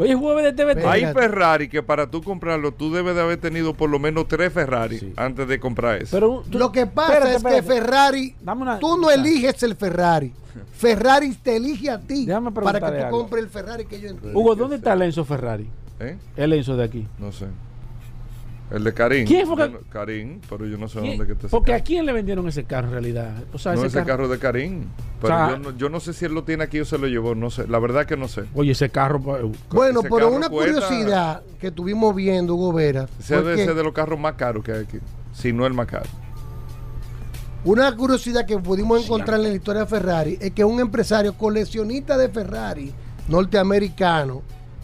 Hoy 0.00 0.10
es 0.10 0.16
jueves 0.16 0.44
de 0.44 0.52
TBT. 0.52 0.78
Espera. 0.78 0.90
Hay. 0.92 1.04
Ferrari 1.12 1.68
que 1.68 1.82
para 1.82 2.10
tú 2.10 2.22
comprarlo, 2.22 2.72
tú 2.72 2.92
debes 2.92 3.14
de 3.14 3.20
haber 3.20 3.38
tenido 3.38 3.74
por 3.74 3.90
lo 3.90 3.98
menos 3.98 4.26
tres 4.28 4.52
Ferrari 4.52 4.98
Sí. 4.98 5.12
antes 5.16 5.46
de 5.46 5.60
comprar 5.60 6.00
eso. 6.02 6.16
Pero 6.16 6.42
tú- 6.50 6.58
Lo 6.58 6.72
que 6.72 6.86
pasa 6.86 7.18
espérate, 7.34 7.58
es 7.58 7.64
que. 7.64 7.72
Ferrari, 7.72 8.34
Dame 8.40 8.62
una- 8.62 8.78
tú 8.78 8.96
no 8.96 9.10
eliges 9.10 9.62
el 9.62 9.76
Ferrari. 9.76 10.32
Ferrari 10.72 11.34
te 11.34 11.56
elige 11.56 11.90
a 11.90 12.00
ti 12.00 12.26
para 12.26 12.80
que 12.80 12.86
tú 12.98 13.04
algo. 13.04 13.18
compres 13.20 13.44
el 13.44 13.50
Ferrari 13.50 13.84
que 13.84 14.00
yo 14.00 14.08
entiendo. 14.08 14.38
Hugo, 14.38 14.54
¿dónde 14.56 14.76
está 14.76 14.94
el 14.94 15.02
Enzo 15.02 15.24
Ferrari? 15.24 15.68
¿Eh? 16.00 16.16
El 16.36 16.52
Enzo 16.54 16.76
de 16.76 16.84
aquí. 16.84 17.06
No 17.18 17.30
sé. 17.30 17.46
El 18.70 18.84
de 18.84 18.94
Karim. 18.94 19.26
¿Quién 19.26 19.46
fue 19.48 19.56
que- 19.56 19.62
Yo 19.72 19.78
no- 19.80 19.90
Karim, 19.90 20.40
pero 20.48 20.64
yo 20.66 20.78
no 20.78 20.88
sé 20.88 21.00
¿Quién- 21.00 21.18
dónde 21.18 21.26
que 21.26 21.32
está 21.32 21.46
ese 21.48 21.50
Porque 21.50 21.72
carro. 21.72 21.80
a 21.82 21.84
quién 21.84 22.06
le 22.06 22.12
vendieron 22.12 22.46
ese 22.48 22.64
carro 22.64 22.86
en 22.86 22.92
realidad. 22.92 23.32
O 23.52 23.58
sea, 23.58 23.72
no, 23.72 23.78
ese, 23.78 23.88
ese 23.88 23.96
carro, 23.98 24.06
carro 24.06 24.28
de 24.28 24.38
Karim. 24.38 24.84
Pero 25.20 25.34
O 25.34 25.36
sea- 25.36 25.50
yo, 25.50 25.58
no, 25.58 25.76
yo 25.76 25.88
no 25.88 25.98
sé 26.00 26.12
si 26.12 26.24
él 26.24 26.34
lo 26.34 26.44
tiene 26.44 26.64
aquí 26.64 26.78
o 26.78 26.84
se 26.84 26.96
lo 26.96 27.08
llevó. 27.08 27.34
No 27.34 27.50
sé. 27.50 27.66
La 27.66 27.78
verdad 27.80 28.06
que 28.06 28.16
no 28.16 28.28
sé. 28.28 28.44
Oye, 28.54 28.70
ese 28.72 28.88
carro. 28.90 29.20
pues, 29.20 29.42
Bueno, 29.70 30.00
Ese 30.00 30.08
pero 30.08 30.16
carro 30.26 30.36
una 30.36 30.48
cuesta- 30.48 30.72
curiosidad 30.80 31.42
que 31.60 31.66
estuvimos 31.66 32.14
viendo, 32.14 32.54
Hugo 32.54 32.72
Vera, 32.72 33.08
Ese 33.18 33.34
fue 33.34 33.42
debe 33.44 33.56
que 33.56 33.64
ser 33.66 33.74
de 33.74 33.82
los 33.82 33.92
carros 33.92 34.18
más 34.20 34.34
caros 34.34 34.62
que 34.62 34.72
hay 34.72 34.82
aquí. 34.84 34.98
Si 35.32 35.52
no 35.52 35.66
el 35.66 35.74
más 35.74 35.86
caro. 35.86 36.06
una 37.64 37.94
curiosidad 37.94 38.46
que 38.46 38.56
pudimos 38.58 39.04
encontrar 39.04 39.38
en 39.38 39.42
la 39.44 39.50
historia 39.50 39.82
de 39.82 39.86
Ferrari 39.86 40.38
es 40.40 40.52
que 40.52 40.64
un 40.64 40.80
empresario 40.80 41.34
coleccionista 41.34 42.16
de 42.16 42.28
Ferrari 42.30 42.92
norteamericano, 43.28 44.42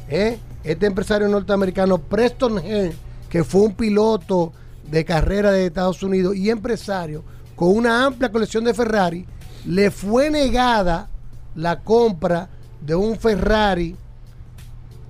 ¿eh? 0.08 0.38
este 0.62 0.86
empresario 0.86 1.26
norteamericano 1.28 1.98
Preston 1.98 2.58
Hearn, 2.58 2.92
que 3.28 3.44
fue 3.44 3.62
un 3.62 3.74
piloto 3.74 4.52
de 4.90 5.04
carrera 5.04 5.50
de 5.50 5.66
Estados 5.66 6.02
Unidos 6.02 6.36
y 6.36 6.50
empresario 6.50 7.24
con 7.54 7.76
una 7.76 8.04
amplia 8.04 8.30
colección 8.30 8.64
de 8.64 8.74
Ferrari, 8.74 9.26
le 9.64 9.90
fue 9.90 10.30
negada 10.30 11.08
la 11.54 11.80
compra 11.80 12.50
de 12.80 12.94
un 12.94 13.16
Ferrari, 13.18 13.96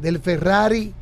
del 0.00 0.20
Ferrari 0.20 0.94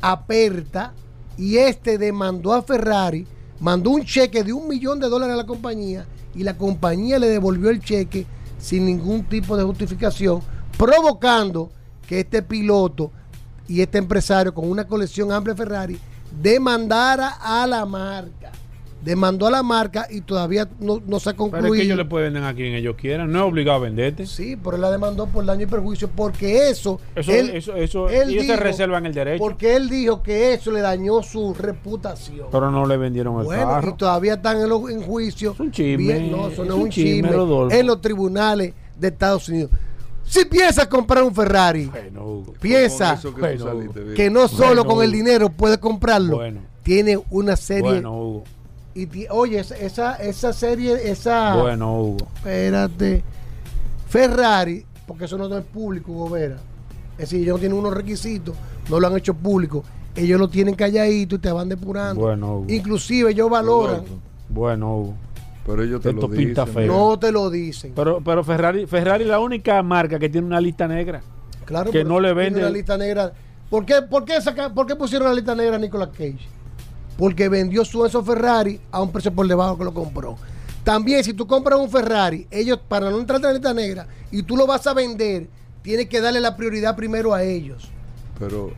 Aperta, 0.00 0.94
y 1.36 1.56
este 1.56 1.98
demandó 1.98 2.52
a 2.52 2.62
Ferrari, 2.62 3.26
mandó 3.58 3.90
un 3.90 4.04
cheque 4.04 4.44
de 4.44 4.52
un 4.52 4.68
millón 4.68 5.00
de 5.00 5.08
dólares 5.08 5.34
a 5.34 5.38
la 5.38 5.46
compañía 5.46 6.06
y 6.34 6.42
la 6.42 6.56
compañía 6.56 7.18
le 7.18 7.28
devolvió 7.28 7.70
el 7.70 7.80
cheque 7.80 8.26
sin 8.58 8.86
ningún 8.86 9.24
tipo 9.24 9.56
de 9.56 9.64
justificación, 9.64 10.40
provocando 10.76 11.70
que 12.06 12.20
este 12.20 12.42
piloto 12.42 13.10
y 13.66 13.80
este 13.80 13.98
empresario 13.98 14.54
con 14.54 14.70
una 14.70 14.86
colección 14.86 15.32
amplia 15.32 15.54
de 15.54 15.58
Ferrari 15.64 16.00
demandara 16.42 17.28
a 17.40 17.66
la 17.66 17.84
marca. 17.86 18.52
Demandó 19.02 19.46
a 19.46 19.50
la 19.50 19.62
marca 19.62 20.06
y 20.10 20.20
todavía 20.20 20.68
no, 20.78 21.00
no 21.06 21.18
se 21.20 21.30
ha 21.30 21.32
Pero 21.32 21.46
es 21.46 21.50
que 21.52 21.58
concluido. 21.58 21.82
ellos 21.84 21.96
le 21.96 22.04
pueden 22.04 22.34
vender 22.34 22.50
a 22.50 22.54
quien 22.54 22.74
ellos 22.74 22.96
quieran. 22.98 23.32
No 23.32 23.38
es 23.38 23.44
obligado 23.50 23.78
a 23.78 23.80
venderte. 23.80 24.26
Sí, 24.26 24.58
pero 24.62 24.76
él 24.76 24.82
la 24.82 24.90
demandó 24.90 25.26
por 25.26 25.42
daño 25.46 25.62
y 25.62 25.66
perjuicio 25.66 26.10
porque 26.14 26.68
eso. 26.68 27.00
Eso, 27.14 27.32
él- 27.32 27.48
eso, 27.54 27.74
eso, 27.76 28.10
él 28.10 28.28
ellos 28.28 28.44
se 28.44 28.52
dijo- 28.52 28.62
reservan 28.62 29.06
el 29.06 29.14
derecho. 29.14 29.38
Porque 29.42 29.74
él 29.74 29.88
dijo 29.88 30.22
que 30.22 30.52
eso 30.52 30.70
le 30.70 30.82
dañó 30.82 31.22
su 31.22 31.54
reputación. 31.54 32.48
Pero 32.52 32.70
no 32.70 32.84
le 32.84 32.98
vendieron 32.98 33.38
el 33.38 33.44
Bueno, 33.46 33.68
carro. 33.68 33.88
y 33.88 33.94
todavía 33.94 34.34
están 34.34 34.60
en, 34.60 34.68
los- 34.68 34.90
en 34.90 35.00
juicio. 35.00 35.56
un 35.58 35.70
chisme, 35.70 35.96
Bien, 35.96 36.30
no, 36.30 36.48
eso 36.48 36.62
no 36.66 36.74
es 36.74 36.78
es 36.78 36.84
un 36.84 36.90
chisme, 36.90 37.28
chisme. 37.30 37.78
En 37.80 37.86
los 37.86 38.00
tribunales 38.02 38.74
de 38.98 39.08
Estados 39.08 39.48
Unidos. 39.48 39.70
Si 40.30 40.44
piensas 40.44 40.86
comprar 40.86 41.24
un 41.24 41.34
Ferrari, 41.34 41.86
Bueno, 41.86 42.24
Hugo. 42.24 42.54
piensa 42.60 43.16
que 43.16 43.28
tú 43.30 43.32
Bueno, 43.40 43.64
saliste, 43.64 44.00
bien. 44.00 44.14
que 44.14 44.30
no 44.30 44.46
solo 44.46 44.66
Bueno, 44.68 44.84
con 44.86 45.02
el 45.04 45.10
dinero 45.10 45.50
puede 45.50 45.78
comprarlo. 45.80 46.36
Bueno. 46.36 46.60
Tiene 46.84 47.18
una 47.30 47.56
serie. 47.56 47.82
Bueno, 47.82 48.16
Hugo. 48.16 48.44
y 48.94 49.06
ti- 49.06 49.26
oye, 49.28 49.58
esa, 49.58 50.14
esa, 50.16 50.52
serie, 50.52 51.10
esa. 51.10 51.56
Bueno, 51.56 52.00
Hugo. 52.00 52.28
Espérate. 52.36 53.24
Ferrari, 54.08 54.84
porque 55.06 55.24
eso 55.24 55.36
no 55.36 55.56
es 55.58 55.64
público, 55.64 56.12
Hugo 56.12 56.30
Vera. 56.30 56.58
Es 57.18 57.30
decir, 57.30 57.40
ellos 57.42 57.54
no 57.56 57.58
tienen 57.60 57.78
unos 57.78 57.92
requisitos, 57.94 58.54
no 58.88 59.00
lo 59.00 59.06
han 59.08 59.16
hecho 59.16 59.34
público. 59.34 59.82
Ellos 60.14 60.38
lo 60.40 60.48
tienen 60.48 60.74
calladito 60.76 61.34
y 61.36 61.38
te 61.38 61.50
van 61.52 61.68
depurando. 61.68 62.20
Bueno, 62.22 62.58
Hugo. 62.58 62.66
Inclusive 62.68 63.32
ellos 63.32 63.50
valoran. 63.50 64.02
Bueno, 64.48 64.96
Hugo. 64.96 65.14
Pero 65.66 65.82
ellos 65.82 66.00
te 66.00 66.10
Esto 66.10 66.22
lo 66.22 66.28
pinta 66.30 66.64
dicen. 66.64 66.74
feo. 66.84 66.92
No 67.10 67.18
te 67.18 67.30
lo 67.32 67.50
dicen. 67.50 67.92
Pero, 67.94 68.20
pero 68.24 68.42
Ferrari, 68.42 68.86
Ferrari 68.86 69.24
es 69.24 69.30
la 69.30 69.38
única 69.40 69.82
marca 69.82 70.18
que 70.18 70.28
tiene 70.28 70.46
una 70.46 70.60
lista 70.60 70.88
negra. 70.88 71.20
Claro, 71.64 71.90
que 71.90 72.02
no 72.04 72.18
le 72.18 72.32
vende- 72.32 72.60
una 72.60 72.70
lista 72.70 72.96
negra. 72.96 73.32
¿Por 73.68 73.84
qué, 73.84 74.02
por, 74.02 74.24
qué 74.24 74.40
saca- 74.40 74.72
por 74.74 74.86
qué 74.86 74.96
pusieron 74.96 75.28
la 75.28 75.34
lista 75.34 75.54
negra 75.54 75.76
a 75.76 75.78
Nicolas 75.78 76.08
Cage? 76.08 76.38
Porque 77.16 77.48
vendió 77.48 77.84
su 77.84 78.04
esos 78.04 78.24
Ferrari 78.26 78.80
a 78.90 79.00
un 79.02 79.12
precio 79.12 79.32
por 79.32 79.46
debajo 79.46 79.76
que 79.78 79.84
lo 79.84 79.94
compró. 79.94 80.36
También, 80.82 81.22
si 81.22 81.34
tú 81.34 81.46
compras 81.46 81.78
un 81.78 81.90
Ferrari, 81.90 82.46
ellos, 82.50 82.80
para 82.88 83.10
no 83.10 83.18
entrar 83.18 83.36
en 83.36 83.42
la 83.44 83.52
lista 83.52 83.74
negra, 83.74 84.06
y 84.32 84.42
tú 84.42 84.56
lo 84.56 84.66
vas 84.66 84.86
a 84.86 84.94
vender, 84.94 85.46
tienes 85.82 86.08
que 86.08 86.20
darle 86.20 86.40
la 86.40 86.56
prioridad 86.56 86.96
primero 86.96 87.34
a 87.34 87.42
ellos. 87.44 87.90
Pero, 88.38 88.70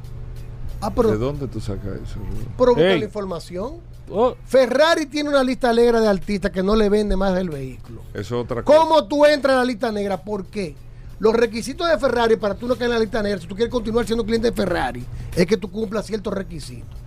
Ah, 0.80 0.90
pero, 0.94 1.12
¿de 1.12 1.16
dónde 1.18 1.46
tú 1.46 1.60
sacas 1.60 1.94
eso? 2.02 2.18
Pero 2.58 2.74
busca 2.74 2.82
la 2.96 3.04
información. 3.04 3.74
Oh, 4.10 4.34
Ferrari 4.44 5.06
tiene 5.06 5.30
una 5.30 5.42
lista 5.42 5.72
negra 5.72 6.00
de 6.00 6.08
artistas 6.08 6.50
que 6.50 6.62
no 6.62 6.76
le 6.76 6.88
vende 6.88 7.16
más 7.16 7.36
el 7.38 7.48
vehículo. 7.50 8.02
Eso 8.12 8.20
es 8.20 8.44
otra 8.44 8.62
cosa. 8.62 8.78
¿Cómo 8.78 9.06
tú 9.06 9.24
entras 9.24 9.54
a 9.54 9.58
la 9.58 9.64
lista 9.64 9.90
negra? 9.92 10.22
¿Por 10.22 10.46
qué? 10.46 10.74
Los 11.18 11.34
requisitos 11.34 11.88
de 11.88 11.98
Ferrari 11.98 12.36
para 12.36 12.54
tú 12.54 12.66
no 12.66 12.74
caer 12.74 12.90
en 12.90 12.94
la 12.96 13.00
lista 13.00 13.22
negra, 13.22 13.40
si 13.40 13.46
tú 13.46 13.54
quieres 13.54 13.72
continuar 13.72 14.04
siendo 14.06 14.24
cliente 14.26 14.50
de 14.50 14.56
Ferrari, 14.56 15.04
es 15.36 15.46
que 15.46 15.56
tú 15.56 15.70
cumplas 15.70 16.04
ciertos 16.06 16.34
requisitos. 16.34 16.98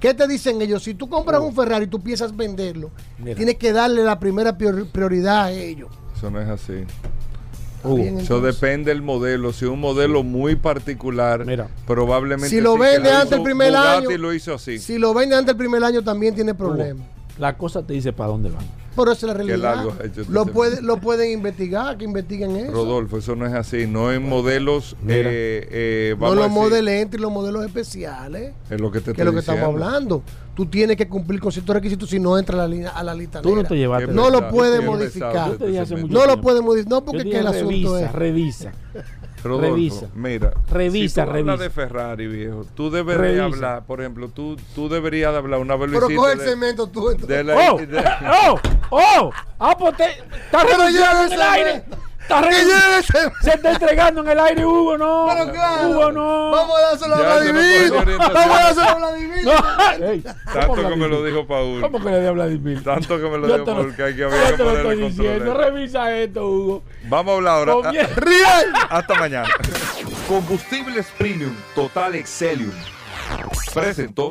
¿Qué 0.00 0.14
te 0.14 0.26
dicen 0.26 0.62
ellos? 0.62 0.82
Si 0.84 0.94
tú 0.94 1.08
compras 1.08 1.40
un 1.40 1.54
Ferrari 1.54 1.84
y 1.84 1.88
tú 1.88 2.00
piensas 2.00 2.34
venderlo, 2.34 2.90
Mira. 3.18 3.36
tienes 3.36 3.56
que 3.56 3.72
darle 3.72 4.02
la 4.04 4.18
primera 4.18 4.56
prior- 4.56 4.86
prioridad 4.90 5.44
a 5.44 5.50
ellos. 5.52 5.90
Eso 6.16 6.30
no 6.30 6.40
es 6.40 6.48
así. 6.48 6.84
Hugo. 7.84 7.96
Bien, 7.96 8.18
Eso 8.18 8.40
depende 8.40 8.90
del 8.90 9.02
modelo. 9.02 9.52
Si 9.52 9.64
un 9.64 9.80
modelo 9.80 10.22
muy 10.22 10.56
particular, 10.56 11.44
Mira. 11.44 11.68
probablemente. 11.86 12.48
Si 12.48 12.60
lo 12.60 12.74
sí, 12.74 12.80
vende 12.80 13.10
antes 13.10 13.30
del 13.30 13.42
primer 13.42 13.70
Bugatti 13.70 14.06
año, 14.06 14.18
lo 14.18 14.32
hizo 14.32 14.54
así. 14.54 14.78
Si 14.78 14.98
lo 14.98 15.14
vende 15.14 15.36
antes 15.36 15.48
del 15.48 15.56
primer 15.56 15.84
año 15.84 16.02
también 16.02 16.34
tiene 16.34 16.54
problemas. 16.54 17.06
La 17.38 17.56
cosa 17.56 17.86
te 17.86 17.92
dice 17.94 18.12
para 18.12 18.30
dónde 18.30 18.50
van. 18.50 18.64
Pero 18.96 19.12
esa 19.12 19.26
es 19.26 19.32
la 19.32 19.38
Qué 19.38 19.44
realidad. 19.46 19.74
largo 19.76 19.90
ha 20.00 20.04
hecho 20.06 20.22
este 20.22 20.32
Lo, 20.32 20.46
puede, 20.46 20.82
lo 20.82 20.96
pueden 20.96 21.30
investigar, 21.30 21.96
que 21.96 22.04
investiguen 22.04 22.56
eso. 22.56 22.72
Rodolfo, 22.72 23.18
eso 23.18 23.36
no 23.36 23.46
es 23.46 23.52
así. 23.54 23.86
No 23.86 24.12
en 24.12 24.28
modelos. 24.28 24.96
Mira. 25.02 25.20
eh, 25.30 25.68
eh, 25.70 26.16
no 26.18 26.34
los 26.34 26.50
modelos 26.50 26.90
entry, 26.90 27.20
los 27.20 27.30
modelos 27.30 27.64
especiales. 27.64 28.54
Es 28.68 28.80
lo 28.80 28.90
que 28.90 29.00
te 29.00 29.12
que 29.12 29.20
es 29.20 29.24
lo 29.24 29.32
que 29.32 29.38
estamos 29.38 29.62
hablando. 29.62 30.22
Tú 30.56 30.66
tienes 30.66 30.96
que 30.96 31.06
cumplir 31.08 31.38
con 31.38 31.52
ciertos 31.52 31.72
requisitos 31.76 32.10
si 32.10 32.18
no 32.18 32.36
entra 32.36 32.56
a 32.56 32.58
la, 32.58 32.66
línea- 32.66 32.90
a 32.90 33.04
la 33.04 33.14
lista 33.14 33.40
Tú 33.40 33.54
no 33.54 33.62
te 33.62 33.76
llevaste. 33.76 34.08
No 34.12 34.30
lo 34.30 34.48
puede 34.50 34.80
modificar. 34.80 35.56
No 36.08 36.26
lo 36.26 36.40
puede 36.40 36.60
modificar. 36.60 36.90
No, 36.90 37.04
porque 37.04 37.22
que 37.22 37.38
el 37.38 37.46
asunto 37.46 37.68
revisa, 37.68 38.00
es. 38.06 38.12
revisa. 38.12 38.72
Rodolfo, 39.42 39.74
Revisa. 39.74 40.06
Mira, 40.14 40.52
Revisa, 40.70 41.22
si 41.22 41.26
tú 41.26 41.32
revisa. 41.32 41.56
de 41.56 41.70
Ferrari, 41.70 42.26
viejo, 42.26 42.66
tú 42.74 42.90
deberías 42.90 43.20
Revisa. 43.20 43.44
hablar, 43.44 43.84
por 43.86 44.00
ejemplo, 44.00 44.28
tú, 44.28 44.56
tú 44.74 44.88
deberías 44.88 45.32
de 45.32 45.38
hablar 45.38 45.60
una 45.60 45.76
vez 45.76 45.90
Pero 45.92 46.08
coge 46.14 46.32
el 46.32 46.40
cemento 46.40 46.86
tú. 46.88 47.10
entonces. 47.10 47.28
de 47.36 47.44
la- 47.44 47.56
¡Oh! 47.72 47.78
de- 47.78 47.98
¡Oh! 48.48 48.60
¡Oh! 48.90 49.30
¡Ah, 49.58 49.76
pues 49.78 49.96
te, 49.96 50.04
está 50.10 50.62
el 51.32 51.42
aire! 51.42 51.84
Se 53.42 53.50
está 53.54 53.72
entregando 53.72 54.20
en 54.20 54.28
el 54.28 54.38
aire, 54.38 54.64
Hugo, 54.64 54.98
no. 54.98 55.26
Pero 55.28 55.52
claro. 55.52 55.88
Hugo, 55.88 56.12
no. 56.12 56.50
Vamos 56.50 56.78
a 56.78 56.80
dárselo 56.82 57.14
a 57.14 57.20
Vladimir. 57.20 57.92
Vamos 57.92 58.36
a 58.36 58.48
dárselo 58.48 58.88
a 58.88 58.94
Vladimir. 58.94 59.44
No. 59.44 60.06
Ey, 60.06 60.20
Tanto 60.20 60.66
¿cómo 60.68 60.88
que 60.88 60.96
me 60.96 61.08
lo 61.08 61.24
dijo 61.24 61.46
Paul. 61.46 61.80
¿Cómo 61.80 62.00
que 62.02 62.10
le 62.10 62.20
dio 62.20 62.28
a 62.28 62.32
Vladimir? 62.32 62.84
Tanto 62.84 63.16
que 63.16 63.28
me 63.28 63.38
lo 63.38 63.48
Yo 63.48 63.54
dijo 63.54 63.64
Paul 63.64 63.96
que 63.96 64.02
hay 64.02 64.12
que 64.12 64.18
yo 64.20 64.26
había 64.28 64.46
que 64.46 64.52
te 64.52 64.58
lo 64.58 64.70
ponerle 64.70 64.92
estoy 64.92 65.10
diciendo. 65.10 65.54
Revisa 65.54 66.16
esto, 66.16 66.46
Hugo. 66.46 66.82
Vamos 67.04 67.32
a 67.32 67.36
hablar 67.36 67.68
ahora. 67.68 67.90
¡Riel! 67.92 68.72
Hasta 68.90 69.14
mañana. 69.14 69.48
Combustibles 70.28 71.06
Premium 71.16 71.54
Total 71.74 72.14
Excelium. 72.14 72.72
Presentó. 73.72 74.30